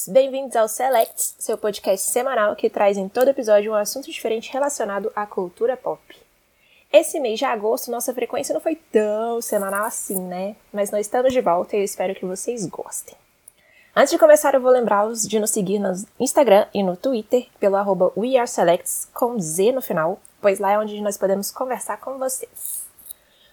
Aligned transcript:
Queridos, 0.00 0.08
bem-vindos 0.08 0.56
ao 0.56 0.68
Selects, 0.68 1.34
seu 1.38 1.58
podcast 1.58 2.10
semanal 2.10 2.56
que 2.56 2.70
traz 2.70 2.96
em 2.96 3.08
todo 3.08 3.28
episódio 3.28 3.72
um 3.72 3.74
assunto 3.74 4.10
diferente 4.10 4.52
relacionado 4.52 5.12
à 5.14 5.26
cultura 5.26 5.76
pop. 5.76 6.00
Esse 6.92 7.20
mês 7.20 7.38
de 7.38 7.44
agosto, 7.44 7.90
nossa 7.90 8.14
frequência 8.14 8.52
não 8.52 8.60
foi 8.60 8.76
tão 8.76 9.42
semanal 9.42 9.84
assim, 9.84 10.18
né? 10.18 10.56
Mas 10.72 10.90
nós 10.90 11.02
estamos 11.02 11.32
de 11.32 11.40
volta 11.40 11.76
e 11.76 11.80
eu 11.80 11.84
espero 11.84 12.14
que 12.14 12.24
vocês 12.24 12.66
gostem. 12.66 13.14
Antes 13.94 14.12
de 14.12 14.18
começar, 14.18 14.54
eu 14.54 14.60
vou 14.60 14.70
lembrá-los 14.70 15.22
de 15.22 15.38
nos 15.38 15.50
seguir 15.50 15.78
no 15.78 15.92
Instagram 16.18 16.66
e 16.72 16.82
no 16.82 16.96
Twitter 16.96 17.48
pelo 17.58 17.76
arroba 17.76 18.12
WeAreSelects 18.16 19.08
com 19.12 19.38
Z 19.38 19.72
no 19.72 19.82
final, 19.82 20.20
pois 20.40 20.58
lá 20.58 20.72
é 20.72 20.78
onde 20.78 21.00
nós 21.00 21.18
podemos 21.18 21.50
conversar 21.50 21.98
com 21.98 22.16
vocês. 22.16 22.84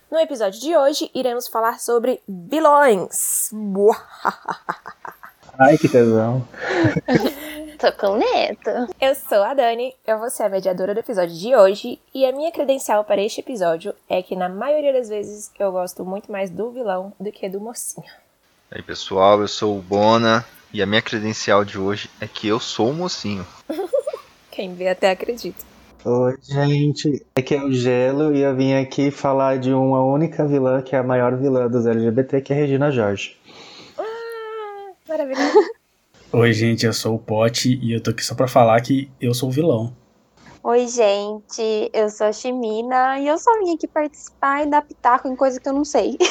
No 0.10 0.18
episódio 0.18 0.62
de 0.62 0.78
hoje, 0.78 1.12
iremos 1.14 1.48
falar 1.48 1.80
sobre 1.80 2.22
vilões. 2.28 3.50
Ai, 5.60 5.78
que 5.78 5.90
tesão. 5.90 6.48
Tô 7.80 7.92
com 7.94 8.18
medo. 8.18 8.92
Eu 9.00 9.16
sou 9.16 9.44
a 9.44 9.54
Dani, 9.54 9.94
eu 10.06 10.18
vou 10.20 10.30
ser 10.30 10.44
a 10.44 10.50
mediadora 10.50 10.94
do 10.94 11.00
episódio 11.00 11.36
de 11.36 11.56
hoje, 11.56 12.00
e 12.14 12.26
a 12.26 12.32
minha 12.32 12.52
credencial 12.52 13.04
para 13.04 13.22
este 13.22 13.42
episódio 13.42 13.94
é 14.10 14.22
que, 14.22 14.36
na 14.36 14.50
maioria 14.50 14.94
das 14.94 15.10
vezes, 15.10 15.52
eu 15.60 15.72
gosto 15.72 16.04
muito 16.06 16.32
mais 16.32 16.50
do 16.50 16.72
vilão 16.72 17.14
do 17.20 17.32
que 17.32 17.48
do 17.50 17.60
mocinho. 17.60 18.06
E 18.72 18.78
aí 18.78 18.84
pessoal, 18.84 19.42
eu 19.42 19.48
sou 19.48 19.78
o 19.78 19.82
Bona 19.82 20.46
e 20.74 20.82
a 20.82 20.86
minha 20.86 21.02
credencial 21.02 21.64
de 21.64 21.80
hoje 21.80 22.10
é 22.20 22.28
que 22.28 22.48
eu 22.48 22.60
sou 22.60 22.90
o 22.90 22.94
mocinho. 22.94 23.46
Quem 24.52 24.74
vê 24.74 24.90
até 24.90 25.12
acredita. 25.12 25.64
Oi, 26.04 26.36
gente. 26.42 27.26
Aqui 27.36 27.56
é 27.56 27.64
o 27.64 27.72
Gelo 27.72 28.36
e 28.36 28.42
eu 28.42 28.56
vim 28.56 28.74
aqui 28.74 29.12
falar 29.12 29.58
de 29.58 29.74
uma 29.74 30.04
única 30.04 30.46
vilã 30.46 30.82
que 30.82 30.96
é 30.96 31.00
a 31.00 31.04
maior 31.04 31.36
vilã 31.36 31.68
dos 31.68 31.86
LGBT, 31.86 32.42
que 32.42 32.54
é 32.54 32.56
a 32.56 32.60
Regina 32.60 32.92
Jorge. 32.92 33.38
Maravilhoso. 35.18 35.72
Oi, 36.32 36.54
gente, 36.54 36.86
eu 36.86 36.94
sou 36.94 37.16
o 37.16 37.20
Pote 37.20 37.80
e 37.82 37.94
eu 37.94 38.04
tô 38.04 38.12
aqui 38.12 38.24
só 38.24 38.36
pra 38.36 38.48
falar 38.48 38.80
que 38.82 39.10
eu 39.20 39.34
sou 39.34 39.50
o 39.50 39.52
vilão. 39.52 39.96
Oi, 40.64 40.88
gente, 40.88 41.90
eu 41.94 42.10
sou 42.10 42.28
a 42.28 42.32
Chimina 42.34 43.18
e 43.20 43.28
eu 43.28 43.38
só 43.38 43.52
vim 43.60 43.74
aqui 43.74 43.88
participar 43.88 44.64
e 44.64 44.70
dar 44.70 44.82
pitaco 44.82 45.28
em 45.28 45.36
coisa 45.36 45.60
que 45.60 45.68
eu 45.68 45.74
não 45.74 45.84
sei. 45.84 46.18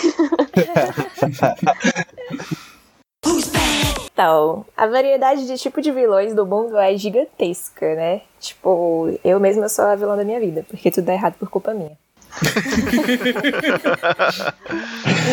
Então, 4.12 4.64
a 4.74 4.86
variedade 4.86 5.46
de 5.46 5.58
tipo 5.58 5.82
de 5.82 5.92
vilões 5.92 6.34
do 6.34 6.46
mundo 6.46 6.78
é 6.78 6.96
gigantesca, 6.96 7.94
né? 7.94 8.22
Tipo, 8.40 9.10
eu 9.22 9.38
mesma 9.38 9.68
sou 9.68 9.84
a 9.84 9.94
vilã 9.94 10.16
da 10.16 10.24
minha 10.24 10.40
vida, 10.40 10.64
porque 10.66 10.90
tudo 10.90 11.04
dá 11.04 11.12
errado 11.12 11.34
por 11.34 11.50
culpa 11.50 11.74
minha. 11.74 11.98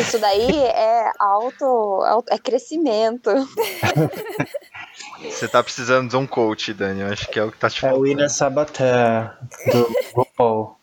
Isso 0.01 0.19
daí 0.19 0.49
é 0.65 1.11
alto, 1.19 1.65
alto- 2.05 2.31
é 2.33 2.37
crescimento. 2.37 3.29
Você 5.21 5.47
tá 5.47 5.63
precisando 5.63 6.09
de 6.09 6.17
um 6.17 6.27
coach, 6.27 6.73
Dani. 6.73 7.01
Eu 7.01 7.07
acho 7.07 7.27
que 7.29 7.39
é 7.39 7.43
o 7.43 7.51
que 7.51 7.57
tá 7.57 7.69
te 7.69 7.85
É 7.85 7.93
o. 7.93 8.05
Ina 8.05 8.27
Sabater, 8.29 9.31
do 9.71 9.93
RuPaul. 10.13 10.77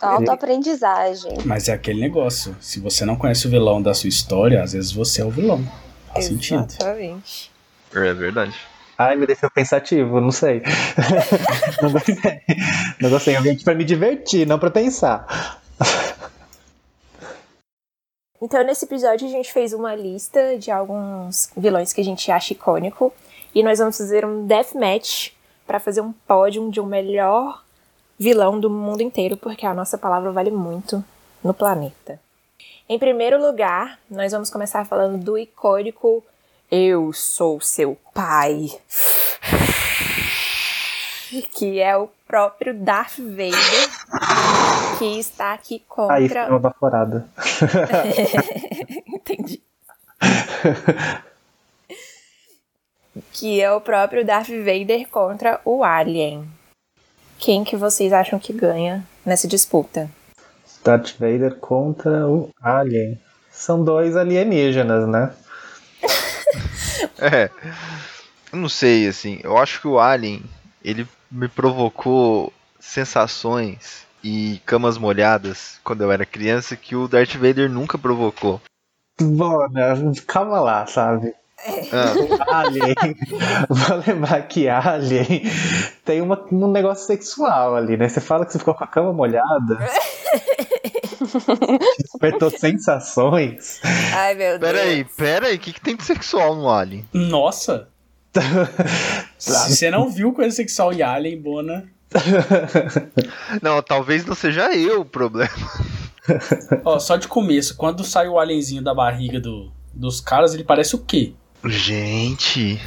Autoaprendizagem. 0.00 1.38
Mas 1.44 1.68
é 1.68 1.72
aquele 1.72 2.00
negócio: 2.00 2.56
se 2.60 2.80
você 2.80 3.04
não 3.04 3.16
conhece 3.16 3.46
o 3.46 3.50
vilão 3.50 3.80
da 3.80 3.94
sua 3.94 4.08
história, 4.08 4.62
às 4.62 4.72
vezes 4.72 4.92
você 4.92 5.22
é 5.22 5.24
o 5.24 5.30
vilão. 5.30 5.64
Faz 6.12 6.26
sentido. 6.26 6.66
Exatamente. 6.68 7.50
É 7.94 8.12
verdade. 8.12 8.54
Ai, 8.98 9.16
me 9.16 9.26
deixou 9.26 9.50
pensativo, 9.50 10.20
não 10.20 10.30
sei. 10.30 10.62
não 11.82 11.90
gostei. 11.90 12.16
Não 13.00 13.10
gostei. 13.10 13.36
Eu 13.36 13.42
vim 13.42 13.50
aqui 13.50 13.64
pra 13.64 13.74
me 13.74 13.84
divertir, 13.84 14.46
não 14.46 14.58
pra 14.58 14.70
pensar. 14.70 15.60
Então, 18.44 18.62
nesse 18.62 18.84
episódio, 18.84 19.26
a 19.26 19.30
gente 19.30 19.50
fez 19.50 19.72
uma 19.72 19.94
lista 19.94 20.58
de 20.58 20.70
alguns 20.70 21.50
vilões 21.56 21.94
que 21.94 22.02
a 22.02 22.04
gente 22.04 22.30
acha 22.30 22.52
icônico. 22.52 23.10
E 23.54 23.62
nós 23.62 23.78
vamos 23.78 23.96
fazer 23.96 24.22
um 24.22 24.46
deathmatch 24.46 25.30
para 25.66 25.80
fazer 25.80 26.02
um 26.02 26.12
pódio 26.12 26.70
de 26.70 26.78
um 26.78 26.84
melhor 26.84 27.64
vilão 28.18 28.60
do 28.60 28.68
mundo 28.68 29.00
inteiro, 29.00 29.34
porque 29.38 29.64
a 29.64 29.72
nossa 29.72 29.96
palavra 29.96 30.30
vale 30.30 30.50
muito 30.50 31.02
no 31.42 31.54
planeta. 31.54 32.20
Em 32.86 32.98
primeiro 32.98 33.40
lugar, 33.40 33.98
nós 34.10 34.30
vamos 34.32 34.50
começar 34.50 34.84
falando 34.84 35.24
do 35.24 35.38
icônico 35.38 36.22
Eu 36.70 37.14
Sou 37.14 37.62
Seu 37.62 37.96
Pai. 38.12 38.68
Que 41.50 41.80
é 41.80 41.96
o 41.96 42.10
próprio 42.26 42.74
Darth 42.74 43.16
Vader, 43.16 43.88
que 44.98 45.18
está 45.18 45.52
aqui 45.52 45.74
Aí 46.08 46.28
contra. 46.28 46.42
foi 46.44 46.50
uma 46.50 46.58
baforada. 46.58 47.28
Entendi. 49.06 49.62
que 53.32 53.60
é 53.60 53.70
o 53.72 53.80
próprio 53.80 54.24
Darth 54.24 54.48
Vader 54.48 55.08
contra 55.08 55.60
o 55.64 55.84
Alien. 55.84 56.48
Quem 57.38 57.64
que 57.64 57.76
vocês 57.76 58.12
acham 58.12 58.38
que 58.38 58.52
ganha 58.52 59.04
nessa 59.24 59.46
disputa? 59.46 60.10
Darth 60.82 61.12
Vader 61.18 61.56
contra 61.56 62.26
o 62.26 62.50
Alien. 62.62 63.20
São 63.50 63.82
dois 63.84 64.16
alienígenas, 64.16 65.08
né? 65.08 65.32
É. 67.18 67.48
Eu 68.52 68.58
não 68.58 68.68
sei, 68.68 69.06
assim. 69.06 69.40
Eu 69.42 69.56
acho 69.56 69.80
que 69.80 69.86
o 69.88 69.98
Alien, 69.98 70.42
ele 70.82 71.06
me 71.30 71.48
provocou 71.48 72.52
sensações 72.80 74.04
e 74.24 74.58
camas 74.64 74.96
molhadas 74.96 75.78
quando 75.84 76.02
eu 76.02 76.10
era 76.10 76.24
criança 76.24 76.74
que 76.74 76.96
o 76.96 77.06
Darth 77.06 77.34
Vader 77.34 77.70
nunca 77.70 77.98
provocou. 77.98 78.60
Bom, 79.20 79.68
né? 79.68 79.94
calma 80.26 80.58
lá, 80.60 80.86
sabe? 80.86 81.34
Ah, 81.92 82.14
Alien. 82.60 82.94
Vou 83.68 84.02
lembrar 84.06 84.42
que 84.48 84.68
Alien 84.68 85.42
tem 86.04 86.20
uma, 86.20 86.42
um 86.50 86.70
negócio 86.70 87.06
sexual 87.06 87.76
ali, 87.76 87.96
né? 87.96 88.08
Você 88.08 88.20
fala 88.20 88.44
que 88.44 88.52
você 88.52 88.58
ficou 88.58 88.74
com 88.74 88.84
a 88.84 88.88
cama 88.88 89.12
molhada. 89.12 89.78
Despertou 91.98 92.50
sensações. 92.50 93.80
Ai, 94.14 94.34
meu 94.34 94.58
pera 94.58 94.80
aí, 94.80 95.04
pera 95.04 95.46
aí. 95.48 95.56
O 95.56 95.58
que, 95.58 95.72
que 95.72 95.80
tem 95.80 95.96
de 95.96 96.04
sexual 96.04 96.54
no 96.56 96.68
Alien? 96.68 97.06
Nossa! 97.12 97.88
Se 99.38 99.76
você 99.76 99.90
não 99.90 100.10
viu 100.10 100.32
coisa 100.32 100.54
sexual 100.54 100.92
em 100.92 101.02
Alien, 101.02 101.40
Bona. 101.40 101.93
Não, 103.60 103.82
talvez 103.82 104.24
não 104.24 104.34
seja 104.34 104.74
eu 104.74 105.00
o 105.00 105.04
problema. 105.04 105.50
Ó, 106.84 106.98
só 106.98 107.16
de 107.16 107.28
começo, 107.28 107.76
quando 107.76 108.04
sai 108.04 108.28
o 108.28 108.38
alienzinho 108.38 108.82
da 108.82 108.94
barriga 108.94 109.40
do, 109.40 109.72
dos 109.92 110.20
caras, 110.20 110.54
ele 110.54 110.64
parece 110.64 110.94
o 110.94 110.98
quê? 110.98 111.34
Gente. 111.64 112.80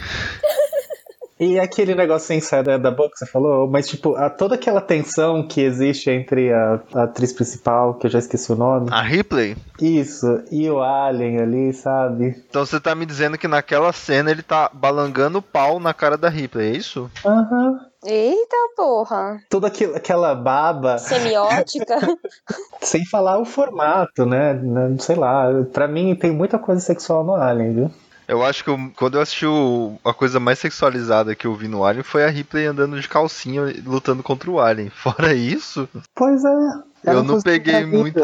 E 1.40 1.60
aquele 1.60 1.94
negócio 1.94 2.28
sem 2.28 2.40
sair 2.42 2.64
da, 2.64 2.78
da 2.78 2.90
boca 2.90 3.12
que 3.12 3.20
você 3.20 3.26
falou, 3.28 3.70
mas 3.70 3.88
tipo, 3.88 4.16
a, 4.16 4.28
toda 4.30 4.56
aquela 4.56 4.82
tensão 4.82 5.48
que 5.48 5.62
existe 5.62 6.10
entre 6.10 6.52
a, 6.52 6.80
a 6.96 7.04
atriz 7.04 7.32
principal, 7.32 7.94
que 7.94 8.08
eu 8.08 8.12
já 8.12 8.18
esqueci 8.20 8.52
o 8.52 8.56
nome. 8.56 8.88
A 8.92 9.02
Ripley? 9.04 9.56
Isso, 9.80 10.26
e 10.52 10.68
o 10.70 10.82
Alien 10.82 11.40
ali, 11.40 11.74
sabe? 11.74 12.44
Então 12.50 12.66
você 12.66 12.80
tá 12.80 12.96
me 12.96 13.06
dizendo 13.06 13.38
que 13.38 13.48
naquela 13.48 13.94
cena 13.94 14.32
ele 14.32 14.42
tá 14.42 14.70
balangando 14.74 15.38
o 15.38 15.42
pau 15.44 15.80
na 15.80 15.94
cara 15.94 16.18
da 16.18 16.28
Ripley, 16.30 16.70
é 16.74 16.78
isso? 16.78 17.10
Aham. 17.24 17.80
Eita 18.06 18.56
porra. 18.76 19.40
Toda 19.50 19.68
aquilo- 19.68 19.96
aquela 19.96 20.34
baba, 20.34 20.98
Semiótica. 20.98 21.98
sem 22.82 23.06
falar 23.06 23.38
o 23.40 23.46
formato, 23.46 24.26
né? 24.26 24.54
Né, 24.54 24.96
Sei 25.00 25.16
lá, 25.16 25.48
pra 25.74 25.88
mim 25.88 26.16
tem 26.16 26.32
muita 26.32 26.58
coisa 26.58 26.80
sexual 26.82 27.24
no 27.24 27.36
Alien, 27.36 27.74
viu? 27.74 27.92
Eu 28.28 28.44
acho 28.44 28.64
que 28.64 28.70
eu- 28.70 28.92
quando 28.96 29.16
eu 29.16 29.22
assisti 29.22 29.46
o- 29.46 29.98
a 30.04 30.14
coisa 30.14 30.40
mais 30.40 30.60
sexualizada 30.60 31.34
que 31.34 31.48
eu 31.48 31.56
vi 31.56 31.68
no 31.68 31.86
Alien 31.86 32.04
foi 32.04 32.26
a 32.26 32.30
Ripley 32.30 32.66
andando 32.66 33.00
de 33.00 33.08
calcinha 33.08 33.64
e 33.70 33.80
lutando 33.82 34.22
contra 34.22 34.52
o 34.52 34.60
Alien. 34.60 34.90
Fora 34.96 35.34
isso, 35.34 35.88
Pois 36.14 36.44
é. 36.44 36.58
Eu 37.06 37.24
não 37.24 37.42
peguei 37.42 37.86
muito. 37.86 38.20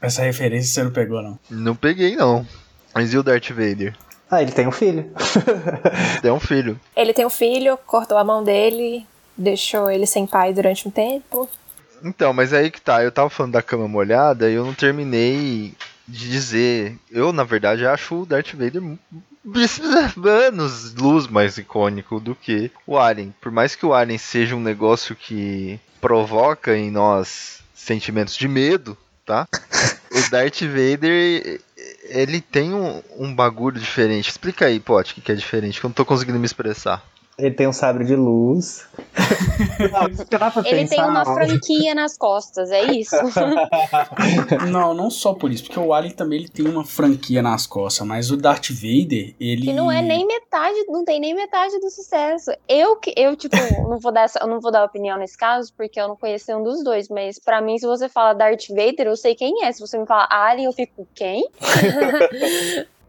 Essa 0.00 0.22
referência 0.22 0.72
você 0.72 0.84
não 0.84 0.92
pegou, 0.92 1.20
não. 1.22 1.38
não 1.50 1.74
peguei 1.74 2.14
não. 2.14 2.46
Mas 2.94 3.12
e 3.12 3.18
o 3.18 3.22
Darth 3.22 3.48
Vader? 3.50 3.96
Ah, 4.30 4.42
ele 4.42 4.52
tem 4.52 4.66
um 4.68 4.72
filho. 4.72 5.10
É 6.22 6.30
um 6.32 6.38
filho. 6.40 6.78
Ele 6.94 7.12
tem 7.12 7.26
um 7.26 7.30
filho, 7.30 7.76
cortou 7.86 8.16
a 8.18 8.22
mão 8.24 8.44
dele, 8.44 9.04
deixou 9.36 9.90
ele 9.90 10.06
sem 10.06 10.26
pai 10.26 10.52
durante 10.52 10.86
um 10.86 10.90
tempo. 10.90 11.48
Então, 12.04 12.32
mas 12.32 12.52
aí 12.52 12.70
que 12.70 12.80
tá, 12.80 13.02
eu 13.02 13.10
tava 13.10 13.28
falando 13.30 13.52
da 13.54 13.62
cama 13.62 13.88
molhada 13.88 14.48
e 14.48 14.54
eu 14.54 14.64
não 14.64 14.74
terminei 14.74 15.74
de 16.06 16.30
dizer. 16.30 16.96
Eu, 17.10 17.32
na 17.32 17.42
verdade, 17.44 17.84
acho 17.86 18.22
o 18.22 18.26
Darth 18.26 18.52
Vader 18.52 18.82
anos 20.24 20.94
luz 20.94 21.26
mais 21.26 21.58
icônico 21.58 22.20
do 22.20 22.34
que 22.34 22.70
o 22.86 22.98
Alien. 22.98 23.34
Por 23.40 23.52
mais 23.52 23.74
que 23.74 23.86
o 23.86 23.94
Alien 23.94 24.18
seja 24.18 24.56
um 24.56 24.60
negócio 24.60 25.16
que 25.16 25.80
provoca 26.00 26.76
em 26.76 26.90
nós 26.90 27.60
sentimentos 27.74 28.36
de 28.36 28.46
medo, 28.48 28.96
tá? 29.24 29.48
o 30.10 30.30
Darth 30.30 30.60
Vader, 30.62 31.60
ele 32.04 32.40
tem 32.40 32.74
um, 32.74 33.02
um 33.16 33.34
bagulho 33.34 33.80
diferente. 33.80 34.30
Explica 34.30 34.66
aí, 34.66 34.80
Pote, 34.80 35.12
o 35.12 35.22
que 35.22 35.32
é 35.32 35.34
diferente, 35.34 35.80
que 35.80 35.86
eu 35.86 35.88
não 35.88 35.94
tô 35.94 36.04
conseguindo 36.04 36.38
me 36.38 36.46
expressar. 36.46 37.02
Ele 37.38 37.54
tem 37.54 37.68
um 37.68 37.72
sabre 37.72 38.04
de 38.04 38.16
luz. 38.16 38.84
Não, 39.92 40.64
Ele 40.64 40.88
tem 40.88 41.00
uma 41.04 41.24
franquia 41.24 41.94
nas 41.94 42.18
costas, 42.18 42.70
é 42.72 42.82
isso? 42.92 43.14
Não, 44.68 44.92
não 44.92 45.08
só 45.08 45.32
por 45.34 45.52
isso, 45.52 45.64
porque 45.64 45.78
o 45.78 45.94
Alien 45.94 46.14
também 46.14 46.40
ele 46.40 46.48
tem 46.48 46.66
uma 46.66 46.84
franquia 46.84 47.40
nas 47.40 47.64
costas, 47.64 48.04
mas 48.06 48.32
o 48.32 48.36
Darth 48.36 48.70
Vader, 48.70 49.34
ele. 49.38 49.66
Que 49.66 49.72
não 49.72 49.90
é 49.90 50.02
nem 50.02 50.26
metade, 50.26 50.84
não 50.88 51.04
tem 51.04 51.20
nem 51.20 51.32
metade 51.34 51.78
do 51.78 51.88
sucesso. 51.90 52.50
Eu 52.68 52.96
que 52.96 53.14
eu 53.16 53.36
tipo, 53.36 53.54
não 53.88 53.98
vou 54.00 54.10
dar 54.10 54.22
essa, 54.22 54.40
eu 54.40 54.48
não 54.48 54.60
vou 54.60 54.72
dar 54.72 54.84
opinião 54.84 55.16
nesse 55.16 55.36
caso, 55.36 55.72
porque 55.76 56.00
eu 56.00 56.08
não 56.08 56.16
conheci 56.16 56.52
um 56.52 56.62
dos 56.64 56.82
dois, 56.82 57.08
mas 57.08 57.38
pra 57.38 57.60
mim 57.60 57.78
se 57.78 57.86
você 57.86 58.08
fala 58.08 58.32
Darth 58.32 58.68
Vader, 58.68 59.06
eu 59.06 59.16
sei 59.16 59.36
quem 59.36 59.64
é. 59.64 59.70
Se 59.70 59.80
você 59.80 59.96
me 59.96 60.06
fala 60.06 60.26
Alien, 60.28 60.66
eu 60.66 60.72
fico 60.72 61.06
quem? 61.14 61.48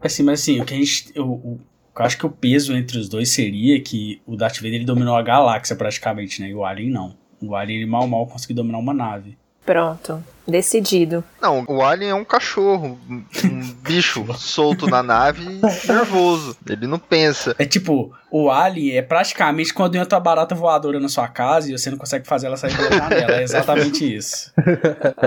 Assim, 0.00 0.22
mas 0.22 0.40
assim, 0.40 0.60
o 0.60 0.64
que 0.64 0.74
a 0.74 0.76
gente. 0.76 1.18
O- 1.18 1.58
eu 2.00 2.06
acho 2.06 2.16
que 2.16 2.26
o 2.26 2.30
peso 2.30 2.74
entre 2.74 2.98
os 2.98 3.08
dois 3.08 3.30
seria 3.30 3.78
que 3.80 4.22
o 4.26 4.34
Darth 4.34 4.56
Vader 4.56 4.74
ele 4.74 4.84
dominou 4.84 5.14
a 5.14 5.22
galáxia 5.22 5.76
praticamente, 5.76 6.40
né? 6.40 6.48
E 6.48 6.54
o 6.54 6.64
Alien 6.64 6.90
não. 6.90 7.14
O 7.42 7.54
Alien 7.54 7.80
ele 7.80 7.90
mal 7.90 8.06
mal 8.08 8.26
conseguiu 8.26 8.56
dominar 8.56 8.78
uma 8.78 8.94
nave. 8.94 9.36
Pronto. 9.64 10.22
Decidido. 10.50 11.22
Não, 11.40 11.64
o 11.68 11.82
Alien 11.82 12.10
é 12.10 12.14
um 12.14 12.24
cachorro, 12.24 12.98
um, 13.08 13.22
bicho 13.82 14.26
solto 14.34 14.86
na 14.88 15.02
nave, 15.02 15.60
nervoso. 15.86 16.56
Ele 16.68 16.86
não 16.86 16.98
pensa. 16.98 17.54
É 17.56 17.64
tipo, 17.64 18.12
o 18.30 18.50
Alien 18.50 18.96
é 18.96 19.02
praticamente 19.02 19.72
quando 19.72 19.94
entra 19.94 20.16
a 20.16 20.20
barata 20.20 20.54
voadora 20.54 20.98
na 20.98 21.08
sua 21.08 21.28
casa 21.28 21.68
e 21.68 21.78
você 21.78 21.88
não 21.88 21.98
consegue 21.98 22.26
fazer 22.26 22.48
ela 22.48 22.56
sair 22.56 22.76
pela 22.76 22.90
janela. 22.90 23.32
É 23.36 23.42
exatamente 23.42 24.16
isso. 24.16 24.52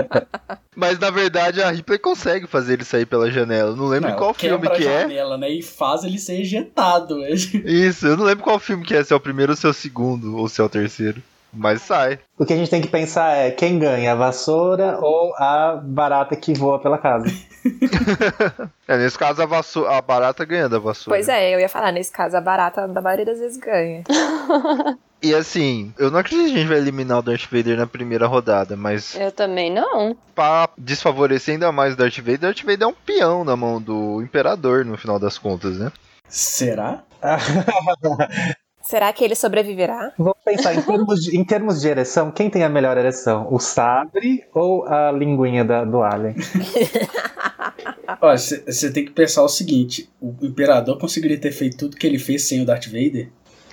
Mas 0.76 0.98
na 0.98 1.10
verdade 1.10 1.62
a 1.62 1.70
Ripley 1.70 1.98
consegue 1.98 2.46
fazer 2.46 2.74
ele 2.74 2.84
sair 2.84 3.06
pela 3.06 3.30
janela. 3.30 3.70
Eu 3.70 3.76
não 3.76 3.86
lembro 3.86 4.10
Não, 4.10 4.16
qual 4.16 4.34
filme 4.34 4.58
quebra 4.60 4.76
que 4.76 4.86
a 4.86 4.90
é. 4.90 5.00
janela, 5.02 5.38
né? 5.38 5.48
E 5.48 5.62
faz 5.62 6.04
ele 6.04 6.18
ser 6.18 6.40
ejetado. 6.40 7.24
Isso, 7.26 8.06
eu 8.06 8.16
não 8.16 8.24
lembro 8.24 8.44
qual 8.44 8.58
filme 8.58 8.84
que 8.84 8.94
é, 8.94 9.02
se 9.02 9.12
é 9.12 9.16
o 9.16 9.20
primeiro 9.20 9.52
ou 9.52 9.56
se 9.56 9.64
é 9.64 9.70
o 9.70 9.74
segundo, 9.74 10.36
ou 10.36 10.48
se 10.48 10.60
é 10.60 10.64
o 10.64 10.68
terceiro. 10.68 11.22
Mas 11.54 11.82
sai. 11.82 12.18
O 12.38 12.44
que 12.44 12.52
a 12.52 12.56
gente 12.56 12.70
tem 12.70 12.82
que 12.82 12.88
pensar 12.88 13.36
é 13.36 13.50
quem 13.50 13.78
ganha, 13.78 14.12
a 14.12 14.14
vassoura 14.14 14.98
ou 15.00 15.34
a 15.36 15.80
barata 15.82 16.34
que 16.36 16.54
voa 16.54 16.78
pela 16.78 16.98
casa. 16.98 17.26
É, 18.86 18.98
nesse 18.98 19.16
caso 19.16 19.40
a, 19.40 19.96
a 19.96 20.02
barata 20.02 20.44
ganha 20.44 20.68
da 20.68 20.78
vassoura. 20.78 21.16
Pois 21.16 21.26
é, 21.30 21.54
eu 21.54 21.58
ia 21.58 21.68
falar, 21.70 21.90
nesse 21.90 22.12
caso, 22.12 22.36
a 22.36 22.40
barata 22.40 22.86
da 22.86 23.00
maioria 23.00 23.24
das 23.24 23.38
vezes 23.38 23.56
ganha. 23.56 24.04
E 25.22 25.34
assim, 25.34 25.90
eu 25.98 26.10
não 26.10 26.18
acredito 26.18 26.48
que 26.48 26.52
a 26.52 26.58
gente 26.58 26.68
vai 26.68 26.76
eliminar 26.76 27.18
o 27.20 27.22
Darth 27.22 27.46
Vader 27.50 27.78
na 27.78 27.86
primeira 27.86 28.26
rodada, 28.26 28.76
mas 28.76 29.14
Eu 29.18 29.32
também 29.32 29.72
não. 29.72 30.14
pra 30.34 30.68
desfavorecer 30.76 31.54
ainda 31.54 31.72
mais 31.72 31.94
o 31.94 31.96
Darth 31.96 32.18
Vader, 32.18 32.38
Darth 32.40 32.60
Vader 32.60 32.82
é 32.82 32.86
um 32.86 32.92
peão 32.92 33.42
na 33.42 33.56
mão 33.56 33.80
do 33.80 34.20
Imperador, 34.20 34.84
no 34.84 34.98
final 34.98 35.18
das 35.18 35.38
contas, 35.38 35.78
né? 35.78 35.90
Será? 36.28 37.02
Será 38.86 39.10
que 39.14 39.24
ele 39.24 39.34
sobreviverá? 39.34 40.12
Vamos 40.18 40.36
pensar 40.44 40.74
em 40.74 40.82
termos, 40.82 41.20
de, 41.24 41.36
em 41.38 41.44
termos 41.44 41.80
de 41.80 41.88
ereção, 41.88 42.30
quem 42.30 42.50
tem 42.50 42.62
a 42.64 42.68
melhor 42.68 42.98
ereção? 42.98 43.48
O 43.50 43.58
sabre 43.58 44.44
ou 44.52 44.86
a 44.86 45.10
linguinha 45.10 45.64
da- 45.64 45.84
do 45.84 46.02
alien? 46.02 46.34
Olha, 48.20 48.36
você 48.38 48.92
tem 48.92 49.04
que 49.04 49.10
pensar 49.12 49.42
o 49.42 49.48
seguinte: 49.48 50.08
o 50.20 50.34
Imperador 50.42 50.98
conseguiria 50.98 51.38
ter 51.38 51.52
feito 51.52 51.76
tudo 51.78 51.96
que 51.96 52.06
ele 52.06 52.18
fez 52.18 52.42
sem 52.42 52.60
o 52.62 52.66
Darth 52.66 52.86
Vader? 52.86 53.28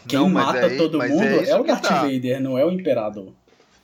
Quem 0.07 0.17
Não, 0.19 0.29
mata 0.29 0.65
aí- 0.65 0.77
todo 0.77 0.97
mundo 0.97 1.21
é 1.23 1.49
é, 1.49 1.55
o 1.59 1.63
Darth 1.63 1.81
tá. 1.83 2.01
Vader, 2.03 2.41
não 2.41 2.57
é 2.57 2.65
o 2.65 2.71
Imperador. 2.71 3.33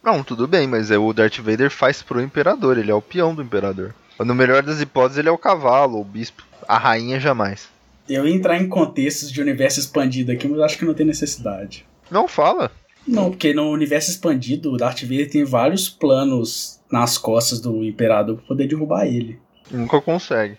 Não, 0.03 0.24
tudo 0.24 0.47
bem, 0.47 0.65
mas 0.68 0.89
é 0.89 0.97
o 0.97 1.12
Darth 1.13 1.38
Vader 1.39 1.69
faz 1.69 2.01
pro 2.01 2.21
Imperador, 2.21 2.77
ele 2.77 2.89
é 2.89 2.95
o 2.95 3.01
peão 3.01 3.35
do 3.35 3.44
Imperador. 3.44 3.94
No 4.19 4.33
melhor 4.33 4.63
das 4.63 4.79
hipóteses, 4.81 5.18
ele 5.19 5.29
é 5.29 5.31
o 5.31 5.38
cavalo, 5.38 6.00
o 6.00 6.03
bispo. 6.03 6.44
A 6.68 6.77
rainha 6.77 7.19
jamais. 7.19 7.68
Eu 8.09 8.27
ia 8.27 8.33
entrar 8.33 8.62
em 8.62 8.69
contextos 8.69 9.31
de 9.31 9.42
universo 9.42 9.80
expandido 9.80 10.31
aqui, 10.31 10.48
mas 10.48 10.59
acho 10.62 10.77
que 10.77 10.86
não 10.86 10.94
tem 10.94 11.06
necessidade. 11.06 11.86
Não 12.09 12.27
fala. 12.27 12.71
Não, 13.07 13.30
porque 13.30 13.54
no 13.54 13.69
universo 13.69 14.12
expandido, 14.12 14.74
o 14.74 14.77
Darth 14.77 15.01
Vader 15.01 15.30
tem 15.30 15.44
vários 15.44 15.89
planos 15.89 16.80
nas 16.92 17.18
costas 17.18 17.59
do 17.62 17.83
Imperador 17.83 18.38
pra 18.38 18.48
poder 18.48 18.68
derrubar 18.68 19.06
ele. 19.06 19.39
Nunca 19.71 20.01
consegue. 20.01 20.57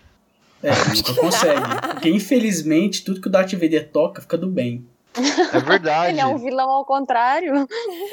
É, 0.61 0.71
nunca 0.95 1.13
consegue. 1.13 1.61
Porque 1.93 2.09
infelizmente, 2.09 3.03
tudo 3.03 3.21
que 3.21 3.27
o 3.27 3.31
Darth 3.31 3.53
Vader 3.53 3.89
toca 3.89 4.21
fica 4.21 4.37
do 4.37 4.47
bem. 4.47 4.85
É 5.53 5.59
verdade. 5.59 6.11
Ele 6.11 6.21
é 6.21 6.25
um 6.25 6.37
vilão 6.37 6.69
ao 6.69 6.85
contrário. 6.85 7.67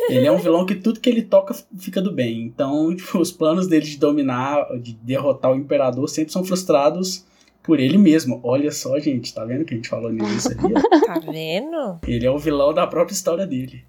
Ele 0.09 0.27
é 0.27 0.32
um 0.32 0.39
vilão 0.39 0.65
que 0.65 0.75
tudo 0.75 1.00
que 1.00 1.09
ele 1.09 1.23
toca 1.23 1.55
fica 1.79 2.00
do 2.00 2.12
bem. 2.12 2.43
Então, 2.43 2.94
tipo, 2.94 3.19
os 3.19 3.31
planos 3.32 3.67
dele 3.67 3.85
de 3.85 3.99
dominar, 3.99 4.67
de 4.81 4.94
derrotar 4.94 5.53
o 5.53 5.56
Imperador 5.56 6.09
sempre 6.09 6.32
são 6.32 6.44
frustrados 6.44 7.25
por 7.67 7.81
ele 7.81 7.99
mesmo. 7.99 8.41
Olha 8.43 8.71
só, 8.71 8.99
gente, 8.99 9.35
tá 9.35 9.45
vendo 9.45 9.65
que 9.65 9.75
a 9.75 9.77
gente 9.77 9.89
falou 9.89 10.11
nisso 10.13 10.49
ali? 10.53 10.73
ó? 10.75 11.01
Tá 11.07 11.19
vendo? 11.31 11.99
Ele 12.07 12.25
é 12.27 12.31
o 12.31 12.39
vilão 12.39 12.73
da 12.73 12.87
própria 12.87 13.13
história 13.15 13.47
dele. 13.47 13.85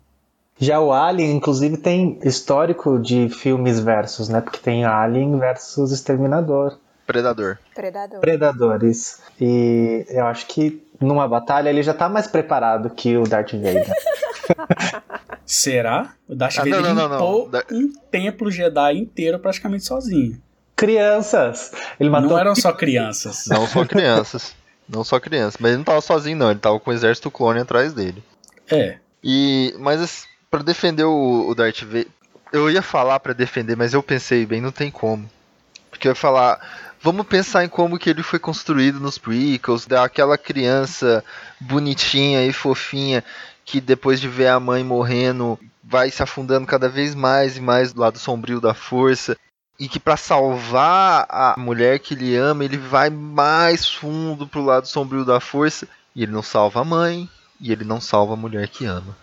Já 0.59 0.79
o 0.79 0.91
Alien, 0.91 1.35
inclusive, 1.37 1.77
tem 1.77 2.17
histórico 2.23 2.97
de 2.99 3.29
filmes 3.29 3.79
versus, 3.79 4.27
né? 4.27 4.41
Porque 4.41 4.57
tem 4.59 4.83
Alien 4.85 5.37
versus 5.37 5.91
Exterminador. 5.91 6.79
Predador. 7.05 7.57
Predador. 7.75 8.19
Predadores. 8.19 9.21
E 9.39 10.05
eu 10.09 10.25
acho 10.25 10.47
que 10.47 10.83
numa 10.99 11.27
batalha 11.27 11.69
ele 11.69 11.83
já 11.83 11.93
tá 11.93 12.09
mais 12.09 12.25
preparado 12.27 12.89
que 12.89 13.15
o 13.15 13.23
Darth 13.23 13.51
Vader. 13.53 13.87
Será? 15.45 16.13
O 16.27 16.35
Darth 16.35 16.57
Ah, 16.57 16.63
Vader 16.63 16.81
não, 16.81 16.93
não, 16.95 17.07
não. 17.09 17.17
limpou 17.17 17.49
Da- 17.49 17.63
um 17.71 17.93
templo 18.11 18.51
Jedi 18.51 18.97
inteiro 18.97 19.39
praticamente 19.39 19.85
sozinho. 19.85 20.41
Crianças! 20.77 21.71
Ele 21.99 22.07
matou 22.07 22.29
Não 22.29 22.37
eram 22.37 22.55
só 22.55 22.71
crianças. 22.71 23.45
Não 23.47 23.65
só 23.65 23.83
crianças. 23.83 24.55
não 24.87 25.03
só 25.03 25.19
crianças. 25.19 25.57
Mas 25.59 25.71
ele 25.71 25.79
não 25.79 25.83
tava 25.83 26.01
sozinho, 26.01 26.37
não. 26.37 26.51
Ele 26.51 26.59
tava 26.59 26.79
com 26.79 26.91
o 26.91 26.93
exército 26.93 27.31
clone 27.31 27.59
atrás 27.59 27.93
dele. 27.93 28.23
É. 28.69 28.99
E. 29.23 29.73
Mas 29.79 30.27
pra 30.51 30.61
defender 30.61 31.03
o, 31.03 31.49
o 31.49 31.55
Darth 31.55 31.81
Vader. 31.81 32.07
Eu 32.53 32.69
ia 32.69 32.83
falar 32.83 33.19
pra 33.19 33.33
defender, 33.33 33.75
mas 33.75 33.93
eu 33.93 34.01
pensei 34.03 34.45
bem, 34.45 34.61
não 34.61 34.71
tem 34.71 34.91
como. 34.91 35.27
Porque 35.89 36.07
eu 36.07 36.11
ia 36.11 36.15
falar. 36.15 36.93
Vamos 37.01 37.25
pensar 37.25 37.65
em 37.65 37.69
como 37.69 37.97
que 37.97 38.09
ele 38.09 38.23
foi 38.23 38.39
construído 38.39 38.99
nos 38.99 39.17
prequels, 39.17 39.85
daquela 39.85 40.37
criança 40.37 41.23
bonitinha 41.59 42.45
e 42.45 42.53
fofinha 42.53 43.23
que 43.65 43.81
depois 43.81 44.19
de 44.19 44.27
ver 44.27 44.47
a 44.47 44.59
mãe 44.59 44.83
morrendo 44.83 45.59
vai 45.83 46.09
se 46.09 46.23
afundando 46.23 46.65
cada 46.65 46.87
vez 46.87 47.13
mais 47.13 47.57
e 47.57 47.61
mais 47.61 47.93
do 47.93 48.01
lado 48.01 48.17
sombrio 48.17 48.59
da 48.59 48.73
força 48.73 49.37
e 49.79 49.87
que 49.87 49.99
pra 49.99 50.17
salvar 50.17 51.25
a 51.29 51.55
mulher 51.57 51.99
que 51.99 52.13
ele 52.13 52.35
ama, 52.35 52.65
ele 52.65 52.77
vai 52.77 53.09
mais 53.09 53.87
fundo 53.87 54.47
pro 54.47 54.63
lado 54.63 54.87
sombrio 54.87 55.23
da 55.23 55.39
força 55.39 55.87
e 56.15 56.23
ele 56.23 56.31
não 56.31 56.41
salva 56.41 56.81
a 56.81 56.85
mãe 56.85 57.29
e 57.61 57.71
ele 57.71 57.83
não 57.83 58.01
salva 58.01 58.33
a 58.33 58.37
mulher 58.37 58.67
que 58.67 58.85
ama. 58.85 59.15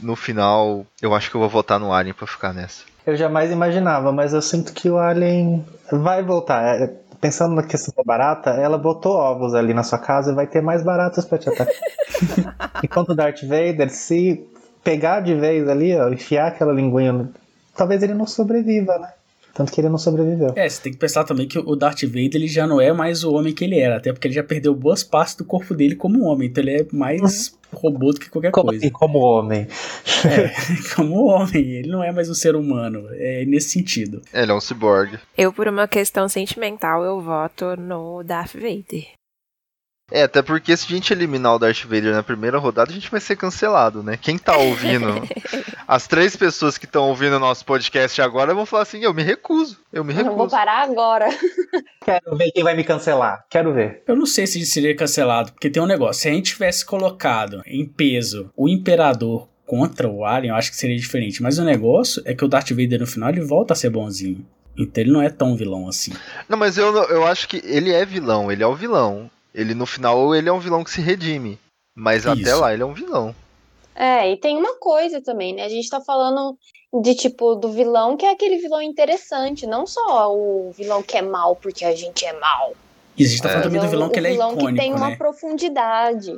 No 0.00 0.14
final, 0.14 0.86
eu 1.02 1.14
acho 1.14 1.30
que 1.30 1.36
eu 1.36 1.40
vou 1.40 1.50
votar 1.50 1.80
no 1.80 1.92
Alien 1.92 2.14
pra 2.14 2.26
ficar 2.26 2.52
nessa. 2.52 2.84
Eu 3.04 3.16
jamais 3.16 3.50
imaginava, 3.50 4.12
mas 4.12 4.32
eu 4.32 4.42
sinto 4.42 4.72
que 4.72 4.88
o 4.88 4.98
Alien 4.98 5.66
vai 5.90 6.22
voltar. 6.22 6.62
É, 6.80 6.94
Pensando 7.20 7.56
na 7.56 7.64
questão 7.64 7.92
da 7.96 8.04
barata, 8.04 8.50
ela 8.50 8.78
botou 8.78 9.12
ovos 9.16 9.52
ali 9.52 9.74
na 9.74 9.82
sua 9.82 9.98
casa 9.98 10.30
e 10.30 10.34
vai 10.34 10.46
ter 10.46 10.62
mais 10.62 10.84
baratas 10.84 11.24
pra 11.24 11.36
te 11.36 11.48
atacar. 11.48 11.74
Enquanto 12.82 13.10
o 13.10 13.14
Darth 13.14 13.42
Vader, 13.42 13.90
se 13.90 14.46
pegar 14.84 15.20
de 15.20 15.34
vez 15.34 15.68
ali, 15.68 15.96
ó, 15.96 16.08
enfiar 16.08 16.46
aquela 16.46 16.72
linguinha, 16.72 17.28
talvez 17.76 18.04
ele 18.04 18.14
não 18.14 18.26
sobreviva, 18.26 18.96
né? 18.98 19.12
Tanto 19.58 19.72
que 19.72 19.80
ele 19.80 19.88
não 19.88 19.98
sobreviveu. 19.98 20.52
É, 20.54 20.68
você 20.68 20.80
tem 20.80 20.92
que 20.92 20.98
pensar 21.00 21.24
também 21.24 21.48
que 21.48 21.58
o 21.58 21.74
Darth 21.74 22.04
Vader 22.04 22.36
ele 22.36 22.46
já 22.46 22.64
não 22.64 22.80
é 22.80 22.92
mais 22.92 23.24
o 23.24 23.34
homem 23.34 23.52
que 23.52 23.64
ele 23.64 23.80
era, 23.80 23.96
até 23.96 24.12
porque 24.12 24.28
ele 24.28 24.34
já 24.36 24.44
perdeu 24.44 24.72
boas 24.72 25.02
partes 25.02 25.34
do 25.34 25.44
corpo 25.44 25.74
dele 25.74 25.96
como 25.96 26.26
homem, 26.26 26.48
então 26.48 26.62
ele 26.62 26.76
é 26.76 26.86
mais 26.92 27.58
robô 27.74 28.12
do 28.12 28.20
que 28.20 28.30
qualquer 28.30 28.52
Como, 28.52 28.68
coisa. 28.68 28.84
assim, 28.84 28.92
como 28.92 29.18
homem. 29.18 29.66
É, 30.24 30.52
como 30.94 31.24
homem, 31.24 31.72
ele 31.72 31.88
não 31.88 32.04
é 32.04 32.12
mais 32.12 32.30
um 32.30 32.34
ser 32.34 32.54
humano, 32.54 33.08
é 33.10 33.44
nesse 33.46 33.70
sentido. 33.70 34.22
Ele 34.32 34.52
é 34.52 34.54
um 34.54 34.60
cyborg. 34.60 35.18
Eu, 35.36 35.52
por 35.52 35.66
uma 35.66 35.88
questão 35.88 36.28
sentimental, 36.28 37.02
eu 37.02 37.20
voto 37.20 37.74
no 37.76 38.22
Darth 38.22 38.54
Vader. 38.54 39.08
É, 40.10 40.22
até 40.22 40.40
porque 40.40 40.74
se 40.76 40.86
a 40.86 40.88
gente 40.88 41.12
eliminar 41.12 41.54
o 41.54 41.58
Darth 41.58 41.82
Vader 41.84 42.14
na 42.14 42.22
primeira 42.22 42.56
rodada, 42.58 42.90
a 42.90 42.94
gente 42.94 43.10
vai 43.10 43.20
ser 43.20 43.36
cancelado, 43.36 44.02
né? 44.02 44.16
Quem 44.16 44.38
tá 44.38 44.56
ouvindo, 44.56 45.06
as 45.86 46.06
três 46.06 46.34
pessoas 46.34 46.78
que 46.78 46.86
estão 46.86 47.08
ouvindo 47.08 47.36
o 47.36 47.38
nosso 47.38 47.64
podcast 47.64 48.20
agora 48.22 48.54
vão 48.54 48.64
falar 48.64 48.84
assim: 48.84 49.00
eu 49.02 49.12
me 49.12 49.22
recuso, 49.22 49.78
eu 49.92 50.02
me 50.02 50.14
Eu 50.14 50.24
vou 50.24 50.32
recuso. 50.32 50.50
parar 50.50 50.82
agora. 50.82 51.28
Quero 52.04 52.36
ver 52.36 52.50
quem 52.52 52.64
vai 52.64 52.74
me 52.74 52.84
cancelar. 52.84 53.44
Quero 53.50 53.74
ver. 53.74 54.02
Eu 54.06 54.16
não 54.16 54.24
sei 54.24 54.46
se 54.46 54.64
seria 54.64 54.96
cancelado, 54.96 55.52
porque 55.52 55.68
tem 55.68 55.82
um 55.82 55.86
negócio, 55.86 56.22
se 56.22 56.28
a 56.28 56.32
gente 56.32 56.52
tivesse 56.54 56.84
colocado 56.86 57.60
em 57.66 57.84
peso 57.84 58.50
o 58.56 58.66
Imperador 58.66 59.46
contra 59.66 60.08
o 60.08 60.24
Alien, 60.24 60.52
eu 60.52 60.56
acho 60.56 60.70
que 60.70 60.76
seria 60.78 60.96
diferente, 60.96 61.42
mas 61.42 61.58
o 61.58 61.64
negócio 61.64 62.22
é 62.24 62.34
que 62.34 62.42
o 62.42 62.48
Darth 62.48 62.70
Vader 62.70 63.00
no 63.00 63.06
final 63.06 63.28
ele 63.28 63.42
volta 63.42 63.74
a 63.74 63.76
ser 63.76 63.90
bonzinho. 63.90 64.46
Então 64.74 65.02
ele 65.02 65.12
não 65.12 65.20
é 65.20 65.28
tão 65.28 65.54
vilão 65.54 65.86
assim. 65.86 66.12
Não, 66.48 66.56
mas 66.56 66.78
eu, 66.78 66.94
eu 67.08 67.26
acho 67.26 67.46
que 67.46 67.60
ele 67.64 67.92
é 67.92 68.06
vilão, 68.06 68.50
ele 68.50 68.62
é 68.62 68.66
o 68.66 68.74
vilão. 68.74 69.30
Ele 69.58 69.74
no 69.74 69.84
final 69.86 70.34
ele 70.34 70.48
é 70.48 70.52
um 70.52 70.60
vilão 70.60 70.84
que 70.84 70.90
se 70.90 71.00
redime. 71.00 71.58
Mas 71.96 72.26
até 72.26 72.40
Isso. 72.42 72.60
lá 72.60 72.72
ele 72.72 72.82
é 72.82 72.86
um 72.86 72.94
vilão. 72.94 73.34
É, 73.94 74.30
e 74.30 74.36
tem 74.36 74.56
uma 74.56 74.76
coisa 74.78 75.20
também, 75.20 75.52
né? 75.52 75.64
A 75.64 75.68
gente 75.68 75.90
tá 75.90 76.00
falando 76.00 76.56
de 77.02 77.14
tipo 77.16 77.56
do 77.56 77.72
vilão 77.72 78.16
que 78.16 78.24
é 78.24 78.30
aquele 78.30 78.58
vilão 78.58 78.80
interessante, 78.80 79.66
não 79.66 79.84
só 79.84 80.32
o 80.32 80.70
vilão 80.70 81.02
que 81.02 81.16
é 81.18 81.22
mal 81.22 81.56
porque 81.56 81.84
a 81.84 81.92
gente 81.96 82.24
é 82.24 82.32
mal. 82.38 82.72
E 83.16 83.24
a 83.24 83.28
gente 83.28 83.42
tá 83.42 83.48
falando 83.48 83.64
É. 83.64 83.66
também 83.68 83.80
do 83.80 83.88
vilão 83.88 84.06
o- 84.06 84.10
que 84.12 84.18
ele 84.20 84.28
é 84.28 84.30
o 84.30 84.32
vilão 84.34 84.52
icônico, 84.52 84.74
que 84.74 84.80
tem 84.80 84.94
uma 84.94 85.10
né? 85.10 85.16
profundidade. 85.16 86.32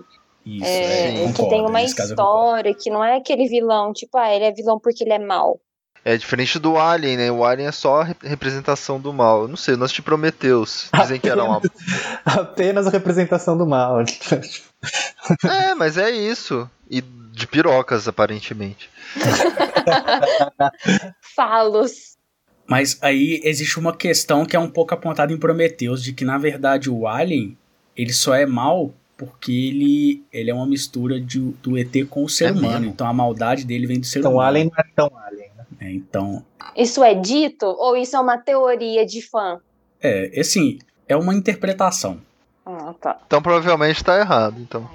Isso, 0.46 0.64
É, 0.64 1.08
é, 1.08 1.12
que 1.12 1.20
concordo, 1.34 1.50
tem 1.50 1.66
uma 1.66 1.82
história, 1.82 2.74
que 2.74 2.88
não 2.88 3.04
é 3.04 3.16
aquele 3.16 3.46
vilão, 3.46 3.92
tipo, 3.92 4.16
ah, 4.16 4.34
ele 4.34 4.46
é 4.46 4.50
vilão 4.52 4.80
porque 4.80 5.04
ele 5.04 5.12
é 5.12 5.18
mau. 5.18 5.60
É 6.04 6.16
diferente 6.16 6.58
do 6.58 6.78
Alien, 6.78 7.16
né? 7.16 7.30
O 7.30 7.44
Alien 7.44 7.68
é 7.68 7.72
só 7.72 8.00
a 8.00 8.04
rep- 8.04 8.22
representação 8.26 8.98
do 8.98 9.12
mal. 9.12 9.42
Eu 9.42 9.48
não 9.48 9.56
sei, 9.56 9.76
nós 9.76 9.92
te 9.92 10.00
Prometeus. 10.00 10.88
Dizem 10.94 11.20
que 11.20 11.28
era 11.28 11.44
uma. 11.44 11.60
Apenas 12.24 12.86
a 12.86 12.90
representação 12.90 13.56
do 13.56 13.66
mal. 13.66 13.98
É, 15.44 15.74
mas 15.74 15.98
é 15.98 16.10
isso. 16.10 16.68
E 16.90 17.02
de 17.02 17.46
pirocas, 17.46 18.08
aparentemente. 18.08 18.88
Falos. 21.36 22.16
Mas 22.66 22.98
aí 23.02 23.40
existe 23.44 23.78
uma 23.78 23.94
questão 23.94 24.46
que 24.46 24.56
é 24.56 24.58
um 24.58 24.70
pouco 24.70 24.94
apontada 24.94 25.32
em 25.32 25.38
Prometheus, 25.38 26.02
de 26.02 26.12
que 26.12 26.24
na 26.24 26.38
verdade 26.38 26.88
o 26.88 27.06
Alien, 27.06 27.56
ele 27.96 28.12
só 28.12 28.34
é 28.34 28.46
mal 28.46 28.94
porque 29.16 29.52
ele, 29.52 30.22
ele 30.32 30.50
é 30.50 30.54
uma 30.54 30.66
mistura 30.66 31.20
de, 31.20 31.38
do 31.62 31.76
ET 31.76 31.92
com 32.08 32.24
o 32.24 32.28
ser 32.28 32.46
É 32.46 32.52
humano. 32.52 32.68
mesmo? 32.80 32.86
Então 32.86 33.06
a 33.06 33.12
maldade 33.12 33.66
dele 33.66 33.86
vem 33.86 34.00
do 34.00 34.06
ser 34.06 34.20
Então 34.20 34.30
o 34.30 34.34
humano. 34.36 34.48
Alien 34.48 34.64
não 34.66 34.72
é 34.78 34.84
tão 34.96 35.10
Alien. 35.26 35.49
Né? 35.80 35.92
Então, 35.92 36.44
Isso 36.76 37.02
é 37.02 37.14
dito 37.14 37.66
ou 37.66 37.96
isso 37.96 38.14
é 38.16 38.20
uma 38.20 38.38
teoria 38.38 39.04
de 39.06 39.22
fã? 39.22 39.60
é, 40.02 40.30
assim, 40.40 40.78
é 41.08 41.16
uma 41.16 41.34
interpretação. 41.34 42.20
Ah, 42.64 42.94
tá. 43.00 43.18
Então 43.26 43.42
provavelmente 43.42 44.02
tá 44.04 44.18
errado. 44.18 44.60
Então. 44.60 44.88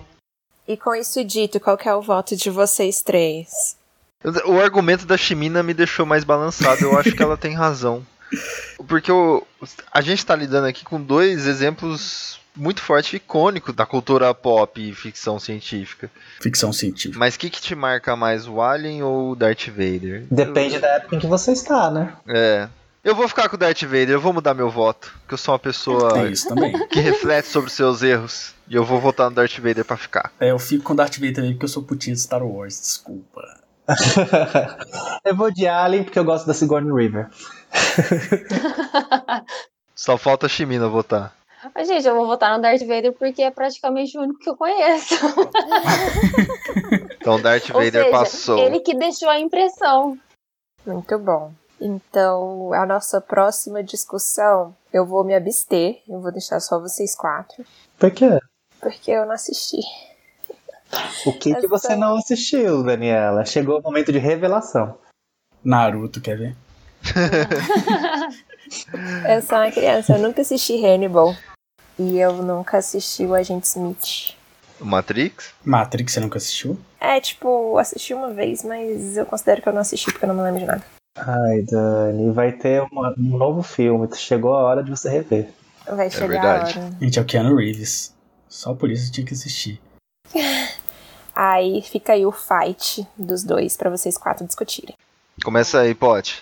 E 0.67 0.75
com 0.77 0.95
isso 0.95 1.23
dito, 1.23 1.59
qual 1.59 1.77
que 1.77 1.87
é 1.89 1.93
o 1.95 2.01
voto 2.01 2.35
de 2.35 2.49
vocês 2.49 3.01
três? 3.01 3.77
O 4.45 4.59
argumento 4.59 5.05
da 5.05 5.17
Chimina 5.17 5.61
me 5.61 5.73
deixou 5.73 6.05
mais 6.05 6.23
balançado. 6.23 6.81
Eu 6.83 6.97
acho 6.97 7.11
que 7.15 7.21
ela 7.21 7.37
tem 7.37 7.53
razão. 7.53 8.05
Porque 8.87 9.11
o, 9.11 9.45
a 9.91 10.01
gente 10.01 10.25
tá 10.25 10.35
lidando 10.35 10.65
aqui 10.67 10.83
com 10.83 10.99
dois 11.01 11.45
exemplos 11.45 12.39
muito 12.55 12.81
fortes 12.81 13.13
e 13.13 13.15
icônicos 13.17 13.75
da 13.75 13.85
cultura 13.85 14.33
pop 14.33 14.81
e 14.81 14.93
ficção 14.93 15.39
científica. 15.39 16.09
Ficção 16.39 16.71
científica. 16.71 17.19
Mas 17.19 17.35
o 17.35 17.39
que, 17.39 17.50
que 17.50 17.62
te 17.62 17.75
marca 17.75 18.15
mais, 18.15 18.47
o 18.47 18.62
Alien 18.62 19.03
ou 19.03 19.31
o 19.31 19.35
Darth 19.35 19.67
Vader? 19.67 20.25
Depende 20.31 20.79
da 20.79 20.88
época 20.95 21.15
em 21.15 21.19
que 21.19 21.27
você 21.27 21.51
está, 21.51 21.91
né? 21.91 22.13
É. 22.27 22.67
Eu 23.03 23.13
vou 23.13 23.27
ficar 23.27 23.47
com 23.50 23.55
o 23.55 23.59
Darth 23.59 23.83
Vader, 23.83 24.09
eu 24.09 24.21
vou 24.21 24.33
mudar 24.33 24.55
meu 24.55 24.69
voto. 24.69 25.13
Porque 25.21 25.35
eu 25.35 25.38
sou 25.38 25.53
uma 25.53 25.59
pessoa 25.59 26.25
É 26.25 26.31
isso 26.31 26.47
também. 26.47 26.74
que 26.89 27.00
reflete 27.00 27.47
sobre 27.47 27.67
os 27.67 27.74
seus 27.74 28.01
erros. 28.01 28.55
E 28.67 28.74
eu 28.74 28.83
vou 28.83 29.00
votar 29.00 29.29
no 29.29 29.35
Darth 29.35 29.59
Vader 29.59 29.85
pra 29.85 29.95
ficar. 29.95 30.31
É, 30.39 30.50
eu 30.50 30.57
fico 30.57 30.83
com 30.83 30.95
Darth 30.95 31.15
Vader 31.15 31.35
também 31.35 31.51
porque 31.51 31.65
eu 31.65 31.69
sou 31.69 31.83
putinha 31.83 32.15
de 32.15 32.21
Star 32.21 32.43
Wars, 32.43 32.79
desculpa. 32.81 33.41
eu 35.24 35.35
vou 35.35 35.51
de 35.51 35.67
Alien 35.67 36.03
porque 36.03 36.17
eu 36.17 36.25
gosto 36.25 36.47
da 36.47 36.53
Sigourney 36.55 36.91
River. 36.91 37.29
Só 39.93 40.17
falta 40.17 40.47
a 40.47 40.50
Chimina 40.50 40.88
votar. 40.88 41.31
Mas, 41.74 41.88
gente, 41.88 42.07
eu 42.07 42.15
vou 42.15 42.27
votar 42.27 42.55
no 42.55 42.62
Darth 42.62 42.81
Vader 42.81 43.13
porque 43.13 43.41
é 43.41 43.51
praticamente 43.51 44.17
o 44.17 44.22
único 44.22 44.39
que 44.39 44.50
eu 44.50 44.57
conheço. 44.57 45.15
Então 47.25 47.41
Darth 47.41 47.72
Ou 47.72 47.81
Vader 47.81 48.03
seja, 48.03 48.12
passou. 48.12 48.60
ele 48.60 48.79
que 48.81 48.93
deixou 48.93 49.27
a 49.27 49.39
impressão. 49.39 50.15
Muito 50.86 51.17
bom. 51.17 51.51
Então, 51.81 52.72
a 52.72 52.86
nossa 52.86 53.19
próxima 53.19 53.84
discussão, 53.84 54.75
eu 54.93 55.07
vou 55.07 55.24
me 55.24 55.34
abster. 55.34 56.03
Eu 56.07 56.22
vou 56.22 56.31
deixar 56.31 56.60
só 56.60 56.79
vocês 56.79 57.15
quatro. 57.15 57.65
Por 57.98 58.12
quê? 58.12 58.38
Porque 58.79 59.10
eu 59.10 59.25
não 59.25 59.31
assisti. 59.31 59.79
O 61.25 61.34
que, 61.34 61.55
que 61.55 61.67
você 61.67 61.95
não 61.95 62.15
assistiu, 62.15 62.84
Daniela? 62.84 63.43
Chegou 63.43 63.79
o 63.79 63.81
momento 63.81 64.12
de 64.12 64.19
revelação. 64.19 64.95
Naruto, 65.63 66.22
quer 66.22 66.38
ver? 66.38 66.55
Eu 69.27 69.41
sou 69.41 69.57
uma 69.57 69.72
criança, 69.72 70.13
eu 70.13 70.19
nunca 70.19 70.41
assisti 70.41 70.84
Hannibal. 70.84 71.36
E 71.97 72.17
eu 72.17 72.33
nunca 72.33 72.77
assisti 72.77 73.25
o 73.25 73.33
Agente 73.33 73.67
Smith. 73.67 74.35
O 74.79 74.85
Matrix? 74.85 75.53
Matrix, 75.63 76.13
você 76.13 76.19
nunca 76.19 76.37
assistiu? 76.37 76.77
É, 76.99 77.19
tipo, 77.21 77.77
assisti 77.77 78.13
uma 78.13 78.31
vez, 78.33 78.63
mas 78.63 79.15
eu 79.15 79.25
considero 79.25 79.61
que 79.61 79.69
eu 79.69 79.73
não 79.73 79.81
assisti 79.81 80.11
porque 80.11 80.25
eu 80.25 80.29
não 80.29 80.35
me 80.35 80.41
lembro 80.41 80.59
de 80.59 80.65
nada. 80.65 80.83
Ai, 81.17 81.61
Dani, 81.61 82.31
vai 82.31 82.51
ter 82.51 82.81
uma- 82.91 83.15
um 83.17 83.37
novo 83.37 83.63
filme. 83.63 84.07
Chegou 84.15 84.53
a 84.53 84.63
hora 84.63 84.83
de 84.83 84.91
você 84.91 85.09
rever. 85.09 85.49
Vai 85.87 86.09
chegar 86.09 86.27
verdade. 86.27 86.77
a 86.79 86.81
hora. 86.83 86.97
Gente, 86.99 87.19
é 87.19 87.21
o 87.21 87.25
Keanu 87.25 87.55
Reeves. 87.55 88.13
Só 88.49 88.73
por 88.73 88.91
isso 88.91 89.07
eu 89.09 89.13
tinha 89.13 89.25
que 89.25 89.33
assistir. 89.33 89.79
Aí 91.35 91.81
fica 91.81 92.13
aí 92.13 92.25
o 92.25 92.31
fight 92.31 93.05
dos 93.17 93.43
dois 93.43 93.75
pra 93.75 93.89
vocês 93.89 94.17
quatro 94.17 94.45
discutirem. 94.45 94.95
Começa 95.43 95.81
aí, 95.81 95.93
Pote. 95.93 96.39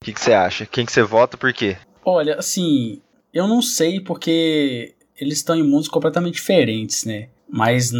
O 0.00 0.04
que, 0.04 0.14
que 0.14 0.20
você 0.20 0.32
acha? 0.32 0.64
Quem 0.64 0.86
que 0.86 0.92
você 0.92 1.02
vota 1.02 1.36
por 1.36 1.52
quê? 1.52 1.76
Olha, 2.02 2.36
assim, 2.38 3.02
eu 3.32 3.46
não 3.46 3.62
sei 3.62 4.00
porque 4.00 4.94
eles 5.20 5.38
estão 5.38 5.54
em 5.54 5.62
mundos 5.62 5.88
completamente 5.88 6.34
diferentes, 6.34 7.04
né? 7.04 7.28
Mas 7.48 7.90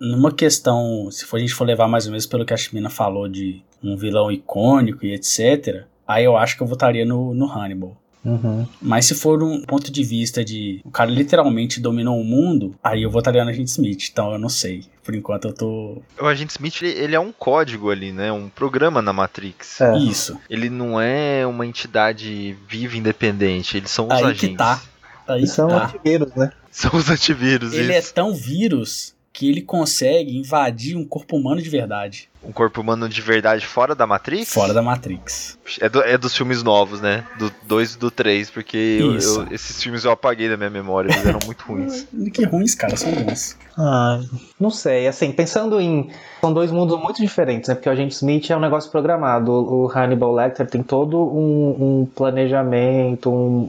numa 0.00 0.32
questão, 0.32 1.08
se 1.10 1.24
for, 1.24 1.36
a 1.36 1.40
gente 1.40 1.54
for 1.54 1.64
levar 1.64 1.86
mais 1.86 2.06
ou 2.06 2.10
menos 2.10 2.26
pelo 2.26 2.44
que 2.44 2.52
a 2.52 2.56
Chimina 2.56 2.90
falou 2.90 3.28
de 3.28 3.62
um 3.82 3.96
vilão 3.96 4.32
icônico 4.32 5.06
e 5.06 5.14
etc., 5.14 5.84
aí 6.06 6.24
eu 6.24 6.36
acho 6.36 6.56
que 6.56 6.62
eu 6.62 6.66
votaria 6.66 7.04
no, 7.04 7.32
no 7.32 7.46
Hannibal. 7.46 7.96
Uhum. 8.24 8.66
Mas 8.82 9.06
se 9.06 9.14
for 9.14 9.42
um 9.42 9.62
ponto 9.62 9.90
de 9.90 10.02
vista 10.02 10.44
de 10.44 10.80
o 10.84 10.90
cara 10.90 11.10
literalmente 11.10 11.80
dominou 11.80 12.20
o 12.20 12.24
mundo, 12.24 12.74
aí 12.82 13.02
eu 13.02 13.10
votaria 13.10 13.44
no 13.44 13.50
Agente 13.50 13.70
Smith. 13.70 14.08
Então 14.10 14.32
eu 14.32 14.38
não 14.38 14.48
sei. 14.48 14.84
Por 15.04 15.14
enquanto 15.14 15.46
eu 15.46 15.52
tô. 15.52 16.02
O 16.20 16.26
Agente 16.26 16.50
Smith, 16.50 16.82
ele, 16.82 16.98
ele 16.98 17.14
é 17.14 17.20
um 17.20 17.30
código 17.30 17.90
ali, 17.90 18.10
né? 18.10 18.32
Um 18.32 18.48
programa 18.48 19.00
na 19.00 19.12
Matrix. 19.12 19.80
É. 19.80 19.96
Isso. 19.98 20.36
Ele 20.50 20.68
não 20.68 21.00
é 21.00 21.46
uma 21.46 21.64
entidade 21.64 22.56
viva 22.68 22.96
independente. 22.96 23.76
Eles 23.76 23.90
são 23.90 24.06
os 24.06 24.12
Aí 24.12 24.20
que 24.20 24.26
agentes. 24.46 24.56
tá. 24.56 24.82
Aí 25.28 25.40
que 25.42 25.46
São 25.46 25.68
tá. 25.68 25.84
antivírus, 25.86 26.34
né? 26.34 26.52
São 26.70 26.90
os 26.94 27.08
antivírus. 27.08 27.72
Ele 27.72 27.92
é 27.92 27.98
isso. 27.98 28.12
tão 28.14 28.34
vírus 28.34 29.15
que 29.36 29.50
ele 29.50 29.60
consegue 29.60 30.34
invadir 30.34 30.96
um 30.96 31.04
corpo 31.04 31.36
humano 31.36 31.60
de 31.60 31.68
verdade. 31.68 32.26
Um 32.42 32.52
corpo 32.52 32.80
humano 32.80 33.06
de 33.06 33.20
verdade 33.20 33.66
fora 33.66 33.94
da 33.94 34.06
Matrix? 34.06 34.50
Fora 34.50 34.72
da 34.72 34.80
Matrix. 34.80 35.58
É, 35.78 35.90
do- 35.90 36.02
é 36.02 36.16
dos 36.16 36.34
filmes 36.34 36.62
novos, 36.62 37.02
né? 37.02 37.22
Do 37.38 37.52
2 37.64 37.94
e 37.94 37.98
do 37.98 38.10
3, 38.10 38.48
porque 38.48 38.76
eu- 38.98 39.12
eu- 39.18 39.46
esses 39.50 39.82
filmes 39.82 40.04
eu 40.06 40.10
apaguei 40.12 40.48
da 40.48 40.56
minha 40.56 40.70
memória, 40.70 41.10
eles 41.12 41.26
eram 41.26 41.40
muito 41.44 41.62
ruins. 41.66 42.06
Que 42.32 42.44
ruins, 42.44 42.74
cara, 42.74 42.96
são 42.96 43.12
bons. 43.12 43.58
Ah, 43.76 44.20
não 44.58 44.70
sei, 44.70 45.06
assim, 45.06 45.30
pensando 45.32 45.78
em. 45.78 46.08
São 46.40 46.52
dois 46.54 46.70
mundos 46.70 46.98
muito 46.98 47.20
diferentes, 47.20 47.68
né? 47.68 47.74
Porque 47.74 47.90
o 47.90 47.92
Agente 47.92 48.14
Smith 48.14 48.48
é 48.50 48.56
um 48.56 48.60
negócio 48.60 48.90
programado. 48.90 49.52
O 49.52 49.84
o 49.84 49.90
Hannibal 49.90 50.32
Lecter 50.34 50.66
tem 50.66 50.82
todo 50.82 51.18
um, 51.20 52.00
um 52.00 52.06
planejamento, 52.06 53.30
um, 53.30 53.68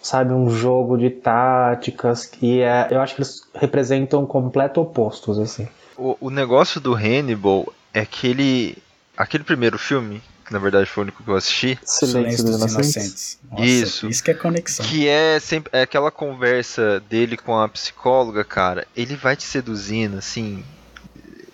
sabe, 0.00 0.32
um 0.32 0.50
jogo 0.50 0.96
de 0.96 1.10
táticas 1.10 2.26
que 2.26 2.60
é. 2.60 2.88
Eu 2.90 3.00
acho 3.00 3.14
que 3.14 3.20
eles 3.22 3.42
representam 3.54 4.24
completo 4.26 4.80
opostos, 4.80 5.38
assim. 5.38 5.68
O, 5.96 6.16
o 6.20 6.30
negócio 6.30 6.80
do 6.80 6.94
Hannibal 6.94 7.72
é 7.92 8.04
que 8.04 8.26
ele. 8.26 8.78
Aquele 9.16 9.44
primeiro 9.44 9.78
filme, 9.78 10.22
que 10.46 10.52
na 10.52 10.58
verdade 10.58 10.86
foi 10.88 11.02
o 11.02 11.04
único 11.04 11.22
que 11.22 11.28
eu 11.28 11.36
assisti, 11.36 11.78
Silêncio 11.84 12.42
dos 12.42 12.56
Inocentes. 12.56 13.38
Nossa, 13.50 13.64
Isso. 13.64 14.08
Isso 14.08 14.24
que 14.24 14.30
é 14.30 14.34
conexão. 14.34 14.86
que 14.86 15.06
é 15.06 15.38
sempre 15.38 15.70
é 15.74 15.82
aquela 15.82 16.10
conversa 16.10 17.00
dele 17.00 17.36
com 17.36 17.58
a 17.58 17.68
psicóloga, 17.68 18.42
cara. 18.42 18.86
Ele 18.96 19.14
vai 19.14 19.36
te 19.36 19.44
seduzindo, 19.44 20.16
assim. 20.16 20.64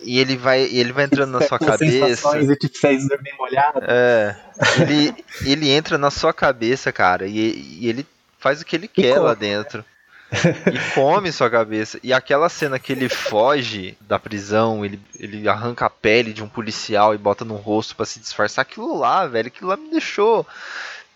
E 0.01 0.21
ele 0.21 0.37
vai, 0.37 0.63
ele 0.63 0.93
vai 0.93 1.05
entrando 1.05 1.33
na 1.33 1.41
sua 1.41 1.59
Com 1.59 1.67
cabeça. 1.67 2.39
e 2.39 2.57
te 2.57 2.69
fez 2.79 3.09
dormir 3.09 3.35
molhado. 3.37 3.81
É. 3.83 4.37
Ele, 4.81 5.13
ele 5.45 5.69
entra 5.69 5.99
na 5.99 6.13
sua 6.13 6.33
cabeça, 6.33 6.93
cara, 6.93 7.27
e, 7.27 7.79
e 7.81 7.89
ele 7.89 8.07
faz 8.39 8.61
o 8.61 8.65
que 8.65 8.77
ele 8.77 8.89
quer 8.89 9.15
come. 9.15 9.27
lá 9.27 9.35
dentro. 9.35 9.85
E 10.33 10.95
come 10.95 11.31
sua 11.31 11.49
cabeça. 11.49 12.01
E 12.03 12.13
aquela 12.13 12.49
cena 12.49 12.79
que 12.79 12.93
ele 12.93 13.09
foge 13.09 13.97
da 14.01 14.19
prisão, 14.19 14.85
ele, 14.85 15.01
ele 15.19 15.49
arranca 15.49 15.87
a 15.87 15.91
pele 15.91 16.33
de 16.33 16.43
um 16.43 16.49
policial 16.49 17.15
e 17.15 17.19
bota 17.19 17.45
no 17.45 17.55
rosto 17.55 17.95
pra 17.95 18.05
se 18.05 18.19
disfarçar. 18.19 18.63
Aquilo 18.63 18.99
lá, 18.99 19.27
velho, 19.27 19.49
aquilo 19.49 19.71
lá 19.71 19.77
me 19.77 19.91
deixou 19.91 20.47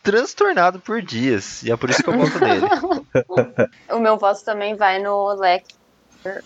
transtornado 0.02 0.80
por 0.80 1.02
dias. 1.02 1.62
E 1.62 1.70
é 1.70 1.76
por 1.76 1.90
isso 1.90 2.02
que 2.02 2.08
eu 2.08 2.18
voto 2.18 2.38
nele. 2.38 2.66
O 3.90 3.98
meu 3.98 4.16
voto 4.16 4.44
também 4.44 4.76
vai 4.76 5.00
no 5.00 5.34
Lecter, 5.34 5.76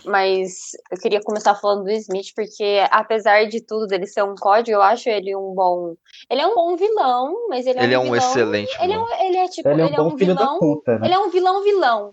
mas 0.04 0.70
eu 0.90 0.98
queria 0.98 1.20
começar 1.22 1.54
falando 1.54 1.84
do 1.84 1.90
Smith, 1.90 2.28
porque 2.34 2.80
apesar 2.90 3.46
de 3.46 3.60
tudo 3.60 3.86
dele 3.86 4.06
ser 4.06 4.22
um 4.22 4.34
código, 4.34 4.76
eu 4.76 4.82
acho 4.82 5.08
ele 5.08 5.34
um 5.34 5.52
bom. 5.54 5.94
Ele 6.30 6.40
é 6.40 6.46
um 6.46 6.54
bom 6.54 6.76
vilão, 6.76 7.48
mas 7.48 7.66
ele 7.66 7.78
é 7.80 7.84
Ele 7.84 7.94
é 7.94 7.98
um 7.98 8.02
um 8.02 8.12
vilão. 8.12 8.18
excelente 8.18 8.76
Ele 8.80 8.92
é, 8.92 8.96
vilão. 8.96 9.04
um, 9.04 9.24
ele 9.24 9.36
é 9.36 9.48
tipo, 9.48 9.68
Ele 9.68 9.82
é 9.82 9.86
um 9.86 9.90
bom 9.90 10.10
filho 10.18 10.34
vilão. 10.34 10.54
da 10.54 10.58
puta, 10.58 10.98
né? 10.98 11.06
Ele 11.06 11.14
é 11.14 11.18
um 11.18 11.30
vilão 11.30 11.62
vilão. 11.62 12.12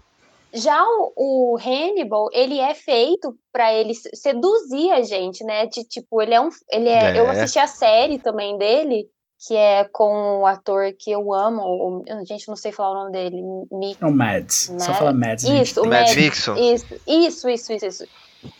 Já 0.54 0.84
o, 0.84 1.54
o 1.54 1.58
Hannibal, 1.58 2.28
ele 2.34 2.60
é 2.60 2.74
feito 2.74 3.34
pra 3.54 3.74
ele 3.74 3.94
se- 3.94 4.10
seduzir 4.14 4.92
a 4.92 5.02
gente, 5.02 5.44
né? 5.46 5.66
De, 5.68 5.84
tipo, 5.86 6.22
ele 6.22 6.34
é 6.34 6.42
um. 6.42 6.50
Ele 6.70 6.90
é, 6.90 7.16
É. 7.16 7.20
Eu 7.20 7.30
assisti 7.30 7.58
a 7.58 7.68
série 7.68 8.20
também 8.20 8.58
dele, 8.58 9.08
que 9.46 9.56
é 9.56 9.84
com 9.86 10.42
o 10.42 10.46
ator 10.46 10.94
que 10.94 11.12
eu 11.12 11.34
amo. 11.34 11.62
O, 11.64 12.04
gente, 12.26 12.48
não 12.48 12.56
sei 12.56 12.72
falar 12.72 12.92
o 12.92 13.04
nome 13.04 13.12
dele. 13.12 13.42
Mick. 13.72 14.02
É 14.02 14.06
o 14.06 14.12
Mads. 14.12 14.66
Só 14.66 14.74
Mads. 14.74 14.98
fala 14.98 15.14
Mads. 15.14 15.44
Isso, 15.46 15.82
o 15.82 15.88
Mads. 15.88 16.14
Dixon. 16.14 16.56
Isso, 16.56 16.86
isso, 17.08 17.50
isso, 17.50 17.74
isso, 17.74 17.86
isso. 17.86 18.08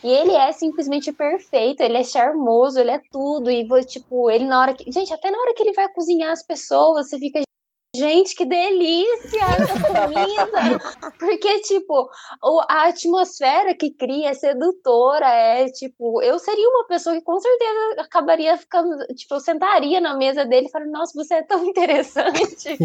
E 0.02 0.08
ele 0.08 0.32
é 0.32 0.52
simplesmente 0.52 1.12
perfeito, 1.12 1.80
ele 1.80 1.96
é 1.96 2.04
charmoso, 2.04 2.78
ele 2.78 2.90
é 2.90 3.00
tudo. 3.10 3.50
E, 3.50 3.66
tipo, 3.84 4.30
ele 4.30 4.44
na 4.44 4.60
hora 4.60 4.74
que. 4.74 4.90
Gente, 4.90 5.12
até 5.12 5.30
na 5.30 5.38
hora 5.38 5.54
que 5.54 5.62
ele 5.62 5.72
vai 5.72 5.88
cozinhar 5.88 6.32
as 6.32 6.42
pessoas, 6.42 7.08
você 7.08 7.18
fica. 7.18 7.42
Gente, 7.94 8.34
que 8.34 8.46
delícia 8.46 9.44
essa 9.60 9.74
comida! 9.84 10.80
Porque, 11.18 11.60
tipo, 11.60 12.08
a 12.66 12.88
atmosfera 12.88 13.74
que 13.74 13.90
cria 13.90 14.30
é 14.30 14.34
sedutora, 14.34 15.28
é 15.28 15.68
tipo, 15.68 16.22
eu 16.22 16.38
seria 16.38 16.66
uma 16.70 16.86
pessoa 16.86 17.14
que 17.14 17.20
com 17.20 17.38
certeza 17.38 18.00
acabaria 18.00 18.56
ficando, 18.56 18.96
tipo, 19.14 19.34
eu 19.34 19.40
sentaria 19.40 20.00
na 20.00 20.16
mesa 20.16 20.46
dele 20.46 20.68
e 20.68 20.70
falaria, 20.70 20.90
nossa, 20.90 21.12
você 21.14 21.34
é 21.34 21.42
tão 21.42 21.62
interessante. 21.68 22.78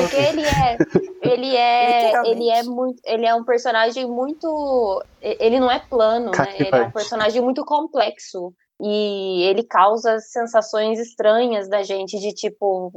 Porque 0.00 0.16
ele 0.16 0.42
é, 0.42 0.78
ele 1.22 1.56
é, 1.56 2.30
ele 2.30 2.48
é 2.48 2.62
muito, 2.62 3.02
ele 3.04 3.26
é 3.26 3.34
um 3.34 3.42
personagem 3.42 4.06
muito, 4.06 5.02
ele 5.20 5.58
não 5.58 5.72
é 5.72 5.80
plano, 5.80 6.30
né? 6.30 6.54
Ele 6.56 6.70
é 6.70 6.82
um 6.82 6.92
personagem 6.92 7.42
muito 7.42 7.64
complexo 7.64 8.54
e 8.80 9.42
ele 9.42 9.64
causa 9.64 10.20
sensações 10.20 11.00
estranhas 11.00 11.68
da 11.68 11.82
gente 11.82 12.16
de 12.20 12.32
tipo 12.32 12.92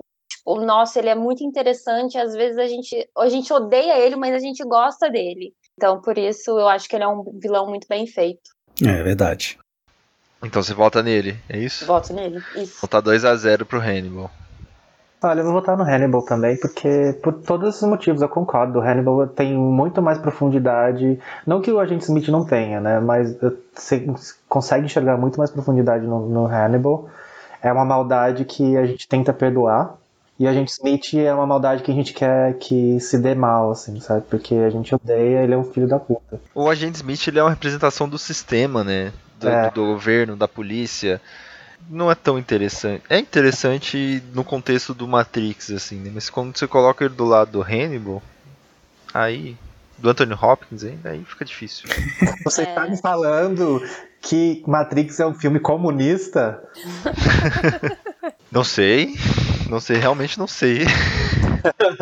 Tipo, 0.45 0.61
nossa, 0.63 0.99
ele 0.99 1.09
é 1.09 1.15
muito 1.15 1.43
interessante. 1.43 2.17
Às 2.17 2.33
vezes 2.33 2.57
a 2.59 2.67
gente, 2.67 3.09
a 3.17 3.27
gente 3.27 3.51
odeia 3.51 3.97
ele, 3.97 4.15
mas 4.15 4.35
a 4.35 4.39
gente 4.39 4.63
gosta 4.63 5.09
dele. 5.09 5.53
Então, 5.75 5.99
por 5.99 6.17
isso, 6.17 6.51
eu 6.51 6.67
acho 6.67 6.87
que 6.87 6.95
ele 6.95 7.03
é 7.03 7.07
um 7.07 7.23
vilão 7.41 7.67
muito 7.67 7.87
bem 7.87 8.05
feito. 8.05 8.51
É 8.85 9.01
verdade. 9.01 9.57
Então 10.43 10.61
você 10.61 10.73
vota 10.73 11.01
nele, 11.01 11.35
é 11.49 11.57
isso? 11.57 11.85
Voto 11.85 12.13
nele, 12.13 12.43
isso. 12.55 12.79
Votar 12.79 13.01
2x0 13.01 13.65
pro 13.65 13.79
Hannibal. 13.79 14.29
Olha, 15.23 15.39
eu 15.39 15.45
vou 15.45 15.53
votar 15.53 15.75
no 15.75 15.83
Hannibal 15.83 16.21
também, 16.23 16.55
porque 16.59 17.17
por 17.23 17.33
todos 17.33 17.69
esses 17.69 17.87
motivos 17.87 18.21
eu 18.21 18.29
concordo. 18.29 18.77
O 18.77 18.81
Hannibal 18.81 19.25
tem 19.27 19.55
muito 19.55 20.01
mais 20.01 20.19
profundidade. 20.19 21.19
Não 21.47 21.61
que 21.61 21.71
o 21.71 21.79
Agente 21.79 22.03
Smith 22.03 22.27
não 22.27 22.45
tenha, 22.45 22.79
né? 22.79 22.99
Mas 22.99 23.35
você 23.73 24.05
consegue 24.47 24.85
enxergar 24.85 25.17
muito 25.17 25.39
mais 25.39 25.49
profundidade 25.49 26.05
no, 26.05 26.29
no 26.29 26.45
Hannibal. 26.45 27.09
É 27.59 27.71
uma 27.73 27.85
maldade 27.85 28.45
que 28.45 28.77
a 28.77 28.85
gente 28.85 29.07
tenta 29.07 29.33
perdoar, 29.33 29.97
e 30.37 30.45
a 30.47 30.53
gente 30.53 30.69
Smith 30.69 31.13
é 31.13 31.33
uma 31.33 31.47
maldade 31.47 31.81
que 31.81 31.91
a 31.91 31.93
gente 31.93 32.13
quer 32.13 32.57
que 32.57 32.99
se 32.99 33.17
dê 33.17 33.33
mal, 33.33 33.71
assim, 33.71 33.99
sabe? 34.01 34.25
Porque 34.29 34.53
a 34.53 34.69
gente 34.69 34.93
odeia, 34.93 35.43
ele 35.43 35.53
é 35.53 35.57
um 35.57 35.63
filho 35.63 35.87
da 35.87 35.97
puta. 35.97 36.41
O 36.53 36.69
agente 36.69 36.97
Smith 36.97 37.27
ele 37.27 37.39
é 37.39 37.43
uma 37.43 37.51
representação 37.51 38.09
do 38.09 38.17
sistema, 38.17 38.83
né? 38.83 39.13
Do, 39.39 39.47
é. 39.47 39.71
do 39.71 39.85
governo, 39.85 40.35
da 40.35 40.47
polícia. 40.47 41.21
Não 41.89 42.11
é 42.11 42.15
tão 42.15 42.37
interessante. 42.37 43.03
É 43.09 43.17
interessante 43.17 44.21
no 44.33 44.43
contexto 44.43 44.93
do 44.93 45.07
Matrix, 45.07 45.71
assim, 45.71 45.99
né? 45.99 46.11
Mas 46.13 46.29
quando 46.29 46.57
você 46.57 46.67
coloca 46.67 47.05
ele 47.05 47.13
do 47.13 47.25
lado 47.25 47.51
do 47.51 47.61
Hannibal, 47.61 48.21
aí. 49.13 49.55
Do 49.97 50.09
Anthony 50.09 50.33
Hopkins, 50.33 50.83
ainda 50.83 51.11
aí 51.11 51.23
fica 51.23 51.45
difícil. 51.45 51.87
Você 52.43 52.63
é. 52.63 52.65
tá 52.65 52.85
me 52.85 52.97
falando 52.97 53.81
que 54.19 54.61
Matrix 54.67 55.21
é 55.21 55.25
um 55.25 55.33
filme 55.33 55.57
comunista? 55.57 56.61
Não 58.51 58.65
sei. 58.65 59.15
Não 59.69 59.79
sei, 59.79 59.97
realmente 59.97 60.37
não 60.37 60.47
sei. 60.47 60.79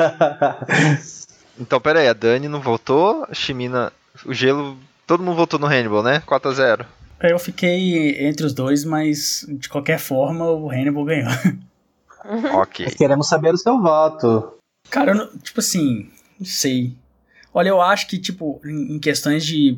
então, 1.59 1.79
pera 1.79 1.99
aí, 1.99 2.07
a 2.07 2.13
Dani 2.13 2.47
não 2.47 2.61
voltou, 2.61 3.25
a 3.29 3.33
Shimina, 3.33 3.91
o 4.25 4.33
gelo, 4.33 4.77
todo 5.07 5.23
mundo 5.23 5.37
votou 5.37 5.59
no 5.59 5.67
Hannibal, 5.67 6.03
né? 6.03 6.21
4x0. 6.27 6.85
Eu 7.21 7.39
fiquei 7.39 8.27
entre 8.27 8.45
os 8.45 8.53
dois, 8.53 8.83
mas 8.83 9.45
de 9.47 9.69
qualquer 9.69 9.97
forma 9.97 10.45
o 10.45 10.69
Hannibal 10.69 11.05
ganhou. 11.05 11.31
ok. 12.53 12.85
queremos 12.91 13.27
saber 13.27 13.53
o 13.53 13.57
seu 13.57 13.81
voto. 13.81 14.57
Cara, 14.89 15.11
eu 15.11 15.15
não, 15.15 15.37
tipo 15.37 15.59
assim, 15.59 16.09
não 16.37 16.45
sei. 16.45 16.93
Olha, 17.53 17.69
eu 17.69 17.81
acho 17.81 18.07
que, 18.07 18.17
tipo, 18.17 18.59
em 18.65 18.99
questões 18.99 19.45
de 19.45 19.77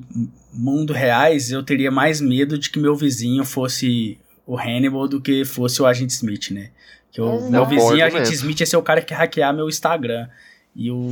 mundo 0.51 0.94
reais, 0.94 1.51
eu 1.51 1.62
teria 1.62 1.92
mais 1.92 2.22
medo 2.22 2.58
de 2.58 2.70
que 2.70 2.80
meu 2.80 2.96
vizinho 2.96 3.44
fosse 3.44 4.18
o 4.46 4.58
Hannibal 4.58 5.08
do 5.08 5.20
que 5.20 5.44
fosse 5.46 5.82
o 5.82 5.86
Agente 5.86 6.14
Smith, 6.14 6.52
né? 6.52 6.72
Que 7.12 7.22
o 7.22 7.50
meu 7.50 7.66
vizinho, 7.66 8.04
a 8.04 8.10
gente 8.10 8.34
Smith, 8.34 8.60
ia 8.60 8.66
ser 8.66 8.78
o 8.78 8.82
cara 8.82 9.02
que 9.02 9.14
hackear 9.14 9.54
meu 9.54 9.70
Instagram. 9.70 10.28
E 10.75 10.92
o, 10.92 11.10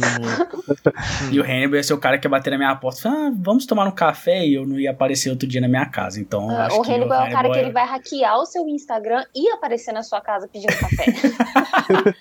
e 1.31 1.39
o 1.39 1.43
Hannibal 1.43 1.77
ia 1.77 1.83
ser 1.83 1.93
o 1.93 1.97
cara 1.97 2.17
que 2.17 2.27
ia 2.27 2.29
bater 2.29 2.51
na 2.51 2.57
minha 2.57 2.75
porta. 2.75 3.01
Falar, 3.03 3.27
ah, 3.27 3.31
vamos 3.33 3.65
tomar 3.65 3.87
um 3.87 3.91
café 3.91 4.45
e 4.45 4.53
eu 4.53 4.67
não 4.67 4.77
ia 4.77 4.91
aparecer 4.91 5.29
outro 5.29 5.47
dia 5.47 5.61
na 5.61 5.69
minha 5.69 5.85
casa. 5.85 6.19
Então, 6.19 6.49
ah, 6.49 6.65
acho 6.65 6.77
o 6.77 6.81
que 6.81 6.91
Hannibal, 6.91 7.19
o 7.19 7.21
Hannibal 7.21 7.25
é 7.25 7.29
o 7.29 7.31
cara 7.31 7.49
que 7.53 7.59
ele 7.59 7.71
vai 7.71 7.85
hackear 7.85 8.37
o 8.37 8.45
seu 8.45 8.67
Instagram 8.67 9.23
e 9.33 9.49
aparecer 9.51 9.93
na 9.93 10.03
sua 10.03 10.19
casa 10.19 10.47
pedindo 10.47 10.73
café. 10.77 11.05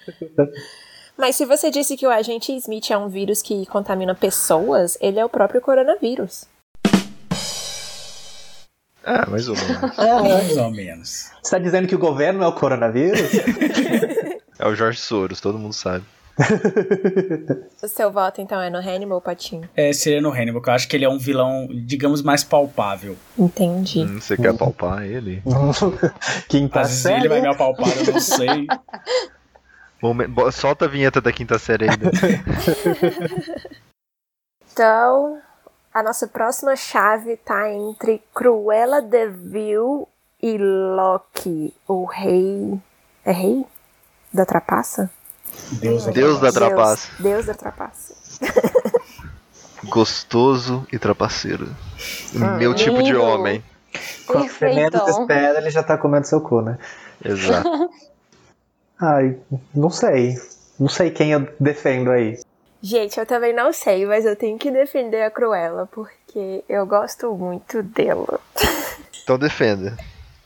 Mas 1.18 1.36
se 1.36 1.44
você 1.44 1.70
disse 1.70 1.96
que 1.96 2.06
o 2.06 2.10
agente 2.10 2.52
Smith 2.56 2.90
é 2.90 2.96
um 2.96 3.08
vírus 3.08 3.42
que 3.42 3.66
contamina 3.66 4.14
pessoas, 4.14 4.96
ele 5.00 5.18
é 5.18 5.24
o 5.24 5.28
próprio 5.28 5.60
coronavírus. 5.60 6.46
Ah, 9.04 9.26
mais 9.28 9.48
ou 9.48 9.56
menos. 9.56 9.98
É, 9.98 10.22
mais 10.22 10.56
ou 10.56 10.70
menos. 10.70 11.08
Você 11.08 11.40
está 11.42 11.58
dizendo 11.58 11.88
que 11.88 11.94
o 11.94 11.98
governo 11.98 12.42
é 12.44 12.46
o 12.46 12.52
coronavírus? 12.52 13.20
é 14.58 14.66
o 14.66 14.74
Jorge 14.74 14.98
Soros, 14.98 15.40
todo 15.40 15.58
mundo 15.58 15.72
sabe. 15.72 16.04
o 17.82 17.88
seu 17.88 18.10
voto, 18.10 18.40
então, 18.40 18.60
é 18.60 18.70
no 18.70 18.78
Hannibal, 18.78 19.20
Patinho? 19.20 19.68
É, 19.76 19.92
seria 19.92 20.20
no 20.20 20.30
Hannibal, 20.30 20.54
porque 20.54 20.70
eu 20.70 20.74
acho 20.74 20.88
que 20.88 20.96
ele 20.96 21.04
é 21.04 21.08
um 21.08 21.18
vilão, 21.18 21.68
digamos, 21.70 22.22
mais 22.22 22.42
palpável. 22.42 23.16
Entendi. 23.38 24.00
Hum, 24.00 24.20
você 24.20 24.36
quer 24.36 24.56
palpar 24.56 25.04
ele? 25.04 25.42
Quinta 26.48 26.80
Às 26.80 26.88
vezes 26.90 27.06
ele 27.06 27.28
vai 27.28 27.40
me 27.40 27.48
apalpar, 27.48 27.88
eu 28.06 28.12
não 28.14 28.20
sei. 28.20 28.66
Solta 30.52 30.86
a 30.86 30.88
vinheta 30.88 31.20
da 31.20 31.32
quinta 31.32 31.58
série 31.58 31.88
ainda. 31.88 32.10
então, 34.72 35.40
a 35.92 36.02
nossa 36.02 36.26
próxima 36.26 36.74
chave 36.74 37.36
tá 37.36 37.70
entre 37.70 38.22
Cruella 38.34 39.02
de 39.02 39.28
Vil 39.28 40.08
e 40.42 40.56
Loki, 40.58 41.74
o 41.86 42.04
rei. 42.04 42.80
É 43.24 43.32
rei? 43.32 43.64
Da 44.32 44.44
trapaça? 44.46 45.10
Deus, 45.72 46.06
Deus 46.06 46.40
da 46.40 46.50
trapaça. 46.50 47.08
Deus, 47.18 47.22
Deus 47.22 47.46
da 47.46 47.54
trapaça. 47.54 48.14
Gostoso 49.84 50.86
e 50.92 50.98
trapaceiro. 50.98 51.66
Hum, 52.34 52.56
Meu 52.56 52.74
tipo 52.74 53.02
de 53.02 53.14
homem. 53.14 53.62
Você 54.26 54.74
menos 54.74 55.06
espera, 55.08 55.58
ele 55.58 55.70
já 55.70 55.82
tá 55.82 55.98
comendo 55.98 56.26
seu 56.26 56.40
cu, 56.40 56.62
né? 56.62 56.78
Exato. 57.22 57.68
Ai, 58.98 59.38
não 59.74 59.90
sei. 59.90 60.36
Não 60.78 60.88
sei 60.88 61.10
quem 61.10 61.32
eu 61.32 61.46
defendo 61.60 62.10
aí. 62.10 62.40
Gente, 62.82 63.18
eu 63.18 63.24
também 63.24 63.54
não 63.54 63.72
sei, 63.72 64.04
mas 64.04 64.24
eu 64.24 64.34
tenho 64.34 64.58
que 64.58 64.70
defender 64.70 65.22
a 65.22 65.30
Cruella, 65.30 65.88
porque 65.92 66.64
eu 66.68 66.84
gosto 66.84 67.32
muito 67.32 67.80
dela. 67.82 68.40
Então 69.22 69.38
defenda. 69.38 69.96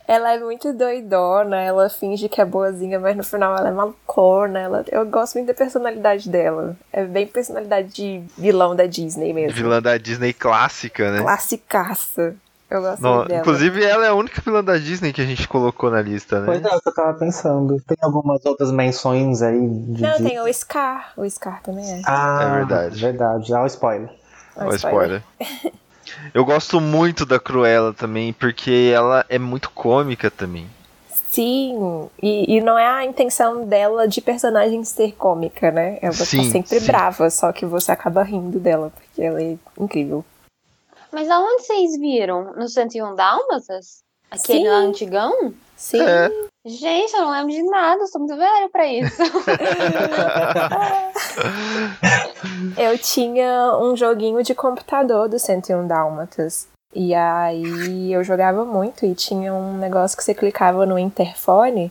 Ela 0.06 0.34
é 0.34 0.38
muito 0.38 0.72
doidona, 0.72 1.60
ela 1.60 1.88
finge 1.88 2.28
que 2.28 2.40
é 2.40 2.44
boazinha, 2.44 3.00
mas 3.00 3.16
no 3.16 3.24
final 3.24 3.56
ela 3.56 3.70
é 3.70 3.72
malucona. 3.72 4.60
Ela, 4.60 4.84
eu 4.92 5.04
gosto 5.06 5.34
muito 5.34 5.48
da 5.48 5.54
personalidade 5.54 6.28
dela. 6.28 6.76
É 6.92 7.04
bem 7.04 7.26
personalidade 7.26 7.88
de 7.92 8.22
vilão 8.38 8.76
da 8.76 8.86
Disney 8.86 9.32
mesmo. 9.32 9.56
Vilã 9.56 9.80
da 9.80 9.96
Disney 9.96 10.32
clássica, 10.32 11.10
né? 11.10 11.22
Classicaça. 11.22 12.36
Eu 12.68 12.82
gosto 12.82 13.00
Não, 13.00 13.24
dela. 13.24 13.40
Inclusive, 13.40 13.84
ela 13.84 14.06
é 14.06 14.08
a 14.08 14.14
única 14.14 14.40
vilã 14.40 14.62
da 14.62 14.76
Disney 14.76 15.12
que 15.12 15.20
a 15.20 15.24
gente 15.24 15.46
colocou 15.46 15.90
na 15.90 16.02
lista, 16.02 16.40
né? 16.40 16.46
Pois 16.46 16.64
é, 16.64 16.68
é 16.68 16.76
o 16.76 16.80
que 16.80 16.88
eu 16.88 16.94
tava 16.94 17.14
pensando. 17.14 17.80
Tem 17.86 17.96
algumas 18.02 18.44
outras 18.44 18.72
menções 18.72 19.40
aí? 19.40 19.68
De, 19.68 20.02
Não, 20.02 20.16
tem 20.16 20.40
o 20.40 20.52
Scar. 20.52 21.12
O 21.16 21.28
Scar 21.30 21.62
também 21.62 21.88
é. 21.88 22.02
Ah, 22.04 22.40
é 22.42 22.54
verdade. 22.56 23.00
Verdade. 23.00 23.54
Ah, 23.54 23.62
o 23.62 23.66
spoiler. 23.66 24.10
O 24.56 24.74
spoiler. 24.74 25.22
spoiler. 25.38 25.72
eu 26.34 26.44
gosto 26.44 26.80
muito 26.80 27.24
da 27.24 27.38
Cruella 27.38 27.92
também, 27.92 28.32
porque 28.32 28.90
ela 28.92 29.24
é 29.28 29.38
muito 29.38 29.70
cômica 29.70 30.28
também. 30.28 30.66
Sim, 31.30 32.08
e, 32.22 32.56
e 32.56 32.60
não 32.62 32.78
é 32.78 32.86
a 32.86 33.04
intenção 33.04 33.66
dela 33.66 34.08
de 34.08 34.22
personagem 34.22 34.82
ser 34.84 35.12
cômica, 35.12 35.70
né? 35.70 35.98
Ela 36.00 36.14
sim, 36.14 36.38
tá 36.38 36.50
sempre 36.50 36.80
sim. 36.80 36.86
brava, 36.86 37.28
só 37.28 37.52
que 37.52 37.66
você 37.66 37.92
acaba 37.92 38.22
rindo 38.22 38.58
dela, 38.58 38.90
porque 38.90 39.22
ela 39.22 39.42
é 39.42 39.56
incrível. 39.78 40.24
Mas 41.16 41.28
aonde 41.30 41.62
vocês 41.62 41.98
viram? 41.98 42.52
No 42.52 42.68
101 42.68 43.14
Dálmatas? 43.14 44.02
Aquele 44.30 44.64
Sim. 44.64 44.68
lá 44.68 44.76
antigão? 44.80 45.54
Sim. 45.74 46.02
É. 46.02 46.30
Gente, 46.66 47.14
eu 47.14 47.22
não 47.22 47.30
lembro 47.30 47.52
de 47.52 47.62
nada, 47.62 48.06
sou 48.06 48.20
muito 48.20 48.36
velho 48.36 48.68
pra 48.70 48.86
isso. 48.86 49.22
eu 52.76 52.98
tinha 52.98 53.78
um 53.80 53.96
joguinho 53.96 54.42
de 54.42 54.54
computador 54.54 55.26
do 55.26 55.38
101 55.38 55.86
Dálmatas. 55.86 56.68
E 56.94 57.14
aí 57.14 58.12
eu 58.12 58.22
jogava 58.22 58.66
muito 58.66 59.06
e 59.06 59.14
tinha 59.14 59.54
um 59.54 59.78
negócio 59.78 60.18
que 60.18 60.22
você 60.22 60.34
clicava 60.34 60.84
no 60.84 60.98
interfone 60.98 61.90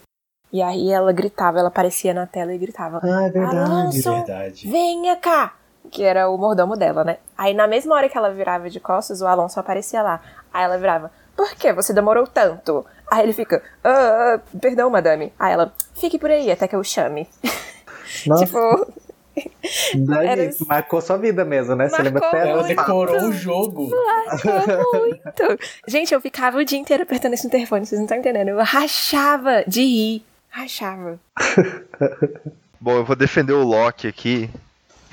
e 0.54 0.62
aí 0.62 0.92
ela 0.92 1.12
gritava, 1.12 1.58
ela 1.58 1.70
aparecia 1.70 2.14
na 2.14 2.28
tela 2.28 2.54
e 2.54 2.60
gritava: 2.60 3.00
Ah, 3.02 3.24
é 3.24 3.30
verdade. 3.32 3.72
Alonso, 3.72 4.08
é 4.08 4.16
verdade. 4.18 4.70
venha 4.70 5.16
cá! 5.16 5.56
Que 5.96 6.04
era 6.04 6.30
o 6.30 6.38
mordomo 6.38 6.76
dela, 6.76 7.06
né? 7.06 7.18
Aí 7.38 7.54
na 7.54 7.68
mesma 7.68 7.96
hora 7.96 8.10
que 8.10 8.18
ela 8.18 8.30
virava 8.30 8.70
de 8.70 8.82
costas, 8.82 9.22
o 9.22 9.28
Alonso 9.28 9.58
aparecia 9.62 10.02
lá. 10.02 10.20
Aí 10.54 10.66
ela 10.66 10.78
virava, 10.78 11.10
por 11.38 11.56
que 11.56 11.72
você 11.72 11.94
demorou 11.94 12.28
tanto? 12.28 12.86
Aí 13.10 13.24
ele 13.24 13.32
fica, 13.32 13.64
ah, 13.82 14.38
perdão, 14.60 14.90
madame. 14.90 15.32
Aí 15.40 15.54
ela, 15.54 15.72
fique 15.94 16.20
por 16.20 16.30
aí 16.30 16.52
até 16.52 16.68
que 16.68 16.76
eu 16.76 16.84
chame. 16.84 17.30
Nossa. 18.28 18.46
tipo. 18.46 18.94
Daí, 19.96 20.28
era... 20.28 20.50
Marcou 20.68 21.02
sua 21.02 21.18
vida 21.18 21.46
mesmo, 21.46 21.76
né? 21.76 21.86
Marcou 21.86 21.98
você 21.98 22.04
lembra 22.04 22.28
até 22.28 22.50
Ela 22.50 22.64
decorou 22.64 23.30
o 23.30 23.32
jogo. 23.32 23.90
Marcou 23.90 25.00
muito. 25.00 25.60
Gente, 25.88 26.14
eu 26.14 26.20
ficava 26.20 26.58
o 26.58 26.66
dia 26.66 26.80
inteiro 26.80 27.04
apertando 27.04 27.34
esse 27.34 27.48
interfone, 27.48 27.86
vocês 27.86 28.00
não 28.00 28.06
estão 28.06 28.18
entendendo. 28.18 28.50
Eu 28.50 28.62
rachava 28.64 29.64
de 29.66 29.82
rir. 29.82 30.26
Rachava. 30.50 31.20
Bom, 32.80 32.98
eu 32.98 33.06
vou 33.06 33.16
defender 33.16 33.54
o 33.54 33.64
Loki 33.64 34.08
aqui, 34.08 34.50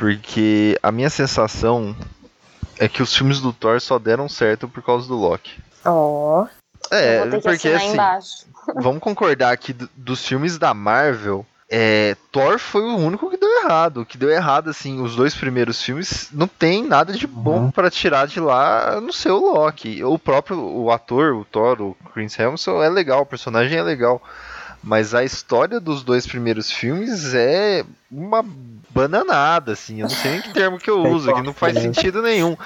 porque 0.03 0.77
a 0.83 0.91
minha 0.91 1.09
sensação 1.09 1.95
é 2.77 2.89
que 2.89 3.01
os 3.01 3.15
filmes 3.17 3.39
do 3.41 3.53
Thor 3.53 3.81
só 3.81 4.01
deram 4.01 4.29
certo 4.29 4.67
por 4.67 4.83
causa 4.83 5.07
do 5.07 5.15
Loki. 5.15 5.63
Ó. 5.85 6.45
É, 6.91 7.19
eu 7.19 7.21
vou 7.21 7.31
ter 7.31 7.37
que 7.37 7.43
porque 7.49 7.69
assim, 7.69 7.93
embaixo. 7.93 8.47
vamos 8.83 9.01
concordar 9.01 9.57
que 9.57 9.73
do- 9.73 9.89
dos 9.97 10.27
filmes 10.27 10.59
da 10.59 10.75
Marvel, 10.75 11.47
é, 11.71 12.17
Thor 12.33 12.59
foi 12.59 12.83
o 12.83 12.97
único 12.97 13.31
que 13.31 13.37
deu 13.37 13.49
errado. 13.63 14.01
O 14.01 14.05
que 14.05 14.19
deu 14.19 14.29
errado, 14.29 14.71
assim, 14.71 15.01
os 15.01 15.15
dois 15.15 15.37
primeiros 15.37 15.81
filmes 15.81 16.29
não 16.33 16.49
tem 16.49 16.85
nada 16.85 17.13
de 17.13 17.29
bom 17.29 17.67
Uhum. 17.67 17.71
pra 17.71 17.89
tirar 17.89 18.27
de 18.27 18.41
lá 18.41 19.01
no 19.01 19.13
seu 19.13 19.37
Loki. 19.39 20.03
O 20.03 20.19
próprio 20.19 20.59
o 20.59 20.91
ator, 20.91 21.33
o 21.37 21.45
Thor, 21.45 21.81
o 21.81 21.97
Chris 22.13 22.37
Hemsworth 22.37 22.85
é 22.85 22.89
legal, 22.89 23.21
o 23.23 23.27
personagem 23.27 23.79
é 23.79 23.83
legal. 23.85 24.21
Mas 24.83 25.15
a 25.15 25.23
história 25.23 25.79
dos 25.79 26.03
dois 26.03 26.27
primeiros 26.27 26.69
filmes 26.73 27.35
é 27.35 27.85
uma 28.11 28.45
bananada, 28.93 29.73
assim. 29.73 30.01
Eu 30.01 30.09
não 30.09 30.15
sei 30.15 30.33
nem 30.33 30.43
que 30.43 30.53
termo 30.53 30.79
que 30.79 30.91
eu 30.91 31.03
uso, 31.03 31.33
que 31.35 31.43
não 31.43 31.53
faz 31.53 31.75
né? 31.75 31.81
sentido 31.81 32.23
nenhum. 32.23 32.57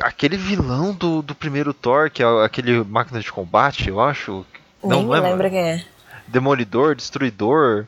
Aquele 0.00 0.36
vilão 0.36 0.92
do, 0.92 1.22
do 1.22 1.34
primeiro 1.34 1.72
Thor, 1.72 2.10
que 2.10 2.22
é 2.22 2.26
aquele 2.44 2.82
máquina 2.84 3.20
de 3.20 3.30
combate, 3.32 3.88
eu 3.88 4.00
acho. 4.00 4.44
Não, 4.82 4.98
Nem 4.98 5.06
não 5.06 5.14
é, 5.14 5.20
me 5.20 5.28
lembra 5.28 5.50
quem 5.50 5.60
é. 5.60 5.84
Demolidor, 6.26 6.94
Destruidor. 6.94 7.86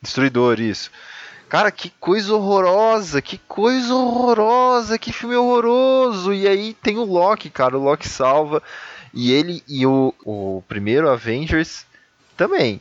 Destruidor, 0.00 0.60
isso. 0.60 0.90
Cara, 1.48 1.70
que 1.70 1.90
coisa 2.00 2.34
horrorosa, 2.34 3.20
que 3.20 3.36
coisa 3.36 3.94
horrorosa, 3.94 4.98
que 4.98 5.12
filme 5.12 5.36
horroroso. 5.36 6.32
E 6.32 6.48
aí 6.48 6.72
tem 6.72 6.98
o 6.98 7.04
Loki, 7.04 7.50
cara, 7.50 7.76
o 7.76 7.82
Loki 7.82 8.08
salva. 8.08 8.62
E 9.12 9.32
ele 9.32 9.62
e 9.68 9.84
o, 9.84 10.14
o 10.24 10.64
primeiro 10.66 11.10
Avengers 11.10 11.84
também. 12.36 12.80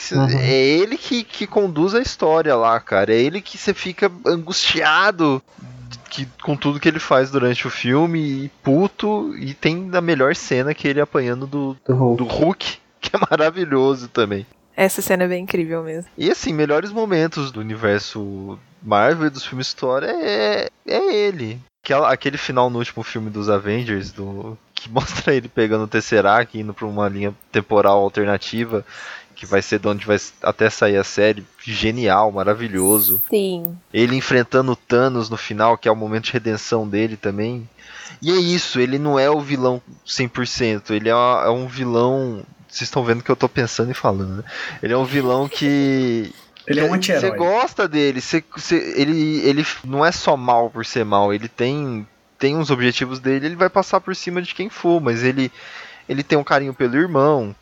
Se- 0.00 0.14
Uhum. 0.14 0.26
É 0.38 0.52
ele 0.56 0.96
que, 0.96 1.22
que 1.22 1.46
conduz 1.46 1.94
a 1.94 2.00
história 2.00 2.54
lá, 2.56 2.78
cara. 2.80 3.12
É 3.14 3.16
ele 3.20 3.40
que 3.40 3.56
você 3.58 3.72
fica 3.74 4.10
angustiado 4.26 5.42
que, 6.08 6.26
com 6.42 6.56
tudo 6.56 6.80
que 6.80 6.88
ele 6.88 6.98
faz 6.98 7.30
durante 7.30 7.66
o 7.66 7.70
filme, 7.70 8.18
e 8.44 8.48
puto. 8.62 9.34
E 9.38 9.54
tem 9.54 9.90
a 9.92 10.00
melhor 10.00 10.34
cena 10.34 10.74
que 10.74 10.88
ele 10.88 11.00
apanhando 11.00 11.46
do, 11.46 11.76
Do 11.86 11.94
Hulk. 11.94 12.16
do 12.24 12.28
Hulk, 12.28 12.78
que 13.00 13.14
é 13.14 13.20
maravilhoso 13.30 14.08
também. 14.08 14.46
Essa 14.76 15.02
cena 15.02 15.24
é 15.24 15.28
bem 15.28 15.42
incrível 15.44 15.82
mesmo. 15.82 16.10
E 16.16 16.30
assim, 16.30 16.52
melhores 16.52 16.90
momentos 16.90 17.52
do 17.52 17.60
universo 17.60 18.58
Marvel 18.82 19.26
e 19.26 19.30
dos 19.30 19.44
filmes 19.44 19.74
Thor 19.74 20.02
é, 20.04 20.68
é 20.86 21.14
ele. 21.14 21.60
Aquela, 21.84 22.10
aquele 22.12 22.38
final 22.38 22.70
no 22.70 22.78
último 22.78 23.02
filme 23.02 23.30
dos 23.30 23.48
Avengers, 23.50 24.10
do, 24.12 24.56
que 24.74 24.88
mostra 24.90 25.34
ele 25.34 25.48
pegando 25.48 25.84
o 25.84 25.88
Tesseract 25.88 26.56
e 26.56 26.60
indo 26.62 26.72
pra 26.74 26.86
uma 26.86 27.08
linha 27.08 27.34
temporal 27.52 27.98
alternativa, 27.98 28.84
que 29.40 29.46
vai 29.46 29.62
ser 29.62 29.78
de 29.78 29.88
onde 29.88 30.06
vai 30.06 30.18
até 30.42 30.68
sair 30.68 30.98
a 30.98 31.02
série. 31.04 31.42
Genial, 31.64 32.30
maravilhoso. 32.30 33.22
Sim. 33.30 33.74
Ele 33.92 34.14
enfrentando 34.14 34.72
o 34.72 34.76
Thanos 34.76 35.30
no 35.30 35.36
final, 35.38 35.78
que 35.78 35.88
é 35.88 35.90
o 35.92 35.96
momento 35.96 36.24
de 36.26 36.32
redenção 36.34 36.86
dele 36.86 37.16
também. 37.16 37.66
E 38.20 38.30
é 38.30 38.34
isso, 38.36 38.78
ele 38.78 38.98
não 38.98 39.18
é 39.18 39.30
o 39.30 39.40
vilão 39.40 39.80
100%, 40.06 40.90
ele 40.90 41.08
é, 41.08 41.12
é 41.12 41.48
um 41.48 41.66
vilão. 41.66 42.42
Vocês 42.68 42.82
estão 42.82 43.02
vendo 43.02 43.22
que 43.22 43.30
eu 43.30 43.36
tô 43.36 43.48
pensando 43.48 43.90
e 43.90 43.94
falando, 43.94 44.36
né? 44.36 44.44
Ele 44.82 44.92
é 44.92 44.96
um 44.96 45.04
vilão 45.06 45.48
que. 45.48 46.30
Ele 46.68 46.78
é 46.78 46.84
um 46.84 46.88
Você 46.88 46.94
anti-herói. 46.96 47.36
gosta 47.38 47.88
dele, 47.88 48.20
você, 48.20 48.44
você- 48.54 48.92
ele, 48.94 49.40
ele 49.40 49.66
não 49.82 50.04
é 50.04 50.12
só 50.12 50.36
mal 50.36 50.70
por 50.70 50.84
ser 50.86 51.04
mal, 51.04 51.32
ele 51.34 51.48
tem, 51.48 52.06
tem 52.38 52.54
uns 52.54 52.70
objetivos 52.70 53.18
dele, 53.18 53.46
ele 53.46 53.56
vai 53.56 53.68
passar 53.70 53.98
por 54.00 54.14
cima 54.14 54.40
de 54.40 54.54
quem 54.54 54.68
for, 54.68 55.00
mas 55.00 55.24
ele, 55.24 55.50
ele 56.08 56.22
tem 56.22 56.38
um 56.38 56.44
carinho 56.44 56.72
pelo 56.74 56.94
irmão, 56.96 57.56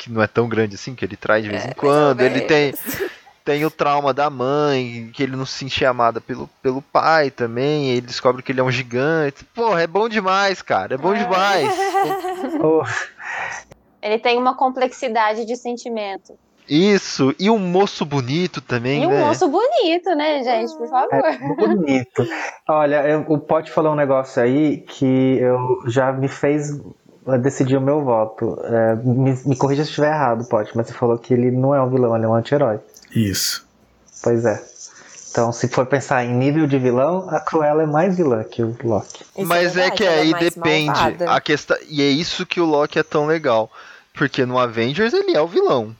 que 0.00 0.10
não 0.10 0.22
é 0.22 0.26
tão 0.26 0.48
grande 0.48 0.76
assim, 0.76 0.94
que 0.94 1.04
ele 1.04 1.14
traz 1.16 1.44
de 1.44 1.50
vez 1.50 1.66
em 1.66 1.72
quando, 1.72 2.22
ele 2.22 2.40
tem, 2.40 2.72
tem 3.44 3.64
o 3.66 3.70
trauma 3.70 4.14
da 4.14 4.30
mãe, 4.30 5.10
que 5.12 5.22
ele 5.22 5.36
não 5.36 5.44
se 5.44 5.58
sentia 5.58 5.90
amada 5.90 6.20
pelo, 6.22 6.48
pelo 6.62 6.80
pai 6.80 7.30
também, 7.30 7.90
ele 7.90 8.00
descobre 8.06 8.42
que 8.42 8.50
ele 8.50 8.60
é 8.60 8.64
um 8.64 8.70
gigante. 8.70 9.44
Porra, 9.44 9.82
é 9.82 9.86
bom 9.86 10.08
demais, 10.08 10.62
cara, 10.62 10.94
é 10.94 10.98
bom 10.98 11.12
demais. 11.14 11.68
Oh, 12.62 12.82
Ele 14.02 14.18
tem 14.18 14.38
uma 14.38 14.56
complexidade 14.56 15.44
de 15.44 15.54
sentimento. 15.56 16.32
Isso, 16.68 17.34
e 17.38 17.50
um 17.50 17.58
moço 17.58 18.04
bonito 18.06 18.60
também, 18.60 19.02
E 19.02 19.06
um 19.06 19.10
né? 19.10 19.24
moço 19.24 19.48
bonito, 19.48 20.14
né, 20.14 20.42
gente? 20.44 20.74
Por 20.76 20.88
favor. 20.88 21.24
é 21.24 21.38
bonito. 21.56 22.26
Olha, 22.68 23.06
eu- 23.08 23.24
o 23.28 23.38
Pote 23.38 23.70
falou 23.72 23.92
um 23.92 23.96
negócio 23.96 24.40
aí 24.40 24.78
que 24.78 25.36
eu 25.38 25.82
já 25.86 26.12
me 26.12 26.28
fez 26.28 26.70
decidir 27.38 27.76
o 27.76 27.80
meu 27.80 28.04
voto. 28.04 28.58
É, 28.64 28.94
me, 28.96 29.38
me 29.46 29.56
corrija 29.56 29.84
se 29.84 29.90
estiver 29.90 30.12
errado, 30.12 30.44
Pote, 30.46 30.72
mas 30.74 30.86
você 30.86 30.92
falou 30.92 31.18
que 31.18 31.32
ele 31.34 31.50
não 31.50 31.74
é 31.74 31.80
um 31.82 31.88
vilão, 31.90 32.16
ele 32.16 32.24
é 32.24 32.28
um 32.28 32.34
anti-herói. 32.34 32.78
Isso. 33.14 33.66
Pois 34.22 34.44
é. 34.44 34.62
Então, 35.30 35.52
se 35.52 35.68
for 35.68 35.86
pensar 35.86 36.24
em 36.24 36.34
nível 36.34 36.66
de 36.66 36.76
vilão, 36.76 37.28
a 37.30 37.38
Cruella 37.38 37.84
é 37.84 37.86
mais 37.86 38.16
vilã 38.16 38.42
que 38.42 38.62
o 38.62 38.76
Loki. 38.82 39.22
Isso 39.36 39.46
Mas 39.46 39.76
é, 39.76 39.80
verdade, 39.80 39.96
que 39.96 40.04
ela 40.04 40.22
aí 40.22 40.30
mais 40.30 40.44
depende. 40.52 40.86
malvada. 40.86 41.30
A 41.30 41.40
questão, 41.40 41.76
e 41.88 42.02
é 42.02 42.08
isso 42.08 42.44
que 42.44 42.60
o 42.60 42.64
Loki 42.64 42.98
é 42.98 43.02
tão 43.02 43.26
legal. 43.26 43.70
Porque 44.12 44.44
no 44.44 44.58
Avengers 44.58 45.12
ele 45.12 45.36
é 45.36 45.40
o 45.40 45.46
vilão. 45.46 45.94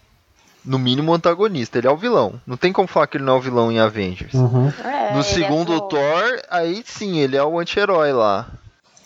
No 0.64 0.78
mínimo 0.78 1.14
antagonista, 1.14 1.78
ele 1.78 1.86
é 1.86 1.90
o 1.90 1.96
vilão. 1.96 2.40
Não 2.44 2.56
tem 2.56 2.72
como 2.72 2.88
falar 2.88 3.06
que 3.06 3.16
ele 3.16 3.24
não 3.24 3.34
é 3.34 3.38
o 3.38 3.40
vilão 3.40 3.70
em 3.70 3.78
Avengers. 3.78 4.34
Uhum. 4.34 4.70
É, 4.84 5.14
no 5.14 5.20
é 5.20 5.22
segundo 5.22 5.80
Thor, 5.88 6.42
aí 6.50 6.82
sim, 6.84 7.18
ele 7.18 7.36
é 7.36 7.42
o 7.42 7.58
anti-herói 7.58 8.12
lá. 8.12 8.46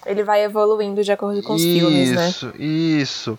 Ele 0.06 0.22
vai 0.22 0.44
evoluindo 0.44 1.02
de 1.02 1.12
acordo 1.12 1.42
com 1.42 1.54
os 1.54 1.62
filmes, 1.62 2.12
né? 2.12 2.28
Isso, 2.28 2.52
isso. 2.58 3.38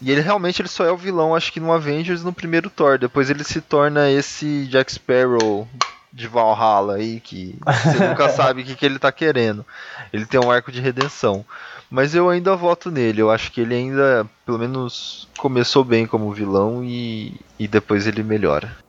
E 0.00 0.10
ele 0.10 0.20
realmente 0.20 0.60
ele 0.60 0.68
só 0.68 0.84
é 0.84 0.92
o 0.92 0.96
vilão, 0.96 1.34
acho 1.34 1.52
que 1.52 1.60
no 1.60 1.72
Avengers 1.72 2.22
no 2.22 2.32
primeiro 2.32 2.68
Thor. 2.68 2.98
Depois 2.98 3.30
ele 3.30 3.44
se 3.44 3.60
torna 3.60 4.10
esse 4.10 4.66
Jack 4.66 4.92
Sparrow 4.92 5.66
de 6.12 6.28
Valhalla 6.28 6.94
aí, 6.94 7.20
que 7.20 7.56
você 7.64 7.98
nunca 8.06 8.28
sabe 8.28 8.62
o 8.62 8.64
que, 8.64 8.76
que 8.76 8.86
ele 8.86 8.98
tá 8.98 9.10
querendo. 9.10 9.64
Ele 10.12 10.26
tem 10.26 10.38
um 10.38 10.50
arco 10.50 10.70
de 10.70 10.80
redenção. 10.80 11.44
Mas 11.90 12.14
eu 12.14 12.28
ainda 12.28 12.56
voto 12.56 12.90
nele. 12.90 13.20
Eu 13.20 13.30
acho 13.30 13.52
que 13.52 13.60
ele 13.60 13.74
ainda, 13.74 14.26
pelo 14.44 14.58
menos, 14.58 15.28
começou 15.38 15.84
bem 15.84 16.06
como 16.06 16.32
vilão 16.32 16.82
e, 16.84 17.34
e 17.58 17.68
depois 17.68 18.06
ele 18.06 18.22
melhora. 18.22 18.83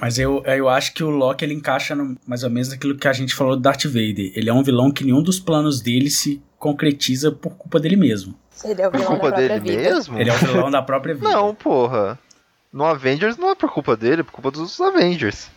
Mas 0.00 0.18
eu, 0.18 0.42
eu 0.44 0.68
acho 0.68 0.92
que 0.94 1.02
o 1.04 1.10
Loki 1.10 1.44
ele 1.44 1.54
encaixa 1.54 1.94
no- 1.94 2.16
mais 2.26 2.42
ou 2.42 2.50
menos 2.50 2.68
naquilo 2.70 2.96
que 2.96 3.08
a 3.08 3.12
gente 3.12 3.34
falou 3.34 3.56
do 3.56 3.62
Darth 3.62 3.84
Vader. 3.84 4.32
Ele 4.34 4.50
é 4.50 4.52
um 4.52 4.62
vilão 4.62 4.90
que 4.90 5.04
nenhum 5.04 5.22
dos 5.22 5.38
planos 5.40 5.80
dele 5.80 6.10
se 6.10 6.42
concretiza 6.58 7.30
por 7.32 7.54
culpa 7.56 7.78
dele 7.80 7.96
mesmo. 7.96 8.34
Ele 8.64 8.80
é 8.82 8.88
o 8.88 8.90
Por 8.90 8.98
vilão 8.98 9.12
da 9.14 9.20
culpa 9.20 9.36
própria 9.36 9.60
dele 9.60 9.76
vida. 9.76 9.94
mesmo? 9.94 10.18
Ele 10.18 10.30
é 10.30 10.34
o 10.34 10.38
vilão 10.38 10.70
da 10.70 10.82
própria 10.82 11.14
vida. 11.16 11.28
Não, 11.28 11.54
porra. 11.54 12.18
No 12.72 12.84
Avengers 12.84 13.36
não 13.36 13.50
é 13.50 13.54
por 13.54 13.70
culpa 13.72 13.96
dele, 13.96 14.20
é 14.20 14.24
por 14.24 14.32
culpa 14.32 14.50
dos 14.50 14.80
Avengers. 14.80 15.48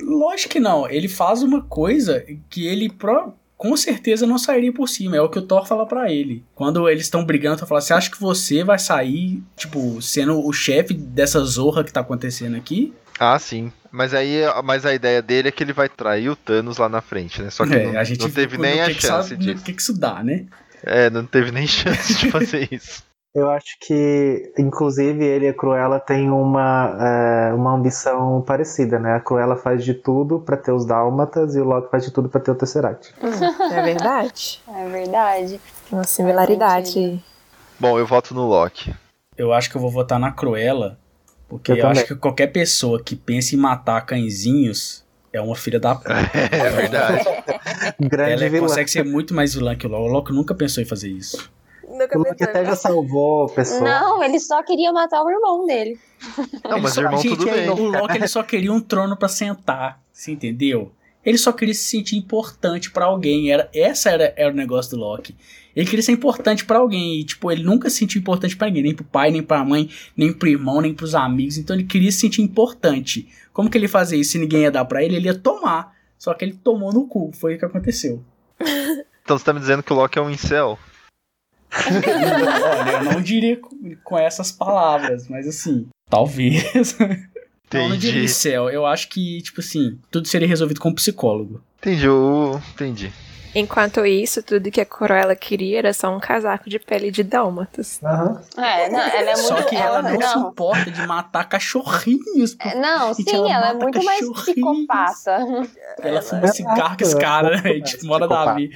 Lógico 0.00 0.50
que 0.52 0.60
não. 0.60 0.88
Ele 0.88 1.08
faz 1.08 1.42
uma 1.42 1.62
coisa 1.62 2.24
que 2.50 2.66
ele 2.66 2.90
pro- 2.90 3.32
com 3.56 3.76
certeza 3.76 4.26
não 4.26 4.38
sairia 4.38 4.72
por 4.72 4.88
cima. 4.88 5.16
É 5.16 5.20
o 5.20 5.28
que 5.28 5.38
o 5.38 5.42
Thor 5.42 5.66
fala 5.66 5.86
pra 5.86 6.10
ele. 6.12 6.44
Quando 6.54 6.88
eles 6.88 7.04
estão 7.04 7.24
brigando, 7.24 7.58
Thor 7.58 7.68
fala: 7.68 7.80
Você 7.80 7.92
acha 7.94 8.10
que 8.10 8.20
você 8.20 8.62
vai 8.62 8.78
sair, 8.78 9.42
tipo, 9.56 10.00
sendo 10.02 10.44
o 10.46 10.52
chefe 10.52 10.92
dessa 10.94 11.40
zorra 11.44 11.82
que 11.84 11.92
tá 11.92 12.00
acontecendo 12.00 12.56
aqui? 12.56 12.92
Ah, 13.18 13.38
sim. 13.38 13.72
Mas 13.90 14.14
aí 14.14 14.40
mas 14.64 14.86
a 14.86 14.94
ideia 14.94 15.20
dele 15.20 15.48
é 15.48 15.52
que 15.52 15.62
ele 15.62 15.72
vai 15.72 15.88
trair 15.88 16.28
o 16.30 16.36
Thanos 16.36 16.78
lá 16.78 16.88
na 16.88 17.00
frente, 17.00 17.42
né? 17.42 17.50
Só 17.50 17.66
que 17.66 17.74
É, 17.74 17.84
não, 17.92 17.98
a 18.00 18.04
gente 18.04 18.20
não 18.20 18.30
teve 18.30 18.56
nem 18.56 18.80
a 18.80 18.90
chance 18.90 19.36
disso. 19.36 19.58
no 19.58 19.62
que, 19.62 19.72
que 19.74 19.80
isso 19.82 19.98
dá, 19.98 20.22
né? 20.22 20.46
É, 20.82 21.10
não 21.10 21.24
teve 21.26 21.50
nem 21.52 21.66
chance 21.68 22.14
de 22.14 22.30
fazer 22.30 22.68
isso. 22.72 23.02
Eu 23.34 23.50
acho 23.50 23.78
que, 23.80 24.52
inclusive, 24.58 25.24
ele 25.24 25.46
e 25.46 25.48
a 25.48 25.54
Cruella 25.54 25.98
têm 25.98 26.28
uma, 26.30 26.94
é, 27.00 27.54
uma 27.54 27.72
ambição 27.74 28.42
parecida, 28.46 28.98
né? 28.98 29.14
A 29.14 29.20
Cruella 29.20 29.56
faz 29.56 29.82
de 29.82 29.94
tudo 29.94 30.38
pra 30.38 30.54
ter 30.54 30.70
os 30.70 30.84
dálmatas 30.84 31.54
e 31.54 31.60
o 31.60 31.64
Loki 31.64 31.90
faz 31.90 32.04
de 32.04 32.10
tudo 32.10 32.28
pra 32.28 32.40
ter 32.42 32.50
o 32.50 32.54
Tesseract. 32.54 33.14
É 33.72 33.82
verdade. 33.82 34.60
É 34.68 34.86
verdade. 34.88 35.60
Uma 35.90 36.04
similaridade 36.04 36.98
aí. 36.98 37.20
Bom, 37.80 37.98
eu 37.98 38.06
voto 38.06 38.34
no 38.34 38.46
Loki. 38.46 38.94
Eu 39.34 39.50
acho 39.52 39.70
que 39.70 39.76
eu 39.76 39.80
vou 39.80 39.90
votar 39.90 40.18
na 40.18 40.30
Cruella, 40.30 40.98
porque 41.58 41.72
Eu 41.72 41.76
eu, 41.76 41.86
acho 41.88 42.06
que 42.06 42.14
qualquer 42.14 42.48
pessoa 42.48 43.02
que 43.02 43.14
pense 43.16 43.54
em 43.54 43.58
matar 43.58 44.00
cãezinhos 44.06 45.04
é 45.32 45.40
uma 45.40 45.54
filha 45.56 45.78
da 45.80 45.94
puta. 45.94 46.10
É 46.34 46.70
verdade. 46.70 47.24
Grande 48.00 48.32
Ela 48.32 48.44
é- 48.44 48.48
vilã. 48.48 48.66
consegue 48.66 48.90
ser 48.90 49.04
muito 49.04 49.32
mais 49.34 49.54
vilã 49.54 49.74
que 49.76 49.86
o 49.86 49.90
Loki. 49.90 50.02
O 50.08 50.12
Loki 50.12 50.32
nunca 50.32 50.54
pensou 50.54 50.82
em 50.82 50.86
fazer 50.86 51.08
isso. 51.10 51.50
Nunca 51.88 52.18
O 52.18 52.22
Loki 52.22 52.42
até 52.42 52.64
já 52.64 52.74
salvou 52.76 53.48
pessoas. 53.48 53.80
Não, 53.82 54.22
ele 54.22 54.38
só 54.40 54.62
queria 54.62 54.92
matar 54.92 55.22
o 55.22 55.30
irmão 55.30 55.66
dele. 55.66 55.98
Não, 56.64 56.78
mas 56.80 56.84
Ele 56.84 56.88
só- 56.94 57.00
irmão, 57.02 57.20
gente, 57.20 57.36
tudo 57.36 57.50
bem. 57.50 57.68
O 57.68 57.88
Loki 57.90 58.16
ele 58.16 58.28
só 58.28 58.42
queria 58.42 58.72
um 58.72 58.80
trono 58.80 59.16
pra 59.16 59.28
sentar, 59.28 60.00
você 60.12 60.32
entendeu? 60.32 60.92
Ele 61.24 61.38
só 61.38 61.52
queria 61.52 61.74
se 61.74 61.84
sentir 61.84 62.16
importante 62.16 62.90
pra 62.90 63.04
alguém. 63.04 63.50
Era, 63.52 63.68
essa 63.74 64.10
era, 64.10 64.32
era 64.36 64.50
o 64.50 64.56
negócio 64.56 64.90
do 64.92 64.96
Loki. 64.98 65.36
Ele 65.74 65.86
queria 65.86 66.02
ser 66.02 66.12
importante 66.12 66.64
pra 66.64 66.78
alguém. 66.78 67.20
E, 67.20 67.24
tipo, 67.24 67.50
ele 67.50 67.62
nunca 67.62 67.88
se 67.88 67.96
sentiu 67.96 68.20
importante 68.20 68.56
pra 68.56 68.68
ninguém. 68.68 68.82
Nem 68.82 68.94
pro 68.94 69.04
pai, 69.04 69.30
nem 69.30 69.42
pra 69.42 69.64
mãe, 69.64 69.88
nem 70.16 70.32
pro 70.32 70.48
irmão, 70.48 70.80
nem 70.80 70.94
pros 70.94 71.14
amigos. 71.14 71.58
Então 71.58 71.74
ele 71.74 71.84
queria 71.84 72.10
se 72.12 72.18
sentir 72.18 72.42
importante. 72.42 73.28
Como 73.52 73.70
que 73.70 73.78
ele 73.78 73.88
fazia 73.88 74.18
isso? 74.18 74.32
Se 74.32 74.38
ninguém 74.38 74.62
ia 74.62 74.70
dar 74.70 74.84
pra 74.84 75.02
ele, 75.02 75.16
ele 75.16 75.26
ia 75.26 75.38
tomar. 75.38 75.94
Só 76.18 76.32
que 76.34 76.44
ele 76.44 76.54
tomou 76.54 76.92
no 76.92 77.06
cu. 77.06 77.32
Foi 77.32 77.54
o 77.54 77.58
que 77.58 77.64
aconteceu. 77.64 78.22
Então 79.24 79.38
você 79.38 79.44
tá 79.44 79.52
me 79.52 79.60
dizendo 79.60 79.84
que 79.84 79.92
o 79.92 79.96
Loki 79.96 80.18
é 80.18 80.20
um 80.20 80.28
incel? 80.28 80.76
Olha, 81.72 82.90
eu 82.98 83.04
não 83.04 83.22
diria 83.22 83.56
com, 84.02 84.18
essas 84.18 84.50
palavras, 84.50 85.28
mas 85.28 85.46
assim, 85.46 85.86
talvez. 86.10 86.96
Eu 87.72 87.88
não 87.88 87.96
diria 87.96 88.18
Entendi. 88.20 88.28
céu. 88.28 88.68
Eu 88.68 88.84
acho 88.84 89.08
que, 89.08 89.40
tipo 89.40 89.60
assim, 89.60 89.98
tudo 90.10 90.28
seria 90.28 90.46
resolvido 90.46 90.78
com 90.78 90.90
um 90.90 90.94
psicólogo. 90.94 91.62
Entendi, 91.78 92.04
eu 92.04 92.60
entendi. 92.74 93.10
Enquanto 93.54 94.04
isso, 94.04 94.42
tudo 94.42 94.70
que 94.70 94.80
a 94.80 94.84
Cruella 94.84 95.34
queria 95.34 95.78
era 95.78 95.92
só 95.92 96.14
um 96.14 96.20
casaco 96.20 96.68
de 96.68 96.78
pele 96.78 97.10
de 97.10 97.22
dálmatas. 97.22 98.00
Aham. 98.02 98.40
É, 98.56 98.88
não, 98.90 99.00
ela 99.00 99.30
é 99.30 99.34
muito. 99.34 99.48
Só 99.48 99.62
que 99.62 99.76
ela, 99.76 100.02
não, 100.02 100.10
se 100.10 100.36
não. 100.36 100.48
importa 100.50 100.90
de 100.90 101.06
matar 101.06 101.48
cachorrinhos. 101.48 102.56
É, 102.58 102.74
Não, 102.74 103.14
sim, 103.14 103.24
ela 103.28 103.62
ela, 103.62 103.68
é 103.70 103.74
muito 103.74 104.04
mais 104.04 104.30
psicopata. 104.30 105.38
Ela 106.00 106.22
fuma 106.22 106.48
cigarro 106.48 106.96
com 106.96 107.04
esse 107.04 107.18
cara, 107.18 107.50
né? 107.62 107.80
Tipo, 107.80 108.06
mora 108.06 108.26
Davi. 108.26 108.70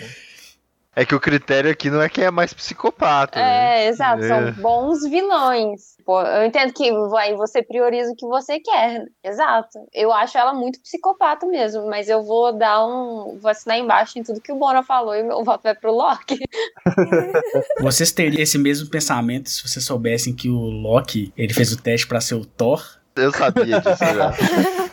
É 0.98 1.04
que 1.04 1.14
o 1.14 1.20
critério 1.20 1.70
aqui 1.70 1.90
não 1.90 2.00
é 2.00 2.08
quem 2.08 2.24
é 2.24 2.30
mais 2.30 2.54
psicopata. 2.54 3.38
né? 3.38 3.84
É, 3.84 3.88
exato, 3.88 4.24
É. 4.24 4.28
são 4.28 4.52
bons 4.62 5.02
vilões. 5.02 5.94
Pô, 6.06 6.22
eu 6.22 6.46
entendo 6.46 6.72
que 6.72 6.90
vai, 7.10 7.34
você 7.34 7.62
prioriza 7.62 8.10
o 8.12 8.16
que 8.16 8.26
você 8.26 8.58
quer. 8.60 9.04
Exato. 9.22 9.78
Eu 9.92 10.10
acho 10.10 10.38
ela 10.38 10.54
muito 10.54 10.80
psicopata 10.80 11.44
mesmo, 11.46 11.86
mas 11.86 12.08
eu 12.08 12.22
vou 12.24 12.56
dar 12.56 12.82
um. 12.86 13.38
Vou 13.38 13.50
assinar 13.50 13.76
embaixo 13.78 14.18
em 14.18 14.22
tudo 14.22 14.40
que 14.40 14.50
o 14.52 14.56
Bona 14.56 14.82
falou 14.82 15.14
e 15.14 15.22
meu 15.22 15.44
voto 15.44 15.64
vai 15.64 15.74
pro 15.74 15.92
Loki. 15.92 16.38
Vocês 17.80 18.10
teriam 18.10 18.42
esse 18.42 18.56
mesmo 18.56 18.88
pensamento 18.88 19.50
se 19.50 19.68
vocês 19.68 19.84
soubessem 19.84 20.34
que 20.34 20.48
o 20.48 20.56
Loki 20.58 21.32
ele 21.36 21.52
fez 21.52 21.72
o 21.72 21.76
teste 21.76 22.06
pra 22.06 22.20
ser 22.22 22.36
o 22.36 22.44
Thor? 22.46 22.82
Eu 23.14 23.32
sabia 23.32 23.80
disso 23.80 23.96
já. 24.04 24.32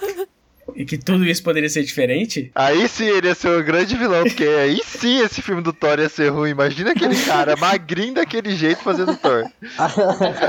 E 0.76 0.86
que 0.86 0.98
tudo 0.98 1.26
isso 1.26 1.44
poderia 1.44 1.70
ser 1.70 1.84
diferente? 1.84 2.52
Aí 2.56 2.88
sim 2.88 3.06
ele 3.06 3.28
ia 3.28 3.36
ser 3.36 3.50
o 3.50 3.64
grande 3.64 3.96
vilão, 3.96 4.24
porque 4.24 4.44
aí 4.62 4.80
sim 4.84 5.20
esse 5.20 5.42
filme 5.42 5.62
do 5.62 5.74
Thor 5.74 6.00
ia 6.00 6.10
ser 6.10 6.30
ruim. 6.30 6.52
Imagina 6.52 6.92
aquele 6.92 7.16
cara 7.24 7.56
magrinho 7.56 8.16
daquele 8.16 8.56
jeito 8.56 8.82
fazendo 8.84 9.16
Thor. 9.18 9.46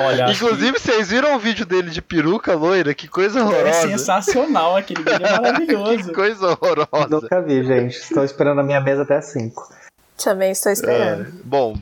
Olha, 0.06 0.30
Inclusive, 0.30 0.78
vocês 0.78 1.10
viram 1.10 1.36
o 1.36 1.38
vídeo 1.38 1.66
dele 1.66 1.90
de 1.90 2.00
peruca 2.02 2.54
loira? 2.54 2.94
Que 2.94 3.08
coisa 3.08 3.40
que 3.40 3.44
é 3.44 3.48
horrorosa. 3.48 3.88
sensacional, 3.88 4.76
aquele 4.76 5.02
vídeo 5.02 5.26
é 5.26 5.40
maravilhoso. 5.40 5.94
Que 6.04 6.12
coisa 6.12 6.46
horrorosa. 6.48 7.08
Nunca 7.08 7.40
vi, 7.40 7.64
gente. 7.64 7.96
Estou 7.96 8.24
esperando 8.24 8.60
a 8.60 8.64
minha 8.64 8.80
mesa 8.80 9.02
até 9.02 9.20
5. 9.20 9.62
Também 10.22 10.50
estou 10.50 10.72
esperando. 10.72 11.22
É. 11.22 11.30
Bom, 11.44 11.76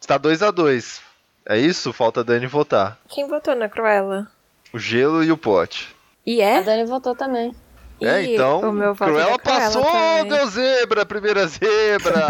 está 0.00 0.16
2 0.18 0.42
a 0.42 0.50
2 0.50 1.00
É 1.46 1.58
isso? 1.58 1.92
Falta 1.92 2.20
a 2.20 2.22
Dani 2.22 2.46
votar. 2.46 2.98
Quem 3.08 3.26
votou 3.28 3.54
na 3.54 3.68
Cruella? 3.68 4.28
O 4.72 4.78
gelo 4.78 5.22
e 5.24 5.30
o 5.32 5.36
pote. 5.36 5.94
E 6.26 6.42
A 6.42 6.46
é? 6.46 6.62
Dani 6.62 6.84
votou 6.84 7.14
também. 7.14 7.54
É, 8.00 8.22
então. 8.22 8.60
o 8.60 8.72
meu 8.72 8.94
voto 8.94 9.10
é 9.10 9.12
Cruella 9.12 9.38
passou, 9.38 9.82
também. 9.84 10.28
deu 10.28 10.46
zebra, 10.48 11.04
primeira 11.06 11.46
zebra. 11.46 12.26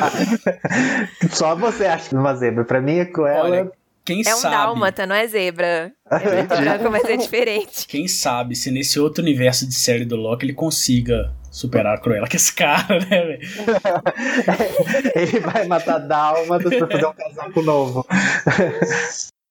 Só 1.30 1.54
você 1.54 1.86
acha 1.86 2.16
uma 2.16 2.34
zebra. 2.34 2.64
Pra 2.64 2.80
mim, 2.80 3.00
a 3.00 3.06
Cruella. 3.06 3.44
Olha, 3.44 3.72
quem 4.04 4.22
É 4.26 4.34
um 4.34 4.38
sabe, 4.38 4.54
dálmata, 4.54 5.06
não 5.06 5.14
é 5.16 5.26
zebra. 5.26 5.92
É 6.10 6.42
branco, 6.42 6.90
mas 6.90 7.04
é 7.04 7.16
diferente. 7.16 7.86
quem 7.86 8.06
sabe 8.06 8.54
se 8.54 8.70
nesse 8.70 8.98
outro 9.00 9.22
universo 9.22 9.66
de 9.66 9.74
série 9.74 10.04
do 10.04 10.16
Loki 10.16 10.46
ele 10.46 10.54
consiga 10.54 11.32
superar 11.50 11.94
a 11.96 12.00
Cruella 12.00 12.28
que 12.28 12.36
esse 12.36 12.54
cara, 12.54 13.00
né, 13.00 13.22
velho? 13.22 13.40
ele 15.14 15.40
vai 15.40 15.66
matar 15.66 15.98
Dálmatas 15.98 16.76
pra 16.76 16.86
fazer 16.86 17.06
um 17.06 17.12
casaco 17.14 17.62
novo. 17.62 18.06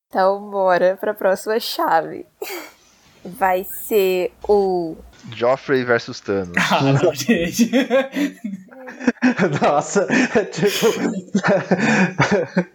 Então, 0.07 0.49
bora 0.49 0.97
pra 0.99 1.13
próxima 1.13 1.59
chave. 1.59 2.25
Vai 3.25 3.63
ser 3.63 4.31
o. 4.47 4.95
Joffrey 5.31 5.83
versus 5.83 6.19
Thanos. 6.19 6.55
Ah, 6.71 6.81
não, 6.83 7.13
gente. 7.13 7.71
Nossa, 9.61 10.07
tipo. 10.51 10.87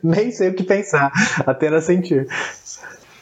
Nem 0.02 0.32
sei 0.32 0.48
o 0.48 0.54
que 0.54 0.64
pensar. 0.64 1.12
Apenas 1.46 1.84
sentir. 1.84 2.26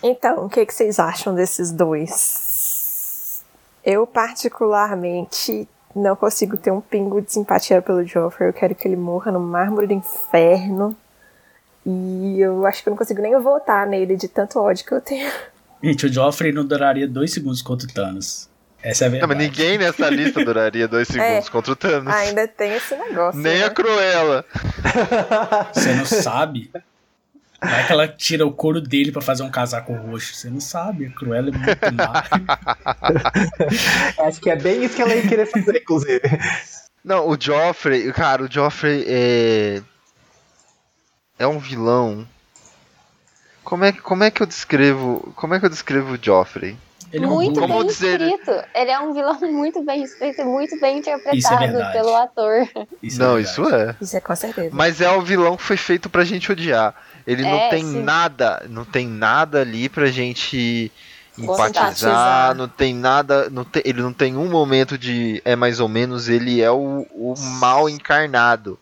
Então, 0.02 0.46
o 0.46 0.48
que, 0.48 0.64
que 0.64 0.72
vocês 0.72 0.98
acham 0.98 1.34
desses 1.34 1.70
dois? 1.70 3.44
Eu, 3.84 4.06
particularmente, 4.06 5.68
não 5.94 6.16
consigo 6.16 6.56
ter 6.56 6.70
um 6.70 6.80
pingo 6.80 7.20
de 7.20 7.32
simpatia 7.32 7.82
pelo 7.82 8.04
Joffrey. 8.04 8.48
Eu 8.48 8.52
quero 8.52 8.74
que 8.74 8.88
ele 8.88 8.96
morra 8.96 9.30
no 9.32 9.40
mármore 9.40 9.86
do 9.86 9.92
inferno. 9.92 10.96
E 11.84 12.40
eu 12.40 12.66
acho 12.66 12.82
que 12.82 12.88
eu 12.88 12.92
não 12.92 12.98
consigo 12.98 13.20
nem 13.20 13.38
votar 13.40 13.86
nele 13.86 14.16
de 14.16 14.28
tanto 14.28 14.58
ódio 14.58 14.84
que 14.84 14.92
eu 14.92 15.00
tenho. 15.00 15.30
Gente, 15.82 16.06
o 16.06 16.12
Joffrey 16.12 16.52
não 16.52 16.64
duraria 16.64 17.06
dois 17.06 17.32
segundos 17.32 17.62
contra 17.62 17.88
o 17.88 17.92
Thanos. 17.92 18.48
Essa 18.82 19.04
é 19.04 19.06
a 19.06 19.10
Não, 19.10 19.18
verdade. 19.18 19.34
mas 19.34 19.48
ninguém 19.48 19.78
nessa 19.78 20.08
lista 20.10 20.44
duraria 20.44 20.86
dois 20.88 21.08
segundos 21.08 21.48
contra 21.48 21.72
o 21.72 21.76
Thanos. 21.76 22.12
Ainda 22.12 22.46
tem 22.48 22.74
esse 22.74 22.96
negócio. 22.96 23.40
Nem 23.40 23.58
né? 23.58 23.64
a 23.64 23.70
Cruella. 23.70 24.44
Você 25.72 25.94
não 25.94 26.04
sabe? 26.06 26.70
Vai 27.60 27.86
que 27.86 27.92
ela 27.92 28.06
tira 28.06 28.46
o 28.46 28.52
couro 28.52 28.80
dele 28.80 29.10
pra 29.10 29.20
fazer 29.20 29.42
um 29.42 29.50
casaco 29.50 29.92
roxo. 29.92 30.32
Você 30.34 30.48
não 30.48 30.60
sabe. 30.60 31.06
A 31.06 31.10
Cruella 31.10 31.48
é 31.48 31.52
muito 31.52 31.94
má. 31.94 32.24
Acho 34.26 34.40
que 34.40 34.50
é 34.50 34.56
bem 34.56 34.84
isso 34.84 34.94
que 34.94 35.02
ela 35.02 35.14
ia 35.14 35.26
querer 35.26 35.46
fazer, 35.46 35.76
inclusive. 35.76 36.20
Não, 37.04 37.28
o 37.28 37.36
Joffrey, 37.40 38.12
cara, 38.12 38.44
o 38.44 38.52
Joffrey 38.52 39.04
é. 39.08 39.82
É 41.36 41.46
um 41.46 41.58
vilão. 41.58 42.26
Como 43.68 43.84
é, 43.84 43.92
como 43.92 44.24
é 44.24 44.30
que 44.30 44.42
eu 44.42 44.46
descrevo. 44.46 45.30
Como 45.36 45.54
é 45.54 45.60
que 45.60 45.66
eu 45.66 45.70
descrevo 45.70 46.14
o 46.14 46.18
Joffrey? 46.20 46.74
Ele 47.12 47.24
é 47.24 47.28
um 47.28 47.34
muito 47.34 47.60
bem 47.66 47.86
dizer- 47.86 48.20
escrito. 48.20 48.50
Ele 48.74 48.90
é 48.90 48.98
um 48.98 49.12
vilão 49.12 49.38
muito 49.52 49.82
bem 49.82 50.02
escrito 50.02 50.40
e 50.40 50.44
muito 50.44 50.80
bem 50.80 50.98
Isso 51.00 51.10
é 51.10 51.12
interpretado 51.14 51.58
verdade. 51.72 51.92
pelo 51.92 52.14
ator. 52.16 52.68
Isso 53.02 53.20
é 53.20 53.24
não, 53.26 53.34
verdade. 53.34 53.50
isso 53.52 53.74
é. 53.74 53.96
Isso 54.00 54.16
é 54.16 54.20
com 54.20 54.36
certeza. 54.36 54.70
Mas 54.72 55.00
é 55.02 55.10
o 55.10 55.20
vilão 55.20 55.54
que 55.56 55.62
foi 55.62 55.76
feito 55.76 56.08
pra 56.08 56.24
gente 56.24 56.50
odiar. 56.50 56.94
Ele 57.26 57.42
não 57.42 57.56
É, 57.58 57.68
tem 57.68 57.84
sim. 57.84 58.02
nada, 58.02 58.64
não 58.70 58.86
tem 58.86 59.06
nada 59.06 59.60
ali 59.60 59.88
pra 59.90 60.06
gente 60.06 60.90
empatizar, 61.44 62.54
não 62.54 62.68
tem 62.68 62.94
nada, 62.94 63.48
não 63.50 63.64
tem- 63.64 63.82
ele 63.84 64.02
não 64.02 64.12
tem 64.12 64.36
um 64.36 64.48
momento 64.48 64.96
de 64.98 65.40
é 65.44 65.54
mais 65.56 65.80
ou 65.80 65.88
menos, 65.88 66.28
ele 66.28 66.60
é 66.60 66.70
o, 66.70 67.06
o 67.12 67.34
mal 67.60 67.88
encarnado. 67.88 68.78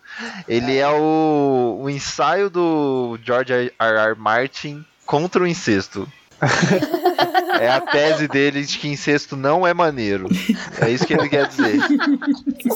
Ele 0.48 0.76
é 0.76 0.88
o, 0.88 1.80
o 1.82 1.90
ensaio 1.90 2.48
do 2.48 3.18
George 3.22 3.52
R. 3.52 3.72
R. 3.78 4.14
Martin 4.16 4.84
contra 5.04 5.42
o 5.42 5.46
incesto. 5.46 6.06
é 7.60 7.70
a 7.70 7.80
tese 7.80 8.28
dele 8.28 8.62
de 8.62 8.76
que 8.78 8.88
incesto 8.88 9.36
não 9.36 9.66
é 9.66 9.72
maneiro. 9.72 10.28
É 10.80 10.90
isso 10.90 11.06
que 11.06 11.14
ele 11.14 11.30
quer 11.30 11.46
dizer. 11.48 11.78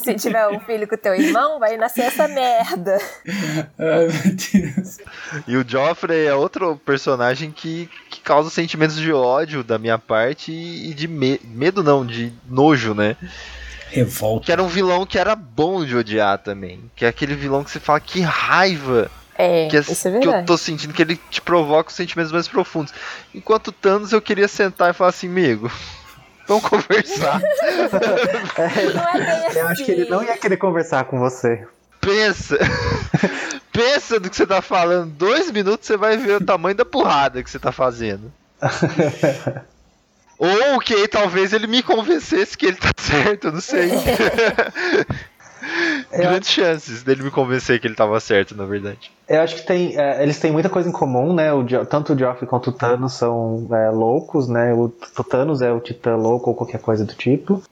Se 0.03 0.15
tiver 0.15 0.49
um 0.49 0.59
filho 0.61 0.89
com 0.89 0.97
teu 0.97 1.15
irmão, 1.15 1.59
vai 1.59 1.77
nascer 1.77 2.05
essa 2.07 2.27
merda. 2.27 2.99
Ai, 3.79 4.07
meu 4.07 4.73
Deus. 4.75 4.99
E 5.47 5.57
o 5.59 5.65
Joffrey 5.69 6.27
é 6.27 6.35
outro 6.35 6.77
personagem 6.85 7.51
que, 7.51 7.89
que 8.21 8.27
causa 8.27 8.51
sentimentos 8.51 8.97
de 8.97 9.11
ódio 9.13 9.65
da 9.65 9.79
minha 9.79 9.99
parte 9.99 10.53
e 10.53 10.93
de 10.95 11.09
me- 11.09 11.41
medo, 11.45 11.83
não, 11.83 12.05
de 12.05 12.33
nojo, 12.49 12.95
né? 12.95 13.17
Revolta. 13.89 14.45
Que 14.47 14.53
era 14.53 14.63
um 14.63 14.69
vilão 14.69 15.05
que 15.07 15.19
era 15.19 15.35
bom 15.35 15.85
de 15.85 15.97
odiar 15.97 16.39
também. 16.39 16.81
Que 16.95 17.05
é 17.05 17.09
aquele 17.09 17.35
vilão 17.35 17.65
que 17.65 17.71
você 17.71 17.81
fala, 17.81 17.99
que 17.99 18.21
raiva 18.21 19.11
É, 19.37 19.67
que, 19.69 19.77
é- 19.77 19.81
isso 19.81 20.07
é 20.09 20.19
que 20.21 20.29
eu 20.29 20.45
tô 20.45 20.57
sentindo, 20.57 20.93
que 20.95 21.03
ele 21.03 21.19
te 21.31 21.41
provoca 21.41 21.89
os 21.91 21.97
sentimentos 21.97 22.31
mais 22.31 22.47
profundos. 22.47 22.93
Enquanto 23.35 23.69
o 23.69 23.73
Thanos 23.73 24.13
eu 24.13 24.21
queria 24.21 24.47
sentar 24.47 24.91
e 24.91 24.93
falar 24.93 25.11
assim, 25.11 25.27
amigo, 25.29 25.71
vamos 26.47 26.65
conversar. 26.65 27.41
Não 28.95 29.09
é 29.09 29.19
bem 29.19 29.47
assim. 29.47 29.59
Eu 29.59 29.69
acho 29.69 29.85
que 29.85 29.91
ele 29.91 30.09
não 30.11 30.23
ia 30.23 30.37
querer 30.37 30.57
conversar 30.59 31.05
com 31.05 31.19
você. 31.19 31.67
Pensa. 32.01 32.59
Pensa 33.73 34.19
do 34.19 34.29
que 34.29 34.37
você 34.37 34.47
tá 34.47 34.61
falando. 34.61 35.11
Dois 35.13 35.51
minutos 35.51 35.87
você 35.87 35.97
vai 35.97 36.17
ver 36.17 36.37
o 36.37 36.45
tamanho 36.45 36.77
da 36.77 36.85
porrada 36.85 37.43
que 37.43 37.51
você 37.51 37.59
tá 37.59 37.71
fazendo. 37.71 38.33
Ou 40.39 40.81
que 40.81 41.07
talvez 41.07 41.53
ele 41.53 41.67
me 41.67 41.83
convencesse 41.83 42.57
que 42.57 42.65
ele 42.65 42.77
tá 42.77 42.93
certo, 42.97 43.53
não 43.53 43.61
sei. 43.61 43.91
Grandes 46.11 46.49
chances 46.49 47.03
dele 47.03 47.23
me 47.23 47.31
convencer 47.31 47.79
que 47.79 47.87
ele 47.87 47.95
tava 47.95 48.19
certo, 48.21 48.57
na 48.57 48.65
verdade. 48.65 49.11
Eu 49.29 49.43
acho 49.43 49.57
que 49.57 49.67
tem, 49.67 49.99
é, 50.01 50.23
eles 50.23 50.41
têm 50.41 50.51
muita 50.51 50.71
coisa 50.71 50.89
em 50.89 50.93
comum, 50.93 51.35
né? 51.35 51.53
O, 51.53 51.65
tanto 51.85 52.15
o 52.15 52.19
Joffrey 52.19 52.49
quanto 52.49 52.71
o 52.71 52.73
Thanos 52.73 53.13
são 53.13 53.69
é, 53.71 53.91
loucos, 53.91 54.49
né? 54.49 54.73
O, 54.73 54.85
o 55.19 55.25
Thanos 55.25 55.61
é 55.61 55.71
o 55.71 55.79
Titã 55.79 56.17
louco 56.17 56.51
ou 56.51 56.57
qualquer 56.57 56.81
coisa 56.81 57.05
do 57.05 57.15
tipo. 57.15 57.63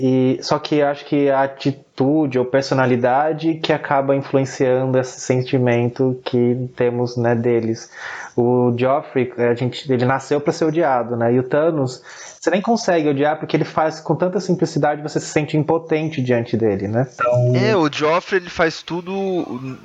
E 0.00 0.38
só 0.42 0.58
que 0.58 0.80
acho 0.80 1.04
que 1.04 1.28
a 1.28 1.42
atitude 1.42 2.38
ou 2.38 2.44
personalidade 2.44 3.54
que 3.56 3.72
acaba 3.72 4.16
influenciando 4.16 4.98
esse 4.98 5.20
sentimento 5.20 6.18
que 6.24 6.70
temos, 6.74 7.16
né, 7.16 7.34
deles. 7.34 7.90
O 8.34 8.72
Joffrey, 8.76 9.32
a 9.36 9.54
gente, 9.54 9.92
ele 9.92 10.06
nasceu 10.06 10.40
para 10.40 10.52
ser 10.52 10.64
odiado, 10.64 11.16
né? 11.16 11.34
E 11.34 11.38
o 11.38 11.42
Thanos, 11.42 12.02
você 12.40 12.48
nem 12.50 12.62
consegue 12.62 13.08
odiar 13.08 13.38
porque 13.38 13.54
ele 13.56 13.64
faz 13.64 14.00
com 14.00 14.14
tanta 14.16 14.40
simplicidade 14.40 15.02
você 15.02 15.20
se 15.20 15.26
sente 15.26 15.56
impotente 15.56 16.22
diante 16.22 16.56
dele, 16.56 16.88
né? 16.88 17.06
Então, 17.12 17.54
É, 17.54 17.76
o 17.76 17.92
Joffrey 17.92 18.40
ele 18.40 18.50
faz 18.50 18.82
tudo 18.82 19.78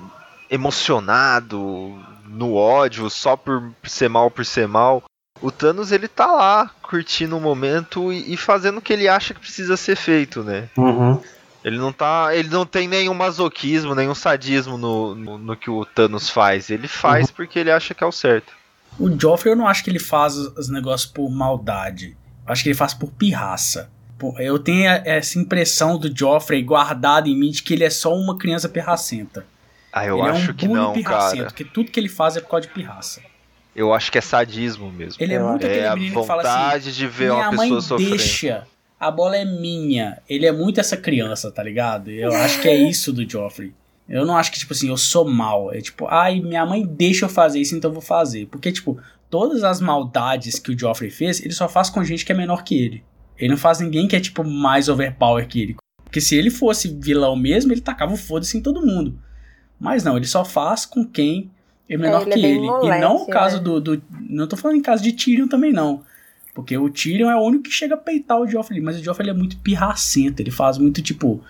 emocionado, 0.49 1.93
no 2.27 2.55
ódio, 2.55 3.09
só 3.09 3.35
por 3.35 3.71
ser 3.83 4.09
mal 4.09 4.29
por 4.31 4.45
ser 4.45 4.67
mal. 4.67 5.03
O 5.41 5.51
Thanos 5.51 5.91
ele 5.91 6.07
tá 6.07 6.27
lá, 6.27 6.71
curtindo 6.81 7.37
o 7.37 7.41
momento 7.41 8.11
e, 8.11 8.33
e 8.33 8.37
fazendo 8.37 8.77
o 8.77 8.81
que 8.81 8.93
ele 8.93 9.07
acha 9.07 9.33
que 9.33 9.39
precisa 9.39 9.75
ser 9.75 9.95
feito, 9.95 10.43
né? 10.43 10.69
uhum. 10.77 11.21
Ele 11.65 11.79
não 11.79 11.91
tá. 11.91 12.29
Ele 12.31 12.47
não 12.47 12.63
tem 12.63 12.87
nenhum 12.87 13.15
masoquismo, 13.15 13.95
nenhum 13.95 14.13
sadismo 14.13 14.77
no, 14.77 15.15
no, 15.15 15.37
no 15.39 15.57
que 15.57 15.67
o 15.67 15.83
Thanos 15.83 16.29
faz. 16.29 16.69
Ele 16.69 16.87
faz 16.87 17.31
porque 17.31 17.57
ele 17.57 17.71
acha 17.71 17.95
que 17.95 18.03
é 18.03 18.07
o 18.07 18.11
certo. 18.11 18.53
O 18.99 19.09
Joffrey 19.19 19.51
eu 19.51 19.57
não 19.57 19.67
acho 19.67 19.83
que 19.83 19.89
ele 19.89 19.97
faz 19.97 20.37
os 20.37 20.55
os 20.55 20.69
negócios 20.69 21.11
por 21.11 21.27
maldade. 21.31 22.15
Acho 22.45 22.61
que 22.61 22.69
ele 22.69 22.77
faz 22.77 22.93
por 22.93 23.09
pirraça. 23.11 23.89
Eu 24.37 24.59
tenho 24.59 24.87
essa 25.05 25.39
impressão 25.39 25.97
do 25.97 26.15
Joffrey 26.15 26.61
guardada 26.61 27.27
em 27.27 27.37
mim 27.37 27.49
de 27.49 27.63
que 27.63 27.73
ele 27.73 27.83
é 27.83 27.89
só 27.89 28.15
uma 28.15 28.37
criança 28.37 28.69
pirracenta. 28.69 29.43
Ah, 29.91 30.05
eu 30.05 30.19
ele 30.19 30.29
acho 30.29 30.51
é 30.51 30.53
um 30.53 30.55
que 30.55 30.67
não, 30.67 30.93
pirracento, 30.93 31.37
cara. 31.37 31.49
Porque 31.49 31.65
tudo 31.65 31.89
que 31.89 31.99
ele 31.99 32.09
faz 32.09 32.37
é 32.37 32.41
por 32.41 32.49
causa 32.49 32.67
de 32.67 32.73
pirraça. 32.73 33.21
Eu 33.75 33.93
acho 33.93 34.11
que 34.11 34.17
é 34.17 34.21
sadismo 34.21 34.91
mesmo. 34.91 35.21
Ele 35.21 35.33
é 35.33 35.39
muito 35.39 35.65
é 35.65 35.69
aquele 35.69 35.87
a 35.87 35.95
menino 35.95 36.21
que 36.21 36.27
fala 36.27 36.41
assim: 36.41 36.63
vontade 36.63 36.95
de 36.95 37.07
ver 37.07 37.31
minha 37.31 37.49
uma 37.49 37.51
mãe 37.51 37.69
pessoa 37.69 37.81
sofrendo. 37.81 38.09
deixa, 38.11 38.67
a 38.99 39.11
bola 39.11 39.35
é 39.35 39.43
minha. 39.43 40.21
Ele 40.29 40.45
é 40.45 40.51
muito 40.51 40.79
essa 40.79 40.95
criança, 40.95 41.51
tá 41.51 41.61
ligado? 41.61 42.09
Eu 42.09 42.33
acho 42.33 42.61
que 42.61 42.67
é 42.67 42.75
isso 42.75 43.11
do 43.11 43.29
Joffrey. 43.29 43.73
Eu 44.07 44.25
não 44.25 44.37
acho 44.37 44.51
que, 44.51 44.59
tipo 44.59 44.71
assim, 44.71 44.87
eu 44.87 44.97
sou 44.97 45.27
mal. 45.27 45.73
É 45.73 45.81
tipo, 45.81 46.07
ai, 46.07 46.39
minha 46.39 46.65
mãe 46.65 46.85
deixa 46.85 47.25
eu 47.25 47.29
fazer 47.29 47.59
isso, 47.59 47.75
então 47.75 47.89
eu 47.89 47.93
vou 47.93 48.01
fazer. 48.01 48.45
Porque, 48.47 48.71
tipo, 48.71 48.97
todas 49.29 49.63
as 49.63 49.81
maldades 49.81 50.59
que 50.59 50.71
o 50.71 50.79
Joffrey 50.79 51.09
fez, 51.09 51.41
ele 51.41 51.53
só 51.53 51.67
faz 51.67 51.89
com 51.89 52.03
gente 52.03 52.23
que 52.23 52.31
é 52.31 52.35
menor 52.35 52.63
que 52.63 52.75
ele. 52.75 53.03
Ele 53.37 53.49
não 53.49 53.57
faz 53.57 53.79
ninguém 53.79 54.07
que 54.07 54.15
é, 54.15 54.19
tipo, 54.19 54.43
mais 54.43 54.87
overpower 54.87 55.47
que 55.47 55.61
ele. 55.61 55.75
Porque 56.03 56.21
se 56.21 56.35
ele 56.35 56.49
fosse 56.49 56.97
vilão 56.97 57.35
mesmo, 57.35 57.73
ele 57.73 57.81
tacava 57.81 58.13
o 58.13 58.17
foda-se 58.17 58.57
em 58.57 58.61
todo 58.61 58.85
mundo. 58.85 59.19
Mas 59.77 60.03
não, 60.03 60.15
ele 60.15 60.25
só 60.25 60.45
faz 60.45 60.85
com 60.85 61.03
quem 61.03 61.51
é 61.89 61.97
menor 61.97 62.23
ele 62.23 62.31
é 62.31 62.33
que 62.33 62.45
ele. 62.45 62.59
moleque, 62.59 62.97
e 62.97 63.01
não 63.01 63.15
o 63.17 63.27
caso 63.27 63.57
né? 63.57 63.63
do, 63.63 63.81
do. 63.81 64.01
Não 64.29 64.47
tô 64.47 64.57
falando 64.57 64.77
em 64.77 64.81
caso 64.81 65.03
de 65.03 65.11
Tyrion 65.13 65.47
também, 65.47 65.71
não. 65.71 66.03
Porque 66.53 66.77
o 66.77 66.89
Tyrion 66.89 67.29
é 67.29 67.35
o 67.35 67.41
único 67.41 67.65
que 67.65 67.71
chega 67.71 67.95
a 67.95 67.97
peitar 67.97 68.39
o 68.39 68.47
Joffrey. 68.47 68.81
Mas 68.81 68.99
o 68.99 69.03
Joffrey 69.03 69.29
ele 69.29 69.37
é 69.37 69.39
muito 69.39 69.57
pirracento. 69.57 70.41
Ele 70.41 70.51
faz 70.51 70.77
muito, 70.77 71.01
tipo. 71.01 71.41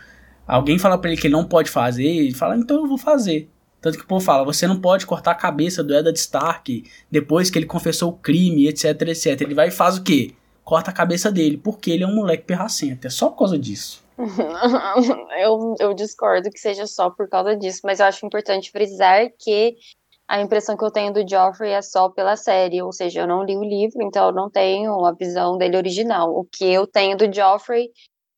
Alguém 0.47 0.77
fala 0.77 0.97
pra 0.97 1.09
ele 1.09 1.19
que 1.19 1.27
ele 1.27 1.33
não 1.33 1.45
pode 1.45 1.71
fazer, 1.71 2.05
ele 2.05 2.33
fala, 2.33 2.55
então 2.55 2.77
eu 2.77 2.87
vou 2.87 2.97
fazer. 2.97 3.49
Tanto 3.81 3.97
que 3.97 4.03
o 4.03 4.07
povo 4.07 4.23
fala, 4.23 4.43
você 4.43 4.67
não 4.67 4.79
pode 4.79 5.05
cortar 5.05 5.31
a 5.31 5.35
cabeça 5.35 5.83
do 5.83 5.95
Eddard 5.95 6.17
Stark 6.17 6.83
depois 7.09 7.49
que 7.49 7.57
ele 7.57 7.65
confessou 7.65 8.09
o 8.09 8.17
crime, 8.17 8.67
etc, 8.67 8.99
etc. 9.01 9.41
Ele 9.41 9.53
vai 9.53 9.67
e 9.67 9.71
faz 9.71 9.97
o 9.97 10.03
quê? 10.03 10.33
Corta 10.63 10.89
a 10.89 10.93
cabeça 10.93 11.31
dele, 11.31 11.57
porque 11.57 11.91
ele 11.91 12.03
é 12.03 12.07
um 12.07 12.15
moleque 12.15 12.45
pirracento. 12.45 13.05
É 13.05 13.09
só 13.09 13.29
por 13.29 13.39
causa 13.39 13.59
disso. 13.59 14.03
eu, 15.37 15.75
eu 15.79 15.93
discordo 15.93 16.49
que 16.49 16.59
seja 16.59 16.87
só 16.87 17.09
por 17.09 17.27
causa 17.29 17.55
disso, 17.55 17.81
mas 17.83 17.99
eu 17.99 18.05
acho 18.05 18.25
importante 18.25 18.71
frisar 18.71 19.29
que 19.37 19.75
a 20.27 20.41
impressão 20.41 20.75
que 20.75 20.83
eu 20.83 20.91
tenho 20.91 21.13
do 21.13 21.27
Joffrey 21.27 21.71
é 21.71 21.81
só 21.81 22.09
pela 22.09 22.35
série, 22.35 22.81
ou 22.81 22.91
seja, 22.91 23.21
eu 23.21 23.27
não 23.27 23.43
li 23.43 23.55
o 23.55 23.63
livro, 23.63 24.01
então 24.01 24.27
eu 24.27 24.33
não 24.33 24.49
tenho 24.49 25.05
a 25.05 25.11
visão 25.11 25.57
dele 25.57 25.77
original. 25.77 26.35
O 26.35 26.45
que 26.45 26.65
eu 26.65 26.87
tenho 26.87 27.15
do 27.15 27.31
Joffrey 27.31 27.89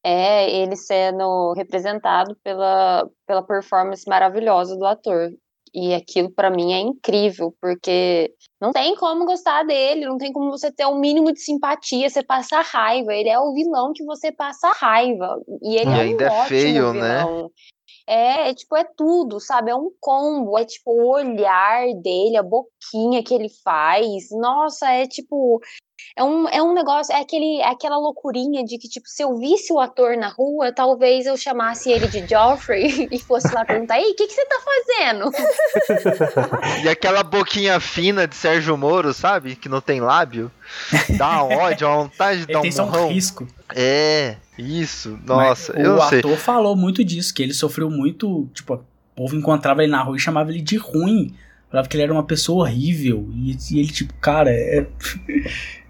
é 0.03 0.49
ele 0.49 0.75
sendo 0.75 1.53
representado 1.53 2.35
pela, 2.43 3.09
pela 3.25 3.41
performance 3.41 4.07
maravilhosa 4.07 4.75
do 4.75 4.85
ator. 4.85 5.31
E 5.73 5.93
aquilo 5.93 6.31
para 6.31 6.49
mim 6.49 6.73
é 6.73 6.79
incrível, 6.79 7.53
porque 7.61 8.33
não 8.59 8.71
tem 8.71 8.95
como 8.95 9.25
gostar 9.25 9.63
dele, 9.63 10.05
não 10.05 10.17
tem 10.17 10.31
como 10.31 10.49
você 10.49 10.71
ter 10.71 10.85
o 10.85 10.91
um 10.91 10.99
mínimo 10.99 11.31
de 11.31 11.39
simpatia, 11.39 12.09
você 12.09 12.23
passa 12.23 12.61
raiva. 12.61 13.13
Ele 13.13 13.29
é 13.29 13.39
o 13.39 13.53
vilão 13.53 13.91
que 13.93 14.03
você 14.03 14.31
passa 14.31 14.71
raiva. 14.71 15.39
E 15.61 15.75
ele 15.75 15.91
E 15.91 15.93
é 15.93 16.01
ainda 16.01 16.31
um 16.31 16.35
é 16.35 16.45
feio, 16.45 16.93
né? 16.93 17.23
É, 18.07 18.49
é, 18.49 18.53
tipo, 18.53 18.75
é 18.77 18.85
tudo, 18.85 19.39
sabe? 19.39 19.69
É 19.69 19.75
um 19.75 19.91
combo. 19.99 20.57
É 20.57 20.65
tipo 20.65 20.91
o 20.91 21.09
olhar 21.09 21.93
dele, 22.01 22.37
a 22.37 22.43
boquinha 22.43 23.21
que 23.23 23.33
ele 23.33 23.49
faz. 23.63 24.29
Nossa, 24.31 24.89
é 24.89 25.05
tipo. 25.05 25.59
É 26.17 26.23
um, 26.23 26.49
é 26.49 26.63
um 26.63 26.73
negócio, 26.73 27.13
é, 27.13 27.21
aquele, 27.21 27.61
é 27.61 27.69
aquela 27.69 27.95
loucurinha 27.97 28.65
de 28.65 28.79
que, 28.79 28.89
tipo, 28.89 29.07
se 29.07 29.23
eu 29.23 29.37
visse 29.37 29.71
o 29.71 29.79
ator 29.79 30.17
na 30.17 30.29
rua, 30.29 30.71
talvez 30.71 31.27
eu 31.27 31.37
chamasse 31.37 31.91
ele 31.91 32.07
de 32.07 32.27
Joffrey 32.27 33.07
e 33.11 33.19
fosse 33.19 33.53
lá 33.53 33.63
perguntar: 33.63 33.99
Ei, 33.99 34.11
o 34.11 34.15
que, 34.15 34.25
que 34.25 34.33
você 34.33 34.45
tá 34.45 34.57
fazendo? 34.65 35.31
E 36.83 36.89
aquela 36.89 37.23
boquinha 37.23 37.79
fina 37.79 38.27
de 38.27 38.35
Sérgio 38.35 38.75
Moro, 38.77 39.13
sabe? 39.13 39.55
Que 39.55 39.69
não 39.69 39.79
tem 39.79 40.01
lábio. 40.01 40.51
Dá 41.17 41.43
uma 41.43 41.57
ódio, 41.63 41.87
uma 41.87 42.03
vontade 42.03 42.39
de 42.39 42.43
Ele 42.45 42.53
dar 42.53 42.61
tem 42.61 42.69
um 42.69 42.73
só 42.73 42.85
um 42.85 43.07
risco. 43.09 43.47
É, 43.75 44.37
isso. 44.57 45.19
Nossa, 45.23 45.73
Mas 45.73 45.85
eu 45.85 45.93
o 45.93 45.95
não 45.97 46.09
sei. 46.09 46.19
ator 46.19 46.37
falou 46.37 46.75
muito 46.75 47.03
disso, 47.03 47.33
que 47.33 47.43
ele 47.43 47.53
sofreu 47.53 47.89
muito. 47.89 48.49
Tipo, 48.53 48.75
o 48.75 48.81
povo 49.15 49.35
encontrava 49.35 49.83
ele 49.83 49.91
na 49.91 50.01
rua 50.01 50.17
e 50.17 50.19
chamava 50.19 50.49
ele 50.49 50.61
de 50.61 50.77
ruim. 50.77 51.35
Falava 51.69 51.87
que 51.87 51.95
ele 51.95 52.03
era 52.03 52.13
uma 52.13 52.23
pessoa 52.23 52.63
horrível. 52.65 53.29
E, 53.33 53.55
e 53.71 53.79
ele, 53.79 53.89
tipo, 53.89 54.13
cara, 54.15 54.49
é. 54.51 54.87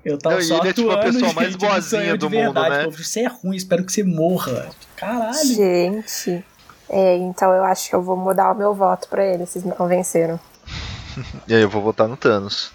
Eu 0.07 0.17
tava 0.17 0.35
Não, 0.35 0.41
só 0.41 0.59
ele 0.59 0.69
é, 0.69 0.73
tipo, 0.73 0.89
a 0.89 0.97
pessoa 0.99 1.33
mais 1.35 1.55
boazinha 1.55 2.15
do 2.17 2.29
mundo, 2.29 2.53
verdade. 2.53 2.69
né? 2.69 2.83
Povo, 2.85 3.03
Você 3.03 3.21
é 3.21 3.27
ruim, 3.27 3.57
espero 3.57 3.83
que 3.85 3.91
você 3.91 4.03
morra. 4.03 4.69
Caralho. 4.95 5.33
Gente. 5.45 6.45
É, 6.89 7.17
então 7.17 7.51
eu 7.51 7.63
acho 7.65 7.89
que 7.89 7.95
eu 7.95 8.01
vou 8.01 8.15
mudar 8.15 8.53
o 8.53 8.57
meu 8.57 8.73
voto 8.73 9.09
pra 9.09 9.25
ele, 9.25 9.45
vocês 9.45 9.63
me 9.65 9.73
convenceram. 9.73 10.39
E 11.47 11.55
aí 11.55 11.61
eu 11.63 11.69
vou 11.69 11.81
votar 11.81 12.07
no 12.07 12.15
Thanos. 12.15 12.71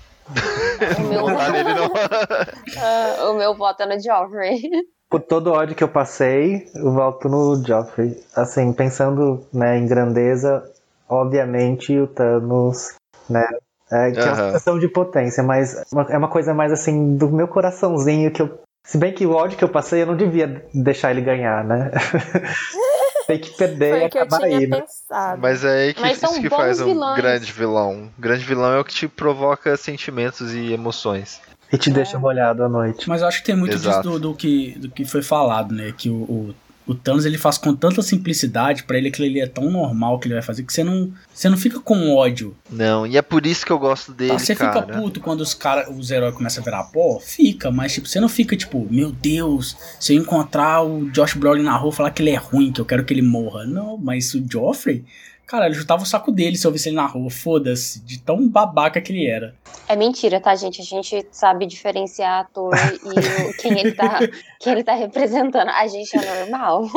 O 0.99 1.03
meu, 1.03 1.21
Vou 1.21 1.31
votar 1.31 1.53
nele 1.53 1.75
não. 1.75 1.89
Ah, 2.77 3.31
o 3.31 3.35
meu 3.35 3.57
voto 3.57 3.83
é 3.85 3.87
no 3.87 4.03
Joffrey. 4.03 4.61
Por 5.09 5.21
todo 5.21 5.47
o 5.49 5.53
ódio 5.53 5.77
que 5.77 5.85
eu 5.85 5.89
passei, 5.89 6.67
eu 6.75 6.93
volto 6.93 7.29
no 7.29 7.63
Joffrey. 7.65 8.21
Assim, 8.35 8.73
pensando 8.73 9.47
né, 9.53 9.79
em 9.79 9.87
grandeza, 9.87 10.69
obviamente 11.09 11.97
o 11.97 12.09
Thanos, 12.09 12.95
né? 13.31 13.47
É, 13.93 14.11
que 14.11 14.19
é 14.21 14.25
uma 14.25 14.37
sensação 14.37 14.79
de 14.79 14.89
potência, 14.89 15.43
mas 15.43 15.85
é 16.09 16.17
uma 16.17 16.29
coisa 16.29 16.55
mais 16.55 16.73
assim 16.73 17.15
do 17.15 17.31
meu 17.31 17.47
coraçãozinho 17.47 18.31
que 18.31 18.41
eu. 18.41 18.59
Se 18.85 18.97
bem 18.99 19.13
que 19.13 19.27
o 19.27 19.33
ódio 19.33 19.57
que 19.57 19.63
eu 19.63 19.69
passei, 19.69 20.03
eu 20.03 20.07
não 20.07 20.17
devia 20.17 20.67
deixar 20.75 21.11
ele 21.11 21.21
ganhar, 21.21 21.63
né? 21.63 21.91
Tem 23.27 23.39
que 23.39 23.51
perder 23.51 23.91
Foi 23.91 24.03
e 24.03 24.07
o 24.07 24.11
que 24.11 24.19
eu 24.19 24.23
acabar 24.23 24.47
tinha 24.47 24.59
aí, 24.59 24.67
né? 24.67 24.81
pensado. 24.81 25.41
Mas 25.41 25.65
é 25.65 25.83
aí 25.83 25.95
que 25.95 26.01
Mas 26.01 26.23
isso 26.23 26.41
que 26.41 26.51
faz 26.51 26.81
um 26.81 26.87
vilões. 26.87 27.17
grande 27.17 27.53
vilão. 27.53 27.93
Um 27.93 28.11
grande 28.19 28.45
vilão 28.45 28.73
é 28.73 28.81
o 28.81 28.85
que 28.85 28.93
te 28.93 29.07
provoca 29.07 29.77
sentimentos 29.77 30.53
e 30.53 30.73
emoções. 30.73 31.41
E 31.73 31.79
te 31.79 31.91
deixa 31.91 32.19
molhado 32.19 32.63
à 32.63 32.69
noite. 32.69 33.09
Mas 33.09 33.23
eu 33.23 33.29
acho 33.29 33.39
que 33.39 33.47
tem 33.47 33.57
muito 33.57 33.75
Exato. 33.75 34.03
disso 34.03 34.19
do, 34.19 34.31
do 34.31 34.35
que, 34.35 34.79
do 34.79 34.91
que 34.91 35.05
foi 35.05 35.23
falado, 35.23 35.73
né? 35.73 35.95
Que 35.97 36.11
o, 36.11 36.15
o, 36.15 36.55
o 36.87 36.95
Thanos 36.95 37.25
ele 37.25 37.39
faz 37.39 37.59
com 37.59 37.75
tanta 37.75 38.03
simplicidade, 38.03 38.83
pra 38.85 38.99
ele 38.99 39.09
aquilo 39.09 39.27
ali 39.27 39.41
é 39.41 39.47
tão 39.47 39.71
normal 39.71 40.19
que 40.19 40.27
ele 40.27 40.35
vai 40.35 40.43
fazer, 40.43 40.63
que 40.65 40.73
você 40.73 40.83
não, 40.83 41.13
você 41.33 41.49
não 41.49 41.57
fica 41.57 41.79
com 41.81 42.15
ódio. 42.15 42.57
Não, 42.71 43.07
e 43.07 43.17
é 43.17 43.23
por 43.23 43.47
isso 43.47 43.65
que 43.65 43.73
eu 43.73 43.79
gosto 43.79 44.13
dele, 44.13 44.33
Tá, 44.33 44.39
você 44.39 44.55
cara. 44.55 44.83
fica 44.83 44.99
puto 44.99 45.21
quando 45.21 45.41
os 45.41 45.55
cara, 45.55 45.91
os 45.91 46.11
heróis 46.11 46.35
começam 46.35 46.61
a 46.63 46.65
virar 46.65 46.85
pó? 46.85 47.21
Fica, 47.21 47.71
mas 47.71 47.93
tipo, 47.93 48.09
você 48.09 48.19
não 48.21 48.29
fica 48.29 48.57
tipo, 48.57 48.87
meu 48.91 49.13
Deus, 49.13 49.77
se 50.01 50.15
eu 50.15 50.21
encontrar 50.21 50.83
o 50.83 51.11
Josh 51.11 51.35
Brolin 51.35 51.63
na 51.63 51.77
rua 51.77 51.93
e 51.93 51.97
falar 51.97 52.11
que 52.11 52.23
ele 52.23 52.31
é 52.31 52.37
ruim, 52.37 52.73
que 52.73 52.81
eu 52.81 52.85
quero 52.85 53.05
que 53.05 53.13
ele 53.15 53.23
morra. 53.23 53.65
Não, 53.65 53.97
mas 53.97 54.35
o 54.35 54.45
Joffrey, 54.51 55.05
cara, 55.53 55.67
ele 55.67 55.75
chutava 55.75 56.03
o 56.03 56.07
saco 56.07 56.33
dele 56.33 56.57
se 56.57 56.67
eu 56.67 56.73
visse 56.73 56.89
ele 56.89 56.97
na 56.97 57.05
rua, 57.07 57.31
foda-se, 57.31 58.01
de 58.01 58.19
tão 58.19 58.49
babaca 58.49 59.01
que 59.03 59.13
ele 59.13 59.27
era. 59.29 59.55
É 59.87 59.95
mentira, 59.95 60.41
tá, 60.41 60.55
gente? 60.55 60.81
A 60.81 60.85
gente 60.85 61.27
sabe 61.31 61.67
diferenciar 61.67 62.41
ator 62.41 62.73
e 62.75 63.49
o- 63.51 63.53
quem 63.61 63.79
ele 63.79 63.93
tá, 63.93 64.19
quem 64.59 64.73
ele 64.73 64.83
tá 64.83 64.95
representando. 64.95 65.69
A 65.69 65.87
gente 65.87 66.17
é 66.17 66.41
normal. 66.41 66.89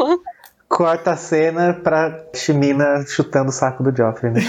Corta 0.70 1.12
a 1.12 1.18
cena 1.18 1.74
pra 1.74 2.26
Chimina 2.34 3.06
chutando 3.06 3.50
o 3.50 3.54
saco 3.54 3.84
do 3.84 3.96
Joffrey, 3.96 4.32
né? 4.34 4.42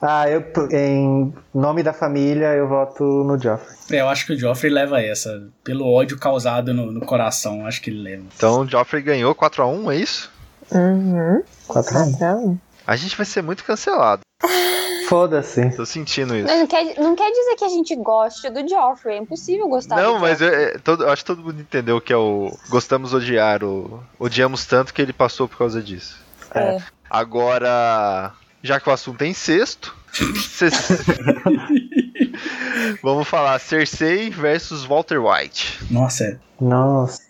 ah, 0.00 0.24
eu, 0.30 0.42
em 0.70 1.34
nome 1.54 1.82
da 1.82 1.92
família, 1.92 2.54
eu 2.54 2.68
voto 2.68 3.02
no 3.24 3.36
Joffrey. 3.38 3.76
É, 3.92 4.00
eu 4.00 4.08
acho 4.08 4.26
que 4.26 4.32
o 4.32 4.38
Joffrey 4.38 4.72
leva 4.72 5.02
essa, 5.02 5.42
pelo 5.62 5.86
ódio 5.86 6.18
causado 6.18 6.72
no, 6.72 6.90
no 6.92 7.00
coração, 7.00 7.66
acho 7.66 7.82
que 7.82 7.90
ele 7.90 8.00
leva. 8.02 8.22
Então 8.36 8.60
o 8.60 8.66
Joffrey 8.66 9.02
ganhou 9.02 9.34
4x1, 9.34 9.92
é 9.92 9.96
isso? 9.96 10.32
Uhum. 10.72 11.42
4 11.66 11.98
a 11.98 12.02
1. 12.02 12.10
Então, 12.10 12.60
A 12.86 12.96
gente 12.96 13.16
vai 13.16 13.26
ser 13.26 13.42
muito 13.42 13.64
cancelado. 13.64 14.20
Foda-se. 15.08 15.70
Tô 15.76 15.84
sentindo 15.84 16.34
isso. 16.34 16.46
Mas 16.46 16.58
não 16.60 16.66
quer, 16.66 16.98
não 16.98 17.14
quer 17.14 17.30
dizer 17.30 17.56
que 17.56 17.64
a 17.64 17.68
gente 17.68 17.94
goste 17.96 18.48
do 18.50 18.66
Joffrey. 18.68 19.16
É 19.16 19.20
impossível 19.20 19.68
gostar 19.68 19.96
Não, 19.96 20.14
do 20.14 20.20
mas 20.20 20.40
eu, 20.40 20.48
é, 20.48 20.78
todo- 20.78 21.04
eu 21.04 21.10
acho 21.10 21.22
que 21.22 21.26
todo 21.26 21.42
mundo 21.42 21.60
entendeu 21.60 22.00
que 22.00 22.12
é 22.12 22.16
o. 22.16 22.56
Gostamos 22.70 23.12
odiar, 23.12 23.62
o. 23.62 24.02
Odiamos 24.18 24.64
tanto 24.64 24.94
que 24.94 25.02
ele 25.02 25.12
passou 25.12 25.46
por 25.46 25.58
causa 25.58 25.82
disso. 25.82 26.16
é. 26.54 26.78
Agora, 27.10 28.32
já 28.62 28.80
que 28.80 28.88
o 28.88 28.92
assunto 28.92 29.20
é 29.22 29.26
incesto, 29.28 29.94
vamos 33.02 33.28
falar 33.28 33.58
Cersei 33.60 34.30
versus 34.30 34.84
Walter 34.84 35.18
White. 35.22 35.78
Nossa, 35.90 36.24
é. 36.24 36.38
Nossa. 36.60 37.20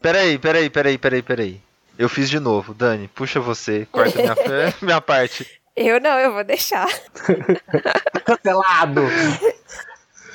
Peraí, 0.00 0.36
peraí, 0.38 0.68
peraí, 0.68 0.98
peraí, 0.98 1.22
peraí. 1.22 1.60
Eu 2.02 2.08
fiz 2.08 2.28
de 2.28 2.40
novo. 2.40 2.74
Dani, 2.74 3.06
puxa 3.06 3.38
você, 3.38 3.86
corta 3.92 4.18
minha, 4.18 4.34
minha 4.82 5.00
parte. 5.00 5.46
Eu 5.76 6.00
não, 6.00 6.18
eu 6.18 6.32
vou 6.32 6.42
deixar. 6.42 6.88
Cancelado! 8.24 9.02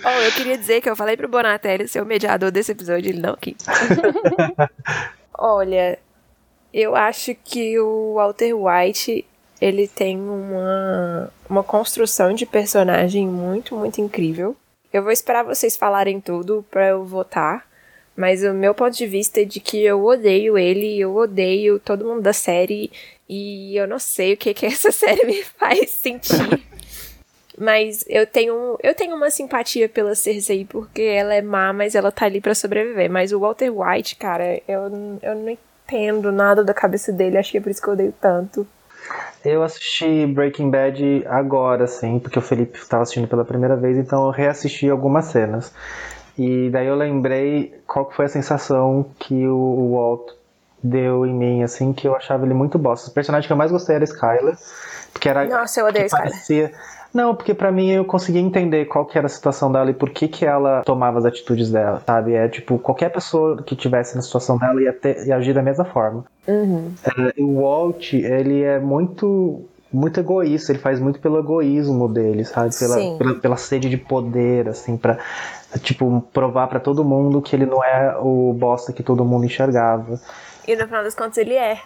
Oh, 0.06 0.22
eu 0.22 0.32
queria 0.32 0.58
dizer 0.58 0.80
que 0.80 0.90
eu 0.90 0.96
falei 0.96 1.18
pro 1.18 1.28
Bonatelli 1.28 1.86
ser 1.90 2.02
o 2.02 2.06
mediador 2.06 2.52
desse 2.52 2.72
episódio, 2.72 3.10
ele 3.10 3.20
não 3.20 3.36
quis. 3.36 3.58
Olha, 5.38 6.00
eu 6.74 6.96
acho 6.96 7.36
que 7.36 7.78
o 7.78 8.14
Walter 8.14 8.54
White, 8.54 9.26
ele 9.60 9.90
tem 9.90 10.18
uma, 10.18 11.30
uma 11.50 11.64
construção 11.64 12.34
de 12.34 12.46
personagem 12.46 13.28
muito, 13.28 13.76
muito 13.76 14.00
incrível. 14.00 14.56
Eu 14.94 15.04
vou 15.04 15.12
esperar 15.12 15.44
vocês 15.44 15.76
falarem 15.76 16.22
tudo 16.22 16.66
pra 16.72 16.88
eu 16.88 17.04
votar, 17.04 17.67
mas 18.18 18.44
o 18.44 18.52
meu 18.52 18.74
ponto 18.74 18.98
de 18.98 19.06
vista 19.06 19.42
é 19.42 19.46
de 19.46 19.60
que 19.60 19.86
eu 19.86 20.04
odeio 20.04 20.58
ele, 20.58 21.00
eu 21.00 21.16
odeio 21.16 21.80
todo 21.80 22.04
mundo 22.04 22.22
da 22.22 22.34
série, 22.34 22.92
e 23.30 23.78
eu 23.78 23.88
não 23.88 24.00
sei 24.00 24.34
o 24.34 24.38
que 24.38 24.54
que 24.56 24.66
essa 24.68 24.92
série 24.92 25.26
me 25.26 25.44
faz 25.44 25.92
sentir. 25.92 26.36
Mas 27.60 28.06
eu 28.08 28.28
tenho, 28.28 28.78
eu 28.84 28.94
tenho 28.94 29.16
uma 29.16 29.32
simpatia 29.32 29.90
pela 29.90 30.14
Cersei 30.14 30.64
porque 30.64 31.02
ela 31.02 31.34
é 31.34 31.42
má, 31.42 31.74
mas 31.74 31.96
ela 31.96 32.12
tá 32.12 32.28
ali 32.28 32.40
para 32.40 32.54
sobreviver. 32.54 33.10
Mas 33.10 33.32
o 33.32 33.40
Walter 33.40 33.72
White, 33.72 34.16
cara, 34.16 34.62
eu, 34.68 35.20
eu 35.24 35.34
não 35.34 35.50
entendo 35.50 36.32
nada 36.32 36.64
da 36.64 36.72
cabeça 36.72 37.12
dele, 37.12 37.36
acho 37.36 37.52
que 37.52 37.58
é 37.58 37.62
por 37.62 37.72
isso 37.72 37.82
que 37.82 37.88
eu 37.88 37.94
odeio 37.94 38.14
tanto. 38.22 38.68
Eu 39.44 39.64
assisti 39.64 40.28
Breaking 40.28 40.70
Bad 40.70 41.26
agora, 41.26 41.86
assim, 41.86 42.20
porque 42.20 42.38
o 42.38 42.44
Felipe 42.44 42.78
estava 42.78 43.02
assistindo 43.02 43.28
pela 43.28 43.44
primeira 43.44 43.76
vez, 43.76 43.98
então 43.98 44.26
eu 44.26 44.32
reassisti 44.32 44.88
algumas 44.88 45.26
cenas. 45.26 45.74
E 46.38 46.70
daí 46.70 46.88
eu 46.88 46.96
lembrei 46.96 47.74
qual 47.88 48.12
foi 48.12 48.26
a 48.26 48.30
sensação 48.30 49.06
que 49.20 49.48
o 49.48 49.94
Walt 49.94 50.32
deu 50.84 51.26
em 51.26 51.34
mim, 51.34 51.64
assim, 51.64 51.92
que 51.94 52.08
eu 52.08 52.16
achava 52.16 52.46
ele 52.46 52.54
muito 52.54 52.78
bosta. 52.78 53.10
O 53.10 53.14
personagem 53.14 53.48
que 53.48 53.54
eu 53.54 53.58
mais 53.58 53.72
gostei 53.72 53.96
era 53.96 54.04
Skyler, 54.04 54.56
porque 55.12 55.28
era... 55.28 55.46
Nossa, 55.46 55.80
eu 55.80 55.88
odeio 55.88 56.06
Skyler. 56.06 56.30
Parecia... 56.30 56.72
Não, 57.14 57.34
porque 57.34 57.54
para 57.54 57.72
mim 57.72 57.90
eu 57.90 58.06
conseguia 58.06 58.42
entender 58.42 58.86
qual 58.86 59.06
que 59.06 59.18
era 59.18 59.26
a 59.26 59.30
situação 59.30 59.72
dela 59.72 59.90
e 59.90 59.94
por 59.94 60.10
que 60.12 60.28
que 60.28 60.46
ela 60.46 60.84
tomava 60.84 61.18
as 61.18 61.26
atitudes 61.26 61.72
dela, 61.72 62.04
sabe? 62.06 62.34
É 62.34 62.48
tipo, 62.48 62.78
qualquer 62.78 63.10
pessoa 63.10 63.64
que 63.64 63.76
tivesse 63.76 64.16
na 64.16 64.22
situação 64.22 64.58
dela 64.58 64.80
ia, 64.80 64.94
ter, 64.94 65.26
ia 65.26 65.36
agir 65.38 65.54
da 65.54 65.64
mesma 65.64 65.86
forma. 65.86 66.26
Uhum. 66.48 66.92
É, 67.06 67.42
o 67.42 67.62
Walt, 67.62 68.14
ele 68.14 68.62
é 68.62 68.78
muito 68.78 69.62
muito 69.92 70.20
egoísta, 70.20 70.72
ele 70.72 70.80
faz 70.80 71.00
muito 71.00 71.20
pelo 71.20 71.40
egoísmo 71.40 72.08
dele, 72.08 72.44
sabe? 72.44 72.78
Pela, 72.78 73.18
pela, 73.18 73.36
pela, 73.36 73.58
sede 73.58 73.90
de 73.90 73.98
poder, 73.98 74.68
assim, 74.68 74.98
pra, 74.98 75.18
tipo, 75.82 76.22
provar 76.34 76.68
para 76.68 76.80
todo 76.80 77.04
mundo 77.04 77.42
que 77.42 77.56
ele 77.56 77.66
não 77.66 77.84
é 77.84 78.18
o 78.20 78.54
bosta 78.54 78.92
que 78.92 79.04
todo 79.04 79.24
mundo 79.24 79.46
enxergava. 79.46 80.20
E 80.68 80.76
no 80.76 80.86
final 80.86 81.04
das 81.04 81.16
contas 81.16 81.38
ele 81.38 81.56
é. 81.56 81.80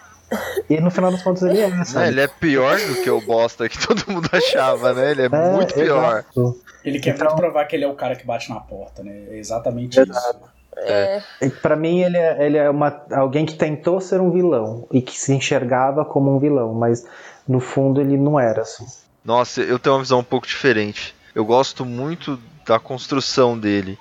E 0.68 0.80
no 0.80 0.90
final 0.90 1.12
das 1.12 1.22
contas 1.22 1.42
ele 1.42 1.60
é, 1.60 1.70
sabe? 1.84 2.08
ele 2.08 2.20
é 2.20 2.26
pior 2.26 2.78
do 2.78 3.02
que 3.02 3.10
o 3.10 3.20
bosta 3.20 3.68
que 3.68 3.78
todo 3.78 4.10
mundo 4.10 4.28
achava, 4.32 4.92
né? 4.92 5.12
Ele 5.12 5.22
é, 5.22 5.26
é 5.26 5.52
muito 5.52 5.74
pior. 5.74 6.18
Exato. 6.18 6.60
Ele 6.84 6.98
quer 6.98 7.14
então... 7.14 7.28
muito 7.28 7.38
provar 7.38 7.64
que 7.66 7.76
ele 7.76 7.84
é 7.84 7.88
o 7.88 7.94
cara 7.94 8.16
que 8.16 8.26
bate 8.26 8.50
na 8.50 8.60
porta, 8.60 9.02
né? 9.02 9.26
É 9.30 9.38
exatamente 9.38 10.00
exato. 10.00 10.18
isso. 10.18 10.52
É. 10.74 11.22
Para 11.60 11.76
mim, 11.76 12.00
ele 12.00 12.16
é, 12.16 12.46
ele 12.46 12.56
é 12.56 12.68
uma, 12.68 13.04
alguém 13.12 13.44
que 13.44 13.54
tentou 13.54 14.00
ser 14.00 14.20
um 14.20 14.30
vilão 14.30 14.86
e 14.90 15.02
que 15.02 15.18
se 15.18 15.32
enxergava 15.32 16.04
como 16.04 16.34
um 16.34 16.38
vilão, 16.38 16.72
mas 16.72 17.06
no 17.46 17.60
fundo 17.60 18.00
ele 18.00 18.16
não 18.16 18.38
era 18.38 18.62
assim. 18.62 18.86
Nossa, 19.24 19.60
eu 19.60 19.78
tenho 19.78 19.94
uma 19.96 20.02
visão 20.02 20.18
um 20.18 20.24
pouco 20.24 20.46
diferente. 20.46 21.14
Eu 21.34 21.44
gosto 21.44 21.84
muito 21.84 22.40
da 22.66 22.78
construção 22.78 23.58
dele. 23.58 23.98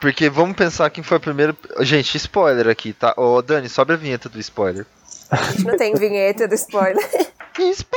Porque 0.00 0.28
vamos 0.28 0.56
pensar 0.56 0.90
quem 0.90 1.02
foi 1.02 1.16
a 1.16 1.20
primeira. 1.20 1.56
Gente, 1.80 2.16
spoiler 2.16 2.68
aqui, 2.68 2.92
tá? 2.92 3.14
Ô, 3.16 3.40
Dani, 3.40 3.68
sobe 3.68 3.94
a 3.94 3.96
vinheta 3.96 4.28
do 4.28 4.38
spoiler. 4.38 4.86
Não 5.64 5.76
tem 5.76 5.94
vinheta 5.94 6.46
do 6.46 6.54
spoiler. 6.54 7.02
spoiler! 7.58 7.96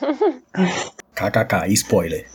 KKK, 1.14 1.72
spoiler. 1.72 2.26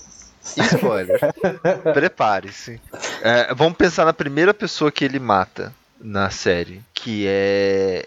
Spoiler. 0.42 1.20
Prepare-se. 1.94 2.82
É, 3.22 3.54
vamos 3.54 3.78
pensar 3.78 4.06
na 4.06 4.14
primeira 4.14 4.54
pessoa 4.54 4.92
que 4.92 5.06
ele 5.06 5.20
mata 5.20 5.74
na 6.00 6.30
série, 6.30 6.82
que 6.94 7.26
é 7.28 8.06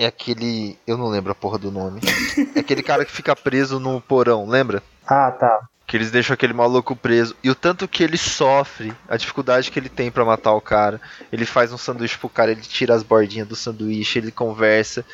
é 0.00 0.06
aquele. 0.06 0.78
Eu 0.86 0.96
não 0.96 1.08
lembro 1.08 1.30
a 1.30 1.34
porra 1.34 1.58
do 1.58 1.70
nome. 1.70 2.00
É 2.54 2.60
aquele 2.60 2.82
cara 2.82 3.04
que 3.04 3.12
fica 3.12 3.36
preso 3.36 3.78
no 3.78 4.00
porão, 4.00 4.48
lembra? 4.48 4.82
Ah, 5.06 5.30
tá. 5.30 5.68
Que 5.86 5.96
eles 5.96 6.10
deixam 6.10 6.32
aquele 6.32 6.54
maluco 6.54 6.96
preso. 6.96 7.36
E 7.44 7.50
o 7.50 7.54
tanto 7.54 7.86
que 7.86 8.02
ele 8.02 8.16
sofre, 8.16 8.94
a 9.08 9.16
dificuldade 9.16 9.70
que 9.70 9.78
ele 9.78 9.88
tem 9.88 10.10
para 10.10 10.24
matar 10.24 10.52
o 10.52 10.60
cara. 10.60 11.00
Ele 11.30 11.44
faz 11.44 11.72
um 11.72 11.76
sanduíche 11.76 12.16
pro 12.16 12.28
cara, 12.30 12.50
ele 12.50 12.62
tira 12.62 12.94
as 12.94 13.02
bordinhas 13.02 13.46
do 13.46 13.56
sanduíche, 13.56 14.18
ele 14.18 14.32
conversa. 14.32 15.04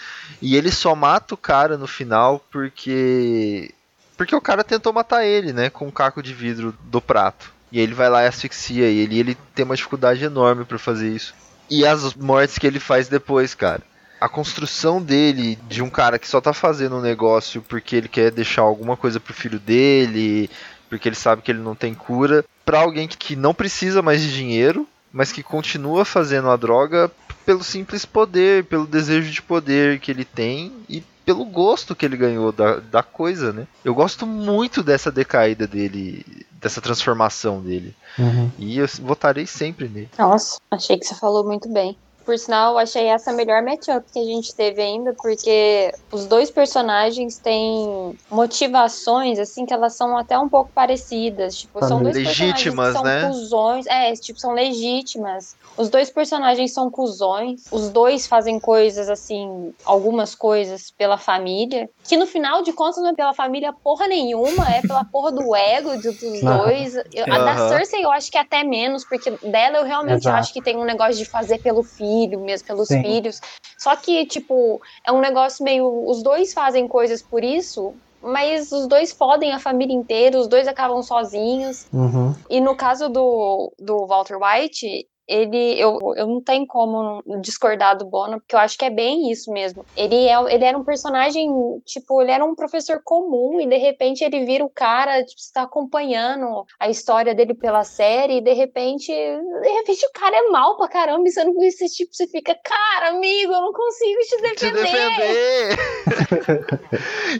E 0.41 0.57
ele 0.57 0.70
só 0.70 0.95
mata 0.95 1.34
o 1.34 1.39
cara 1.39 1.76
no 1.76 1.89
final 1.89 2.45
porque. 2.51 3.72
Porque 4.16 4.37
o 4.37 4.41
cara 4.41 4.62
tentou 4.62 4.93
matar 4.93 5.24
ele, 5.24 5.53
né? 5.53 5.68
Com 5.68 5.89
um 5.89 5.91
caco 5.91 6.22
de 6.22 6.32
vidro 6.32 6.72
do 6.84 7.01
prato. 7.01 7.53
E 7.72 7.80
ele 7.80 7.93
vai 7.93 8.09
lá 8.09 8.22
e 8.22 8.28
asfixia 8.28 8.87
ele. 8.87 9.16
E 9.16 9.18
ele 9.18 9.39
tem 9.55 9.64
uma 9.64 9.74
dificuldade 9.74 10.24
enorme 10.24 10.64
para 10.64 10.78
fazer 10.78 11.09
isso. 11.09 11.34
E 11.68 11.84
as 11.84 12.14
mortes 12.14 12.57
que 12.57 12.66
ele 12.66 12.78
faz 12.78 13.09
depois, 13.09 13.53
cara 13.53 13.82
a 14.21 14.29
construção 14.29 15.03
dele 15.03 15.59
de 15.69 15.83
um 15.83 15.91
cara 15.91 16.19
que 16.19 16.29
só 16.29 16.41
tá 16.41 16.53
fazendo 16.53 16.97
um 16.97 17.01
negócio 17.03 17.62
porque 17.62 17.97
ele 17.97 18.09
quer 18.09 18.31
deixar 18.31 18.62
alguma 18.62 18.97
coisa 18.97 19.21
pro 19.21 19.35
filho 19.35 19.59
dele, 19.59 20.51
porque 20.89 21.09
ele 21.09 21.17
sabe 21.17 21.43
que 21.43 21.51
ele 21.51 21.61
não 21.61 21.75
tem 21.75 21.95
cura, 21.95 22.45
para 22.64 22.81
alguém 22.81 23.07
que 23.07 23.37
não 23.37 23.55
precisa 23.55 24.03
mais 24.03 24.23
de 24.23 24.33
dinheiro, 24.33 24.87
mas 25.12 25.33
que 25.33 25.43
continua 25.43 26.05
fazendo 26.05 26.51
a 26.51 26.57
droga 26.57 27.11
pelo 27.45 27.62
simples 27.62 28.05
poder, 28.05 28.64
pelo 28.64 28.87
desejo 28.87 29.31
de 29.31 29.41
poder 29.41 30.01
que 30.01 30.11
ele 30.11 30.25
tem 30.25 30.73
e 30.89 31.03
pelo 31.25 31.45
gosto 31.45 31.95
que 31.95 32.05
ele 32.07 32.17
ganhou 32.17 32.53
da, 32.53 32.77
da 32.77 33.03
coisa, 33.03 33.53
né? 33.53 33.67
Eu 33.85 33.95
gosto 33.95 34.25
muito 34.25 34.83
dessa 34.83 35.11
decaída 35.11 35.67
dele, 35.67 36.25
dessa 36.53 36.81
transformação 36.81 37.61
dele. 37.61 37.95
Uhum. 38.17 38.51
E 38.59 38.79
eu 38.79 38.87
votarei 39.01 39.45
sempre 39.47 39.89
nele. 39.89 40.09
Nossa, 40.17 40.59
achei 40.71 40.97
que 40.97 41.05
você 41.05 41.17
falou 41.17 41.45
muito 41.45 41.69
bem. 41.73 41.97
Por 42.27 42.37
sinal, 42.37 42.72
eu 42.72 42.79
achei 42.79 43.05
essa 43.05 43.31
a 43.31 43.33
melhor 43.33 43.62
matchup 43.62 44.05
que 44.12 44.18
a 44.18 44.24
gente 44.24 44.53
teve 44.53 44.83
ainda, 44.83 45.14
porque 45.14 45.95
os 46.11 46.27
dois 46.27 46.51
personagens 46.51 47.39
têm 47.39 48.18
motivações, 48.29 49.39
assim, 49.39 49.64
que 49.64 49.72
elas 49.72 49.95
são 49.95 50.18
até 50.18 50.37
um 50.37 50.49
pouco 50.49 50.68
parecidas. 50.74 51.57
Tipo, 51.57 51.79
são 51.87 52.03
dois 52.03 52.16
legítimas, 52.16 52.57
personagens 52.57 52.91
que 52.91 52.93
são 52.93 53.05
né? 53.05 53.29
cuzões. 53.29 53.87
É, 53.87 54.12
tipo, 54.14 54.41
são 54.41 54.53
legítimas. 54.55 55.55
Os 55.77 55.89
dois 55.89 56.11
personagens 56.11 56.72
são 56.72 56.91
cuzões. 56.91 57.62
Os 57.70 57.91
dois 57.91 58.27
fazem 58.27 58.59
coisas, 58.59 59.09
assim, 59.09 59.72
algumas 59.85 60.35
coisas 60.35 60.91
pela 60.91 61.16
família. 61.16 61.89
Que 62.03 62.16
no 62.16 62.27
final 62.27 62.61
de 62.61 62.72
contas 62.72 62.97
não 62.97 63.11
é 63.11 63.14
pela 63.14 63.35
família 63.35 63.72
porra 63.72 64.09
nenhuma, 64.09 64.68
é 64.68 64.83
pela 64.83 65.05
porra 65.12 65.31
do 65.31 65.55
ego 65.55 65.97
dos 65.97 66.18
dois. 66.41 66.97
A 67.31 67.39
da 67.39 67.68
Cersei 67.68 68.05
eu 68.05 68.11
acho 68.11 68.33
que 68.33 68.37
é 68.37 68.41
até 68.41 68.64
menos, 68.64 69.05
porque 69.05 69.31
dela 69.31 69.79
eu 69.79 69.85
realmente 69.85 70.22
Exato. 70.22 70.39
acho 70.39 70.53
que 70.53 70.61
tem 70.61 70.77
um 70.77 70.85
negócio 70.85 71.14
de 71.14 71.24
fazer 71.24 71.59
pelo 71.59 71.85
filho 71.85 72.16
filho, 72.17 72.41
mesmo 72.41 72.67
pelos 72.67 72.89
Sim. 72.89 73.03
filhos. 73.03 73.41
Só 73.79 73.95
que, 73.97 74.27
tipo, 74.27 74.81
é 75.05 75.12
um 75.12 75.21
negócio 75.21 75.64
meio. 75.64 75.87
Os 76.09 76.23
dois 76.23 76.53
fazem 76.53 76.89
coisas 76.89 77.23
por 77.23 77.45
isso, 77.45 77.95
mas 78.23 78.73
os 78.73 78.87
dois 78.87 79.12
fodem 79.12 79.53
a 79.53 79.59
família 79.59 79.95
inteira, 79.95 80.39
os 80.39 80.49
dois 80.49 80.67
acabam 80.67 81.03
sozinhos. 81.03 81.87
Uhum. 81.93 82.35
E 82.49 82.61
no 82.61 82.75
caso 82.75 83.09
do, 83.09 83.73
do 83.79 84.07
Walter 84.07 84.39
White, 84.39 85.07
ele 85.29 85.79
eu, 85.81 85.99
eu 86.16 86.27
não 86.27 86.41
tenho 86.41 86.66
como 86.66 87.22
discordar 87.41 87.97
do 87.97 88.05
Bono, 88.05 88.41
porque 88.41 88.55
eu 88.55 88.61
acho 88.61 88.79
que 88.79 88.85
é 88.85 88.91
bem 88.91 89.31
isso 89.31 89.53
mesmo. 89.53 89.85
Ele, 89.97 90.27
é, 90.29 90.55
ele 90.55 90.64
era 90.64 90.79
um 90.79 90.85
personagem, 90.85 91.51
tipo, 91.85 92.22
ele 92.22 92.31
era 92.31 92.45
um 92.45 92.55
professor 92.55 93.01
comum 93.05 93.61
e 93.61 93.66
de 93.66 93.77
repente 93.77 94.22
ele 94.22 94.45
vira 94.45 94.64
o 94.64 94.70
cara, 94.70 95.24
tipo, 95.24 95.41
você 95.41 95.53
tá 95.53 95.62
acompanhando 95.62 96.64
a 96.79 96.89
história 96.89 97.35
dele 97.35 97.55
pela 97.55 97.85
série 97.85 98.39
e 98.39 98.41
de 98.41 98.53
repente, 98.53 99.11
de 99.12 99.68
repente 99.68 100.07
o 100.07 100.12
cara 100.12 100.37
é 100.37 100.49
mal 100.51 100.77
pra 100.77 100.89
caramba 100.89 101.27
e 101.27 101.31
você 101.31 101.45
não 101.45 101.57
esse 101.66 101.89
tipo, 101.89 102.14
você 102.14 102.27
fica, 102.27 102.55
cara, 102.62 103.11
amigo, 103.11 103.53
eu 103.53 103.61
não 103.61 103.72
consigo 103.72 104.20
te 104.20 104.37
Te 104.37 104.70
defender. 104.70 105.77
defender! 105.77 105.77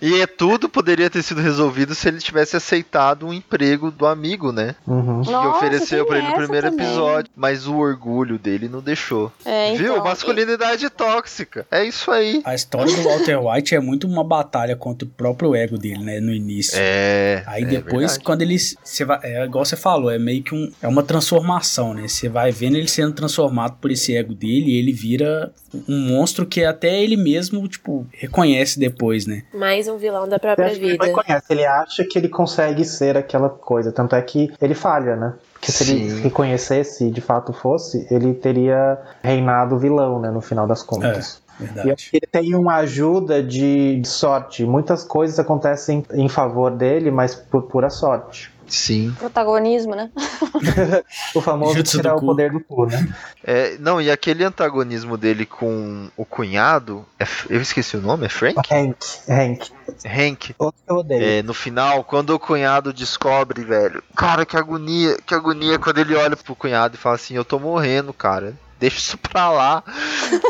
e 0.03 0.21
é 0.21 0.27
tudo 0.27 0.69
poderia 0.69 1.09
ter 1.09 1.23
sido 1.23 1.41
resolvido 1.41 1.95
se 1.95 2.09
ele 2.09 2.19
tivesse 2.19 2.57
aceitado 2.57 3.27
um 3.27 3.33
emprego 3.33 3.91
do 3.91 4.07
amigo, 4.07 4.53
né? 4.53 4.75
Uhum. 4.87 5.23
Que 5.23 5.31
Nossa, 5.31 5.57
ofereceu 5.57 6.05
tem 6.05 6.07
pra 6.09 6.19
ele 6.19 6.29
no 6.29 6.35
primeiro 6.35 6.71
também. 6.71 6.87
episódio. 6.87 7.31
Mas 7.37 7.67
o 7.67 7.76
orgulho 7.79 8.39
dele 8.39 8.69
não 8.69 8.81
deixou. 8.81 9.33
É, 9.45 9.75
Viu? 9.75 9.93
então, 9.93 10.05
Masculinidade 10.05 10.89
tóxica. 10.91 11.67
É 11.71 11.85
isso 11.85 12.11
aí. 12.11 12.43
A 12.45 12.55
história 12.55 12.95
do 12.95 13.03
Walter 13.03 13.39
White 13.39 13.75
é 13.75 13.81
muito 13.81 14.07
uma 14.07 14.25
batalha 14.25 14.77
contra 14.77 15.07
o 15.07 15.11
próprio 15.11 15.55
ego 15.55 15.79
dele, 15.79 16.03
né? 16.03 16.21
No 16.21 16.33
início. 16.33 16.79
É. 16.81 17.43
Aí 17.47 17.63
é 17.63 17.67
depois, 17.67 18.13
verdade. 18.13 18.25
quando 18.25 18.43
ele. 18.43 18.59
Você 18.59 19.05
vai, 19.05 19.19
é 19.23 19.45
igual 19.45 19.65
você 19.65 19.77
falou, 19.77 20.11
é 20.11 20.19
meio 20.19 20.43
que 20.43 20.55
um, 20.55 20.73
é 20.83 20.89
uma 20.89 21.03
transformação, 21.03 21.95
né? 21.95 22.09
Você 22.09 22.29
vai 22.29 22.51
vendo 22.51 22.77
ele 22.77 22.89
sendo 22.89 23.13
transformado 23.13 23.77
por 23.81 23.91
esse 23.91 24.17
ego 24.17 24.35
dele 24.35 24.73
e 24.73 24.79
ele 24.79 24.93
vira 24.93 25.53
um 25.89 25.99
monstro 25.99 26.47
que 26.47 26.65
até 26.65 27.03
ele 27.03 27.17
mesmo, 27.17 27.67
tipo, 27.69 28.07
reconhece 28.13 28.79
depois, 28.79 29.27
né? 29.27 29.43
Mais 29.53 29.89
um 29.89 29.97
vilão 29.97 30.29
da 30.29 30.39
própria 30.39 30.71
que 30.71 30.77
ele 30.77 30.93
vida. 30.93 31.07
reconhece, 31.07 31.47
ele 31.51 31.65
acha 31.65 32.05
que 32.05 32.19
ele 32.19 32.29
consegue 32.29 32.85
ser 32.85 33.17
aquela 33.17 33.49
coisa, 33.49 33.93
tanto 33.93 34.15
é 34.15 34.23
que 34.23 34.53
ele 34.61 34.75
falha, 34.75 35.17
né? 35.17 35.35
Porque 35.57 35.73
se 35.73 35.91
ele 35.91 36.11
Sim. 36.11 36.21
reconhecesse 36.23 37.07
e 37.07 37.11
de 37.11 37.21
fato 37.21 37.53
fosse, 37.53 38.07
ele 38.11 38.35
teria 38.35 38.99
reinado 39.23 39.79
vilão, 39.79 40.21
né, 40.21 40.31
no 40.31 40.41
final 40.41 40.67
das 40.67 40.83
contas. 40.83 41.43
E 41.59 41.63
eu 41.63 41.67
Verdade. 41.67 41.91
acho 41.93 42.11
que 42.11 42.17
ele 42.19 42.27
tem 42.31 42.55
uma 42.55 42.77
ajuda 42.77 43.43
de, 43.43 43.99
de 44.01 44.09
sorte. 44.09 44.65
Muitas 44.65 45.03
coisas 45.03 45.39
acontecem 45.39 46.05
em 46.13 46.29
favor 46.29 46.71
dele, 46.71 47.11
mas 47.11 47.35
por 47.35 47.63
pura 47.63 47.89
sorte. 47.89 48.53
Sim. 48.69 49.15
protagonismo, 49.19 49.95
né? 49.95 50.11
O 51.35 51.41
famoso 51.41 51.77
Jutsu 51.77 51.99
tirar 51.99 52.17
o 52.17 52.21
poder 52.21 52.51
do 52.51 52.61
cu, 52.61 52.87
né? 52.87 53.15
É, 53.45 53.77
não, 53.79 54.01
e 54.01 54.11
aquele 54.11 54.43
antagonismo 54.45 55.17
dele 55.17 55.45
com 55.45 56.09
o 56.17 56.25
cunhado. 56.25 57.05
é 57.19 57.27
eu 57.49 57.61
esqueci 57.61 57.97
o 57.97 58.01
nome, 58.01 58.27
é 58.27 58.29
Frank? 58.29 58.57
Hank, 58.73 58.97
Hank. 59.29 59.71
Hank. 60.05 60.55
Outro 60.59 60.81
que 60.85 60.93
eu 60.93 60.97
odeio. 60.97 61.23
É, 61.23 61.43
no 61.43 61.55
final, 61.55 62.05
quando 62.05 62.31
o 62.31 62.39
cunhado 62.39 62.93
descobre, 62.93 63.65
velho. 63.65 64.03
Cara, 64.17 64.47
que 64.47 64.57
agonia, 64.57 65.17
que 65.25 65.35
agonia 65.35 65.79
quando 65.79 65.99
ele 65.99 66.15
olha 66.15 66.37
pro 66.37 66.57
cunhado 66.57 66.95
e 66.95 66.99
fala 66.99 67.17
assim: 67.17 67.35
Eu 67.35 67.45
tô 67.45 67.59
morrendo, 67.59 68.13
cara. 68.13 68.55
Deixa 68.79 68.99
isso 68.99 69.19
pra 69.19 69.51
lá, 69.51 69.83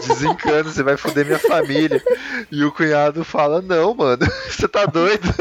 desencana, 0.06 0.64
você 0.64 0.82
vai 0.82 0.96
foder 0.96 1.26
minha 1.26 1.38
família. 1.38 2.02
E 2.50 2.64
o 2.64 2.72
cunhado 2.72 3.24
fala, 3.24 3.62
não, 3.62 3.94
mano, 3.94 4.26
você 4.48 4.68
tá 4.68 4.86
doido? 4.86 5.26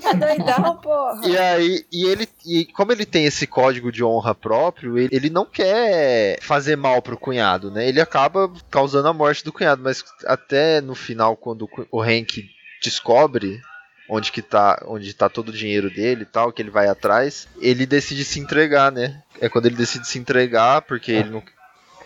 Tá 0.00 0.12
doidão, 0.12 0.76
porra. 0.76 1.20
E 1.24 1.36
aí, 1.36 1.84
e 1.92 2.04
ele, 2.06 2.28
e 2.46 2.64
como 2.66 2.92
ele 2.92 3.04
tem 3.04 3.26
esse 3.26 3.46
código 3.46 3.92
de 3.92 4.02
honra 4.02 4.34
próprio, 4.34 4.98
ele, 4.98 5.08
ele 5.12 5.30
não 5.30 5.44
quer 5.44 6.38
fazer 6.40 6.76
mal 6.76 7.02
pro 7.02 7.18
cunhado, 7.18 7.70
né? 7.70 7.88
Ele 7.88 8.00
acaba 8.00 8.50
causando 8.70 9.08
a 9.08 9.12
morte 9.12 9.44
do 9.44 9.52
cunhado, 9.52 9.82
mas 9.82 10.02
até 10.26 10.80
no 10.80 10.94
final, 10.94 11.36
quando 11.36 11.68
o 11.90 12.02
Hank 12.02 12.48
descobre 12.82 13.60
onde 14.08 14.32
que 14.32 14.42
tá, 14.42 14.82
onde 14.86 15.14
tá 15.14 15.28
todo 15.28 15.50
o 15.50 15.56
dinheiro 15.56 15.88
dele 15.88 16.22
e 16.22 16.26
tal, 16.26 16.52
que 16.52 16.60
ele 16.60 16.70
vai 16.70 16.88
atrás, 16.88 17.46
ele 17.60 17.86
decide 17.86 18.24
se 18.24 18.40
entregar, 18.40 18.90
né? 18.90 19.22
É 19.40 19.48
quando 19.48 19.66
ele 19.66 19.76
decide 19.76 20.06
se 20.06 20.18
entregar, 20.18 20.82
porque 20.82 21.12
ele 21.12 21.30
não 21.30 21.42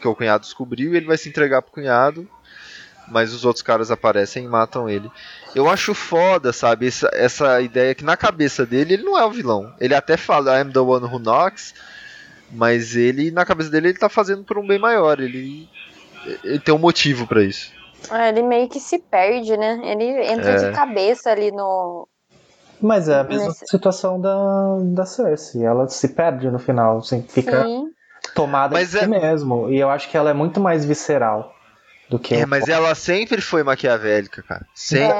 que 0.04 0.08
o 0.08 0.14
cunhado 0.14 0.42
descobriu, 0.44 0.92
e 0.92 0.96
ele 0.98 1.06
vai 1.06 1.16
se 1.16 1.28
entregar 1.30 1.62
pro 1.62 1.72
cunhado, 1.72 2.28
mas 3.08 3.32
os 3.32 3.44
outros 3.44 3.62
caras 3.62 3.90
aparecem 3.90 4.44
e 4.44 4.48
matam 4.48 4.88
ele. 4.88 5.10
Eu 5.54 5.68
acho 5.68 5.94
foda, 5.94 6.52
sabe, 6.52 6.86
essa, 6.86 7.08
essa 7.12 7.60
ideia 7.62 7.94
que 7.94 8.04
na 8.04 8.16
cabeça 8.16 8.66
dele 8.66 8.94
ele 8.94 9.02
não 9.02 9.18
é 9.18 9.24
o 9.24 9.30
vilão. 9.30 9.72
Ele 9.80 9.94
até 9.94 10.16
fala 10.16 10.60
I'm 10.60 10.70
the 10.72 10.80
one 10.80 11.06
who 11.06 11.18
knocks, 11.18 11.74
mas 12.50 12.94
ele 12.96 13.30
na 13.30 13.44
cabeça 13.44 13.70
dele 13.70 13.88
ele 13.88 13.98
tá 13.98 14.08
fazendo 14.08 14.44
por 14.44 14.58
um 14.58 14.66
bem 14.66 14.78
maior, 14.78 15.20
ele 15.20 15.68
ele 16.42 16.58
tem 16.58 16.74
um 16.74 16.78
motivo 16.78 17.26
para 17.26 17.42
isso. 17.42 17.72
É, 18.10 18.28
ele 18.28 18.42
meio 18.42 18.68
que 18.68 18.80
se 18.80 18.98
perde, 18.98 19.56
né? 19.56 19.80
Ele 19.84 20.04
entra 20.26 20.50
É. 20.52 20.70
de 20.70 20.76
cabeça 20.76 21.30
ali 21.30 21.50
no. 21.50 22.06
Mas 22.80 23.08
é 23.08 23.20
a 23.20 23.24
mesma 23.24 23.48
Nesse- 23.48 23.66
situação 23.66 24.20
da, 24.20 24.78
da 24.94 25.06
Cersei. 25.06 25.64
Ela 25.64 25.88
se 25.88 26.08
perde 26.08 26.50
no 26.50 26.58
final, 26.58 26.98
assim, 26.98 27.22
fica 27.22 27.62
Sim. 27.64 27.86
Tomada 28.34 28.74
Mas 28.74 28.90
de 28.90 28.98
si 28.98 29.04
é- 29.04 29.06
mesmo. 29.08 29.70
E 29.70 29.78
eu 29.78 29.88
acho 29.90 30.10
que 30.10 30.16
ela 30.16 30.30
é 30.30 30.34
muito 30.34 30.60
mais 30.60 30.84
visceral 30.84 31.54
do 32.08 32.18
que. 32.18 32.34
É, 32.34 32.44
mas 32.46 32.68
ela 32.68 32.94
sempre 32.94 33.40
foi 33.40 33.62
maquiavélica, 33.62 34.42
cara. 34.42 34.66
Sempre. 34.74 35.16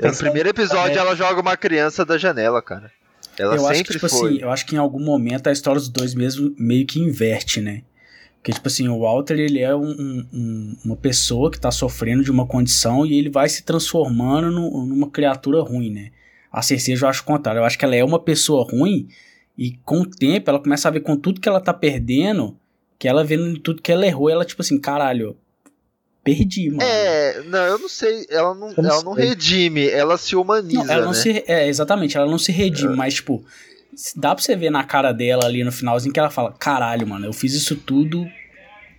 É. 0.00 0.08
No 0.08 0.16
primeiro 0.16 0.48
episódio 0.48 0.96
ela 0.98 1.16
joga 1.16 1.40
uma 1.40 1.56
criança 1.56 2.04
da 2.04 2.16
janela, 2.16 2.62
cara. 2.62 2.92
Ela 3.36 3.56
eu 3.56 3.62
acho 3.66 3.70
que, 3.70 3.76
sempre 3.76 3.92
tipo 3.94 4.08
foi. 4.08 4.30
assim, 4.30 4.42
eu 4.42 4.50
acho 4.50 4.66
que 4.66 4.74
em 4.76 4.78
algum 4.78 5.00
momento 5.04 5.48
a 5.48 5.52
história 5.52 5.80
dos 5.80 5.88
dois 5.88 6.14
mesmo 6.14 6.54
meio 6.58 6.86
que 6.86 7.00
inverte, 7.00 7.60
né? 7.60 7.82
Porque, 8.36 8.52
tipo 8.52 8.68
assim, 8.68 8.88
o 8.88 9.00
Walter, 9.00 9.34
ele 9.38 9.58
é 9.60 9.74
um- 9.74 9.82
um- 9.90 10.26
um- 10.32 10.76
uma 10.84 10.96
pessoa 10.96 11.50
que 11.50 11.58
tá 11.58 11.70
sofrendo 11.72 12.22
de 12.22 12.30
uma 12.30 12.46
condição 12.46 13.04
e 13.04 13.18
ele 13.18 13.28
vai 13.28 13.48
se 13.48 13.64
transformando 13.64 14.50
no- 14.52 14.86
numa 14.86 15.10
criatura 15.10 15.60
ruim, 15.60 15.90
né? 15.90 16.10
A 16.52 16.62
Cersei 16.62 16.96
eu 17.00 17.08
acho 17.08 17.22
o 17.22 17.24
contrário. 17.24 17.58
Eu 17.60 17.64
acho 17.64 17.76
que 17.76 17.84
ela 17.84 17.96
é 17.96 18.04
uma 18.04 18.20
pessoa 18.20 18.64
ruim 18.70 19.08
e 19.58 19.72
com 19.84 20.02
o 20.02 20.06
tempo 20.08 20.48
ela 20.48 20.60
começa 20.60 20.86
a 20.86 20.90
ver 20.92 21.00
com 21.00 21.16
tudo 21.16 21.40
que 21.40 21.48
ela 21.48 21.60
tá 21.60 21.74
perdendo, 21.74 22.56
que 22.96 23.08
ela 23.08 23.24
vendo 23.24 23.58
tudo 23.58 23.82
que 23.82 23.90
ela 23.90 24.06
errou, 24.06 24.30
ela, 24.30 24.44
tipo 24.44 24.62
assim, 24.62 24.78
caralho, 24.80 25.36
perdi, 26.22 26.70
mano. 26.70 26.82
É, 26.82 27.42
não, 27.42 27.58
eu 27.58 27.78
não 27.78 27.88
sei. 27.88 28.24
Ela 28.30 28.54
não, 28.54 28.72
não 28.72 28.84
ela 28.84 29.02
não 29.02 29.14
sei. 29.14 29.24
redime, 29.28 29.88
ela 29.88 30.16
se 30.16 30.36
humaniza, 30.36 30.84
Não, 30.84 30.92
ela 30.92 31.04
não 31.06 31.12
né? 31.12 31.18
se. 31.18 31.44
É, 31.48 31.66
exatamente, 31.66 32.16
ela 32.16 32.30
não 32.30 32.38
se 32.38 32.52
redime, 32.52 32.94
mas, 32.94 33.14
tipo, 33.14 33.44
dá 34.14 34.32
pra 34.34 34.42
você 34.44 34.54
ver 34.54 34.70
na 34.70 34.84
cara 34.84 35.10
dela 35.10 35.44
ali 35.44 35.64
no 35.64 35.72
finalzinho 35.72 36.12
que 36.12 36.20
ela 36.20 36.30
fala: 36.30 36.52
caralho, 36.52 37.06
mano, 37.06 37.26
eu 37.26 37.32
fiz 37.32 37.52
isso 37.52 37.74
tudo 37.74 38.26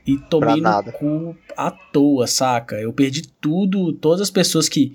e 0.06 0.18
tomei 0.18 0.56
no 0.56 0.62
nada." 0.64 0.92
cu 0.92 1.38
à 1.56 1.72
toa, 1.72 2.28
saca? 2.28 2.76
Eu 2.76 2.92
perdi 2.92 3.28
tudo, 3.40 3.94
todas 3.94 4.20
as 4.22 4.30
pessoas 4.30 4.68
que, 4.68 4.94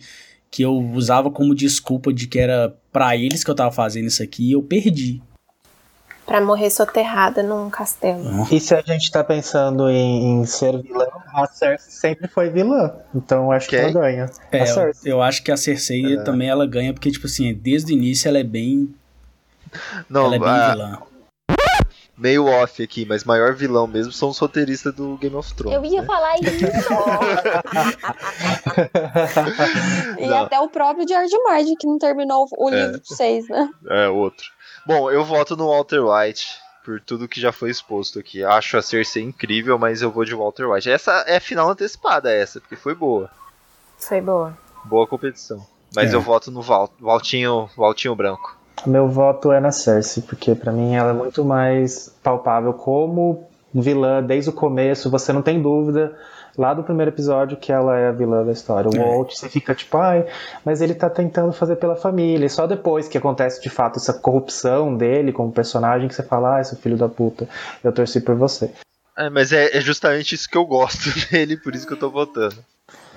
que 0.51 0.63
eu 0.63 0.77
usava 0.77 1.31
como 1.31 1.55
desculpa 1.55 2.13
de 2.13 2.27
que 2.27 2.39
era 2.39 2.77
pra 2.93 3.17
eles 3.17 3.43
que 3.43 3.51
eu 3.51 3.55
tava 3.55 3.73
fazendo 3.73 4.09
isso 4.09 4.23
aqui, 4.23 4.53
eu 4.53 4.63
perdi. 4.63 5.23
Pra 6.27 6.41
morrer 6.41 6.71
soterrada 6.71 7.43
num 7.43 7.69
castelo. 7.69 8.47
E 8.51 8.59
se 8.59 8.75
a 8.75 8.81
gente 8.81 9.11
tá 9.11 9.23
pensando 9.23 9.91
em, 9.91 10.41
em 10.41 10.47
ser 10.47 10.81
vilã, 10.81 11.07
a 11.35 11.47
Cersei 11.47 11.91
sempre 11.91 12.29
foi 12.29 12.49
vilã. 12.49 12.95
Então 13.15 13.45
eu 13.45 13.53
acho 13.53 13.69
que 13.69 13.77
Quem? 13.77 13.85
ela 13.91 13.93
ganha. 13.93 14.31
É, 14.51 14.63
a 14.63 14.67
eu, 14.67 14.93
eu 15.05 15.23
acho 15.23 15.43
que 15.43 15.53
a 15.53 15.57
Cersei 15.57 16.17
também 16.25 16.49
ela 16.49 16.67
ganha, 16.67 16.95
porque, 16.95 17.11
tipo 17.11 17.27
assim, 17.27 17.53
desde 17.53 17.93
o 17.93 17.97
início 17.97 18.27
ela 18.29 18.39
é 18.39 18.45
bem. 18.45 18.95
Não, 20.09 20.27
ela 20.27 20.37
é 20.37 20.39
bem 20.39 20.49
ah, 20.49 20.71
vilã. 20.73 20.99
meio 22.17 22.47
off 22.47 22.83
aqui, 22.83 23.05
mas 23.05 23.25
maior 23.25 23.53
vilão 23.55 23.87
mesmo 23.87 24.13
são 24.13 24.31
os 24.31 24.39
roteiristas 24.39 24.95
do 24.95 25.19
Game 25.19 25.35
of 25.37 25.53
Thrones. 25.55 25.77
Eu 25.77 25.85
ia 25.85 26.01
né? 26.01 26.07
falar 26.07 26.37
isso. 26.37 26.65
e 30.19 30.27
Não. 30.27 30.45
até 30.45 30.59
o 30.61 30.69
próprio 30.69 31.07
George 31.07 31.37
Martin, 31.45 31.75
que 31.75 31.87
não 31.87 31.99
terminou 31.99 32.47
o 32.57 32.71
É. 32.71 32.87
livro 32.87 33.01
6, 33.05 33.49
né? 33.49 33.69
É, 33.91 34.09
outro. 34.09 34.47
Bom, 34.87 35.11
eu 35.11 35.25
voto 35.25 35.57
no 35.57 35.69
Walter 35.69 36.01
White 36.01 36.59
por 36.85 37.01
tudo 37.01 37.27
que 37.29 37.41
já 37.41 37.51
foi 37.53 37.71
exposto 37.71 38.19
aqui. 38.19 38.45
Acho 38.45 38.77
a 38.77 38.83
Cersei 38.83 39.23
incrível, 39.23 39.79
mas 39.79 40.03
eu 40.03 40.11
vou 40.11 40.25
de 40.25 40.35
Walter 40.35 40.69
White. 40.71 40.91
Essa 40.91 41.25
é 41.27 41.41
final 41.41 41.71
antecipada, 41.71 42.31
essa, 42.31 42.61
porque 42.61 42.77
foi 42.77 42.95
boa. 42.95 43.31
Foi 43.99 44.21
boa. 44.21 44.57
Boa 44.85 45.07
competição. 45.07 45.65
Mas 45.97 46.13
É. 46.13 46.17
eu 46.17 46.21
voto 46.21 46.51
no 46.51 46.61
Val, 46.61 46.91
Valtinho, 47.01 47.71
Valtinho 47.77 48.15
Branco. 48.15 48.59
Meu 48.85 49.09
voto 49.09 49.51
é 49.53 49.61
na 49.61 49.73
Cersei, 49.73 50.23
porque 50.23 50.55
pra 50.55 50.71
mim 50.73 50.95
ela 50.95 51.11
é 51.11 51.15
muito 51.15 51.43
mais 51.45 52.15
palpável 52.23 52.75
como 52.75 53.49
vilã 53.73 54.23
desde 54.23 54.51
o 54.51 54.53
começo. 54.53 55.09
Você 55.11 55.33
não 55.33 55.41
tem 55.41 55.63
dúvida 55.63 56.15
lá 56.57 56.73
do 56.75 56.83
primeiro 56.83 57.11
episódio 57.11 57.57
que 57.57 57.73
ela 57.73 57.99
é 57.99 58.09
a 58.09 58.13
vilã 58.13 58.45
da 58.45 58.53
história. 58.53 58.91
O 58.91 58.97
É. 58.97 58.99
Walt, 58.99 59.35
você 59.35 59.49
fica 59.49 59.75
tipo, 59.75 59.97
ai, 59.97 60.27
mas 60.65 60.81
ele 60.81 60.95
tá 60.95 61.11
tentando 61.11 61.53
fazer 61.53 61.77
pela 61.77 61.97
família. 61.97 62.47
E 62.47 62.51
só 62.51 62.67
depois 62.67 63.09
que 63.09 63.19
acontece 63.19 63.61
de 63.63 63.71
fato 63.71 63.99
essa 63.99 64.13
corrupção 64.13 64.97
dele 64.97 65.33
como 65.33 65.53
personagem 65.53 66.09
que 66.09 66.15
você 66.15 66.23
fala, 66.23 66.57
ai, 66.57 66.65
seu 66.65 66.79
filho 66.79 66.97
da 66.97 67.09
puta, 67.09 67.49
eu 67.83 67.93
torci 67.93 68.21
por 68.21 68.35
você. 68.37 68.71
É, 69.17 69.31
mas 69.31 69.53
é, 69.53 69.77
é 69.77 69.81
justamente 69.81 70.35
isso 70.35 70.49
que 70.49 70.57
eu 70.57 70.65
gosto 70.65 71.09
dele, 71.31 71.57
por 71.57 71.75
isso 71.75 71.87
que 71.87 71.93
eu 71.93 71.99
tô 71.99 72.11
votando. 72.11 72.57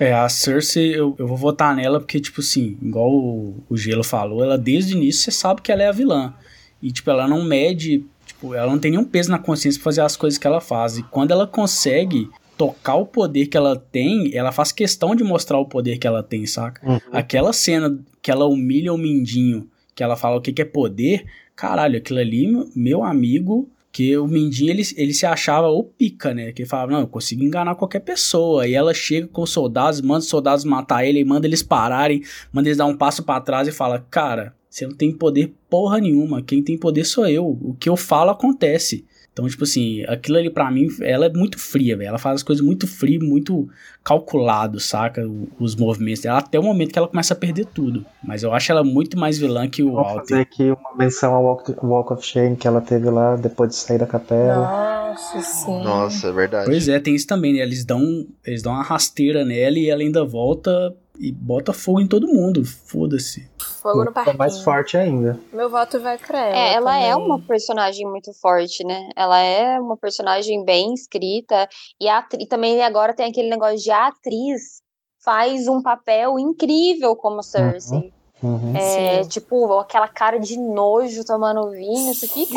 É, 0.00 0.14
a 0.14 0.28
Cersei, 0.28 0.94
eu, 0.94 1.14
eu 1.18 1.26
vou 1.26 1.36
votar 1.36 1.74
nela 1.74 1.98
porque, 1.98 2.20
tipo 2.20 2.40
assim, 2.40 2.78
igual 2.80 3.10
o, 3.10 3.62
o 3.68 3.76
Gelo 3.76 4.04
falou, 4.04 4.42
ela 4.44 4.56
desde 4.56 4.94
o 4.94 4.96
início 4.96 5.22
você 5.22 5.30
sabe 5.32 5.60
que 5.60 5.72
ela 5.72 5.82
é 5.82 5.88
a 5.88 5.92
vilã. 5.92 6.32
E, 6.80 6.92
tipo, 6.92 7.10
ela 7.10 7.26
não 7.26 7.42
mede, 7.42 8.04
tipo, 8.24 8.54
ela 8.54 8.70
não 8.70 8.78
tem 8.78 8.92
nenhum 8.92 9.04
peso 9.04 9.30
na 9.30 9.38
consciência 9.38 9.80
pra 9.80 9.84
fazer 9.86 10.00
as 10.00 10.16
coisas 10.16 10.38
que 10.38 10.46
ela 10.46 10.60
faz. 10.60 10.96
E 10.96 11.02
quando 11.02 11.32
ela 11.32 11.46
consegue 11.46 12.30
tocar 12.58 12.96
o 12.96 13.06
poder 13.06 13.46
que 13.46 13.56
ela 13.56 13.76
tem, 13.76 14.34
ela 14.36 14.52
faz 14.52 14.72
questão 14.72 15.14
de 15.14 15.22
mostrar 15.22 15.58
o 15.58 15.64
poder 15.64 15.96
que 15.98 16.06
ela 16.06 16.22
tem, 16.22 16.44
saca? 16.44 17.00
Aquela 17.12 17.52
cena 17.52 17.98
que 18.20 18.30
ela 18.30 18.44
humilha 18.46 18.92
o 18.92 18.98
Mindinho, 18.98 19.68
que 19.94 20.02
ela 20.02 20.16
fala 20.16 20.36
o 20.36 20.40
que, 20.40 20.52
que 20.52 20.62
é 20.62 20.64
poder, 20.64 21.24
caralho, 21.54 21.96
aquilo 21.96 22.18
ali, 22.18 22.46
meu 22.74 23.02
amigo, 23.04 23.70
que 23.90 24.16
o 24.16 24.26
Mindinho 24.26 24.70
ele, 24.70 24.82
ele 24.96 25.14
se 25.14 25.24
achava 25.24 25.68
o 25.68 25.82
pica, 25.82 26.34
né? 26.34 26.52
Que 26.52 26.62
ele 26.62 26.68
falava, 26.68 26.92
não, 26.92 27.00
eu 27.00 27.06
consigo 27.06 27.42
enganar 27.42 27.74
qualquer 27.74 28.00
pessoa. 28.00 28.66
E 28.66 28.74
ela 28.74 28.92
chega 28.92 29.26
com 29.26 29.42
os 29.42 29.50
soldados, 29.50 30.00
manda 30.00 30.20
os 30.20 30.28
soldados 30.28 30.64
matar 30.64 31.04
ele, 31.04 31.20
e 31.20 31.24
manda 31.24 31.46
eles 31.46 31.62
pararem, 31.62 32.22
manda 32.52 32.68
eles 32.68 32.78
dar 32.78 32.86
um 32.86 32.96
passo 32.96 33.22
pra 33.22 33.40
trás 33.40 33.66
e 33.66 33.72
fala, 33.72 34.06
cara, 34.10 34.54
você 34.68 34.86
não 34.86 34.94
tem 34.94 35.12
poder 35.12 35.54
porra 35.70 35.98
nenhuma, 35.98 36.42
quem 36.42 36.62
tem 36.62 36.76
poder 36.76 37.04
sou 37.04 37.26
eu. 37.26 37.46
O 37.46 37.74
que 37.74 37.88
eu 37.88 37.96
falo 37.96 38.30
acontece. 38.30 39.04
Então, 39.38 39.48
tipo 39.48 39.62
assim, 39.62 40.02
aquilo 40.08 40.36
ali 40.36 40.50
pra 40.50 40.68
mim, 40.68 40.88
ela 41.00 41.26
é 41.26 41.28
muito 41.32 41.58
fria, 41.60 41.96
velho. 41.96 42.08
Ela 42.08 42.18
faz 42.18 42.36
as 42.36 42.42
coisas 42.42 42.64
muito 42.64 42.88
frio, 42.88 43.22
muito 43.22 43.68
calculado, 44.02 44.80
saca? 44.80 45.24
O- 45.28 45.46
Os 45.60 45.76
movimentos 45.76 46.22
dela, 46.22 46.38
até 46.38 46.58
o 46.58 46.62
momento 46.62 46.92
que 46.92 46.98
ela 46.98 47.06
começa 47.06 47.34
a 47.34 47.36
perder 47.36 47.66
tudo. 47.66 48.04
Mas 48.20 48.42
eu 48.42 48.52
acho 48.52 48.72
ela 48.72 48.82
muito 48.82 49.16
mais 49.16 49.38
vilã 49.38 49.68
que 49.68 49.80
o 49.80 49.92
Vou 49.92 50.02
Walter. 50.02 50.20
fazer 50.20 50.40
aqui 50.40 50.64
uma 50.72 50.96
menção 50.98 51.34
ao 51.34 51.44
Walk, 51.44 51.72
Walk 51.82 52.12
of 52.14 52.26
Shame 52.26 52.56
que 52.56 52.66
ela 52.66 52.80
teve 52.80 53.08
lá 53.10 53.36
depois 53.36 53.70
de 53.70 53.76
sair 53.76 53.98
da 53.98 54.06
capela. 54.06 54.66
Nossa, 54.66 55.40
sim. 55.40 55.82
Nossa, 55.84 56.26
é 56.28 56.32
verdade. 56.32 56.64
Pois 56.66 56.88
é, 56.88 56.98
tem 56.98 57.14
isso 57.14 57.26
também, 57.28 57.52
né? 57.52 57.60
Eles 57.60 57.84
dão, 57.84 58.26
eles 58.44 58.60
dão 58.60 58.72
uma 58.72 58.82
rasteira 58.82 59.44
nela 59.44 59.78
e 59.78 59.88
ela 59.88 60.00
ainda 60.02 60.24
volta 60.24 60.92
e 61.18 61.32
bota 61.32 61.72
fogo 61.72 62.00
em 62.00 62.06
todo 62.06 62.26
mundo. 62.28 62.64
Foda-se. 62.64 63.48
Fogo 63.82 64.04
no 64.04 64.12
Ficou 64.12 64.24
mais 64.34 64.54
parquinho. 64.54 64.64
forte 64.64 64.96
ainda. 64.96 65.40
Meu 65.52 65.68
voto 65.70 65.98
vai 66.00 66.16
pra 66.18 66.38
ela. 66.46 66.56
É, 66.56 66.72
ela 66.74 66.98
é 66.98 67.10
também. 67.12 67.26
uma 67.26 67.40
personagem 67.40 68.06
muito 68.06 68.32
forte, 68.34 68.84
né? 68.84 69.08
Ela 69.16 69.38
é 69.40 69.80
uma 69.80 69.96
personagem 69.96 70.64
bem 70.64 70.92
escrita. 70.94 71.68
E, 72.00 72.08
a 72.08 72.18
atri- 72.18 72.46
também 72.46 72.82
agora 72.82 73.14
tem 73.14 73.26
aquele 73.26 73.48
negócio 73.50 73.78
de 73.78 73.90
a 73.90 74.08
atriz 74.08 74.82
faz 75.24 75.66
um 75.68 75.82
papel 75.82 76.38
incrível 76.38 77.14
como 77.16 77.42
Cersei. 77.42 78.12
Uhum. 78.40 78.76
É, 78.76 79.20
Sim. 79.24 79.28
tipo, 79.28 79.72
aquela 79.80 80.06
cara 80.06 80.38
de 80.38 80.56
nojo 80.56 81.24
tomando 81.24 81.70
vinho. 81.70 82.14
Você 82.14 82.28
fica. 82.28 82.54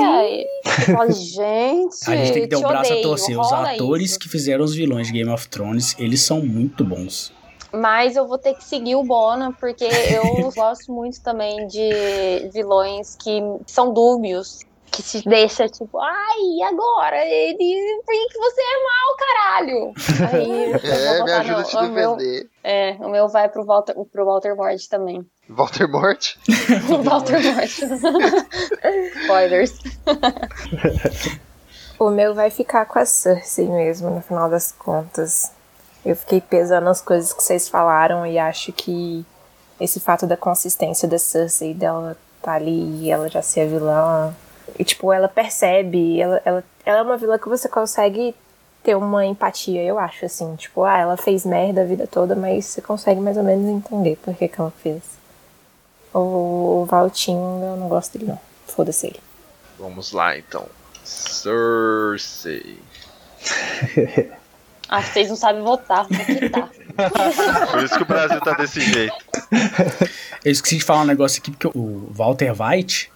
Você 0.63 0.93
fala, 0.93 1.09
gente. 1.11 1.95
A 2.07 2.15
gente 2.15 2.33
tem 2.33 2.41
que 2.43 2.47
ter 2.49 2.55
o 2.57 2.59
te 2.59 2.67
braço 2.67 2.91
a 2.91 2.95
odeio, 2.95 3.07
torcer. 3.07 3.39
Os 3.39 3.51
atores 3.51 4.11
isso. 4.11 4.19
que 4.19 4.29
fizeram 4.29 4.63
os 4.63 4.75
vilões 4.75 5.07
de 5.07 5.13
Game 5.13 5.29
of 5.31 5.47
Thrones, 5.49 5.95
eles 5.97 6.21
são 6.21 6.39
muito 6.45 6.83
bons. 6.85 7.33
Mas 7.73 8.15
eu 8.15 8.27
vou 8.27 8.37
ter 8.37 8.53
que 8.55 8.63
seguir 8.63 8.95
o 8.95 9.03
Bona, 9.03 9.53
porque 9.59 9.85
eu 9.85 10.51
gosto 10.55 10.91
muito 10.91 11.21
também 11.21 11.67
de 11.67 12.49
vilões 12.53 13.15
que 13.15 13.41
são 13.67 13.93
dúbios. 13.93 14.59
Que 14.93 15.01
se 15.01 15.23
deixa, 15.23 15.69
tipo, 15.69 15.97
ai, 15.99 16.61
agora? 16.67 17.25
Ele. 17.25 18.01
Por 18.05 18.13
que 18.13 18.37
você 18.37 18.61
é 18.61 18.83
mal, 18.83 19.15
caralho? 19.17 19.93
Aí 20.33 20.73
É, 20.83 21.23
me 21.23 21.31
ajuda 21.31 21.53
no- 21.53 21.59
a 21.59 21.63
te 21.63 21.77
o 21.77 21.81
meu, 21.89 22.15
defender. 22.17 22.49
É, 22.61 22.97
o 22.99 23.07
meu 23.09 23.29
vai 23.29 23.47
pro 23.47 23.63
Walter, 23.63 23.95
pro 24.11 24.25
Walter 24.25 24.53
Mort 24.53 24.85
também. 24.89 25.25
Walter 25.47 25.87
Morte? 25.89 26.37
O 26.93 27.01
Walter 27.03 27.39
Mort. 27.41 27.79
Spoilers. 29.23 29.79
O 31.97 32.09
meu 32.09 32.33
vai 32.33 32.49
ficar 32.49 32.85
com 32.85 32.99
a 32.99 33.05
Cersei 33.05 33.67
mesmo, 33.69 34.09
no 34.09 34.21
final 34.21 34.49
das 34.49 34.71
contas. 34.73 35.51
Eu 36.03 36.15
fiquei 36.15 36.41
pesando 36.41 36.89
as 36.89 37.01
coisas 37.01 37.31
que 37.31 37.43
vocês 37.43 37.69
falaram 37.69 38.25
e 38.25 38.39
acho 38.39 38.71
que 38.73 39.25
esse 39.79 39.99
fato 39.99 40.25
da 40.25 40.37
consistência 40.37 41.07
da 41.07 41.17
Cersei, 41.17 41.73
dela 41.73 42.17
tá 42.41 42.53
ali 42.53 43.03
e 43.03 43.11
ela 43.11 43.29
já 43.29 43.41
ser 43.41 43.61
a 43.61 43.65
vilã. 43.65 44.35
E, 44.77 44.83
tipo, 44.83 45.11
ela 45.11 45.27
percebe, 45.27 46.19
ela, 46.19 46.41
ela, 46.45 46.63
ela 46.85 46.99
é 46.99 47.01
uma 47.01 47.17
vilã 47.17 47.37
que 47.37 47.49
você 47.49 47.67
consegue 47.69 48.35
ter 48.83 48.95
uma 48.95 49.25
empatia, 49.25 49.83
eu 49.83 49.99
acho, 49.99 50.25
assim. 50.25 50.55
Tipo, 50.55 50.83
ah, 50.83 50.97
ela 50.97 51.17
fez 51.17 51.45
merda 51.45 51.81
a 51.81 51.85
vida 51.85 52.07
toda, 52.07 52.35
mas 52.35 52.65
você 52.65 52.81
consegue 52.81 53.19
mais 53.19 53.37
ou 53.37 53.43
menos 53.43 53.67
entender 53.67 54.17
por 54.17 54.33
que, 54.35 54.47
que 54.47 54.59
ela 54.59 54.73
fez. 54.81 55.03
O, 56.13 56.81
o 56.81 56.85
Valtinho, 56.85 57.63
eu 57.63 57.77
não 57.77 57.87
gosto 57.87 58.17
dele, 58.17 58.31
não. 58.31 58.39
Foda-se 58.67 59.07
ele. 59.07 59.19
Vamos 59.79 60.11
lá, 60.11 60.37
então. 60.37 60.65
Cersei. 61.03 62.79
Ah, 64.91 65.01
vocês 65.01 65.29
não 65.29 65.37
sabem 65.37 65.63
votar, 65.63 66.05
vou 66.05 66.25
quitar. 66.25 66.69
Por 67.71 67.81
isso 67.81 67.95
que 67.95 68.03
o 68.03 68.05
Brasil 68.05 68.41
tá 68.41 68.51
desse 68.55 68.81
jeito. 68.81 69.15
Eu 70.43 70.51
esqueci 70.51 70.79
de 70.79 70.83
falar 70.83 71.03
um 71.03 71.05
negócio 71.05 71.39
aqui, 71.39 71.49
porque 71.49 71.67
o 71.67 72.09
Walter 72.11 72.53
White, 72.61 73.09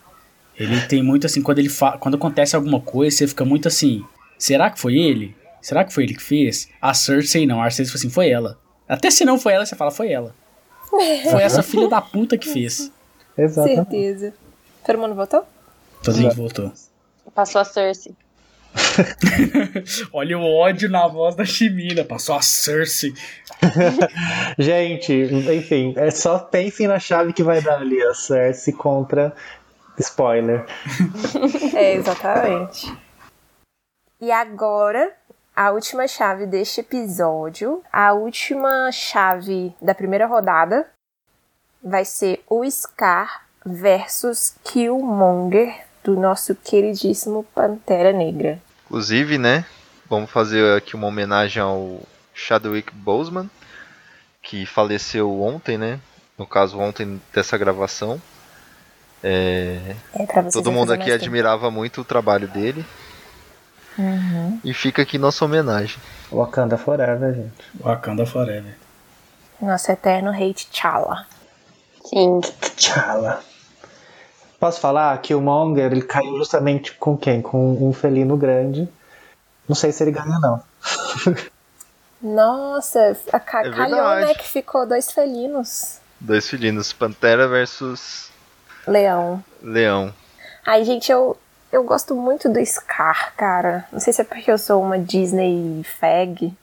ele 0.57 0.79
tem 0.87 1.03
muito 1.03 1.25
assim, 1.25 1.41
quando 1.41 1.59
ele 1.59 1.67
fa... 1.67 1.97
quando 1.97 2.15
acontece 2.15 2.55
alguma 2.55 2.79
coisa, 2.79 3.17
você 3.17 3.27
fica 3.27 3.43
muito 3.43 3.67
assim, 3.67 4.05
será 4.39 4.69
que 4.69 4.79
foi 4.79 4.95
ele? 4.95 5.35
Será 5.61 5.83
que 5.83 5.93
foi 5.93 6.03
ele 6.03 6.13
que 6.13 6.23
fez? 6.23 6.69
A 6.81 6.93
Cersei 6.93 7.45
não, 7.45 7.61
a 7.61 7.69
Cersei 7.69 7.87
falou 7.87 7.99
assim, 7.99 8.09
foi 8.09 8.29
ela. 8.29 8.57
Até 8.87 9.11
se 9.11 9.25
não 9.25 9.37
foi 9.37 9.51
ela, 9.51 9.65
você 9.65 9.75
fala, 9.75 9.91
foi 9.91 10.13
ela. 10.13 10.33
Foi 10.89 11.41
essa 11.41 11.61
filha 11.61 11.89
da 11.89 11.99
puta 11.99 12.37
que 12.37 12.47
fez. 12.47 12.89
Exatamente. 13.37 13.75
Certeza. 13.75 14.33
Todo 14.85 14.97
mundo 14.97 15.13
votou? 15.13 15.43
Todo 16.01 16.17
mundo 16.21 16.35
voltou. 16.35 16.71
Passou 17.33 17.59
a 17.59 17.65
Cersei. 17.65 18.15
Olha 20.11 20.37
o 20.37 20.43
ódio 20.43 20.89
na 20.89 21.07
voz 21.07 21.35
da 21.35 21.45
Chimina. 21.45 22.03
Passou 22.03 22.35
a 22.35 22.41
Cersei. 22.41 23.13
Gente, 24.57 25.13
enfim, 25.13 25.93
é 25.97 26.11
só 26.11 26.39
pensem 26.39 26.87
na 26.87 26.99
chave 26.99 27.33
que 27.33 27.43
vai 27.43 27.61
dar 27.61 27.79
ali 27.79 28.01
a 28.01 28.13
Cersei 28.13 28.73
contra 28.73 29.33
spoiler. 29.97 30.65
É, 31.73 31.93
exatamente. 31.93 32.95
E 34.21 34.31
agora, 34.31 35.11
a 35.55 35.71
última 35.71 36.07
chave 36.07 36.45
deste 36.45 36.81
episódio, 36.81 37.81
a 37.91 38.13
última 38.13 38.91
chave 38.91 39.73
da 39.81 39.93
primeira 39.93 40.25
rodada 40.25 40.87
vai 41.83 42.05
ser 42.05 42.41
o 42.49 42.69
Scar 42.69 43.45
versus 43.65 44.55
Killmonger 44.63 45.84
do 46.05 46.15
nosso 46.15 46.53
queridíssimo 46.53 47.43
Pantera 47.55 48.13
Negra. 48.13 48.59
Inclusive, 48.85 49.39
né? 49.39 49.65
Vamos 50.07 50.29
fazer 50.29 50.77
aqui 50.77 50.95
uma 50.95 51.07
homenagem 51.07 51.61
ao 51.61 51.99
Chadwick 52.31 52.93
Boseman, 52.93 53.49
que 54.41 54.67
faleceu 54.67 55.41
ontem, 55.41 55.77
né? 55.79 55.99
No 56.37 56.45
caso, 56.45 56.77
ontem 56.79 57.19
dessa 57.33 57.57
gravação. 57.57 58.21
É, 59.23 59.95
É 60.13 60.25
todo 60.53 60.71
mundo 60.71 60.91
aqui 60.93 61.09
mais 61.09 61.13
tempo. 61.13 61.23
admirava 61.23 61.71
muito 61.71 62.01
o 62.01 62.05
trabalho 62.05 62.47
dele. 62.47 62.85
Uhum. 63.97 64.59
E 64.63 64.73
fica 64.73 65.01
aqui 65.01 65.17
nossa 65.17 65.43
homenagem. 65.43 65.97
Wakanda 66.31 66.77
Forever, 66.77 67.33
gente. 67.33 67.63
Wakanda 67.81 68.25
Forever. 68.27 68.77
Nosso 69.59 69.91
eterno 69.91 70.29
rei 70.31 70.53
T'Challa. 70.53 71.25
Sim. 72.05 72.41
Tchala. 72.75 73.41
Posso 74.59 74.79
falar 74.79 75.17
que 75.21 75.35
o 75.35 75.41
Monger 75.41 75.91
ele 75.91 76.01
caiu 76.01 76.37
justamente 76.37 76.93
com 76.93 77.17
quem? 77.17 77.41
Com 77.41 77.73
um 77.87 77.93
felino 77.93 78.37
grande. 78.37 78.87
Não 79.67 79.75
sei 79.75 79.91
se 79.91 80.03
ele 80.03 80.11
ganha, 80.11 80.39
não. 80.39 80.61
Nossa, 82.21 83.17
a 83.31 83.39
ca 83.39 83.65
É 83.65 83.71
calhou, 83.71 84.15
né? 84.15 84.33
Que 84.33 84.47
ficou 84.47 84.87
dois 84.87 85.11
felinos. 85.11 85.99
Dois 86.19 86.49
felinos, 86.49 86.93
Pantera 86.93 87.47
versus 87.47 88.31
Leão. 88.87 89.43
Leão. 89.61 90.13
Ai, 90.65 90.83
gente, 90.83 91.11
eu, 91.11 91.37
eu 91.71 91.83
gosto 91.83 92.15
muito 92.15 92.49
do 92.49 92.63
Scar, 92.65 93.33
cara. 93.35 93.85
Não 93.91 93.99
sei 93.99 94.13
se 94.13 94.21
é 94.21 94.23
porque 94.23 94.51
eu 94.51 94.57
sou 94.57 94.81
uma 94.81 94.97
Disney 94.97 95.83
fag, 95.83 96.53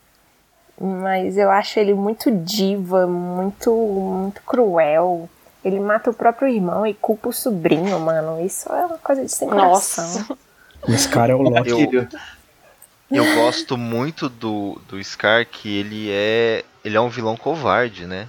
mas 0.80 1.36
eu 1.36 1.50
acho 1.50 1.78
ele 1.78 1.94
muito 1.94 2.30
diva, 2.30 3.06
muito, 3.06 3.72
muito 3.72 4.42
cruel. 4.42 5.28
Ele 5.64 5.78
mata 5.78 6.10
o 6.10 6.14
próprio 6.14 6.48
irmão 6.48 6.86
e 6.86 6.94
culpa 6.94 7.28
o 7.28 7.32
sobrinho, 7.32 7.98
mano. 8.00 8.44
Isso 8.44 8.72
é 8.72 8.86
uma 8.86 8.98
coisa 8.98 9.24
de 9.24 9.30
sem 9.30 9.48
coração. 9.48 10.04
Nossa. 10.04 10.38
Esse 10.88 11.08
cara 11.08 11.32
é 11.32 11.34
o 11.34 11.42
Loki. 11.42 11.70
Eu, 11.70 12.08
eu 13.10 13.34
gosto 13.36 13.76
muito 13.76 14.28
do, 14.28 14.80
do 14.88 15.02
Scar, 15.02 15.46
que 15.46 15.78
ele 15.78 16.10
é. 16.10 16.64
Ele 16.84 16.96
é 16.96 17.00
um 17.00 17.08
vilão 17.08 17.36
covarde, 17.36 18.06
né? 18.06 18.28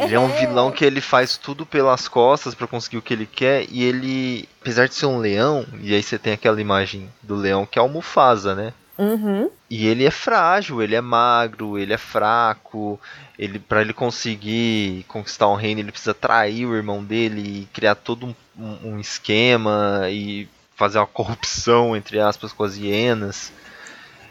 Ele 0.00 0.14
é 0.14 0.20
um 0.20 0.28
vilão 0.28 0.70
que 0.70 0.84
ele 0.84 1.00
faz 1.00 1.36
tudo 1.36 1.66
pelas 1.66 2.06
costas 2.06 2.54
pra 2.54 2.68
conseguir 2.68 2.98
o 2.98 3.02
que 3.02 3.12
ele 3.12 3.26
quer 3.26 3.66
e 3.68 3.82
ele, 3.82 4.48
apesar 4.60 4.86
de 4.86 4.94
ser 4.94 5.06
um 5.06 5.18
leão, 5.18 5.66
e 5.82 5.92
aí 5.92 6.00
você 6.00 6.16
tem 6.16 6.34
aquela 6.34 6.60
imagem 6.60 7.10
do 7.20 7.34
leão 7.34 7.66
que 7.66 7.76
é 7.76 7.82
o 7.82 7.88
Mufasa, 7.88 8.54
né? 8.54 8.72
Uhum. 8.98 9.50
E 9.68 9.86
ele 9.86 10.04
é 10.04 10.10
frágil, 10.10 10.82
ele 10.82 10.94
é 10.94 11.00
magro, 11.00 11.78
ele 11.78 11.92
é 11.92 11.98
fraco. 11.98 12.98
Ele 13.38 13.58
para 13.58 13.80
ele 13.82 13.92
conseguir 13.92 15.04
conquistar 15.08 15.48
um 15.48 15.54
reino, 15.54 15.80
ele 15.80 15.92
precisa 15.92 16.14
trair 16.14 16.64
o 16.66 16.74
irmão 16.74 17.04
dele 17.04 17.40
e 17.62 17.68
criar 17.74 17.94
todo 17.94 18.26
um, 18.26 18.34
um- 18.58 18.92
um 18.94 19.00
esquema 19.00 20.02
e 20.10 20.48
fazer 20.74 20.98
uma 20.98 21.06
corrupção 21.06 21.94
entre 21.96 22.18
aspas 22.20 22.52
com 22.52 22.64
as 22.64 22.76
hienas. 22.76 23.52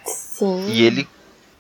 Sim. 0.05 0.66
E 0.70 0.84
ele 0.84 1.07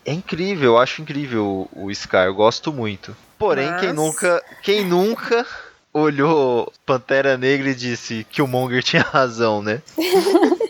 é 0.05 0.13
incrível, 0.13 0.71
eu 0.73 0.77
acho 0.77 1.01
incrível 1.01 1.69
o 1.73 1.93
Scar, 1.93 2.25
eu 2.27 2.33
gosto 2.35 2.71
muito. 2.73 3.15
Porém, 3.37 3.75
quem 3.79 3.93
nunca, 3.93 4.43
quem 4.63 4.85
nunca 4.85 5.45
olhou 5.93 6.71
Pantera 6.85 7.37
Negra 7.37 7.69
e 7.69 7.75
disse 7.75 8.25
que 8.31 8.41
o 8.41 8.47
Monger 8.47 8.81
tinha 8.83 9.01
razão, 9.03 9.61
né? 9.61 9.81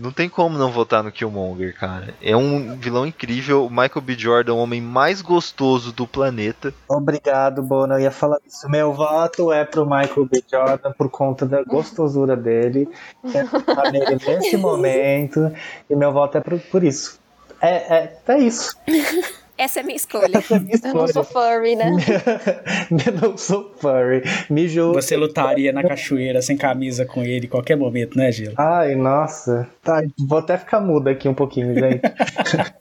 Não 0.00 0.10
tem 0.10 0.28
como 0.28 0.56
não 0.56 0.72
votar 0.72 1.04
no 1.04 1.12
Killmonger, 1.12 1.76
cara. 1.76 2.14
É 2.22 2.34
um 2.34 2.74
vilão 2.76 3.06
incrível. 3.06 3.66
O 3.66 3.70
Michael 3.70 4.00
B. 4.00 4.14
Jordan 4.18 4.52
é 4.52 4.54
o 4.54 4.58
homem 4.58 4.80
mais 4.80 5.20
gostoso 5.20 5.92
do 5.92 6.06
planeta. 6.06 6.72
Obrigado, 6.88 7.62
Bono. 7.62 7.94
Eu 7.94 8.00
ia 8.00 8.10
falar 8.10 8.38
isso. 8.46 8.66
Meu 8.68 8.94
voto 8.94 9.52
é 9.52 9.64
pro 9.64 9.84
Michael 9.84 10.26
B. 10.26 10.42
Jordan 10.50 10.92
por 10.92 11.10
conta 11.10 11.44
da 11.44 11.62
gostosura 11.62 12.34
dele. 12.34 12.88
Ficar 13.22 13.92
nele 13.92 14.16
nesse 14.26 14.56
momento. 14.56 15.52
E 15.88 15.94
meu 15.94 16.12
voto 16.12 16.38
é 16.38 16.40
por, 16.40 16.58
por 16.58 16.82
isso. 16.82 17.20
É, 17.60 17.94
é, 17.94 18.18
é 18.26 18.38
isso. 18.38 18.74
Essa 19.62 19.80
é 19.80 19.82
a 19.82 19.84
minha 19.84 19.96
escolha. 19.96 20.38
Essa 20.38 20.56
é 20.56 20.58
minha 20.58 20.78
Eu 20.82 20.94
não 20.94 21.06
sou 21.08 21.22
escolha. 21.22 21.54
furry, 21.54 21.76
né? 21.76 21.92
Eu 23.06 23.12
não 23.20 23.36
sou 23.36 23.74
furry. 23.78 24.22
Me 24.48 24.66
julga. 24.66 25.02
Você 25.02 25.16
lutaria 25.18 25.70
na 25.70 25.82
cachoeira 25.82 26.40
sem 26.40 26.56
camisa 26.56 27.04
com 27.04 27.22
ele 27.22 27.44
em 27.46 27.48
qualquer 27.50 27.76
momento, 27.76 28.16
né, 28.16 28.32
Gelo? 28.32 28.54
Ai, 28.56 28.94
nossa. 28.94 29.68
Tá, 29.82 30.00
vou 30.18 30.38
até 30.38 30.56
ficar 30.56 30.80
muda 30.80 31.10
aqui 31.10 31.28
um 31.28 31.34
pouquinho, 31.34 31.74
gente. 31.74 32.00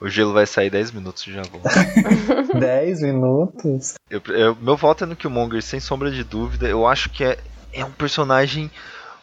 O 0.00 0.08
gelo 0.08 0.32
vai 0.32 0.46
sair 0.46 0.70
10 0.70 0.92
minutos 0.92 1.26
e 1.26 1.32
já 1.32 1.42
vou. 1.42 1.60
10 2.58 3.02
minutos. 3.02 3.94
Eu- 4.08 4.22
eu- 4.28 4.56
meu 4.60 4.76
voto 4.76 5.04
é 5.04 5.06
no 5.06 5.16
Killmonger, 5.16 5.60
sem 5.62 5.80
sombra 5.80 6.10
de 6.10 6.22
dúvida. 6.24 6.66
Eu 6.68 6.86
acho 6.86 7.10
que 7.10 7.24
é, 7.24 7.36
é 7.72 7.84
um 7.84 7.90
personagem 7.90 8.70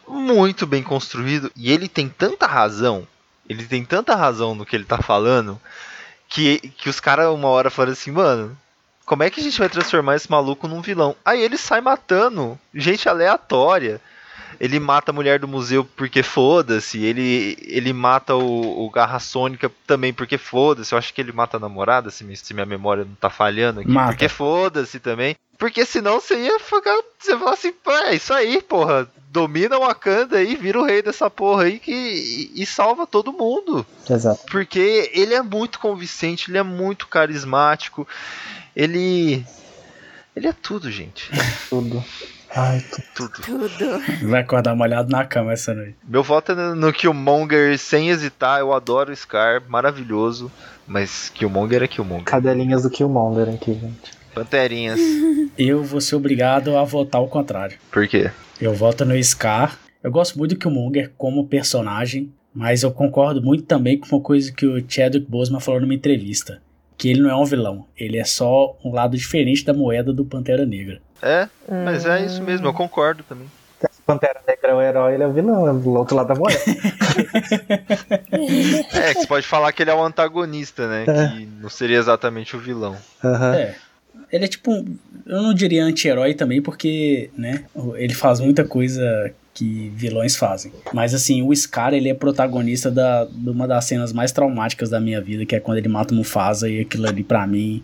muito 0.06 0.66
bem 0.66 0.82
construído. 0.82 1.50
E 1.56 1.72
ele 1.72 1.88
tem 1.88 2.08
tanta 2.08 2.46
razão. 2.46 3.06
Ele 3.48 3.64
tem 3.64 3.84
tanta 3.84 4.14
razão 4.14 4.54
no 4.54 4.66
que 4.66 4.76
ele 4.76 4.84
tá 4.84 4.98
falando. 4.98 5.58
Que, 6.28 6.58
que 6.58 6.88
os 6.88 7.00
caras 7.00 7.28
uma 7.28 7.48
hora 7.48 7.70
falaram 7.70 7.92
assim, 7.92 8.10
mano. 8.10 8.56
Como 9.04 9.22
é 9.22 9.30
que 9.30 9.40
a 9.40 9.42
gente 9.42 9.58
vai 9.58 9.68
transformar 9.68 10.16
esse 10.16 10.28
maluco 10.30 10.66
num 10.66 10.80
vilão? 10.80 11.14
Aí 11.24 11.40
ele 11.40 11.56
sai 11.56 11.80
matando 11.80 12.58
gente 12.74 13.08
aleatória. 13.08 14.00
Ele 14.60 14.78
mata 14.80 15.10
a 15.10 15.14
mulher 15.14 15.38
do 15.38 15.46
museu 15.48 15.84
porque 15.96 16.22
foda-se. 16.22 17.02
Ele, 17.04 17.56
ele 17.62 17.92
mata 17.92 18.34
o, 18.34 18.84
o 18.86 18.90
Garra 18.90 19.18
Sônica 19.18 19.70
também 19.86 20.12
porque 20.12 20.38
foda-se. 20.38 20.92
Eu 20.92 20.98
acho 20.98 21.12
que 21.12 21.20
ele 21.20 21.32
mata 21.32 21.56
a 21.56 21.60
namorada, 21.60 22.10
se, 22.10 22.24
me- 22.24 22.36
se 22.36 22.52
minha 22.54 22.66
memória 22.66 23.04
não 23.04 23.14
tá 23.14 23.28
falhando 23.30 23.80
aqui. 23.80 23.90
Mata. 23.90 24.12
Porque 24.12 24.28
foda-se 24.28 24.98
também. 25.00 25.36
Porque 25.58 25.84
senão 25.86 26.20
você 26.20 26.36
ia 26.38 26.58
ficar. 26.60 26.94
Você 27.18 27.36
fala 27.38 27.52
assim, 27.54 27.72
pô, 27.72 27.90
é 27.90 28.14
isso 28.14 28.32
aí, 28.32 28.60
porra. 28.62 29.08
Domina 29.30 29.76
o 29.76 29.80
Wakanda 29.80 30.38
aí, 30.38 30.54
vira 30.54 30.80
o 30.80 30.84
rei 30.84 31.02
dessa 31.02 31.28
porra 31.28 31.64
aí 31.64 31.78
que, 31.78 31.92
e, 31.92 32.62
e 32.62 32.64
salva 32.64 33.06
todo 33.06 33.32
mundo. 33.32 33.84
Exato. 34.08 34.40
Porque 34.50 35.10
ele 35.12 35.34
é 35.34 35.42
muito 35.42 35.78
convincente, 35.78 36.50
ele 36.50 36.56
é 36.56 36.62
muito 36.62 37.06
carismático. 37.06 38.08
Ele. 38.74 39.44
Ele 40.34 40.48
é 40.48 40.52
tudo, 40.52 40.90
gente. 40.90 41.30
Tudo. 41.68 42.02
Ai, 42.54 42.82
tudo. 43.14 43.42
Tudo. 43.42 44.28
Vai 44.28 44.40
acordar 44.40 44.74
molhado 44.74 45.10
na 45.10 45.24
cama 45.24 45.52
essa 45.52 45.74
noite. 45.74 45.96
Meu 46.06 46.22
voto 46.22 46.52
é 46.52 46.54
no, 46.54 46.74
no 46.74 46.92
Killmonger 46.92 47.78
sem 47.78 48.08
hesitar. 48.08 48.60
Eu 48.60 48.72
adoro 48.72 49.12
o 49.12 49.16
Scar, 49.16 49.62
maravilhoso. 49.68 50.50
Mas 50.86 51.28
Killmonger 51.30 51.82
é 51.82 51.88
Killmonger. 51.88 52.24
Cadelinhas 52.24 52.82
do 52.82 52.90
Killmonger 52.90 53.54
aqui, 53.54 53.74
gente. 53.74 54.12
Panterinhas. 54.34 55.00
Eu 55.58 55.82
vou 55.82 56.00
ser 56.00 56.16
obrigado 56.16 56.76
a 56.76 56.84
votar 56.84 57.22
o 57.22 57.28
contrário. 57.28 57.78
Por 57.90 58.06
quê? 58.06 58.30
Eu 58.60 58.74
voto 58.74 59.04
no 59.04 59.22
Scar. 59.22 59.78
Eu 60.02 60.10
gosto 60.10 60.38
muito 60.38 60.54
do 60.54 60.58
Killmonger 60.58 61.10
como 61.16 61.48
personagem, 61.48 62.32
mas 62.54 62.82
eu 62.82 62.92
concordo 62.92 63.42
muito 63.42 63.64
também 63.64 63.98
com 63.98 64.06
uma 64.06 64.22
coisa 64.22 64.52
que 64.52 64.64
o 64.64 64.82
Chadwick 64.88 65.28
Boseman 65.28 65.60
falou 65.60 65.80
numa 65.80 65.94
entrevista. 65.94 66.62
Que 66.96 67.08
ele 67.08 67.20
não 67.20 67.30
é 67.30 67.36
um 67.36 67.44
vilão, 67.44 67.86
ele 67.96 68.16
é 68.16 68.24
só 68.24 68.78
um 68.84 68.92
lado 68.92 69.16
diferente 69.16 69.64
da 69.64 69.74
moeda 69.74 70.12
do 70.12 70.24
Pantera 70.24 70.64
Negra. 70.64 71.00
É, 71.22 71.48
mas 71.84 72.04
é 72.06 72.24
isso 72.24 72.42
mesmo, 72.42 72.66
eu 72.66 72.72
concordo 72.74 73.22
também. 73.28 73.46
Pantera 74.06 74.40
Negra 74.46 74.70
é 74.70 74.74
o 74.74 74.80
herói, 74.80 75.14
ele 75.14 75.22
é 75.24 75.26
o 75.26 75.32
vilão, 75.32 75.68
é 75.68 75.72
do 75.72 75.90
outro 75.94 76.14
lado 76.16 76.28
da 76.28 76.34
moeda. 76.34 76.58
É, 78.94 79.14
que 79.14 79.20
você 79.20 79.26
pode 79.26 79.46
falar 79.46 79.72
que 79.72 79.82
ele 79.82 79.90
é 79.90 79.94
o 79.94 80.02
antagonista, 80.02 80.86
né? 80.88 81.04
É. 81.06 81.28
Que 81.28 81.46
não 81.60 81.68
seria 81.68 81.98
exatamente 81.98 82.56
o 82.56 82.60
vilão. 82.60 82.96
Aham. 83.24 83.54
É. 83.54 83.74
Ele 84.32 84.44
é 84.44 84.48
tipo 84.48 84.72
um. 84.72 84.96
Eu 85.26 85.42
não 85.42 85.54
diria 85.54 85.84
anti-herói 85.84 86.34
também, 86.34 86.60
porque, 86.62 87.30
né? 87.36 87.64
Ele 87.94 88.14
faz 88.14 88.40
muita 88.40 88.64
coisa 88.64 89.32
que 89.54 89.90
vilões 89.94 90.36
fazem. 90.36 90.72
Mas 90.92 91.14
assim, 91.14 91.42
o 91.42 91.54
Scar, 91.54 91.94
ele 91.94 92.08
é 92.08 92.14
protagonista 92.14 92.90
da, 92.90 93.24
de 93.24 93.50
uma 93.50 93.66
das 93.66 93.84
cenas 93.86 94.12
mais 94.12 94.32
traumáticas 94.32 94.90
da 94.90 95.00
minha 95.00 95.20
vida, 95.20 95.46
que 95.46 95.56
é 95.56 95.60
quando 95.60 95.78
ele 95.78 95.88
mata 95.88 96.12
o 96.12 96.16
Mufasa, 96.16 96.68
e 96.68 96.80
aquilo 96.80 97.08
ali 97.08 97.24
pra 97.24 97.46
mim 97.46 97.82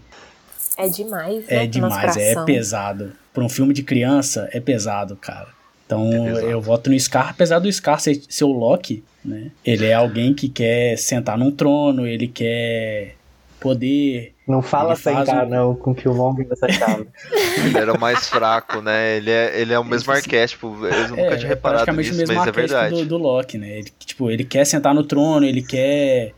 É 0.77 0.89
demais, 0.89 1.47
né? 1.47 1.65
é 1.65 1.67
demais, 1.67 2.17
é 2.17 2.45
pesado. 2.45 3.13
Pra 3.33 3.43
um 3.45 3.49
filme 3.49 3.73
de 3.73 3.83
criança, 3.83 4.49
é 4.53 4.61
pesado, 4.61 5.17
cara. 5.17 5.49
Então 5.87 6.11
É 6.39 6.53
eu 6.53 6.61
voto 6.61 6.91
no 6.91 6.99
Scar, 6.99 7.31
apesar 7.31 7.59
do 7.59 7.71
Scar 7.73 8.01
ser, 8.01 8.21
ser 8.29 8.45
o 8.45 8.53
Loki, 8.53 9.03
né? 9.25 9.51
Ele 9.65 9.87
é 9.87 9.95
alguém 9.95 10.33
que 10.35 10.49
quer 10.49 10.97
sentar 10.97 11.37
num 11.39 11.51
trono, 11.51 12.07
ele 12.07 12.29
quer 12.29 13.15
poder. 13.61 14.35
Não 14.47 14.61
fala 14.61 14.97
cara, 14.97 15.47
um- 15.47 15.49
não, 15.51 15.75
com 15.75 15.95
Killmonger 15.95 16.49
nessa 16.49 16.69
chave. 16.69 17.07
Ele 17.65 17.79
era 17.79 17.93
o 17.93 18.01
mais 18.01 18.29
fraco, 18.29 18.81
né? 18.83 19.17
Ele 19.19 19.31
é, 19.31 19.61
ele 19.61 19.73
é 19.73 19.79
o 19.79 19.85
mesmo 19.85 20.13
Ele- 20.13 20.19
arquétipo. 20.19 20.67
Eu 20.85 21.09
nunca 21.11 21.23
é, 21.23 21.37
tinha 21.37 21.47
é 21.47 21.49
reparado 21.51 21.85
praticamente 21.85 22.09
nisso, 22.11 22.25
o 22.25 22.29
mesmo 22.29 22.35
mas 22.35 22.49
é 22.49 22.53
verdade. 22.53 22.95
do, 22.97 23.05
do 23.07 23.17
Loki, 23.19 23.57
né? 23.59 23.79
Ele, 23.79 23.89
tipo, 24.05 24.31
ele 24.33 24.43
quer 24.45 24.65
sentar 24.67 24.93
no 24.93 25.05
trono, 25.05 25.47
ele 25.47 25.63
quer 25.63 26.33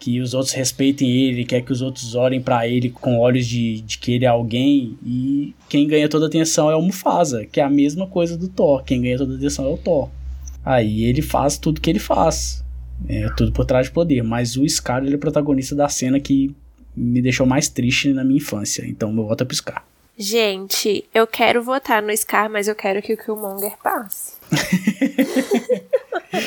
que 0.00 0.18
os 0.18 0.32
outros 0.32 0.54
respeitem 0.54 1.10
ele, 1.10 1.44
quer 1.44 1.60
que 1.60 1.70
os 1.70 1.82
outros 1.82 2.14
olhem 2.14 2.40
pra 2.40 2.66
ele 2.66 2.88
com 2.88 3.18
olhos 3.18 3.46
de, 3.46 3.82
de 3.82 3.98
que 3.98 4.12
ele 4.12 4.24
é 4.24 4.28
alguém, 4.28 4.98
e 5.04 5.54
quem 5.68 5.86
ganha 5.86 6.08
toda 6.08 6.24
a 6.24 6.28
atenção 6.28 6.70
é 6.70 6.74
o 6.74 6.80
Mufasa, 6.80 7.44
que 7.44 7.60
é 7.60 7.62
a 7.62 7.68
mesma 7.68 8.06
coisa 8.06 8.36
do 8.36 8.48
Thor, 8.48 8.82
quem 8.82 9.02
ganha 9.02 9.18
toda 9.18 9.34
a 9.34 9.36
atenção 9.36 9.66
é 9.66 9.68
o 9.68 9.76
Thor. 9.76 10.08
Aí 10.64 11.04
ele 11.04 11.20
faz 11.20 11.58
tudo 11.58 11.82
que 11.82 11.90
ele 11.90 11.98
faz, 11.98 12.64
é 13.06 13.28
tudo 13.36 13.52
por 13.52 13.66
trás 13.66 13.88
de 13.88 13.92
poder, 13.92 14.22
mas 14.22 14.56
o 14.56 14.66
Scar 14.66 15.04
ele 15.04 15.12
é 15.12 15.16
o 15.16 15.20
protagonista 15.20 15.76
da 15.76 15.88
cena 15.88 16.18
que 16.18 16.50
me 16.96 17.20
deixou 17.20 17.46
mais 17.46 17.68
triste 17.68 18.12
na 18.14 18.24
minha 18.24 18.38
infância, 18.38 18.86
então 18.86 19.12
meu 19.12 19.26
voto 19.26 19.44
é 19.44 19.46
pro 19.46 19.54
Scar. 19.54 19.84
Gente, 20.16 21.04
eu 21.14 21.26
quero 21.26 21.62
votar 21.62 22.02
no 22.02 22.14
Scar, 22.16 22.50
mas 22.50 22.68
eu 22.68 22.74
quero 22.74 23.02
que 23.02 23.12
o 23.12 23.16
Killmonger 23.18 23.72
passe. 23.82 24.32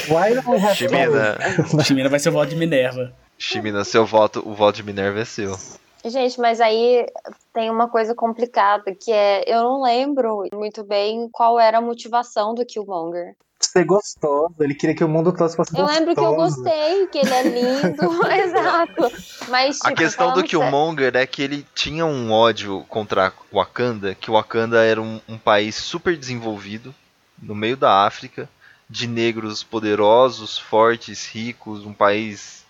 Why 0.10 0.76
Chimina, 0.76 1.38
Chimera 1.84 2.10
vai 2.10 2.20
ser 2.20 2.30
o 2.30 2.34
voto 2.34 2.50
de 2.50 2.56
Minerva. 2.56 3.14
Chimina, 3.38 3.84
seu 3.84 4.06
voto, 4.06 4.42
o 4.48 4.54
voto 4.54 4.76
de 4.78 4.84
Minerva 4.84 5.20
é 5.20 5.26
seu. 5.26 5.58
Gente, 6.06 6.40
mas 6.40 6.60
aí 6.60 7.06
tem 7.54 7.70
uma 7.70 7.88
coisa 7.88 8.14
complicada, 8.14 8.94
que 8.94 9.12
é, 9.12 9.44
eu 9.48 9.62
não 9.64 9.82
lembro 9.84 10.44
muito 10.54 10.84
bem 10.84 11.30
qual 11.32 11.58
era 11.60 11.78
a 11.78 11.82
motivação 11.82 12.54
do 12.54 12.66
Killmonger. 12.66 13.36
ser 13.60 13.86
gostoso? 13.86 14.54
Ele 14.60 14.76
queria 14.76 14.96
que 14.96 15.04
o 15.04 15.08
mundo 15.08 15.32
todo 15.32 15.40
fosse 15.56 15.56
Eu 15.56 15.86
gostoso. 15.86 15.88
lembro 15.88 16.14
que 16.14 16.20
eu 16.20 16.36
gostei, 16.36 17.08
que 17.08 17.20
ele 17.20 17.34
é 17.34 17.44
lindo, 17.44 18.02
exato. 18.32 19.12
Mas, 19.48 19.78
tipo, 19.78 19.88
A 19.88 19.96
questão 19.96 20.28
do 20.34 20.36
sério- 20.42 20.50
Killmonger 20.50 21.16
é 21.16 21.26
que 21.26 21.42
ele 21.42 21.66
tinha 21.74 22.06
um 22.06 22.32
ódio 22.34 22.86
contra 22.90 23.32
Wakanda, 23.52 24.14
que 24.14 24.30
Wakanda 24.30 24.84
era 24.84 25.02
um, 25.02 25.22
um 25.28 25.38
país 25.38 25.76
super 25.76 26.18
desenvolvido, 26.18 26.94
no 27.42 27.56
meio 27.56 27.78
da 27.78 28.06
África, 28.06 28.50
de 28.90 29.08
negros 29.08 29.64
poderosos, 29.64 30.58
fortes, 30.58 31.26
ricos, 31.28 31.86
um 31.86 31.94
país 31.94 32.63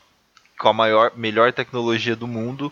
com 0.63 0.69
a 0.69 0.73
maior, 0.73 1.11
melhor 1.13 1.51
tecnologia 1.51 2.15
do 2.15 2.25
mundo, 2.25 2.71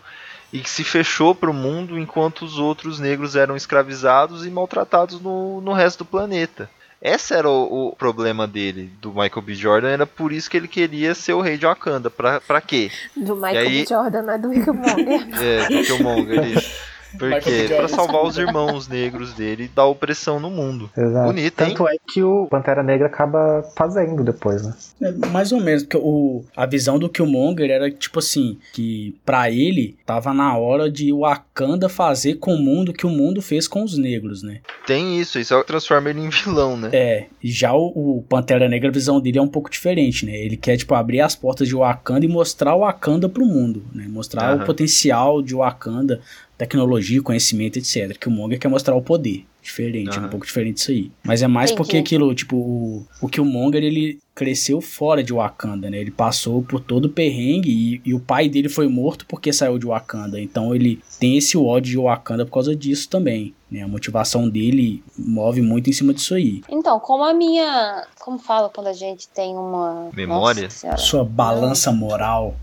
e 0.50 0.60
que 0.60 0.70
se 0.70 0.82
fechou 0.82 1.34
para 1.34 1.50
o 1.50 1.54
mundo 1.54 1.98
enquanto 1.98 2.42
os 2.42 2.58
outros 2.58 2.98
negros 2.98 3.36
eram 3.36 3.54
escravizados 3.54 4.46
e 4.46 4.50
maltratados 4.50 5.20
no, 5.20 5.60
no 5.60 5.74
resto 5.74 5.98
do 5.98 6.04
planeta. 6.06 6.70
Esse 7.02 7.34
era 7.34 7.50
o, 7.50 7.88
o 7.88 7.96
problema 7.96 8.46
dele, 8.46 8.90
do 9.00 9.10
Michael 9.10 9.42
B. 9.42 9.54
Jordan, 9.54 9.88
era 9.90 10.06
por 10.06 10.32
isso 10.32 10.48
que 10.48 10.56
ele 10.56 10.68
queria 10.68 11.14
ser 11.14 11.34
o 11.34 11.40
rei 11.42 11.58
de 11.58 11.66
Wakanda. 11.66 12.08
Pra, 12.08 12.40
pra 12.40 12.60
quê? 12.62 12.90
Do 13.14 13.34
Michael 13.34 13.58
aí- 13.68 13.82
B. 13.82 13.86
Jordan, 13.88 14.22
não 14.22 14.32
é 14.34 14.38
do 14.38 14.50
Killmonger. 14.50 15.28
É, 15.42 15.68
do 15.68 15.84
Killmonger, 15.84 16.44
isso. 16.56 16.70
Porque 17.18 17.68
pra 17.68 17.88
salvar 17.88 18.24
os 18.24 18.38
irmãos 18.38 18.88
negros 18.88 19.32
dele 19.32 19.70
da 19.74 19.84
opressão 19.84 20.40
no 20.40 20.50
mundo. 20.50 20.90
Exato. 20.96 21.26
Bonito, 21.26 21.60
hein? 21.62 21.68
Tanto 21.68 21.88
é 21.88 21.96
que 22.06 22.22
o 22.22 22.46
Pantera 22.46 22.82
Negra 22.82 23.06
acaba 23.06 23.62
fazendo 23.76 24.24
depois, 24.24 24.62
né? 24.62 24.74
É, 25.00 25.12
mais 25.28 25.52
ou 25.52 25.60
menos, 25.60 25.82
porque 25.82 25.96
o, 25.96 26.44
a 26.56 26.66
visão 26.66 26.98
do 26.98 27.08
Killmonger 27.08 27.70
era 27.70 27.90
tipo 27.90 28.18
assim, 28.18 28.58
que 28.72 29.16
pra 29.24 29.50
ele 29.50 29.96
tava 30.06 30.32
na 30.32 30.56
hora 30.56 30.90
de 30.90 31.12
Wakanda 31.12 31.88
fazer 31.88 32.34
com 32.34 32.54
o 32.54 32.58
mundo 32.58 32.90
o 32.90 32.92
que 32.92 33.06
o 33.06 33.10
mundo 33.10 33.42
fez 33.42 33.68
com 33.68 33.82
os 33.82 33.96
negros, 33.96 34.42
né? 34.42 34.60
Tem 34.86 35.18
isso, 35.18 35.38
isso 35.38 35.62
transforma 35.64 36.10
ele 36.10 36.20
em 36.20 36.28
vilão, 36.28 36.76
né? 36.76 36.90
É, 36.92 37.26
e 37.42 37.50
já 37.50 37.72
o, 37.72 38.18
o 38.18 38.24
Pantera 38.28 38.68
Negra, 38.68 38.88
a 38.88 38.92
visão 38.92 39.20
dele 39.20 39.38
é 39.38 39.42
um 39.42 39.48
pouco 39.48 39.70
diferente, 39.70 40.24
né? 40.26 40.32
Ele 40.32 40.56
quer, 40.56 40.76
tipo, 40.76 40.94
abrir 40.94 41.20
as 41.20 41.34
portas 41.34 41.68
de 41.68 41.74
Wakanda 41.74 42.24
e 42.24 42.28
mostrar 42.28 42.74
o 42.74 42.80
Wakanda 42.80 43.28
pro 43.28 43.44
mundo, 43.44 43.84
né? 43.92 44.06
Mostrar 44.08 44.50
Aham. 44.50 44.62
o 44.62 44.66
potencial 44.66 45.42
de 45.42 45.54
Wakanda, 45.54 46.20
tecnologia, 46.62 47.20
conhecimento, 47.20 47.78
etc. 47.78 48.10
Que 48.10 48.28
o 48.28 48.30
Killmonger 48.30 48.58
quer 48.58 48.68
mostrar 48.68 48.94
o 48.94 49.02
poder. 49.02 49.44
Diferente, 49.60 50.18
é 50.18 50.20
um 50.20 50.28
pouco 50.28 50.44
diferente 50.44 50.78
isso 50.78 50.90
aí. 50.90 51.12
Mas 51.22 51.40
é 51.40 51.46
mais 51.46 51.70
porque 51.70 51.96
Entendi. 51.96 52.16
aquilo, 52.16 52.34
tipo, 52.34 52.56
o, 52.56 53.06
o 53.20 53.28
Killmonger, 53.28 53.82
ele 53.82 54.18
cresceu 54.34 54.80
fora 54.80 55.22
de 55.22 55.32
Wakanda, 55.32 55.88
né? 55.88 55.98
Ele 55.98 56.10
passou 56.10 56.62
por 56.62 56.80
todo 56.80 57.04
o 57.04 57.08
perrengue 57.08 57.70
e, 57.70 58.00
e 58.04 58.14
o 58.14 58.18
pai 58.18 58.48
dele 58.48 58.68
foi 58.68 58.88
morto 58.88 59.24
porque 59.26 59.52
saiu 59.52 59.78
de 59.78 59.86
Wakanda. 59.86 60.40
Então 60.40 60.74
ele 60.74 61.00
tem 61.20 61.36
esse 61.36 61.56
ódio 61.56 61.92
de 61.92 61.98
Wakanda 61.98 62.44
por 62.44 62.52
causa 62.52 62.74
disso 62.74 63.08
também, 63.08 63.54
né? 63.70 63.82
A 63.82 63.88
motivação 63.88 64.48
dele 64.48 65.02
move 65.16 65.62
muito 65.62 65.88
em 65.88 65.92
cima 65.92 66.12
disso 66.12 66.34
aí. 66.34 66.62
Então, 66.68 66.98
como 66.98 67.22
a 67.22 67.32
minha. 67.32 68.04
Como 68.18 68.38
fala 68.38 68.68
quando 68.68 68.88
a 68.88 68.92
gente 68.92 69.28
tem 69.28 69.54
uma. 69.54 70.10
Memória? 70.12 70.64
Nossa. 70.64 70.96
Sua 70.96 71.24
balança 71.24 71.92
moral. 71.92 72.56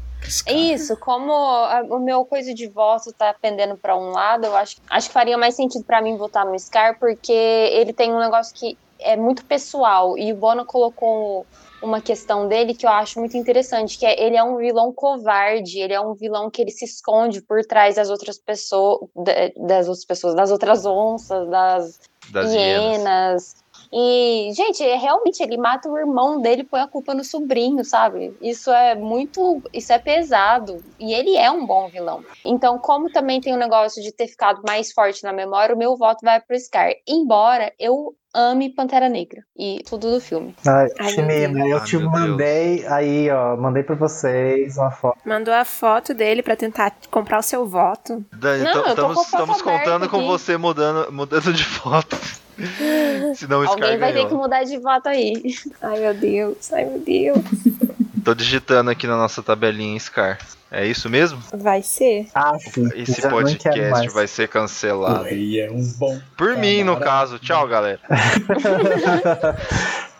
Cara. 0.45 0.57
Isso, 0.57 0.97
como 0.97 1.31
a- 1.31 1.83
o 1.89 1.99
meu 1.99 2.25
coisa 2.25 2.53
de 2.53 2.67
voto 2.67 3.13
tá 3.17 3.35
pendendo 3.41 3.77
pra 3.77 3.97
um 3.97 4.11
lado, 4.11 4.45
eu 4.45 4.55
acho, 4.55 4.75
acho 4.89 5.07
que 5.07 5.13
faria 5.13 5.37
mais 5.37 5.55
sentido 5.55 5.83
pra 5.85 6.01
mim 6.01 6.17
votar 6.17 6.45
no 6.45 6.57
Scar, 6.59 6.97
porque 6.99 7.31
ele 7.31 7.93
tem 7.93 8.13
um 8.13 8.19
negócio 8.19 8.53
que 8.55 8.77
é 8.99 9.15
muito 9.15 9.45
pessoal. 9.45 10.17
E 10.17 10.31
o 10.33 10.35
Bono 10.35 10.65
colocou 10.65 11.45
uma 11.81 12.01
questão 12.01 12.47
dele 12.49 12.73
que 12.73 12.85
eu 12.85 12.89
acho 12.89 13.17
muito 13.19 13.37
interessante, 13.37 13.97
que 13.97 14.05
é 14.05 14.21
ele 14.21 14.35
é 14.35 14.43
um 14.43 14.57
vilão 14.57 14.91
covarde, 14.91 15.79
ele 15.79 15.93
é 15.93 16.01
um 16.01 16.13
vilão 16.13 16.49
que 16.49 16.61
ele 16.61 16.71
se 16.71 16.83
esconde 16.83 17.41
por 17.41 17.61
trás 17.65 17.95
das 17.95 18.09
outras 18.09 18.37
pessoas, 18.37 18.99
da- 19.15 19.65
das 19.67 19.87
outras 19.87 20.05
pessoas, 20.05 20.35
das 20.35 20.51
outras 20.51 20.85
onças, 20.85 21.47
das 21.49 21.99
Das 22.33 22.51
hienas. 22.53 22.97
hienas. 22.97 23.55
E, 23.91 24.51
gente, 24.53 24.83
é, 24.83 24.95
realmente 24.95 25.41
ele 25.41 25.57
mata 25.57 25.89
o 25.89 25.97
irmão 25.97 26.41
dele 26.41 26.63
põe 26.63 26.81
a 26.81 26.87
culpa 26.87 27.13
no 27.13 27.23
sobrinho, 27.23 27.83
sabe? 27.83 28.35
Isso 28.41 28.71
é 28.71 28.95
muito. 28.95 29.61
Isso 29.73 29.91
é 29.91 29.97
pesado. 29.97 30.83
E 30.99 31.13
ele 31.13 31.35
é 31.35 31.49
um 31.49 31.65
bom 31.65 31.87
vilão. 31.89 32.23
Então, 32.45 32.77
como 32.77 33.11
também 33.11 33.41
tem 33.41 33.53
o 33.53 33.57
negócio 33.57 34.01
de 34.01 34.11
ter 34.11 34.27
ficado 34.27 34.61
mais 34.65 34.91
forte 34.91 35.23
na 35.23 35.33
memória, 35.33 35.75
o 35.75 35.77
meu 35.77 35.95
voto 35.97 36.19
vai 36.23 36.39
pro 36.39 36.59
Scar. 36.59 36.93
Embora 37.07 37.73
eu 37.79 38.15
ame 38.33 38.69
Pantera 38.69 39.09
Negra 39.09 39.43
e 39.57 39.81
tudo 39.87 40.11
do 40.11 40.19
filme. 40.21 40.55
Ai, 40.67 40.87
Ai, 40.99 41.09
Chimina, 41.09 41.59
eu 41.67 41.77
Deus. 41.77 41.89
te 41.89 41.97
mandei 41.97 42.85
aí, 42.87 43.29
ó. 43.31 43.55
Mandei 43.57 43.83
pra 43.83 43.95
vocês 43.95 44.77
uma 44.77 44.91
foto. 44.91 45.17
Mandou 45.25 45.53
a 45.53 45.65
foto 45.65 46.13
dele 46.13 46.41
pra 46.43 46.55
tentar 46.55 46.93
comprar 47.09 47.39
o 47.39 47.43
seu 47.43 47.65
voto. 47.67 48.23
Da- 48.33 48.57
Não, 48.57 48.69
então, 48.69 48.85
eu 48.87 48.95
tô 48.95 49.13
com 49.13 49.21
estamos 49.21 49.61
contando 49.61 49.75
aberta 49.95 50.07
com 50.09 50.17
aqui. 50.17 50.27
você 50.27 50.57
mudando, 50.57 51.11
mudando 51.11 51.51
de 51.53 51.63
foto. 51.65 52.17
Senão 53.35 53.65
Alguém 53.67 53.97
vai 53.97 54.11
ter 54.11 54.19
que 54.19 54.25
ganhou. 54.25 54.41
mudar 54.41 54.63
de 54.63 54.77
voto 54.77 55.07
aí. 55.07 55.33
Ai, 55.81 55.99
meu 55.99 56.13
Deus. 56.13 56.73
Ai, 56.73 56.85
meu 56.85 56.99
Deus. 56.99 57.37
Tô 58.29 58.35
digitando 58.35 58.91
aqui 58.91 59.07
na 59.07 59.17
nossa 59.17 59.41
tabelinha 59.41 59.99
Scar. 59.99 60.37
É 60.69 60.85
isso 60.85 61.09
mesmo? 61.09 61.41
Vai 61.51 61.81
ser. 61.81 62.27
Ah, 62.35 62.55
sim. 62.59 62.87
Esse 62.93 63.19
já 63.23 63.27
podcast 63.27 64.07
vai 64.09 64.27
ser 64.27 64.47
cancelado. 64.47 65.23
rei 65.23 65.59
é 65.59 65.71
um 65.71 65.83
bom. 65.97 66.21
Por 66.37 66.55
mim, 66.55 66.83
no 66.83 66.99
caso. 66.99 67.39
Tchau, 67.39 67.67
galera. 67.67 67.99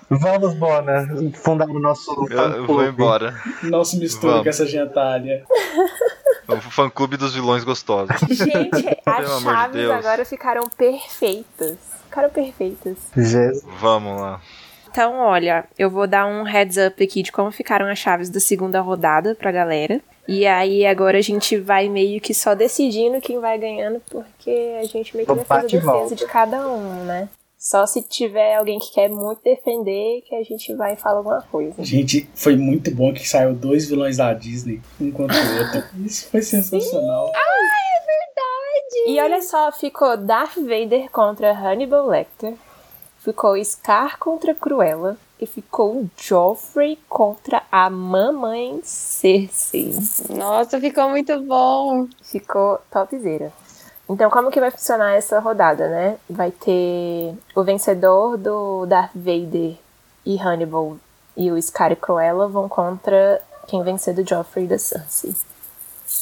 Vamos, 0.10 0.56
Bona, 0.56 1.08
fundar 1.36 1.70
o 1.70 1.80
nosso 1.80 2.26
Eu, 2.32 2.66
vou 2.66 2.84
embora. 2.84 3.40
Não 3.62 3.86
se 3.86 3.96
mistura 4.00 4.32
Vamos. 4.32 4.44
com 4.46 4.50
essa 4.50 4.66
gentalha. 4.66 5.46
O 6.48 6.56
fã 6.60 6.90
clube 6.90 7.16
dos 7.16 7.36
vilões 7.36 7.64
gostosos. 7.64 8.18
Gente, 8.28 8.88
as 9.06 9.38
de 9.38 9.44
chaves 9.44 9.76
Deus. 9.76 9.94
agora 9.94 10.26
ficaram 10.26 10.68
perfeitas. 10.68 11.78
Ficaram 12.06 12.32
perfeitas. 12.32 12.98
Jesus. 13.16 13.64
Vamos 13.80 14.20
lá. 14.20 14.42
Então, 14.92 15.18
olha, 15.20 15.66
eu 15.78 15.90
vou 15.90 16.08
dar 16.08 16.26
um 16.26 16.44
heads 16.44 16.78
up 16.78 17.04
aqui 17.04 17.22
de 17.22 17.32
como 17.32 17.52
ficaram 17.52 17.88
as 17.88 18.00
chaves 18.00 18.30
da 18.30 18.40
segunda 18.40 18.82
rodada 18.82 19.36
pra 19.36 19.52
galera. 19.52 20.02
E 20.28 20.46
aí 20.46 20.86
agora 20.86 21.18
a 21.18 21.22
gente 21.22 21.58
vai 21.58 21.90
meio 21.90 22.22
que 22.22 22.34
só 22.34 22.54
decidindo 22.54 23.20
quem 23.20 23.40
vai 23.40 23.58
ganhando, 23.58 24.02
porque 24.10 24.78
a 24.80 24.86
gente 24.86 25.16
meio 25.16 25.28
que 25.28 25.34
vai 25.34 25.46
fazer 25.46 25.78
a 25.78 25.80
defesa 25.80 25.92
volta. 25.92 26.16
de 26.16 26.26
cada 26.26 26.68
um, 26.68 27.04
né? 27.04 27.30
Só 27.58 27.86
se 27.86 28.02
tiver 28.04 28.56
alguém 28.56 28.80
que 28.80 28.94
quer 28.94 29.10
muito 29.10 29.42
defender 29.44 30.22
que 30.22 30.34
a 30.34 30.44
gente 30.44 30.74
vai 30.76 30.96
falar 30.96 31.18
alguma 31.18 31.42
coisa. 31.42 31.84
Gente, 31.84 32.30
foi 32.34 32.56
muito 32.56 32.90
bom 32.94 33.12
que 33.12 33.28
saiu 33.28 33.54
dois 33.54 33.90
vilões 33.90 34.18
da 34.18 34.34
Disney, 34.34 34.80
um 35.02 35.12
contra 35.12 35.36
o 35.36 35.58
outro. 35.58 35.84
Isso 36.06 36.30
foi 36.30 36.42
sensacional. 36.42 37.32
E 39.08 39.20
olha 39.20 39.42
só, 39.42 39.72
ficou 39.72 40.16
Darth 40.16 40.56
Vader 40.56 41.10
contra 41.12 41.52
Hannibal 41.52 42.08
Lecter, 42.08 42.54
ficou 43.20 43.64
Scar 43.64 44.18
contra 44.18 44.56
Cruella 44.56 45.18
e 45.40 45.46
ficou 45.46 46.10
Joffrey 46.18 46.98
contra 47.08 47.64
a 47.72 47.90
mamãe 47.90 48.82
Cersei. 48.84 49.94
Nossa, 50.30 50.80
ficou 50.80 51.10
muito 51.10 51.40
bom. 51.42 52.08
Ficou 52.22 52.80
topzera. 52.92 53.54
Então, 54.10 54.30
como 54.30 54.50
que 54.50 54.60
vai 54.60 54.72
funcionar 54.72 55.14
essa 55.14 55.40
rodada, 55.40 55.88
né? 55.88 56.18
Vai 56.30 56.52
ter 56.52 57.38
o 57.56 57.64
vencedor 57.64 58.38
do 58.38 58.86
Darth 58.88 59.12
Vader 59.14 59.78
e 60.26 60.38
Hannibal 60.38 60.98
e 61.38 61.52
o 61.52 61.62
Scar 61.62 61.92
e 61.92 61.96
Cruella 61.96 62.48
vão 62.48 62.68
contra 62.68 63.42
quem 63.68 63.84
vencer 63.84 64.16
do 64.16 64.28
Joffrey 64.28 64.66
e 64.66 64.68
da 64.68 64.80
Cersei. 64.80 65.36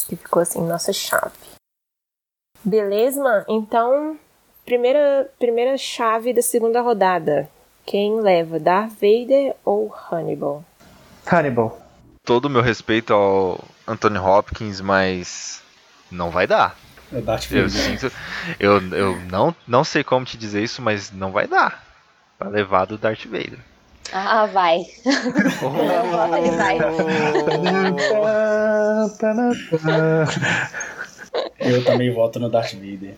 Que 0.08 0.16
ficou 0.18 0.42
assim, 0.42 0.62
nossa 0.62 0.92
chave. 0.92 1.32
Beleza? 2.64 3.46
Então, 3.48 4.20
primeira, 4.68 5.30
primeira 5.40 5.78
chave 5.78 6.34
da 6.34 6.42
segunda 6.42 6.82
rodada. 6.82 7.50
Quem 7.86 8.20
leva, 8.20 8.60
Darth 8.60 8.92
Vader 8.92 9.56
ou 9.64 9.96
Hannibal? 10.12 10.64
Hannibal. 11.26 11.80
Todo 12.26 12.46
o 12.46 12.50
meu 12.50 12.62
respeito 12.62 13.14
ao 13.14 13.64
Anthony 13.88 14.18
Hopkins, 14.20 14.82
mas 14.82 15.64
não 16.12 16.30
vai 16.30 16.46
dar. 16.46 16.76
É 17.14 17.22
Darth 17.22 17.50
Eu 17.50 17.70
Vader. 17.70 17.70
sinto. 17.70 18.12
Eu, 18.60 18.82
eu 18.94 19.16
não, 19.32 19.56
não 19.66 19.86
sei 19.86 20.04
como 20.04 20.26
te 20.26 20.38
dizer 20.38 20.62
isso, 20.62 20.82
mas 20.82 21.12
não 21.12 21.32
vai 21.32 21.48
dar. 21.48 21.82
Pra 22.38 22.50
levar 22.50 22.86
do 22.86 22.98
Darth 22.98 23.26
Vader. 23.26 23.60
Ah, 24.12 24.46
vai. 24.48 24.80
ele 26.38 26.52
vai. 26.58 26.78
Eu 31.60 31.86
também 31.86 32.14
voto 32.14 32.38
no 32.40 32.50
Darth 32.50 32.74
Vader. 32.74 33.16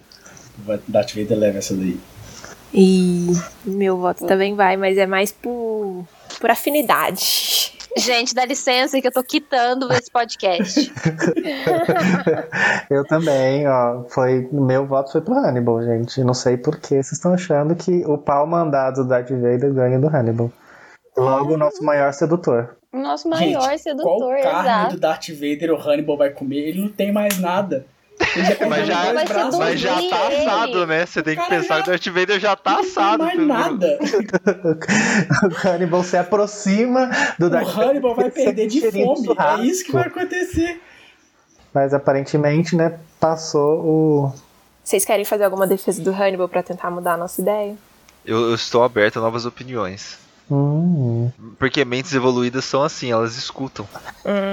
Darth 0.87 1.13
Vader 1.15 1.37
leva 1.37 1.57
essa 1.57 1.75
daí. 1.75 1.99
E 2.73 3.27
meu 3.65 3.97
voto 3.97 4.25
também 4.25 4.55
vai, 4.55 4.77
mas 4.77 4.97
é 4.97 5.07
mais 5.07 5.31
por, 5.31 6.05
por 6.39 6.51
afinidade. 6.51 7.73
Gente, 7.97 8.35
dá 8.35 8.45
licença 8.45 9.01
que 9.01 9.07
eu 9.07 9.11
tô 9.11 9.23
quitando 9.23 9.91
esse 9.91 10.11
podcast. 10.11 10.93
Eu 12.89 13.03
também, 13.05 13.67
ó. 13.67 14.03
Foi, 14.09 14.47
meu 14.51 14.85
voto 14.85 15.11
foi 15.11 15.21
pro 15.21 15.33
Hannibal, 15.33 15.83
gente. 15.83 16.23
Não 16.23 16.35
sei 16.35 16.55
por 16.55 16.77
que 16.77 16.89
vocês 16.89 17.13
estão 17.13 17.33
achando 17.33 17.75
que 17.75 18.05
o 18.05 18.17
pau 18.17 18.45
mandado 18.45 19.03
do 19.03 19.09
Darth 19.09 19.29
Vader 19.29 19.73
ganha 19.73 19.99
do 19.99 20.07
Hannibal. 20.07 20.51
Logo, 21.17 21.55
o 21.55 21.57
nosso 21.57 21.83
maior 21.83 22.13
sedutor. 22.13 22.77
O 22.93 22.97
nosso 22.97 23.27
maior 23.27 23.69
Gente, 23.71 23.81
sedutor, 23.81 24.19
Qual 24.19 24.41
carne 24.41 24.69
exato. 24.69 24.95
do 24.95 24.99
Darth 24.99 25.29
Vader 25.29 25.71
o 25.71 25.77
Hannibal 25.77 26.17
vai 26.17 26.29
comer? 26.29 26.69
Ele 26.69 26.81
não 26.81 26.89
tem 26.89 27.11
mais 27.11 27.39
nada. 27.39 27.85
Mas 28.67 28.87
já-. 28.87 29.13
Mas 29.57 29.79
já 29.79 29.95
tá 30.09 30.27
assado, 30.27 30.85
né? 30.85 31.05
Você 31.05 31.23
tem 31.23 31.35
que 31.35 31.41
Cara, 31.41 31.49
pensar 31.61 31.77
já- 31.77 31.83
que 31.83 31.89
o 31.89 31.91
Darth 31.93 32.07
Vader 32.07 32.39
já 32.39 32.55
tá 32.55 32.71
Não 32.73 32.79
assado. 32.81 33.25
tem 33.25 33.35
pelo- 33.37 33.47
mais 33.47 33.71
nada. 33.71 33.99
O 35.43 35.67
Hannibal 35.67 36.03
se 36.03 36.17
aproxima 36.17 37.09
do 37.39 37.47
O 37.47 37.49
Darth 37.49 37.67
Vader. 37.67 37.89
Hannibal 37.89 38.15
vai 38.15 38.29
perder 38.29 38.67
de 38.67 38.81
fome. 38.91 39.27
É 39.61 39.61
isso 39.65 39.85
que 39.85 39.91
vai 39.91 40.07
acontecer. 40.07 40.81
Mas 41.73 41.93
aparentemente, 41.93 42.75
né, 42.75 42.97
passou 43.19 43.79
o. 43.85 44.33
Vocês 44.83 45.05
querem 45.05 45.23
fazer 45.23 45.43
alguma 45.43 45.67
defesa 45.67 46.01
do 46.01 46.11
Hannibal 46.11 46.49
pra 46.49 46.63
tentar 46.63 46.89
mudar 46.91 47.13
a 47.13 47.17
nossa 47.17 47.41
ideia? 47.41 47.75
Eu, 48.25 48.49
eu 48.49 48.55
estou 48.55 48.83
aberto 48.83 49.17
a 49.17 49.21
novas 49.21 49.45
opiniões. 49.45 50.17
Hum. 50.51 51.29
Porque 51.59 51.85
mentes 51.85 52.13
evoluídas 52.13 52.65
são 52.65 52.81
assim, 52.83 53.11
elas 53.11 53.35
escutam. 53.37 53.87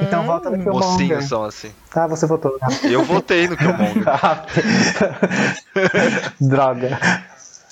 Então 0.07 0.25
volta 0.27 0.51
no 0.51 0.59
Killmonger. 0.63 0.91
Mocinhos 0.91 1.25
são 1.29 1.43
assim. 1.45 1.71
Ah, 1.95 2.07
você 2.07 2.27
votou. 2.27 2.59
Eu 2.83 3.03
votei 3.03 3.49
no 3.49 3.57
Killmonger. 3.57 4.05
Ah, 4.09 4.45
Droga. 6.41 6.99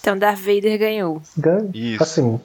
Então 0.01 0.18
Darth 0.18 0.39
Vader 0.41 0.79
ganhou. 0.79 1.22
Gan- 1.37 1.68
Isso. 1.75 2.03
Assim, 2.03 2.41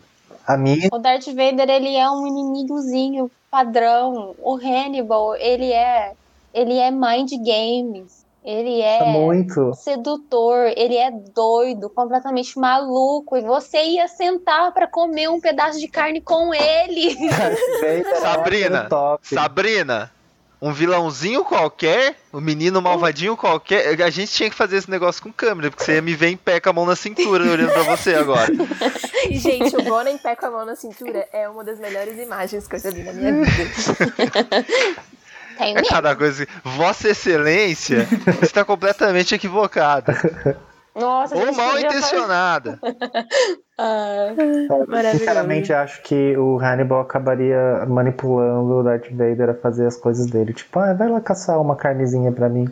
a 0.48 0.58
minha. 0.58 0.90
O 0.92 0.98
Darth 1.00 1.28
Vader, 1.28 1.70
ele 1.70 1.96
é 1.96 2.10
um 2.10 2.26
inimigozinho 2.28 3.30
padrão. 3.52 4.36
O 4.40 4.56
Hannibal, 4.56 5.36
ele 5.36 5.72
é 5.72 6.14
ele 6.54 6.74
é 6.78 6.90
mind 6.92 7.30
games. 7.46 8.19
Ele 8.50 8.82
é 8.82 9.06
Muito. 9.06 9.76
sedutor, 9.76 10.74
ele 10.76 10.98
é 10.98 11.12
doido, 11.12 11.88
completamente 11.88 12.58
maluco. 12.58 13.38
E 13.38 13.42
você 13.42 13.78
ia 13.78 14.08
sentar 14.08 14.74
pra 14.74 14.88
comer 14.88 15.30
um 15.30 15.40
pedaço 15.40 15.80
de 15.80 15.88
carne 15.88 16.20
com 16.20 16.52
ele. 16.52 17.16
Sabrina, 18.20 18.90
Top. 18.90 19.28
Sabrina, 19.28 20.12
um 20.60 20.74
vilãozinho 20.74 21.46
qualquer, 21.46 22.16
um 22.34 22.42
menino 22.42 22.82
malvadinho 22.82 23.38
qualquer, 23.38 24.02
a 24.02 24.10
gente 24.10 24.32
tinha 24.32 24.50
que 24.50 24.56
fazer 24.56 24.78
esse 24.78 24.90
negócio 24.90 25.22
com 25.22 25.32
câmera, 25.32 25.70
porque 25.70 25.84
você 25.84 25.94
ia 25.94 26.02
me 26.02 26.16
ver 26.16 26.30
em 26.30 26.38
pé 26.38 26.60
com 26.60 26.72
a 26.72 26.74
mão 26.74 26.88
na 26.88 26.96
cintura 26.96 27.44
olhando 27.44 27.72
pra 27.72 27.84
você 27.84 28.16
agora. 28.16 28.52
E, 29.30 29.38
gente, 29.38 29.76
o 29.76 29.84
Bona 29.84 30.10
em 30.10 30.18
pé 30.18 30.34
com 30.36 30.46
a 30.46 30.50
mão 30.50 30.66
na 30.66 30.76
cintura 30.78 31.28
é 31.32 31.48
uma 31.48 31.62
das 31.64 31.78
melhores 31.78 32.18
imagens 32.18 32.68
que 32.68 32.76
eu 32.78 32.80
já 32.80 32.90
vi 32.90 33.04
na 33.04 33.12
minha 33.12 33.34
vida. 33.34 34.66
Tem 35.60 35.72
É 35.72 35.74
mesmo. 35.76 35.90
cada 35.90 36.16
coisa. 36.16 36.48
Vossa 36.64 37.10
Excelência 37.10 38.08
está 38.42 38.64
completamente 38.64 39.36
equivocada. 39.36 40.16
Nossa, 40.96 41.36
Ou 41.36 41.54
mal 41.54 41.78
intencionada. 41.78 42.80
Ah. 43.82 44.36
Sinceramente, 45.12 45.72
acho 45.72 46.02
que 46.02 46.36
o 46.36 46.60
Hannibal 46.60 47.00
acabaria 47.00 47.86
manipulando 47.88 48.80
o 48.80 48.84
Darth 48.84 49.10
Vader 49.10 49.52
a 49.52 49.54
fazer 49.54 49.88
as 49.88 49.96
coisas 49.96 50.26
dele. 50.26 50.52
Tipo, 50.52 50.80
ah, 50.80 50.94
vai 50.94 51.08
lá 51.08 51.22
caçar 51.22 51.62
uma 51.62 51.78
carnezinha 51.78 52.30
pra 52.30 52.50
mim. 52.50 52.68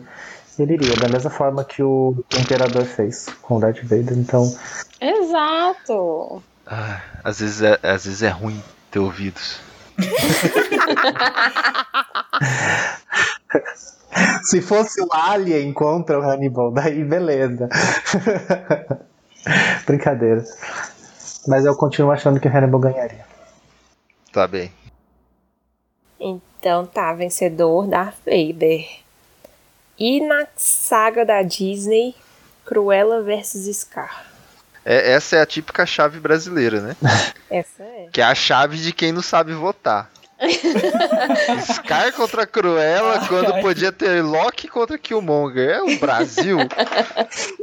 Ele 0.58 0.74
iria, 0.74 0.94
da 0.96 1.08
mesma 1.08 1.30
forma 1.30 1.64
que 1.64 1.82
o 1.82 2.14
Imperador 2.38 2.84
fez 2.84 3.24
com 3.40 3.56
o 3.56 3.58
Darth 3.58 3.82
Vader. 3.84 4.18
Então, 4.18 4.54
exato. 5.00 6.42
Ah, 6.66 7.00
às, 7.24 7.40
vezes 7.40 7.62
é, 7.62 7.78
às 7.82 8.04
vezes 8.04 8.22
é 8.22 8.28
ruim 8.28 8.62
ter 8.90 8.98
ouvidos. 8.98 9.60
se 14.44 14.62
fosse 14.62 15.02
o 15.02 15.08
Alien 15.12 15.72
contra 15.72 16.18
o 16.18 16.22
Hannibal, 16.22 16.70
daí 16.70 17.04
beleza. 17.04 17.68
Brincadeira. 19.86 20.44
Mas 21.46 21.64
eu 21.64 21.74
continuo 21.76 22.12
achando 22.12 22.40
que 22.40 22.48
o 22.48 22.50
Hannibal 22.50 22.80
ganharia. 22.80 23.26
Tá 24.32 24.46
bem. 24.46 24.70
Então 26.20 26.86
tá, 26.86 27.12
vencedor 27.12 27.86
Darth 27.86 28.18
Vader. 28.24 28.86
E 29.98 30.20
na 30.20 30.46
saga 30.56 31.24
da 31.24 31.42
Disney, 31.42 32.14
Cruella 32.64 33.22
vs 33.22 33.76
Scar. 33.76 34.26
É, 34.90 35.12
essa 35.12 35.36
é 35.36 35.42
a 35.42 35.46
típica 35.46 35.84
chave 35.84 36.18
brasileira, 36.18 36.80
né? 36.80 36.96
Essa 37.50 37.82
é. 37.82 38.08
Que 38.10 38.22
é 38.22 38.24
a 38.24 38.34
chave 38.34 38.78
de 38.78 38.90
quem 38.90 39.12
não 39.12 39.20
sabe 39.20 39.52
votar. 39.52 40.10
Scar 41.60 42.10
contra 42.14 42.46
Cruella 42.46 43.26
quando 43.28 43.52
Ai. 43.52 43.60
podia 43.60 43.92
ter 43.92 44.22
Loki 44.22 44.66
contra 44.66 44.96
Killmonger. 44.96 45.68
É 45.68 45.82
o 45.82 45.98
Brasil. 45.98 46.58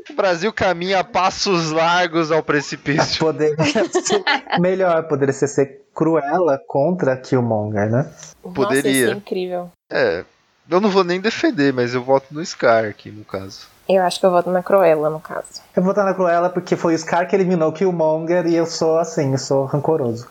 O 0.07 0.13
Brasil 0.15 0.53
caminha 0.53 0.99
a 0.99 1.03
passos 1.03 1.71
largos 1.71 2.31
ao 2.31 2.41
precipício. 2.41 3.19
Poderia 3.19 3.57
ser 3.65 4.23
melhor, 4.59 5.03
poderia 5.07 5.33
ser, 5.33 5.47
ser 5.47 5.81
Cruella 5.93 6.61
contra 6.67 7.17
Killmonger, 7.17 7.89
né? 7.89 8.13
Poderia. 8.41 8.75
Nossa, 8.75 8.87
isso 8.87 9.09
é 9.09 9.13
incrível. 9.13 9.71
É, 9.89 10.23
eu 10.69 10.79
não 10.79 10.89
vou 10.89 11.03
nem 11.03 11.19
defender, 11.19 11.73
mas 11.73 11.93
eu 11.93 12.01
voto 12.01 12.27
no 12.31 12.45
Scar 12.45 12.85
aqui, 12.85 13.09
no 13.11 13.25
caso. 13.25 13.67
Eu 13.87 14.01
acho 14.01 14.19
que 14.19 14.25
eu 14.25 14.31
voto 14.31 14.49
na 14.49 14.63
Cruella, 14.63 15.09
no 15.09 15.19
caso. 15.19 15.61
Eu 15.75 15.83
vou 15.83 15.91
votar 15.91 16.05
na 16.05 16.13
Cruella 16.13 16.49
porque 16.49 16.75
foi 16.75 16.95
o 16.95 16.97
Scar 16.97 17.27
que 17.27 17.35
eliminou 17.35 17.69
o 17.69 17.73
Killmonger 17.73 18.47
e 18.47 18.55
eu 18.55 18.65
sou 18.65 18.97
assim, 18.97 19.31
eu 19.31 19.37
sou 19.37 19.65
rancoroso. 19.65 20.27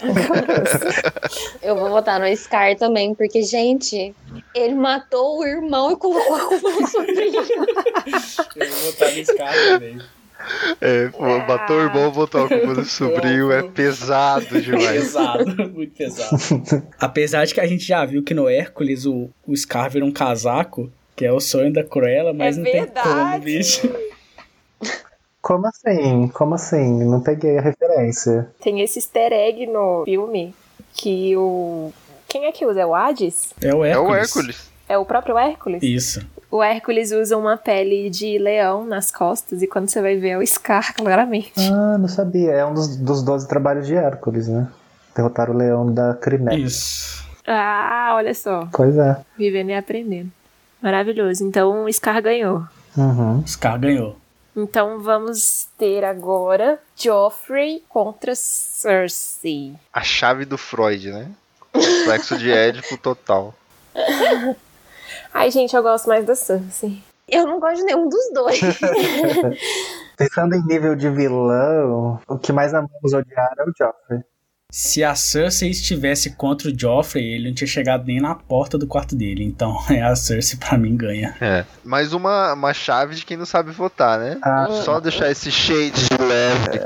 Eu 1.60 1.76
vou 1.76 1.90
votar 1.90 2.20
no 2.20 2.36
Scar 2.36 2.76
também, 2.76 3.14
porque, 3.14 3.42
gente, 3.42 4.14
ele 4.54 4.74
matou 4.74 5.40
o 5.40 5.44
irmão 5.44 5.90
e 5.92 5.96
colocou 5.96 6.36
a 6.36 6.40
culpa 6.46 6.70
no 6.70 6.86
sobrinho. 6.86 7.42
Eu 8.56 8.70
vou 8.70 8.92
botar 8.92 9.06
nesse 9.06 9.36
cara 9.36 9.56
também. 9.72 9.98
É, 10.80 11.08
pô, 11.08 11.38
matou 11.40 11.76
o 11.76 11.80
irmão, 11.80 12.10
botou 12.12 12.44
a 12.44 12.48
culpa 12.48 12.74
do 12.74 12.84
sobrinho, 12.84 13.50
é 13.50 13.62
pesado 13.62 14.60
demais. 14.60 15.02
Pesado, 15.02 15.70
muito 15.72 15.94
pesado. 15.94 16.86
Apesar 16.98 17.44
de 17.44 17.54
que 17.54 17.60
a 17.60 17.66
gente 17.66 17.84
já 17.84 18.04
viu 18.04 18.22
que 18.22 18.34
no 18.34 18.48
Hércules 18.48 19.04
o, 19.04 19.30
o 19.46 19.56
Scar 19.56 19.90
vira 19.90 20.04
um 20.04 20.12
casaco, 20.12 20.92
que 21.18 21.26
é 21.26 21.32
o 21.32 21.40
sonho 21.40 21.72
da 21.72 21.82
Cruella, 21.82 22.32
mas 22.32 22.56
É 22.56 22.60
não 22.60 22.64
tem 22.70 22.86
como, 22.86 23.04
verdade. 23.04 23.44
bicho. 23.44 23.90
Como 25.42 25.66
assim? 25.66 26.28
Como 26.28 26.54
assim? 26.54 27.04
Não 27.04 27.20
peguei 27.20 27.58
a 27.58 27.60
referência. 27.60 28.48
Tem 28.62 28.80
esse 28.80 28.98
easter 28.98 29.32
egg 29.32 29.66
no 29.66 30.02
filme 30.04 30.54
que 30.94 31.36
o. 31.36 31.92
Quem 32.28 32.44
é 32.46 32.52
que 32.52 32.64
usa? 32.66 32.80
É 32.80 32.86
o 32.86 32.94
Hades? 32.94 33.52
É 33.60 33.74
o 33.74 33.84
É 33.84 33.90
Hércules. 33.90 34.10
o 34.10 34.14
Hércules. 34.38 34.70
É 34.88 34.98
o 34.98 35.04
próprio 35.04 35.36
Hércules? 35.38 35.82
Isso. 35.82 36.24
O 36.50 36.62
Hércules 36.62 37.12
usa 37.12 37.36
uma 37.36 37.56
pele 37.56 38.08
de 38.08 38.38
leão 38.38 38.84
nas 38.84 39.10
costas 39.10 39.60
e 39.62 39.66
quando 39.66 39.88
você 39.88 40.00
vai 40.00 40.16
ver 40.16 40.30
é 40.30 40.38
o 40.38 40.46
Scar, 40.46 40.94
claramente. 40.96 41.52
Ah, 41.58 41.98
não 41.98 42.08
sabia. 42.08 42.52
É 42.52 42.64
um 42.64 42.74
dos, 42.74 42.96
dos 42.96 43.22
12 43.22 43.48
trabalhos 43.48 43.86
de 43.86 43.94
Hércules, 43.94 44.48
né? 44.48 44.68
Derrotar 45.16 45.50
o 45.50 45.54
leão 45.56 45.92
da 45.92 46.14
Crimeia. 46.14 46.58
Isso. 46.58 47.26
Ah, 47.46 48.12
olha 48.14 48.34
só. 48.34 48.68
Pois 48.72 48.96
é. 48.96 49.16
Vivendo 49.36 49.70
e 49.70 49.74
aprendendo. 49.74 50.30
Maravilhoso. 50.80 51.44
Então 51.44 51.84
o 51.84 51.92
Scar 51.92 52.22
ganhou. 52.22 52.64
Uhum. 52.96 53.46
Scar 53.46 53.78
ganhou. 53.78 54.16
Então 54.56 55.00
vamos 55.00 55.68
ter 55.78 56.04
agora 56.04 56.80
Joffrey 56.96 57.84
contra 57.88 58.34
Cersei. 58.34 59.74
A 59.92 60.02
chave 60.02 60.44
do 60.44 60.58
Freud, 60.58 61.10
né? 61.10 61.30
Complexo 61.72 62.36
de 62.36 62.50
Édipo 62.50 62.98
total. 62.98 63.54
Ai, 65.32 65.50
gente, 65.50 65.76
eu 65.76 65.82
gosto 65.82 66.08
mais 66.08 66.24
da 66.24 66.34
Cersei. 66.34 67.00
Eu 67.28 67.46
não 67.46 67.60
gosto 67.60 67.76
de 67.76 67.84
nenhum 67.84 68.08
dos 68.08 68.32
dois. 68.32 68.60
Pensando 70.16 70.54
em 70.54 70.66
nível 70.66 70.96
de 70.96 71.08
vilão, 71.10 72.20
o 72.26 72.38
que 72.38 72.52
mais 72.52 72.72
amamos 72.72 73.12
odiar 73.12 73.54
é 73.58 73.62
o 73.62 73.72
Joffrey. 73.76 74.24
Se 74.80 75.02
a 75.02 75.12
Cersei 75.12 75.70
estivesse 75.70 76.30
contra 76.30 76.70
o 76.70 76.72
Joffrey, 76.78 77.34
ele 77.34 77.48
não 77.48 77.54
tinha 77.54 77.66
chegado 77.66 78.06
nem 78.06 78.20
na 78.20 78.36
porta 78.36 78.78
do 78.78 78.86
quarto 78.86 79.16
dele. 79.16 79.42
Então, 79.42 79.76
é 79.90 80.00
a 80.00 80.14
Cersei 80.14 80.56
pra 80.56 80.78
mim 80.78 80.96
ganha. 80.96 81.34
É. 81.40 81.64
Mais 81.82 82.12
uma, 82.12 82.52
uma 82.52 82.72
chave 82.72 83.16
de 83.16 83.26
quem 83.26 83.36
não 83.36 83.44
sabe 83.44 83.72
votar, 83.72 84.20
né? 84.20 84.38
Ah, 84.40 84.68
Só 84.84 85.00
deixar 85.00 85.32
esse 85.32 85.50
shade 85.50 86.06
de 86.08 86.22
leve. 86.22 86.78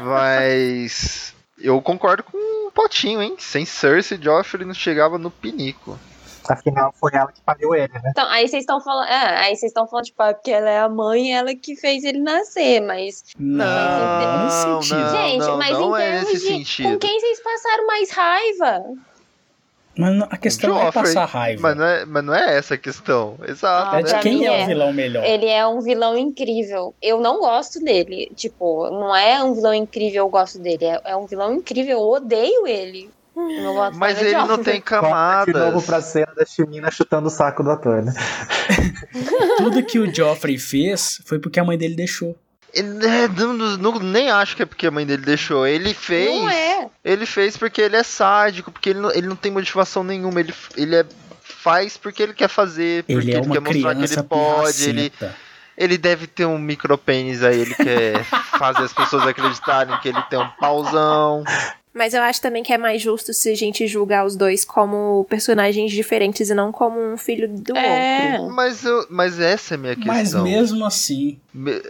Mas. 0.02 1.34
Eu 1.58 1.78
concordo 1.82 2.22
com 2.22 2.38
o 2.38 2.70
Potinho, 2.70 3.20
hein? 3.20 3.36
Sem 3.38 3.66
Cersei, 3.66 4.18
Joffrey 4.18 4.64
não 4.64 4.72
chegava 4.72 5.18
no 5.18 5.30
pinico. 5.30 5.98
Afinal, 6.48 6.92
foi 6.98 7.10
ela 7.14 7.30
que 7.30 7.40
pariu 7.40 7.74
ele, 7.74 7.92
né? 7.92 8.10
Então, 8.10 8.26
aí 8.28 8.48
vocês 8.48 8.62
estão 8.62 8.80
falando, 8.80 9.08
é, 9.08 9.38
aí 9.38 9.56
vocês 9.56 9.70
estão 9.70 9.86
falando, 9.86 10.06
tipo, 10.06 10.22
ah, 10.22 10.32
porque 10.34 10.50
ela 10.50 10.70
é 10.70 10.78
a 10.80 10.88
mãe 10.88 11.28
e 11.28 11.32
ela 11.32 11.54
que 11.54 11.76
fez 11.76 12.04
ele 12.04 12.20
nascer, 12.20 12.80
mas. 12.80 13.24
Não, 13.38 13.64
não 13.66 14.44
nesse 14.44 14.62
sentido. 14.88 15.10
gente, 15.10 15.38
não, 15.38 15.58
mas 15.58 15.70
não 15.78 15.98
em 15.98 16.02
é 16.02 16.10
termos 16.12 16.32
de. 16.32 16.38
sentido. 16.40 16.88
Com 16.92 16.98
quem 16.98 17.20
vocês 17.20 17.42
passaram 17.42 17.86
mais 17.86 18.10
raiva? 18.10 18.84
Mas 19.94 20.14
não- 20.16 20.26
a 20.30 20.36
questão 20.38 20.70
não 20.70 20.80
é 20.80 20.84
Joffrey, 20.86 21.04
passar 21.04 21.24
raiva. 21.26 21.62
Mas 21.62 21.76
não 21.76 21.84
é, 21.84 22.04
mas 22.06 22.24
não 22.24 22.34
é 22.34 22.56
essa 22.56 22.74
a 22.74 22.78
questão. 22.78 23.36
Exato. 23.46 23.94
Ah, 23.94 24.00
É 24.00 24.02
de 24.02 24.10
pra 24.10 24.20
quem 24.20 24.46
é, 24.48 24.60
é. 24.60 24.64
o 24.64 24.66
vilão 24.66 24.92
melhor. 24.92 25.22
Ele 25.24 25.46
é 25.46 25.66
um 25.66 25.80
vilão 25.82 26.16
incrível. 26.16 26.94
Eu 27.02 27.20
não 27.20 27.40
gosto 27.40 27.78
dele. 27.78 28.32
Tipo, 28.34 28.88
não 28.88 29.14
é 29.14 29.44
um 29.44 29.52
vilão 29.52 29.74
incrível, 29.74 30.24
eu 30.24 30.28
gosto 30.30 30.58
dele. 30.58 30.86
É, 30.86 31.00
é 31.04 31.14
um 31.16 31.26
vilão 31.26 31.52
incrível, 31.52 31.98
eu 31.98 32.08
odeio 32.08 32.66
ele. 32.66 33.10
Voto 33.34 33.96
Mas 33.96 34.20
ele 34.20 34.34
não 34.34 34.58
tem 34.58 34.80
camadas. 34.80 35.54
De 35.54 35.58
novo 35.58 35.82
pra 35.82 36.00
cena 36.02 36.32
da 36.36 36.44
Chimina 36.44 36.90
chutando 36.90 37.28
o 37.28 37.30
saco 37.30 37.62
do 37.62 37.70
ator, 37.70 38.02
né? 38.02 38.12
Tudo 39.58 39.82
que 39.82 39.98
o 39.98 40.14
Joffrey 40.14 40.58
fez 40.58 41.20
foi 41.24 41.38
porque 41.38 41.58
a 41.58 41.64
mãe 41.64 41.78
dele 41.78 41.94
deixou. 41.94 42.36
Ele- 42.74 43.06
é, 43.06 43.28
não- 43.28 43.52
não- 43.76 43.98
nem 43.98 44.30
acho 44.30 44.56
que 44.56 44.62
é 44.62 44.66
porque 44.66 44.86
a 44.86 44.90
mãe 44.90 45.04
dele 45.06 45.22
deixou. 45.24 45.66
Ele 45.66 45.92
fez. 45.92 46.40
Não 46.40 46.48
é. 46.48 46.88
Ele 47.04 47.26
fez 47.26 47.56
porque 47.56 47.80
ele 47.82 47.96
é 47.96 48.02
sádico, 48.02 48.70
porque 48.70 48.90
ele 48.90 49.00
não, 49.00 49.10
ele 49.12 49.26
não 49.26 49.36
tem 49.36 49.52
motivação 49.52 50.02
nenhuma. 50.02 50.40
Ele, 50.40 50.54
ele 50.76 50.96
é, 50.96 51.04
faz 51.42 51.96
porque 51.96 52.22
ele 52.22 52.32
quer 52.34 52.48
fazer, 52.48 53.04
porque 53.04 53.12
Ele 53.12 53.30
ele, 53.30 53.36
é 53.36 53.40
uma 53.40 53.52
quer 53.54 53.60
mostrar 53.60 53.94
que 53.94 54.04
ele 54.04 54.22
pode. 54.22 54.88
Ele, 54.88 55.12
ele 55.76 55.98
deve 55.98 56.26
ter 56.26 56.46
um 56.46 56.58
micropênis 56.58 57.42
aí, 57.42 57.60
ele 57.60 57.74
quer 57.74 58.24
fazer 58.58 58.82
as 58.84 58.92
pessoas 58.92 59.26
acreditarem 59.26 59.98
que 60.00 60.08
ele 60.08 60.22
tem 60.30 60.38
um 60.38 60.48
pauzão. 60.60 61.44
Mas 61.94 62.14
eu 62.14 62.22
acho 62.22 62.40
também 62.40 62.62
que 62.62 62.72
é 62.72 62.78
mais 62.78 63.02
justo 63.02 63.34
se 63.34 63.50
a 63.50 63.54
gente 63.54 63.86
julgar 63.86 64.24
os 64.24 64.34
dois 64.34 64.64
como 64.64 65.26
personagens 65.28 65.92
diferentes 65.92 66.48
e 66.48 66.54
não 66.54 66.72
como 66.72 66.98
um 66.98 67.16
filho 67.18 67.46
do 67.48 67.76
É. 67.76 68.38
outro. 68.38 68.54
Mas, 68.54 68.84
eu, 68.84 69.06
mas 69.10 69.38
essa 69.38 69.74
é 69.74 69.76
a 69.76 69.78
minha 69.78 69.96
Mas 70.06 70.20
questão. 70.22 70.42
mesmo 70.44 70.84
assim, 70.86 71.38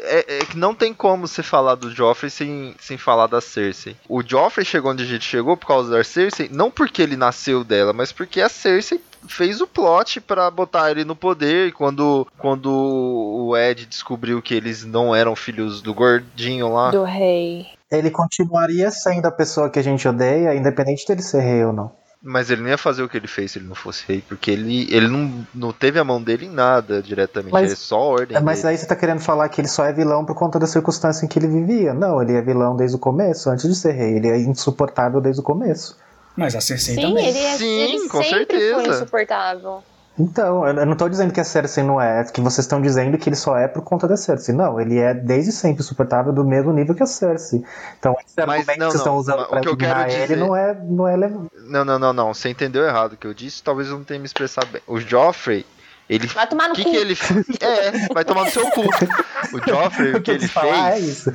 É, 0.05 0.39
é 0.41 0.45
que 0.45 0.57
não 0.59 0.75
tem 0.75 0.93
como 0.93 1.29
você 1.29 1.43
falar 1.43 1.77
do 1.77 1.91
Joffrey 1.91 2.31
sem, 2.31 2.75
sem 2.81 2.99
falar 2.99 3.29
da 3.29 3.41
Cersei. 3.41 3.97
O 4.09 4.23
Joffrey 4.27 4.65
chegou 4.67 4.91
onde 4.91 5.05
a 5.05 5.07
gente 5.07 5.25
chegou 5.25 5.57
por 5.57 5.67
causa 5.69 5.91
da 5.91 6.03
Cersei, 6.03 6.49
não 6.53 6.69
porque 6.71 7.01
ele 7.01 7.17
nasceu 7.17 7.63
dela, 7.63 7.93
mas 7.93 8.11
porque 8.11 8.41
a 8.41 8.49
Cersei 8.49 9.01
fez 9.29 9.61
o 9.61 9.69
plot 9.69 10.21
pra 10.21 10.51
botar 10.51 10.91
ele 10.91 11.05
no 11.05 11.15
poder. 11.15 11.69
E 11.69 11.73
quando, 11.73 12.27
quando 12.39 12.73
o 12.73 13.57
Ed 13.57 13.87
descobriu 13.87 14.43
que 14.43 14.53
eles 14.53 14.85
não 14.85 15.15
eram 15.15 15.37
filhos 15.37 15.81
do 15.81 15.95
gordinho 15.95 16.73
lá. 16.73 16.91
Do 16.91 17.05
rei. 17.05 17.67
Ele 17.93 18.11
continuaria 18.11 18.91
sendo 18.91 19.27
a 19.27 19.31
pessoa 19.31 19.69
que 19.71 19.79
a 19.79 19.83
gente 19.83 20.09
odeia, 20.09 20.55
independente 20.55 21.07
dele 21.07 21.23
ser 21.23 21.41
rei 21.41 21.65
ou 21.65 21.73
não. 21.73 21.93
Mas 22.25 22.51
ele 22.51 22.63
não 22.63 22.69
ia 22.69 22.79
fazer 22.79 23.03
o 23.03 23.09
que 23.09 23.17
ele 23.17 23.27
fez 23.27 23.51
se 23.51 23.59
ele 23.59 23.67
não 23.67 23.75
fosse 23.75 24.05
rei, 24.07 24.23
porque 24.29 24.49
ele, 24.53 24.87
ele 24.95 25.09
não, 25.09 25.45
não 25.53 25.73
teve 25.73 25.99
a 25.99 26.05
mão 26.05 26.23
dele 26.23 26.47
em 26.47 26.51
nada 26.51 27.03
diretamente, 27.03 27.53
Mas- 27.53 27.73
é 27.73 27.75
só 27.77 27.97
a 27.97 28.05
ordem. 28.05 28.41
Mas 28.41 28.59
dele. 28.63 28.69
aí 28.71 28.79
você 28.79 28.87
tá 28.87 28.95
querendo 28.95 29.19
falar 29.21 29.49
que 29.49 29.61
ele 29.61 29.67
só 29.67 29.85
é 29.85 29.93
vilão 29.93 30.25
por 30.25 30.37
conta 30.37 30.57
da 30.59 30.67
circunstância 30.69 31.25
em 31.25 31.29
que 31.29 31.37
ele 31.39 31.49
vivia. 31.49 31.93
Não, 31.93 32.23
ele 32.23 32.33
é 32.35 32.41
vilão 32.41 32.77
desde 32.77 32.97
o 32.97 32.99
começo, 32.99 33.51
antes 33.51 33.69
de 33.69 33.75
ser 33.75 33.91
rei. 33.93 34.17
Ele 34.19 34.29
é 34.29 34.39
insuportável 34.39 35.21
desde 35.21 35.41
o 35.41 35.45
começo. 35.45 35.99
mas 36.37 36.55
a 36.55 36.61
Cersei 36.61 36.95
Sim, 36.95 37.03
também. 37.03 37.27
ele, 37.27 37.39
é, 37.39 37.57
Sim, 37.59 37.67
ele 37.67 38.09
com 38.09 38.23
sempre 38.23 38.47
foi 38.57 38.59
certeza. 38.85 38.89
insuportável. 39.03 39.83
Então, 40.19 40.67
eu 40.67 40.85
não 40.87 40.95
tô 40.95 41.09
dizendo 41.09 41.33
que 41.33 41.41
a 41.41 41.45
Cersei 41.45 41.83
não 41.83 41.99
é, 42.01 42.23
que 42.25 42.41
vocês 42.41 42.65
estão 42.67 42.83
dizendo 42.83 43.17
que 43.17 43.29
ele 43.29 43.37
só 43.37 43.57
é 43.57 43.67
por 43.67 43.83
conta 43.83 44.07
da 44.07 44.17
Cersei. 44.17 44.55
Não, 44.55 44.79
ele 44.79 44.99
é 44.99 45.15
desde 45.15 45.51
sempre 45.53 45.83
insuportável 45.83 46.33
do 46.35 46.45
mesmo 46.45 46.71
nível 46.73 46.95
que 46.95 47.03
a 47.03 47.07
Cersei. 47.07 47.65
Então, 47.99 48.15
esse 48.25 48.35
Mas 48.47 48.61
argumento 48.69 48.79
não, 48.79 48.87
que 48.89 48.93
vocês 48.93 49.01
estão 49.01 49.17
usando 49.17 49.47
pra 49.49 49.61
que 49.61 49.69
eu 49.69 49.77
quero 49.77 50.01
eliminar 50.01 50.11
ele 50.11 50.23
dizer- 50.35 50.37
não 50.37 50.55
é, 50.57 50.75
não 50.85 51.09
é 51.09 51.17
Não, 51.17 51.85
não, 51.85 51.99
não, 51.99 52.13
não. 52.13 52.35
Você 52.35 52.51
entendeu 52.51 52.85
errado 52.85 53.15
o 53.15 53.17
que 53.17 53.27
eu 53.27 53.33
disse. 53.33 53.63
Talvez 53.63 53.89
eu 53.89 53.97
não 53.97 54.05
tenha 54.05 54.21
me 54.21 54.27
expressado 54.27 54.67
bem. 54.67 54.83
O 54.87 55.01
Joffrey, 55.01 55.65
ele. 56.11 56.27
Vai 56.27 56.47
tomar 56.47 56.69
no 56.69 56.75
O 56.75 56.77
que, 56.77 56.85
cu. 56.85 56.91
que 56.91 56.97
ele 56.99 57.17
É, 57.61 58.13
vai 58.13 58.25
tomar 58.25 58.45
no 58.45 58.51
seu 58.51 58.71
cu. 58.71 58.83
O 58.83 59.67
Joffrey, 59.67 60.15
o 60.15 60.21
que 60.23 60.31
ele 60.31 60.45
é 60.45 60.49
fez. 60.93 61.09
isso. 61.09 61.33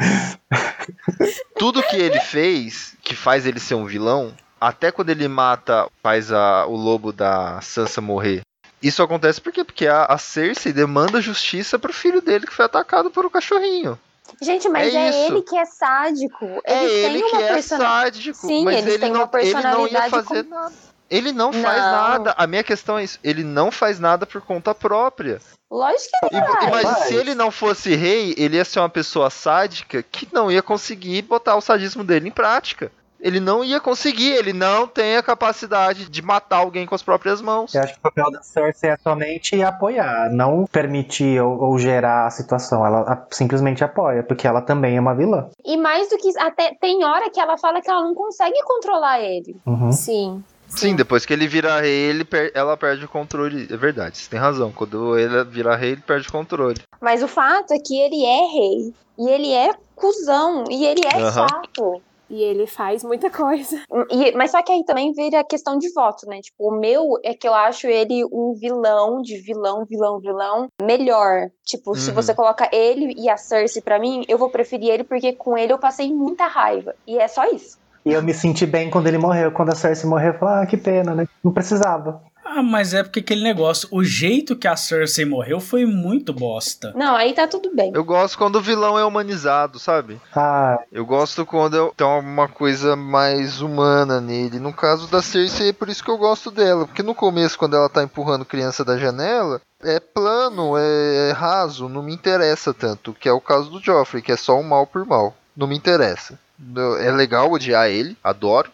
Tudo 1.57 1.81
que 1.83 1.95
ele 1.97 2.19
fez, 2.19 2.93
que 3.01 3.15
faz 3.15 3.45
ele 3.45 3.59
ser 3.59 3.75
um 3.75 3.85
vilão, 3.85 4.33
até 4.61 4.91
quando 4.91 5.09
ele 5.09 5.27
mata, 5.27 5.87
faz 6.03 6.31
a, 6.31 6.65
o 6.67 6.75
lobo 6.75 7.11
da 7.11 7.59
Sansa 7.61 8.01
morrer. 8.01 8.41
Isso 8.81 9.01
acontece 9.01 9.41
por 9.41 9.51
quê? 9.51 9.63
Porque 9.63 9.87
a, 9.87 10.05
a 10.05 10.17
Cersei 10.17 10.71
demanda 10.71 11.19
justiça 11.21 11.79
pro 11.79 11.91
filho 11.93 12.21
dele 12.21 12.45
que 12.45 12.53
foi 12.53 12.65
atacado 12.65 13.09
por 13.09 13.25
um 13.25 13.29
cachorrinho. 13.29 13.97
Gente, 14.41 14.67
mas 14.69 14.93
É 14.93 14.97
é, 15.09 15.27
ele 15.27 15.41
que 15.41 15.57
é 15.57 15.65
sádico. 15.65 16.45
é 16.65 16.83
Eles 16.83 17.05
ele 17.05 17.23
que 17.23 17.35
uma 17.35 17.41
é 17.43 17.53
personalidade. 17.53 18.15
sádico, 18.17 18.47
Sim, 18.47 18.63
mas 18.65 18.85
ele 18.85 19.09
não, 19.09 19.23
uma 19.23 19.29
ele 19.39 19.53
não 19.53 19.87
ia 19.87 19.97
personalidade 20.01 20.09
fazer 20.09 20.43
com- 20.43 20.49
nada. 20.49 20.73
Ele 21.09 21.31
não 21.31 21.53
faz 21.53 21.81
Não. 21.81 21.91
nada. 21.91 22.35
A 22.37 22.45
minha 22.45 22.63
questão 22.63 22.99
é 22.99 23.03
isso. 23.05 23.17
Ele 23.23 23.41
não 23.41 23.71
faz 23.71 23.97
nada 23.97 24.25
por 24.25 24.41
conta 24.41 24.75
própria. 24.75 25.39
Lógico 25.71 26.11
que 26.29 26.35
ele 26.35 26.45
vai. 26.45 26.69
mas 26.69 26.83
Mas- 26.83 26.97
se 27.07 27.15
ele 27.15 27.33
não 27.33 27.49
fosse 27.49 27.95
rei, 27.95 28.35
ele 28.37 28.57
ia 28.57 28.65
ser 28.65 28.79
uma 28.79 28.89
pessoa 28.89 29.29
sádica 29.29 30.03
que 30.03 30.27
não 30.33 30.51
ia 30.51 30.61
conseguir 30.61 31.21
botar 31.21 31.55
o 31.55 31.61
sadismo 31.61 32.03
dele 32.03 32.27
em 32.27 32.31
prática. 32.31 32.91
Ele 33.19 33.39
não 33.39 33.63
ia 33.63 33.79
conseguir, 33.79 34.31
ele 34.33 34.53
não 34.53 34.87
tem 34.87 35.17
a 35.17 35.23
capacidade 35.23 36.09
de 36.09 36.21
matar 36.21 36.57
alguém 36.57 36.85
com 36.85 36.93
as 36.95 37.01
próprias 37.01 37.41
mãos. 37.41 37.73
Eu 37.73 37.81
acho 37.81 37.93
que 37.93 37.99
o 37.99 38.01
papel 38.03 38.31
da 38.31 38.41
Cersei 38.41 38.91
é 38.91 38.97
somente 38.97 39.61
apoiar, 39.63 40.29
não 40.31 40.65
permitir 40.65 41.41
ou, 41.41 41.59
ou 41.61 41.79
gerar 41.79 42.27
a 42.27 42.29
situação. 42.29 42.85
Ela 42.85 43.01
a- 43.01 43.25
simplesmente 43.31 43.83
apoia, 43.83 44.23
porque 44.23 44.47
ela 44.47 44.61
também 44.61 44.97
é 44.97 44.99
uma 44.99 45.15
vilã. 45.15 45.49
E 45.65 45.77
mais 45.77 46.09
do 46.09 46.17
que 46.17 46.29
isso, 46.29 46.39
até 46.39 46.73
tem 46.79 47.03
hora 47.03 47.29
que 47.29 47.39
ela 47.39 47.57
fala 47.57 47.81
que 47.81 47.89
ela 47.89 48.03
não 48.03 48.13
consegue 48.13 48.61
controlar 48.63 49.19
ele. 49.19 49.55
Uhum. 49.65 49.91
Sim. 49.91 50.43
Sim, 50.69 50.95
depois 50.97 51.25
que 51.25 51.31
ele 51.31 51.47
vira 51.47 51.79
rei, 51.79 51.89
ele 52.09 52.25
per- 52.25 52.51
ela 52.53 52.75
perde 52.75 53.05
o 53.05 53.09
controle. 53.09 53.67
É 53.71 53.77
verdade, 53.77 54.17
você 54.17 54.29
tem 54.29 54.37
razão. 54.39 54.71
Quando 54.71 55.17
ele 55.17 55.43
vira 55.45 55.75
rei, 55.77 55.93
ele 55.93 56.01
perde 56.01 56.27
o 56.27 56.31
controle. 56.31 56.79
Mas 57.01 57.23
o 57.23 57.27
fato 57.27 57.71
é 57.73 57.79
que 57.79 57.97
ele 57.97 58.23
é 58.25 58.39
rei. 58.51 58.93
E 59.17 59.29
ele 59.29 59.53
é 59.53 59.71
cuzão. 59.95 60.65
E 60.69 60.85
ele 60.85 61.01
é 61.05 61.17
Aham. 61.21 61.31
chato. 61.47 62.01
E 62.29 62.41
ele 62.43 62.67
faz 62.67 63.03
muita 63.03 63.29
coisa. 63.29 63.77
E- 64.11 64.31
mas 64.33 64.51
só 64.51 64.61
que 64.61 64.71
aí 64.71 64.83
também 64.85 65.11
vira 65.13 65.43
questão 65.43 65.77
de 65.77 65.91
voto, 65.93 66.27
né? 66.27 66.39
Tipo, 66.41 66.69
o 66.69 66.79
meu 66.79 67.17
é 67.23 67.33
que 67.33 67.47
eu 67.47 67.53
acho 67.53 67.87
ele 67.87 68.23
um 68.31 68.53
vilão 68.53 69.21
de 69.21 69.37
vilão, 69.37 69.85
vilão, 69.85 70.19
vilão 70.19 70.67
melhor. 70.81 71.49
Tipo, 71.65 71.95
se 71.95 72.09
Uhum. 72.09 72.15
você 72.15 72.33
coloca 72.33 72.69
ele 72.71 73.13
e 73.17 73.29
a 73.29 73.37
Cersei 73.37 73.81
pra 73.81 73.99
mim, 73.99 74.23
eu 74.27 74.37
vou 74.37 74.49
preferir 74.49 74.89
ele 74.89 75.03
porque 75.03 75.33
com 75.33 75.57
ele 75.57 75.71
eu 75.73 75.79
passei 75.79 76.13
muita 76.13 76.45
raiva. 76.47 76.93
E 77.05 77.17
é 77.17 77.27
só 77.27 77.45
isso. 77.45 77.77
E 78.05 78.13
eu 78.13 78.23
me 78.23 78.33
senti 78.33 78.65
bem 78.65 78.89
quando 78.89 79.07
ele 79.07 79.17
morreu. 79.17 79.51
Quando 79.51 79.69
a 79.71 79.75
Cersei 79.75 80.09
morreu, 80.09 80.33
eu 80.33 80.39
falei, 80.39 80.63
ah, 80.63 80.65
que 80.65 80.77
pena, 80.77 81.13
né? 81.13 81.25
Não 81.43 81.51
precisava. 81.51 82.21
Ah, 82.49 82.63
mas 82.63 82.93
é 82.93 83.03
porque 83.03 83.19
aquele 83.19 83.43
negócio, 83.43 83.87
o 83.91 84.03
jeito 84.03 84.55
que 84.55 84.67
a 84.67 84.75
Cersei 84.75 85.25
morreu 85.25 85.59
foi 85.59 85.85
muito 85.85 86.31
bosta. 86.33 86.93
Não, 86.95 87.15
aí 87.15 87.33
tá 87.33 87.45
tudo 87.47 87.75
bem. 87.75 87.91
Eu 87.93 88.03
gosto 88.03 88.37
quando 88.37 88.55
o 88.55 88.61
vilão 88.61 88.97
é 88.97 89.03
humanizado, 89.03 89.77
sabe? 89.79 90.19
Ah, 90.35 90.79
Eu 90.91 91.05
gosto 91.05 91.45
quando 91.45 91.93
tem 91.95 92.07
uma 92.07 92.47
coisa 92.47 92.95
mais 92.95 93.59
humana 93.61 94.21
nele. 94.21 94.59
No 94.59 94.71
caso 94.73 95.07
da 95.07 95.21
Cersei, 95.21 95.69
é 95.69 95.73
por 95.73 95.89
isso 95.89 96.03
que 96.03 96.09
eu 96.09 96.17
gosto 96.17 96.49
dela. 96.49 96.85
Porque 96.87 97.03
no 97.03 97.13
começo, 97.13 97.57
quando 97.59 97.75
ela 97.75 97.89
tá 97.89 98.01
empurrando 98.01 98.45
criança 98.45 98.83
da 98.85 98.97
janela, 98.97 99.61
é 99.83 99.99
plano, 99.99 100.77
é, 100.77 101.29
é 101.29 101.31
raso, 101.33 101.89
não 101.89 102.01
me 102.01 102.13
interessa 102.13 102.73
tanto. 102.73 103.13
Que 103.13 103.27
é 103.29 103.33
o 103.33 103.41
caso 103.41 103.69
do 103.69 103.79
Joffrey, 103.83 104.23
que 104.23 104.31
é 104.31 104.37
só 104.37 104.57
um 104.57 104.63
mal 104.63 104.87
por 104.87 105.05
mal. 105.05 105.35
Não 105.55 105.67
me 105.67 105.75
interessa. 105.77 106.39
Eu- 106.75 106.97
É 106.97 107.11
legal 107.11 107.51
odiar 107.51 107.89
ele, 107.89 108.17
adoro. 108.23 108.71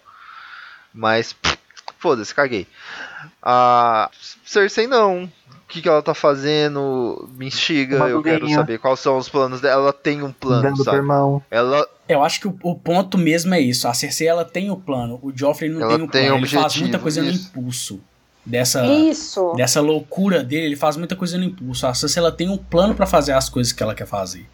Mas, 0.94 1.36
foda-se, 2.00 2.34
caguei. 2.36 2.68
A 3.44 4.10
Cersei 4.46 4.88
não. 4.88 5.30
que, 5.68 5.82
que 5.82 5.90
ela 5.90 6.02
tá 6.04 6.14
fazendo, 6.14 7.28
me 7.36 7.48
instiga, 7.48 7.98
eu 8.08 8.22
quero 8.22 8.48
saber 8.50 8.78
quais 8.78 9.00
são 9.00 9.18
os 9.18 9.28
planos 9.28 9.60
dela. 9.60 9.82
Ela 9.84 9.94
tem 9.94 10.22
um 10.22 10.32
plano, 10.32 10.62
Dando 10.62 10.84
sabe? 10.84 10.98
irmão. 10.98 11.42
Ela. 11.52 11.88
Eu 12.08 12.24
acho 12.24 12.40
que 12.40 12.48
o, 12.48 12.56
o 12.64 12.76
ponto 12.76 13.18
mesmo 13.18 13.54
é 13.56 13.60
isso. 13.60 13.88
A 13.88 13.94
Cersei 13.94 14.28
ela 14.28 14.46
tem 14.46 14.70
o 14.70 14.78
plano. 14.78 15.20
O 15.22 15.32
Joffrey 15.36 15.70
não 15.72 15.82
Ela 15.82 15.96
tem 15.98 16.06
o 16.06 16.10
tem 16.10 16.22
plano. 16.28 16.38
Ele 16.38 16.48
faz 16.48 16.64
objetivo, 16.66 16.84
muita 16.84 17.00
coisa 17.00 17.22
isso. 17.22 17.52
no 17.56 17.62
impulso. 17.62 18.00
Dessa, 18.46 18.86
Isso. 18.86 19.54
dessa 19.56 19.80
loucura 19.80 20.44
dele, 20.44 20.66
ele 20.66 20.76
faz 20.76 20.98
muita 20.98 21.16
coisa 21.16 21.38
no 21.38 21.46
impulso. 21.46 21.88
A 21.88 21.94
Cersei 21.94 22.20
ela 22.22 22.32
tem 22.32 22.50
um 22.50 22.58
plano 22.58 22.94
pra 22.94 23.06
fazer 23.06 23.32
as 23.32 23.48
coisas 23.48 23.72
que 23.72 23.82
ela 23.82 23.96
quer 23.96 24.06
fazer. 24.06 24.46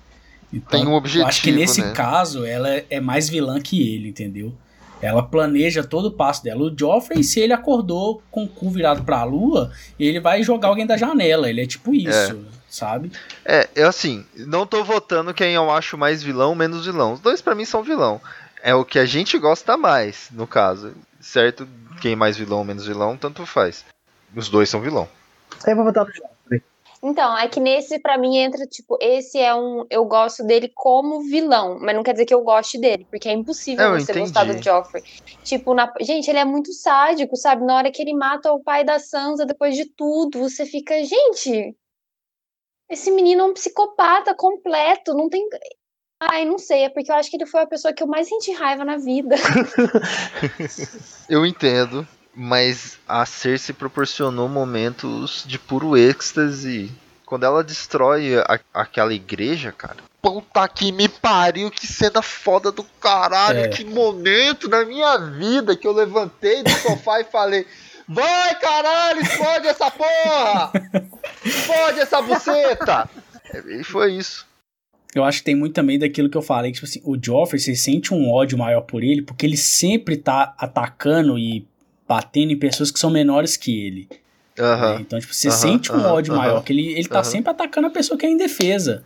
Então, 0.54 0.80
Tem 0.80 0.88
um 0.88 0.92
Eu 0.92 0.98
acho 1.00 1.12
que 1.12 1.20
objetivo, 1.50 1.58
nesse 1.58 1.82
né? 1.82 1.92
caso 1.92 2.46
ela 2.46 2.70
é- 2.70 2.86
é 2.90 3.00
mais 3.02 3.28
vilã 3.28 3.60
que 3.60 3.82
ele, 3.96 4.10
entendeu? 4.10 4.54
Ela 5.02 5.24
planeja 5.24 5.84
todo 5.84 6.08
o 6.08 6.12
passo 6.12 6.44
dela. 6.44 6.64
O 6.64 6.78
Joffrey, 6.78 7.24
se 7.24 7.40
ele 7.40 7.54
acordou 7.54 8.22
com 8.30 8.44
o 8.44 8.48
cu 8.48 8.70
virado 8.70 9.04
pra 9.04 9.24
lua, 9.24 9.72
ele 10.00 10.20
vai 10.20 10.44
jogar 10.44 10.68
alguém 10.68 10.86
da 10.86 10.98
janela. 10.98 11.50
Ele 11.50 11.62
é 11.62 11.68
tipo 11.68 11.94
isso, 11.94 12.46
sabe? 12.70 13.12
É, 13.46 13.70
eu 13.76 13.88
assim, 13.88 14.26
não 14.36 14.66
tô 14.66 14.84
votando 14.84 15.34
quem 15.34 15.54
eu 15.54 15.72
acho 15.72 15.98
mais 15.98 16.22
vilão, 16.22 16.54
menos 16.54 16.86
vilão. 16.86 17.14
Os 17.14 17.20
dois 17.20 17.42
pra 17.42 17.56
mim 17.56 17.66
são 17.66 17.84
vilão. 17.84 18.20
É 18.62 18.76
o 18.76 18.84
que 18.84 19.00
a 19.00 19.06
gente 19.06 19.38
gosta 19.38 19.78
mais, 19.78 20.28
no 20.32 20.46
caso. 20.46 20.94
Certo? 21.22 21.68
Quem 22.02 22.14
é 22.14 22.16
mais 22.16 22.38
vilão, 22.38 22.64
menos 22.64 22.86
vilão, 22.86 23.16
tanto 23.16 23.46
faz. 23.46 23.86
Os 24.36 24.50
dois 24.50 24.70
são 24.70 24.82
vilão. 24.82 25.08
Eu 25.66 25.76
vou 25.76 25.86
botar 25.86 26.06
no 26.06 26.12
Joffrey. 26.12 26.39
Então, 27.02 27.38
é 27.38 27.48
que 27.48 27.62
nesse, 27.62 27.98
pra 27.98 28.18
mim, 28.18 28.38
entra, 28.38 28.68
tipo, 28.68 28.98
esse 29.02 29.38
é 29.38 29.56
um. 29.56 29.86
Eu 29.90 30.04
gosto 30.04 30.44
dele 30.44 30.70
como 30.76 31.22
vilão, 31.22 31.80
mas 31.80 31.96
não 31.96 32.04
quer 32.04 32.12
dizer 32.12 32.26
que 32.26 32.34
eu 32.34 32.44
goste 32.44 32.78
dele, 32.78 33.08
porque 33.10 33.30
é 33.30 33.32
impossível 33.32 33.86
Eu 33.86 34.00
você 34.00 34.12
entendi. 34.12 34.20
gostar 34.20 34.44
do 34.44 34.62
Joffrey. 34.62 35.04
Tipo, 35.44 35.74
na... 35.74 35.92
gente, 36.02 36.30
ele 36.30 36.40
é 36.40 36.46
muito 36.46 36.74
sádico, 36.74 37.38
sabe? 37.38 37.64
Na 37.64 37.78
hora 37.78 37.92
que 37.92 38.02
ele 38.02 38.14
mata 38.14 38.52
o 38.52 38.62
pai 38.62 38.84
da 38.84 39.00
Sansa 39.00 39.46
depois 39.46 39.76
de 39.76 39.86
tudo, 39.86 40.40
você 40.40 40.66
fica, 40.66 41.02
gente. 41.04 41.74
Esse 42.90 43.12
menino 43.12 43.44
é 43.44 43.46
um 43.46 43.54
psicopata 43.54 44.36
completo, 44.36 45.14
não 45.14 45.30
tem. 45.30 45.48
Ai, 46.20 46.44
não 46.44 46.58
sei, 46.58 46.84
é 46.84 46.90
porque 46.90 47.10
eu 47.10 47.16
acho 47.16 47.30
que 47.30 47.38
ele 47.38 47.46
foi 47.46 47.62
a 47.62 47.68
pessoa 47.68 47.94
que 47.94 48.04
eu 48.04 48.08
mais 48.08 48.28
senti 48.28 48.52
raiva 48.52 48.84
na 48.84 48.98
vida. 48.98 49.38
Eu 51.30 51.46
entendo, 51.46 52.06
mas 52.36 52.98
a 53.08 53.26
Cersei 53.26 53.74
proporcionou 53.74 54.48
momentos 54.48 55.44
de 55.48 55.58
puro 55.60 55.98
êxtase. 55.98 56.92
Quando 57.26 57.44
ela 57.46 57.64
destrói 57.64 58.38
a- 58.40 58.60
aquela 58.74 59.14
igreja, 59.14 59.72
cara. 59.72 59.98
Puta 60.22 60.68
que 60.68 60.92
me 60.92 61.08
pariu, 61.08 61.70
que 61.70 61.86
cena 61.88 62.22
foda 62.22 62.72
do 62.72 62.84
caralho, 62.84 63.60
É. 63.60 63.68
que 63.68 63.86
momento 63.86 64.68
na 64.68 64.84
minha 64.84 65.18
vida 65.18 65.76
que 65.76 65.88
eu 65.88 65.92
levantei 65.94 66.64
do 66.64 66.70
sofá 66.72 67.22
e 67.22 67.26
falei: 67.26 67.66
Vai 68.08 68.60
caralho, 68.60 69.22
explode 69.22 69.68
essa 69.68 69.92
porra! 69.92 70.72
Explode 71.46 72.00
essa 72.00 72.22
buceta! 72.22 73.10
E 73.68 73.84
foi 73.84 74.14
isso. 74.14 74.48
Eu 75.16 75.24
acho 75.24 75.40
que 75.40 75.46
tem 75.46 75.56
muito 75.56 75.74
também 75.74 75.98
daquilo 75.98 76.30
que 76.30 76.38
eu 76.38 76.42
falei, 76.42 76.72
que 76.72 76.76
tipo 76.76 76.86
assim, 76.88 77.02
o 77.04 77.18
Joffrey, 77.20 77.60
você 77.60 77.76
sente 77.76 78.14
um 78.14 78.32
ódio 78.32 78.58
maior 78.58 78.82
por 78.82 79.04
ele, 79.04 79.22
porque 79.22 79.46
ele 79.46 79.58
sempre 79.58 80.18
tá 80.18 80.54
atacando 80.58 81.38
e 81.38 81.68
batendo 82.10 82.52
em 82.52 82.58
pessoas 82.58 82.90
que 82.90 83.00
são 83.00 83.12
menores 83.12 83.56
que 83.56 83.86
ele. 83.86 84.10
né? 84.96 85.02
Então, 85.02 85.20
tipo, 85.20 85.32
você 85.34 85.48
sente 85.52 85.92
um 85.92 86.04
ódio 86.16 86.34
maior, 86.36 86.64
que 86.64 86.74
ele, 86.74 86.88
ele 86.94 87.08
tá 87.08 87.20
sempre 87.24 87.52
atacando 87.52 87.86
a 87.88 87.92
pessoa 87.92 88.18
que 88.18 88.26
é 88.26 88.30
indefesa. 88.32 89.06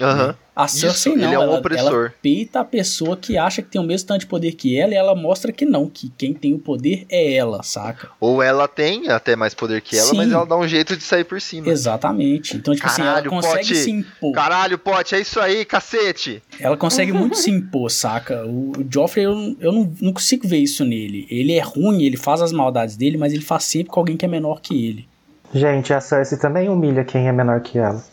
Aham. 0.00 0.34
A 0.54 0.66
Isso, 0.66 0.78
Cersei 0.80 1.16
não, 1.16 1.24
ele 1.24 1.34
é 1.34 1.38
um 1.38 1.42
ela, 1.44 1.58
opressor. 1.58 1.86
ela 2.06 2.14
peita 2.20 2.60
a 2.60 2.64
pessoa 2.64 3.16
que 3.16 3.38
acha 3.38 3.62
que 3.62 3.68
tem 3.70 3.80
o 3.80 3.84
mesmo 3.84 4.08
tanto 4.08 4.20
de 4.20 4.26
poder 4.26 4.52
que 4.52 4.78
ela 4.78 4.92
e 4.92 4.96
ela 4.96 5.14
mostra 5.14 5.52
que 5.52 5.64
não, 5.64 5.88
que 5.88 6.12
quem 6.18 6.34
tem 6.34 6.52
o 6.52 6.58
poder 6.58 7.06
é 7.08 7.32
ela, 7.34 7.62
saca? 7.62 8.10
Ou 8.20 8.42
ela 8.42 8.68
tem 8.68 9.08
até 9.08 9.34
mais 9.34 9.54
poder 9.54 9.80
que 9.80 9.96
ela, 9.96 10.08
Sim. 10.10 10.16
mas 10.18 10.30
ela 10.30 10.44
dá 10.44 10.56
um 10.58 10.68
jeito 10.68 10.96
de 10.96 11.02
sair 11.02 11.24
por 11.24 11.40
cima. 11.40 11.68
Exatamente. 11.70 12.56
Então, 12.56 12.74
tipo 12.74 12.86
assim, 12.86 13.00
ela 13.00 13.12
Caralho, 13.12 13.30
consegue 13.30 13.56
Pote. 13.68 13.74
se 13.76 13.90
impor. 13.90 14.32
Caralho, 14.32 14.78
Pote, 14.78 15.14
é 15.14 15.20
isso 15.20 15.40
aí, 15.40 15.64
cacete! 15.64 16.42
Ela 16.58 16.76
consegue 16.76 17.12
muito 17.12 17.36
se 17.38 17.50
impor, 17.50 17.90
saca? 17.90 18.44
O, 18.44 18.72
o 18.72 18.86
Joffrey, 18.92 19.24
eu, 19.24 19.56
eu 19.60 19.72
não, 19.72 19.90
não 20.00 20.12
consigo 20.12 20.46
ver 20.46 20.58
isso 20.58 20.84
nele. 20.84 21.26
Ele 21.30 21.54
é 21.54 21.60
ruim, 21.62 22.02
ele 22.02 22.18
faz 22.18 22.42
as 22.42 22.52
maldades 22.52 22.96
dele, 22.96 23.16
mas 23.16 23.32
ele 23.32 23.42
faz 23.42 23.64
sempre 23.64 23.90
com 23.90 24.00
alguém 24.00 24.16
que 24.16 24.26
é 24.26 24.28
menor 24.28 24.60
que 24.60 24.74
ele. 24.88 25.08
Gente, 25.54 25.92
a 25.92 26.00
Cersei 26.00 26.38
também 26.38 26.68
humilha 26.68 27.02
quem 27.02 27.26
é 27.26 27.32
menor 27.32 27.60
que 27.60 27.78
ela. 27.78 28.04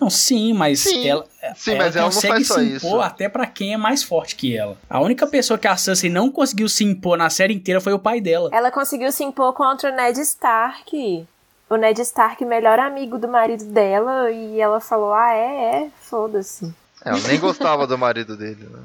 Não, 0.00 0.08
sim, 0.08 0.52
mas 0.52 0.80
Sim, 0.80 1.08
ela, 1.08 1.24
sim, 1.56 1.76
mas 1.76 1.96
ela 1.96 2.06
não 2.06 2.14
consegue 2.14 2.44
se 2.44 2.52
impor 2.52 2.66
isso. 2.66 3.00
até 3.00 3.28
pra 3.28 3.46
quem 3.46 3.74
é 3.74 3.76
mais 3.76 4.02
forte 4.02 4.36
que 4.36 4.56
ela. 4.56 4.76
A 4.88 5.00
única 5.00 5.26
pessoa 5.26 5.58
que 5.58 5.66
a 5.66 5.76
Cersei 5.76 6.08
não 6.08 6.30
conseguiu 6.30 6.68
se 6.68 6.84
impor 6.84 7.18
na 7.18 7.28
série 7.28 7.54
inteira 7.54 7.80
foi 7.80 7.92
o 7.92 7.98
pai 7.98 8.20
dela. 8.20 8.48
Ela 8.52 8.70
conseguiu 8.70 9.10
se 9.10 9.24
impor 9.24 9.52
contra 9.54 9.90
o 9.90 9.94
Ned 9.94 10.20
Stark. 10.20 11.26
O 11.68 11.76
Ned 11.76 12.00
Stark, 12.02 12.44
melhor 12.44 12.78
amigo 12.78 13.18
do 13.18 13.28
marido 13.28 13.64
dela, 13.64 14.30
e 14.30 14.60
ela 14.60 14.80
falou: 14.80 15.12
Ah, 15.12 15.34
é, 15.34 15.82
é, 15.82 15.90
foda-se. 16.02 16.72
Ela 17.04 17.18
nem 17.26 17.38
gostava 17.38 17.86
do 17.86 17.98
marido 17.98 18.36
dele, 18.36 18.68
né? 18.70 18.80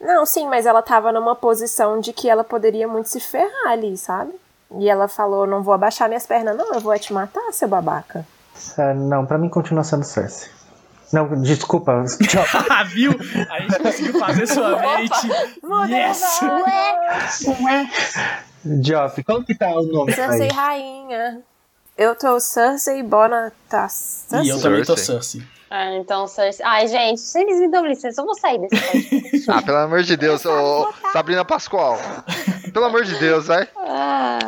Não, 0.00 0.26
sim, 0.26 0.48
mas 0.48 0.66
ela 0.66 0.82
tava 0.82 1.12
numa 1.12 1.36
posição 1.36 2.00
de 2.00 2.12
que 2.12 2.28
ela 2.28 2.42
poderia 2.42 2.88
muito 2.88 3.08
se 3.08 3.20
ferrar 3.20 3.72
ali, 3.72 3.96
sabe? 3.96 4.32
E 4.78 4.88
ela 4.88 5.08
falou: 5.08 5.46
Não 5.46 5.62
vou 5.62 5.74
abaixar 5.74 6.08
minhas 6.08 6.26
pernas, 6.26 6.56
não, 6.56 6.72
eu 6.72 6.80
vou 6.80 6.96
te 6.98 7.12
matar, 7.12 7.52
seu 7.52 7.68
babaca. 7.68 8.24
É, 8.78 8.94
não, 8.94 9.26
pra 9.26 9.38
mim 9.38 9.48
continua 9.48 9.84
sendo 9.84 10.04
Cersei. 10.04 10.50
Não, 11.12 11.28
desculpa. 11.42 12.04
Ah, 12.70 12.84
viu? 12.84 13.12
A 13.50 13.60
gente 13.60 13.78
conseguiu 13.78 14.18
fazer 14.18 14.46
sua 14.46 14.80
mente. 14.80 15.28
Yes! 15.90 16.22
Joffrey, 18.82 19.24
como 19.24 19.44
que 19.44 19.54
tá 19.54 19.68
o 19.68 19.82
nome 19.82 20.12
Cersei 20.12 20.42
aí? 20.42 20.48
rainha. 20.48 21.42
Eu 21.98 22.14
tô 22.16 22.40
Cersei, 22.40 23.02
Bona 23.02 23.52
tá 23.68 23.88
Cersei. 23.88 24.46
E 24.46 24.48
eu 24.48 24.60
também 24.60 24.82
tô 24.82 24.96
Cersei. 24.96 25.42
Ah, 25.70 25.94
então, 25.94 26.26
Cersei. 26.26 26.64
Ai, 26.64 26.86
gente, 26.86 27.20
eles 27.34 27.60
me 27.60 27.70
dão 27.70 27.84
licença, 27.86 28.20
eu 28.20 28.24
vou 28.24 28.34
sair 28.34 28.58
desse 28.58 28.80
podcast. 28.80 29.32
Ah, 29.50 29.60
pelo 29.60 29.78
amor 29.78 30.02
de 30.02 30.16
Deus, 30.16 30.44
ô, 30.46 30.82
ô, 30.82 30.92
Sabrina 31.12 31.44
Pascoal. 31.44 31.98
Pelo 32.72 32.84
amor 32.86 33.04
de 33.04 33.18
Deus, 33.18 33.46
vai. 33.46 33.68
Ah, 33.76 34.38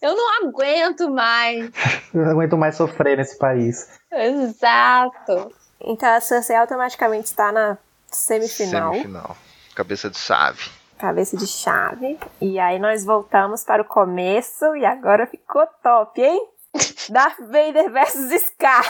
eu 0.00 0.14
não 0.16 0.48
aguento 0.48 1.10
mais. 1.10 1.70
Eu 2.14 2.24
não 2.24 2.30
aguento 2.32 2.56
mais 2.56 2.74
sofrer 2.76 3.18
nesse 3.18 3.36
país. 3.36 3.86
Exato. 4.10 5.52
Então 5.80 6.08
a 6.08 6.20
Cersei 6.20 6.56
automaticamente 6.56 7.26
está 7.26 7.52
na 7.52 7.76
semifinal. 8.06 8.92
Semifinal. 8.92 9.36
Cabeça 9.74 10.08
de 10.10 10.18
chave. 10.18 10.70
Cabeça 10.98 11.36
de 11.36 11.46
chave. 11.46 12.18
E 12.40 12.58
aí 12.58 12.78
nós 12.78 13.04
voltamos 13.04 13.62
para 13.62 13.82
o 13.82 13.84
começo 13.84 14.74
e 14.76 14.84
agora 14.84 15.26
ficou 15.26 15.66
top, 15.82 16.20
hein? 16.20 16.48
Darth 17.10 17.38
Vader 17.40 17.90
versus 17.92 18.32
Scar. 18.42 18.84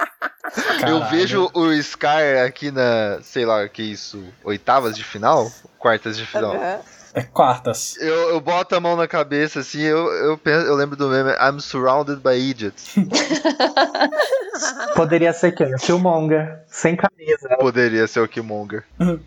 Eu 0.00 0.80
Caralho. 0.80 1.10
vejo 1.10 1.50
o 1.54 1.82
Scar 1.82 2.44
aqui 2.46 2.70
na, 2.70 3.20
sei 3.22 3.44
lá, 3.46 3.68
que 3.68 3.82
isso, 3.82 4.22
oitavas 4.44 4.96
de 4.96 5.04
final? 5.04 5.50
Quartas 5.78 6.16
de 6.16 6.26
final. 6.26 6.54
Aham. 6.54 6.80
É 7.14 7.22
quartas. 7.22 7.96
Eu, 8.00 8.30
eu 8.30 8.40
boto 8.40 8.74
a 8.74 8.80
mão 8.80 8.96
na 8.96 9.08
cabeça 9.08 9.60
assim, 9.60 9.80
eu, 9.80 10.10
eu, 10.12 10.38
penso, 10.38 10.66
eu 10.66 10.74
lembro 10.74 10.96
do 10.96 11.08
meme 11.08 11.30
I'm 11.32 11.60
surrounded 11.60 12.20
by 12.20 12.38
idiots. 12.38 12.94
Poderia 14.94 15.32
ser 15.32 15.52
quem? 15.52 15.74
O 15.74 15.78
Killmonger, 15.78 16.62
sem 16.68 16.96
camisa. 16.96 17.56
Poderia 17.58 18.06
ser 18.06 18.20
o 18.20 18.28
Killmonger. 18.28 18.84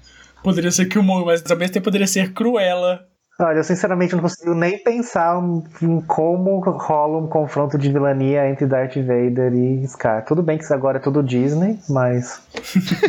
Poderia 0.44 0.72
ser 0.72 0.86
Killmonger, 0.86 1.26
mas 1.26 1.41
tempo 1.41 1.86
poderia 1.86 2.07
ser 2.07 2.34
Cruella. 2.34 3.07
Olha, 3.40 3.57
eu 3.57 3.64
sinceramente 3.64 4.14
não 4.14 4.22
consigo 4.22 4.53
nem 4.53 4.78
pensar 4.78 5.41
em 5.82 6.02
como 6.02 6.60
rola 6.60 7.18
um 7.18 7.28
confronto 7.28 7.80
de 7.80 7.91
vilania 7.91 8.48
entre 8.48 8.68
Darth 8.68 8.95
Vader 8.95 9.53
e 9.53 9.88
Scar. 9.88 10.24
Tudo 10.24 10.44
bem 10.44 10.57
que 10.57 10.64
isso 10.64 10.74
agora 10.74 10.98
é 10.98 11.02
tudo 11.02 11.24
Disney, 11.24 11.80
mas. 11.90 12.41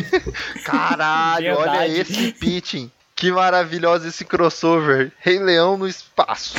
Caralho, 0.65 1.55
olha 1.55 1.87
esse 1.87 2.33
pitching. 2.33 2.89
Que 3.15 3.31
maravilhoso 3.31 4.07
esse 4.07 4.25
crossover. 4.25 5.11
Rei 5.19 5.39
Leão 5.39 5.77
no 5.77 5.87
espaço. 5.87 6.55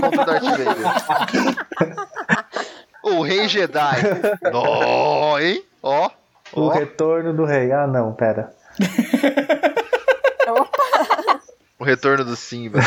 Contra 0.00 0.24
Darth 0.24 0.44
Vader. 0.44 0.76
o 3.02 3.22
Rei 3.22 3.48
Jedi. 3.48 3.96
Nó, 4.52 5.38
hein? 5.38 5.64
Ó. 5.82 6.10
O 6.52 6.62
ó. 6.62 6.68
retorno 6.68 7.32
do 7.34 7.44
rei. 7.44 7.72
Ah, 7.72 7.86
não, 7.86 8.12
pera. 8.12 8.52
O 11.78 11.84
retorno 11.84 12.24
do 12.24 12.36
Simba. 12.36 12.78
Né? 12.78 12.84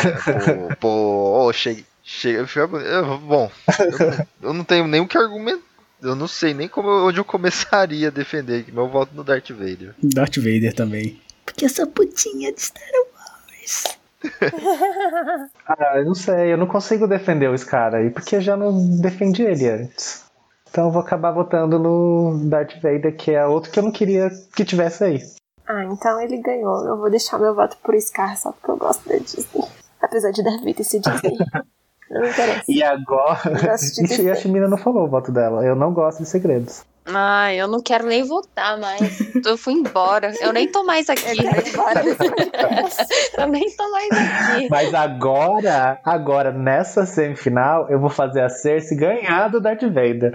Pô, 0.76 0.76
pô, 0.80 1.46
oh, 1.46 1.52
cheguei. 1.52 1.84
Chega, 2.06 2.66
bom, 2.66 3.50
eu, 3.80 4.26
eu 4.42 4.52
não 4.52 4.62
tenho 4.62 4.86
nem 4.86 5.00
o 5.00 5.08
que 5.08 5.16
argumentar. 5.16 5.64
Eu 6.02 6.14
não 6.14 6.28
sei 6.28 6.52
nem 6.52 6.68
como 6.68 6.90
onde 7.08 7.18
eu 7.18 7.24
começaria 7.24 8.08
a 8.08 8.10
defender 8.10 8.60
aqui, 8.60 8.70
mas 8.70 8.84
eu 8.84 8.90
voto 8.90 9.14
no 9.14 9.24
Darth 9.24 9.50
Vader. 9.50 9.94
Darth 10.02 10.36
Vader 10.36 10.74
também. 10.74 11.18
Porque 11.44 11.64
eu 11.64 11.68
sou 11.68 11.86
putinha 11.86 12.52
de 12.52 12.60
Star 12.60 12.82
Wars. 13.14 13.84
Ah, 15.66 15.98
eu 15.98 16.04
não 16.04 16.14
sei, 16.14 16.52
eu 16.52 16.58
não 16.58 16.66
consigo 16.66 17.06
defender 17.06 17.48
o 17.48 17.56
Scar 17.56 17.94
aí, 17.94 18.10
porque 18.10 18.36
eu 18.36 18.40
já 18.40 18.56
não 18.56 19.00
defendi 19.00 19.42
ele 19.42 19.68
antes. 19.68 20.24
Então 20.70 20.86
eu 20.86 20.90
vou 20.90 21.00
acabar 21.00 21.30
votando 21.30 21.78
no 21.78 22.38
Darth 22.48 22.74
Vader, 22.82 23.16
que 23.16 23.30
é 23.30 23.46
outro 23.46 23.70
que 23.70 23.78
eu 23.78 23.82
não 23.82 23.92
queria 23.92 24.30
que 24.54 24.64
tivesse 24.64 25.04
aí. 25.04 25.22
Ah, 25.66 25.84
então 25.84 26.20
ele 26.20 26.38
ganhou. 26.38 26.84
Eu 26.86 26.98
vou 26.98 27.10
deixar 27.10 27.38
meu 27.38 27.54
voto 27.54 27.76
por 27.82 27.98
Scar 28.00 28.36
só 28.36 28.52
porque 28.52 28.70
eu 28.70 28.76
gosto 28.76 29.08
da 29.08 29.16
Disney. 29.16 29.64
Apesar 30.02 30.30
de 30.30 30.42
Darth 30.42 30.64
Vader 30.64 30.84
ser 30.84 31.00
Disney. 31.00 31.38
Não 32.10 32.20
me 32.20 32.28
interessa. 32.28 32.64
E 32.68 32.82
agora. 32.82 33.40
Eu 33.64 33.72
assisti 33.72 34.04
Isso, 34.04 34.22
e 34.22 34.30
a 34.30 34.36
Chimina 34.36 34.68
não 34.68 34.76
falou 34.76 35.04
o 35.04 35.08
voto 35.08 35.32
dela. 35.32 35.64
Eu 35.64 35.74
não 35.74 35.92
gosto 35.92 36.22
de 36.22 36.28
segredos. 36.28 36.84
Ai, 37.06 37.60
eu 37.60 37.68
não 37.68 37.82
quero 37.82 38.06
nem 38.06 38.22
votar 38.22 38.78
mais. 38.78 39.20
Eu 39.44 39.58
fui 39.58 39.74
embora. 39.74 40.32
Eu 40.40 40.52
nem 40.52 40.70
tô 40.70 40.84
mais 40.84 41.10
aqui. 41.10 41.22
eu 43.36 43.46
nem 43.46 43.70
tô 43.76 43.90
mais 43.90 44.08
aqui. 44.10 44.68
Mas 44.70 44.94
agora, 44.94 46.00
agora, 46.02 46.50
nessa 46.50 47.04
semifinal, 47.04 47.90
eu 47.90 48.00
vou 48.00 48.08
fazer 48.08 48.40
a 48.40 48.48
Cersei 48.48 48.96
ganhar 48.96 49.48
do 49.48 49.60
Darth 49.60 49.82
Vader. 49.82 50.32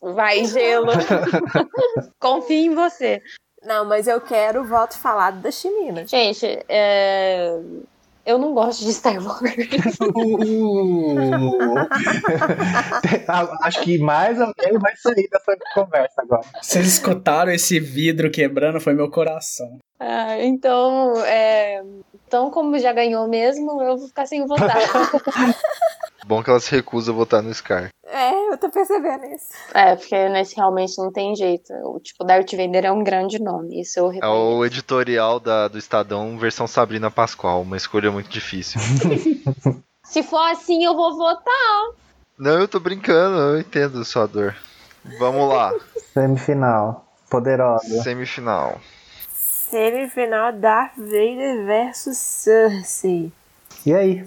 Vai, 0.00 0.44
gelo. 0.44 0.92
Confio 2.18 2.72
em 2.72 2.74
você. 2.74 3.22
Não, 3.62 3.84
mas 3.84 4.08
eu 4.08 4.20
quero 4.20 4.62
o 4.62 4.64
voto 4.64 4.98
falado 4.98 5.40
da 5.40 5.50
Chimina. 5.50 6.06
Gente, 6.06 6.46
é... 6.68 7.58
eu 8.28 8.38
não 8.38 8.52
gosto 8.52 8.84
de 8.84 8.92
Star 8.92 9.24
Wars. 9.24 9.40
Acho 13.62 13.80
que 13.80 13.98
mais 13.98 14.38
alguém 14.38 14.78
vai 14.78 14.94
sair 14.96 15.26
dessa 15.30 15.56
conversa 15.74 16.20
agora. 16.22 16.42
Vocês 16.60 16.86
escutaram 16.86 17.50
esse 17.50 17.80
vidro 17.80 18.30
quebrando? 18.30 18.80
Foi 18.80 18.92
meu 18.92 19.10
coração. 19.10 19.78
Ah, 20.00 20.38
então, 20.44 21.14
é... 21.24 21.82
então, 22.26 22.50
como 22.50 22.78
já 22.78 22.92
ganhou 22.92 23.26
mesmo, 23.28 23.82
eu 23.82 23.96
vou 23.96 24.08
ficar 24.08 24.26
sem 24.26 24.46
votar. 24.46 24.76
Bom 26.26 26.42
que 26.42 26.50
ela 26.50 26.60
se 26.60 26.70
recusa 26.70 27.10
a 27.10 27.14
votar 27.14 27.42
no 27.42 27.52
Scar. 27.54 27.88
É, 28.04 28.52
eu 28.52 28.58
tô 28.58 28.68
percebendo 28.70 29.24
isso. 29.26 29.48
É, 29.72 29.96
porque 29.96 30.28
nesse 30.28 30.56
realmente 30.56 30.98
não 30.98 31.10
tem 31.10 31.34
jeito. 31.34 31.72
O 31.84 31.98
tipo, 32.00 32.24
Darth 32.24 32.50
Vader 32.52 32.84
é 32.84 32.92
um 32.92 33.02
grande 33.02 33.38
nome. 33.38 33.80
Isso 33.80 33.98
eu 33.98 34.12
É 34.12 34.26
o 34.26 34.64
editorial 34.64 35.40
da, 35.40 35.68
do 35.68 35.78
Estadão, 35.78 36.38
versão 36.38 36.66
Sabrina 36.66 37.10
Pascoal. 37.10 37.62
Uma 37.62 37.76
escolha 37.76 38.10
muito 38.10 38.28
difícil. 38.28 38.80
Se 40.04 40.22
for 40.22 40.50
assim, 40.50 40.84
eu 40.84 40.94
vou 40.94 41.16
votar. 41.16 41.92
Não, 42.38 42.60
eu 42.60 42.68
tô 42.68 42.78
brincando, 42.78 43.38
eu 43.38 43.60
entendo 43.60 44.04
sua 44.04 44.26
dor. 44.26 44.54
Vamos 45.18 45.48
lá, 45.48 45.72
Semifinal. 46.12 47.06
Poderosa. 47.30 48.02
semifinal. 48.02 48.80
Semifinal 49.70 50.52
Darth 50.52 50.96
Vader 50.96 51.64
versus 51.66 52.16
Cersei. 52.16 53.30
E 53.84 53.94
aí? 53.94 54.24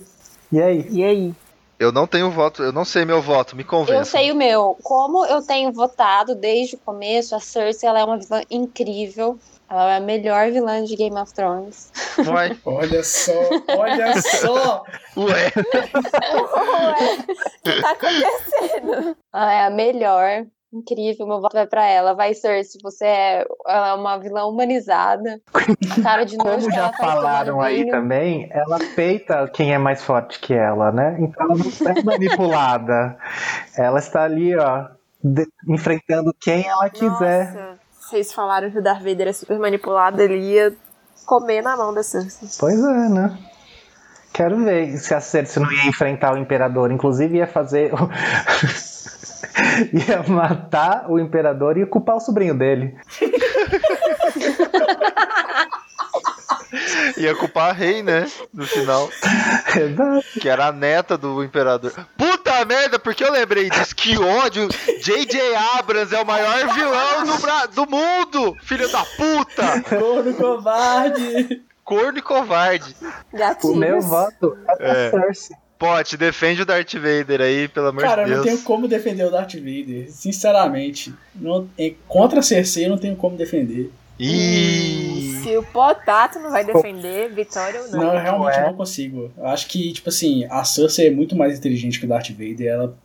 E 0.52 0.62
aí? 0.62 0.86
E 0.90 1.04
aí? 1.04 1.34
Eu 1.80 1.92
não 1.92 2.06
tenho 2.06 2.30
voto, 2.30 2.62
eu 2.62 2.72
não 2.72 2.86
sei 2.86 3.06
meu 3.06 3.22
voto, 3.22 3.56
me 3.56 3.64
Eu 3.64 3.68
convença. 3.68 4.12
sei 4.12 4.32
o 4.32 4.36
meu. 4.36 4.78
Como 4.84 5.26
eu 5.26 5.42
tenho 5.42 5.72
votado 5.72 6.36
desde 6.36 6.76
o 6.76 6.80
começo, 6.80 7.36
a 7.36 7.40
Cersei 7.40 7.90
ela 7.90 8.00
é 8.00 8.04
uma 8.06 8.20
vilã 8.20 8.44
incrível. 8.52 9.40
Ela 9.68 9.94
é 9.94 9.98
a 9.98 10.00
melhor 10.02 10.52
vilã 10.52 10.84
de 10.84 10.96
Game 10.96 11.18
of 11.18 11.34
Thrones. 11.34 11.90
Vai. 12.26 12.56
Olha 12.66 13.04
só, 13.04 13.32
olha 13.80 14.22
só. 14.22 14.84
Ué, 15.16 15.26
Ué, 15.26 15.52
o 17.16 17.64
que 17.64 17.82
tá 17.82 17.92
acontecendo? 17.92 19.18
Ela 19.34 19.54
é 19.54 19.66
a 19.66 19.70
melhor. 19.70 20.46
Incrível, 20.74 21.28
meu 21.28 21.42
voto 21.42 21.54
vai 21.54 21.68
pra 21.68 21.86
ela. 21.86 22.14
Vai, 22.14 22.34
Cersei, 22.34 22.80
você 22.82 23.06
é, 23.06 23.46
ela 23.68 23.90
é 23.90 23.94
uma 23.94 24.18
vilã 24.18 24.46
humanizada. 24.46 25.42
A 25.54 26.02
cara 26.02 26.24
de 26.24 26.38
nojo 26.40 26.62
Como 26.62 26.72
já 26.72 26.78
ela 26.78 26.94
faz 26.94 27.12
falaram 27.14 27.60
aí 27.62 27.82
vinho. 27.84 27.92
também, 27.92 28.50
ela 28.52 28.80
peita 28.96 29.50
quem 29.54 29.74
é 29.74 29.78
mais 29.78 30.02
forte 30.02 30.40
que 30.40 30.54
ela, 30.54 30.90
né? 30.92 31.18
Então 31.20 31.46
ela 31.46 31.56
não 31.58 31.92
é 31.92 32.04
manipulada. 32.04 33.18
Ela 33.78 34.00
está 34.00 34.24
ali, 34.24 34.56
ó, 34.56 34.86
de- 35.24 35.48
enfrentando 35.68 36.34
quem 36.40 36.66
ela 36.68 36.90
quiser. 36.90 37.54
Nossa, 37.54 37.80
vocês 38.00 38.32
falaram 38.34 38.72
que 38.72 38.80
o 38.80 38.82
Darth 38.84 39.04
Vader 39.04 39.28
é 39.28 39.34
super 39.34 39.60
manipulado, 39.60 40.22
ele 40.22 40.40
ia 40.40 40.74
comer 41.26 41.62
na 41.62 41.76
mão 41.78 41.94
da 41.94 42.02
Cersei. 42.04 42.48
Pois 42.60 42.80
é, 42.80 43.10
né? 43.10 43.38
Quero 44.34 44.64
ver 44.64 44.98
se 44.98 45.14
a 45.14 45.20
Cersei 45.20 45.62
não 45.62 45.70
ia 45.72 45.86
enfrentar 45.88 46.34
o 46.34 46.38
Imperador. 46.38 46.92
Inclusive 46.92 47.38
ia 47.38 47.48
fazer. 47.48 47.92
ia 49.94 50.24
matar 50.28 51.06
o 51.10 51.20
Imperador 51.20 51.78
e 51.78 51.82
ia 51.82 51.86
culpar 51.88 52.16
o 52.16 52.20
sobrinho 52.20 52.58
dele. 52.58 52.96
ia 57.18 57.36
culpar 57.36 57.70
a 57.70 57.74
rei, 57.74 58.02
né? 58.02 58.30
No 58.54 58.66
final. 58.66 59.10
Exato. 59.76 60.40
Que 60.40 60.50
era 60.50 60.68
a 60.68 60.72
neta 60.72 61.18
do 61.18 61.44
imperador. 61.44 61.94
Puta 62.18 62.64
merda, 62.66 62.98
porque 63.00 63.24
eu 63.24 63.32
lembrei 63.32 63.70
disso. 63.70 63.96
Que 63.96 64.18
ódio! 64.18 64.68
J.J. 65.02 65.56
Abrams 65.78 66.14
é 66.16 66.22
o 66.22 66.26
maior 66.26 66.74
vilão 66.74 67.26
do, 67.26 67.38
Bra- 67.40 67.66
do 67.68 67.90
mundo! 67.90 68.58
Filho 68.64 68.90
da 68.92 69.04
puta! 69.06 69.82
Corno 69.90 70.34
covarde. 70.34 71.62
Corno 71.84 72.18
e 72.18 72.22
covarde. 72.22 72.96
Gatilhos. 73.34 73.76
O 73.76 73.80
meu 73.80 74.02
voto 74.02 74.58
é 74.68 74.76
pra 74.76 74.88
É. 74.88 75.12
Cersei. 75.12 75.56
Pote, 75.82 76.16
defende 76.16 76.62
o 76.62 76.66
Darth 76.66 76.94
Vader 76.94 77.42
aí, 77.42 77.68
pelo 77.68 77.88
amor 77.88 78.04
Cara, 78.04 78.22
eu 78.22 78.26
de 78.26 78.32
não 78.36 78.44
Deus. 78.44 78.54
tenho 78.56 78.64
como 78.64 78.88
defender 78.88 79.26
o 79.26 79.32
Darth 79.32 79.56
Vader. 79.56 80.12
Sinceramente. 80.12 81.12
Não, 81.34 81.68
é- 81.76 81.94
contra 82.08 82.40
a 82.40 82.44
Cersei 82.44 82.86
eu 82.86 82.90
não 82.92 83.00
tenho 83.00 83.16
como 83.16 83.36
defender. 83.36 83.92
Ih, 84.20 85.40
Se 85.42 85.58
o 85.58 85.64
Potato 85.64 86.38
não 86.38 86.52
vai 86.52 86.64
defender, 86.64 87.34
Vitória 87.34 87.82
ou 87.82 87.88
não. 87.90 88.00
Não, 88.00 88.14
eu 88.14 88.22
realmente 88.22 88.60
é. 88.60 88.64
não 88.68 88.76
consigo. 88.76 89.32
Eu 89.36 89.48
acho 89.48 89.68
que, 89.68 89.92
tipo 89.92 90.10
assim, 90.10 90.46
a 90.52 90.64
Cersei 90.64 91.08
é 91.08 91.12
muito 91.12 91.36
mais 91.36 91.58
inteligente 91.58 92.00
que 92.00 92.06
o 92.06 92.10
Darth 92.10 92.30
Vader. 92.30 92.68
Ela 92.68 92.96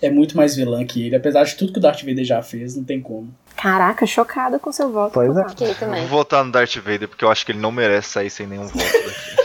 é 0.00 0.08
muito 0.08 0.34
mais 0.34 0.56
vilã 0.56 0.82
que 0.86 1.04
ele. 1.04 1.14
Apesar 1.14 1.44
de 1.44 1.54
tudo 1.54 1.70
que 1.74 1.78
o 1.78 1.82
Darth 1.82 2.00
Vader 2.00 2.24
já 2.24 2.40
fez, 2.40 2.74
não 2.74 2.84
tem 2.84 2.98
como. 3.02 3.30
Caraca, 3.54 4.06
chocada 4.06 4.58
com 4.58 4.72
seu 4.72 4.90
voto. 4.90 5.12
Pois 5.12 5.36
é. 5.36 5.44
Vou 6.00 6.06
votar 6.08 6.42
no 6.42 6.50
Darth 6.50 6.76
Vader 6.76 7.06
porque 7.08 7.26
eu 7.26 7.30
acho 7.30 7.44
que 7.44 7.52
ele 7.52 7.60
não 7.60 7.70
merece 7.70 8.08
sair 8.08 8.30
sem 8.30 8.46
nenhum 8.46 8.66
voto 8.66 8.78
daqui. 8.78 9.41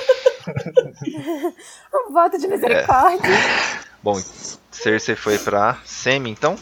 Um 2.09 2.13
voto 2.13 2.37
de 2.37 2.47
misericórdia. 2.47 3.29
Bom, 4.03 4.15
Cersei 4.71 5.15
foi 5.15 5.37
pra 5.39 5.77
semi, 5.85 6.29
então? 6.29 6.55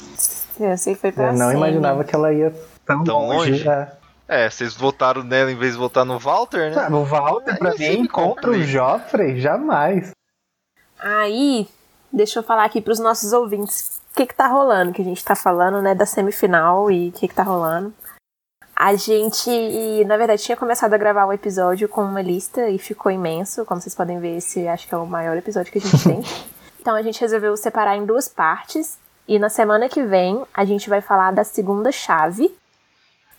Cersei 0.57 0.95
foi 0.95 1.11
pra 1.11 1.27
Eu 1.27 1.33
não 1.33 1.47
semi. 1.49 1.57
imaginava 1.59 2.03
que 2.03 2.15
ela 2.15 2.33
ia 2.33 2.53
tão, 2.85 3.03
Tão 3.03 3.27
longe? 3.27 3.67
É. 3.67 3.91
É, 4.27 4.49
vocês 4.49 4.73
votaram 4.73 5.23
nela 5.23 5.51
em 5.51 5.55
vez 5.55 5.73
de 5.73 5.77
votar 5.77 6.03
no 6.03 6.17
Walter, 6.17 6.73
né? 6.75 6.87
Ah, 6.89 6.91
o 6.95 7.03
Walter, 7.05 7.59
pra 7.59 7.71
Aí 7.71 7.97
mim, 7.97 8.07
contra 8.07 8.49
o. 8.49 8.63
Joffrey, 8.63 9.39
jamais. 9.39 10.11
Aí, 10.99 11.67
deixa 12.11 12.39
eu 12.39 12.43
falar 12.43 12.65
aqui 12.65 12.81
pros 12.81 12.97
nossos 12.99 13.33
ouvintes 13.33 14.01
o 14.11 14.15
que 14.15 14.25
que 14.25 14.33
tá 14.33 14.47
rolando, 14.47 14.93
que 14.93 15.01
a 15.01 15.05
gente 15.05 15.23
tá 15.23 15.35
falando, 15.35 15.81
né, 15.81 15.93
da 15.93 16.05
semifinal 16.05 16.89
e 16.89 17.09
o 17.09 17.11
que 17.11 17.27
que 17.27 17.35
tá 17.35 17.43
rolando. 17.43 17.93
A 18.75 18.93
gente, 18.95 20.03
na 20.03 20.17
verdade, 20.17 20.43
tinha 20.43 20.57
começado 20.57 20.93
a 20.93 20.97
gravar 20.97 21.25
um 21.25 21.31
episódio 21.31 21.87
com 21.87 22.03
uma 22.03 22.21
lista 22.21 22.69
e 22.69 22.77
ficou 22.77 23.09
imenso. 23.09 23.63
Como 23.63 23.79
vocês 23.79 23.95
podem 23.95 24.19
ver, 24.19 24.37
esse 24.37 24.67
acho 24.67 24.85
que 24.85 24.93
é 24.93 24.97
o 24.97 25.05
maior 25.05 25.37
episódio 25.37 25.71
que 25.71 25.77
a 25.77 25.81
gente 25.81 26.03
tem. 26.03 26.21
Então 26.85 26.95
a 26.95 27.01
gente 27.01 27.19
resolveu 27.19 27.57
separar 27.57 27.97
em 27.97 28.05
duas 28.05 28.27
partes. 28.27 28.99
E 29.27 29.39
na 29.39 29.49
semana 29.49 29.89
que 29.89 30.03
vem 30.03 30.45
a 30.53 30.63
gente 30.63 30.87
vai 30.87 31.01
falar 31.01 31.31
da 31.31 31.43
segunda 31.43 31.91
chave. 31.91 32.55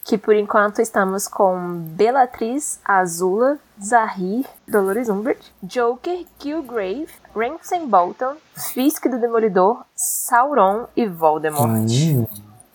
Que 0.03 0.19
por 0.19 0.35
enquanto 0.35 0.81
estamos 0.83 1.29
com 1.29 1.79
Bellatriz, 1.95 2.81
Azula, 2.85 3.57
Zahir, 3.81 4.45
Dolores 4.67 5.09
Umbridge, 5.09 5.53
Joker, 5.63 6.25
Killgrave, 6.41 7.07
Ramsay 7.37 7.87
Bolton, 7.87 8.35
Fisk 8.57 9.07
do 9.07 9.21
Demolidor, 9.21 9.85
Sauron 9.95 10.87
e 10.97 11.07
Voldemort. 11.07 11.89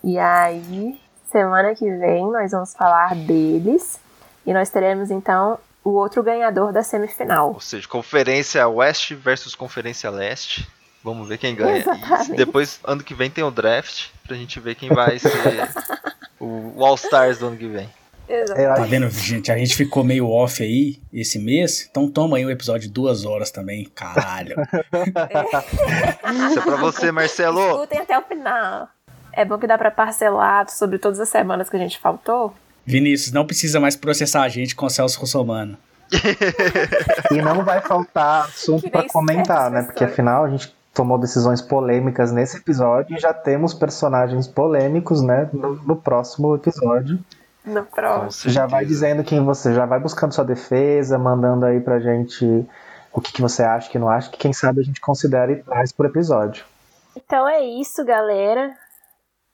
E 0.02 0.18
aí, 0.18 0.98
semana 1.32 1.74
que 1.74 1.90
vem 1.96 2.30
nós 2.30 2.52
vamos 2.52 2.74
falar 2.74 3.14
deles. 3.16 3.98
E 4.46 4.52
nós 4.52 4.70
teremos 4.70 5.10
então 5.10 5.58
o 5.84 5.90
outro 5.90 6.22
ganhador 6.22 6.72
da 6.72 6.82
semifinal. 6.82 7.54
Ou 7.54 7.60
seja, 7.60 7.88
Conferência 7.88 8.66
Oeste 8.68 9.14
versus 9.14 9.54
Conferência 9.54 10.10
Leste. 10.10 10.68
Vamos 11.02 11.28
ver 11.28 11.38
quem 11.38 11.56
ganha. 11.56 11.78
Exatamente. 11.78 12.32
E 12.32 12.36
depois, 12.36 12.78
ano 12.84 13.02
que 13.02 13.14
vem, 13.14 13.28
tem 13.28 13.42
o 13.42 13.50
draft 13.50 14.10
pra 14.24 14.36
gente 14.36 14.60
ver 14.60 14.76
quem 14.76 14.88
vai 14.88 15.18
ser 15.18 15.28
o 16.38 16.72
o 16.76 16.84
All-Stars 16.84 17.38
do 17.38 17.46
ano 17.46 17.56
que 17.56 17.68
vem. 17.68 17.88
Exato. 18.28 18.60
Eu 18.60 18.74
Tá 18.74 18.82
vendo, 18.84 19.08
gente? 19.10 19.52
A 19.52 19.56
gente 19.56 19.76
ficou 19.76 20.02
meio 20.02 20.28
off 20.28 20.62
aí 20.62 21.00
esse 21.12 21.38
mês. 21.38 21.86
Então 21.90 22.08
toma 22.10 22.36
aí 22.36 22.46
um 22.46 22.50
episódio 22.50 22.88
de 22.88 22.92
duas 22.92 23.24
horas 23.24 23.50
também. 23.50 23.84
Caralho. 23.94 24.56
Isso 26.50 26.58
é 26.58 26.62
pra 26.62 26.76
você, 26.76 27.12
Marcelo. 27.12 27.60
Escutem 27.60 28.00
até 28.00 28.18
o 28.18 28.22
final. 28.22 28.88
É 29.32 29.44
bom 29.44 29.58
que 29.58 29.66
dá 29.66 29.78
pra 29.78 29.90
parcelar 29.90 30.68
sobre 30.68 30.98
todas 30.98 31.18
as 31.20 31.28
semanas 31.28 31.70
que 31.70 31.76
a 31.76 31.78
gente 31.78 31.98
faltou. 31.98 32.54
Vinícius, 32.84 33.32
não 33.32 33.46
precisa 33.46 33.80
mais 33.80 33.96
processar 33.96 34.42
a 34.42 34.48
gente 34.48 34.74
com 34.74 34.86
o 34.86 34.90
Celso 34.90 35.20
Russomano. 35.20 35.78
E 37.30 37.40
não 37.40 37.64
vai 37.64 37.80
faltar 37.80 38.44
assunto 38.44 38.90
nem 38.92 39.06
comentar, 39.06 39.70
né? 39.70 39.82
Porque 39.82 40.04
afinal 40.04 40.44
a 40.44 40.50
gente 40.50 40.74
tomou 40.92 41.18
decisões 41.18 41.62
polêmicas 41.62 42.32
nesse 42.32 42.58
episódio 42.58 43.16
e 43.16 43.20
já 43.20 43.32
temos 43.32 43.72
personagens 43.72 44.46
polêmicos, 44.46 45.22
né? 45.22 45.48
No, 45.52 45.74
no 45.76 45.96
próximo 45.96 46.54
episódio. 46.54 47.18
No 47.64 47.84
próximo. 47.84 48.52
Já 48.52 48.66
vai 48.66 48.84
dizendo 48.84 49.24
quem 49.24 49.42
você, 49.42 49.72
já 49.72 49.86
vai 49.86 50.00
buscando 50.00 50.34
sua 50.34 50.44
defesa, 50.44 51.16
mandando 51.18 51.64
aí 51.64 51.80
pra 51.80 52.00
gente 52.00 52.66
o 53.12 53.20
que, 53.20 53.32
que 53.32 53.40
você 53.40 53.62
acha, 53.62 53.88
que 53.88 53.98
não 53.98 54.08
acha, 54.08 54.30
que 54.30 54.38
quem 54.38 54.52
sabe 54.52 54.80
a 54.80 54.84
gente 54.84 55.00
considera 55.00 55.52
e 55.52 55.56
traz 55.62 55.92
por 55.92 56.06
episódio. 56.06 56.64
Então 57.16 57.48
é 57.48 57.62
isso, 57.62 58.04
galera. 58.04 58.74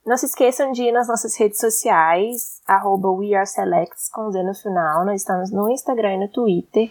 Não 0.08 0.16
se 0.16 0.24
esqueçam 0.24 0.72
de 0.72 0.84
ir 0.84 0.92
nas 0.92 1.06
nossas 1.06 1.36
redes 1.36 1.60
sociais, 1.60 2.62
arroba 2.66 3.10
WeAreSelects 3.10 4.08
com 4.10 4.32
Z 4.32 4.42
no 4.42 4.54
final. 4.54 5.04
Nós 5.04 5.20
estamos 5.20 5.50
no 5.50 5.70
Instagram 5.70 6.14
e 6.14 6.18
no 6.20 6.28
Twitter. 6.28 6.90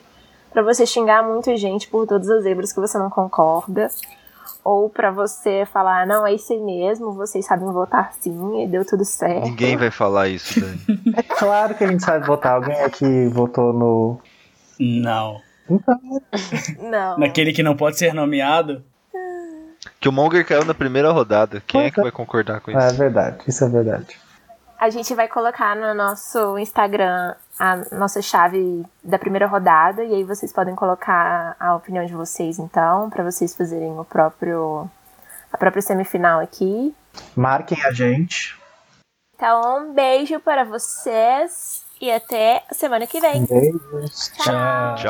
Pra 0.53 0.61
você 0.61 0.85
xingar 0.85 1.23
muito 1.23 1.57
gente 1.57 1.87
por 1.87 2.05
todas 2.05 2.29
as 2.29 2.43
zebras 2.43 2.71
que 2.71 2.79
você 2.79 2.95
não 2.99 3.09
concorda. 3.09 3.87
Ou 4.63 4.87
pra 4.87 5.09
você 5.09 5.65
falar, 5.65 6.05
não, 6.05 6.27
é 6.27 6.35
isso 6.35 6.53
aí 6.53 6.59
mesmo, 6.59 7.11
vocês 7.13 7.43
sabem 7.43 7.65
votar 7.71 8.13
sim 8.19 8.61
e 8.61 8.67
deu 8.67 8.85
tudo 8.85 9.03
certo. 9.03 9.45
Ninguém 9.45 9.75
vai 9.75 9.89
falar 9.89 10.27
isso, 10.27 10.59
Dani. 10.59 10.79
É 11.17 11.23
claro 11.23 11.73
que 11.73 11.83
a 11.83 11.87
gente 11.87 12.03
sabe 12.03 12.23
votar. 12.23 12.53
Alguém 12.53 12.79
aqui 12.81 13.27
votou 13.29 13.73
no. 13.73 14.19
Não. 14.79 15.41
Então, 15.67 15.99
Não. 16.83 17.17
Naquele 17.17 17.51
que 17.51 17.63
não 17.63 17.75
pode 17.75 17.97
ser 17.97 18.13
nomeado. 18.13 18.83
Que 19.99 20.09
o 20.09 20.11
Monger 20.11 20.45
caiu 20.45 20.65
na 20.65 20.73
primeira 20.73 21.11
rodada. 21.11 21.61
Quem 21.65 21.85
é 21.85 21.91
que 21.91 22.01
vai 22.01 22.11
concordar 22.11 22.61
com 22.61 22.71
é 22.71 22.87
isso? 22.87 22.97
verdade, 22.97 23.37
isso 23.47 23.63
é 23.63 23.69
verdade. 23.69 24.19
A 24.79 24.89
gente 24.89 25.13
vai 25.15 25.27
colocar 25.27 25.75
no 25.75 25.93
nosso 25.95 26.57
Instagram 26.57 27.33
a 27.59 27.77
nossa 27.95 28.21
chave 28.21 28.85
da 29.03 29.17
primeira 29.17 29.47
rodada 29.47 30.03
e 30.03 30.13
aí 30.13 30.23
vocês 30.23 30.53
podem 30.53 30.75
colocar 30.75 31.55
a 31.59 31.75
opinião 31.75 32.05
de 32.05 32.13
vocês 32.13 32.59
então, 32.59 33.09
pra 33.09 33.23
vocês 33.23 33.55
fazerem 33.55 33.99
o 33.99 34.05
próprio 34.05 34.87
a 35.51 35.57
própria 35.57 35.81
semifinal 35.81 36.39
aqui. 36.39 36.93
Marquem 37.35 37.83
a 37.83 37.91
gente. 37.91 38.55
Então, 39.35 39.89
um 39.89 39.93
beijo 39.93 40.39
para 40.39 40.63
vocês 40.63 41.83
e 41.99 42.11
até 42.11 42.63
a 42.69 42.73
semana 42.73 43.07
que 43.07 43.19
vem. 43.19 43.45
Beijos. 43.45 44.31
Tchau. 44.35 44.95
Tchau! 44.95 45.05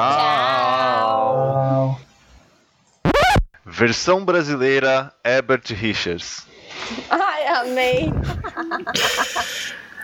Tchau. 1.96 2.17
Versão 3.70 4.24
brasileira 4.24 5.12
Herbert 5.26 5.74
Richards. 5.74 6.48
Ai, 7.10 7.48
amei. 7.48 8.06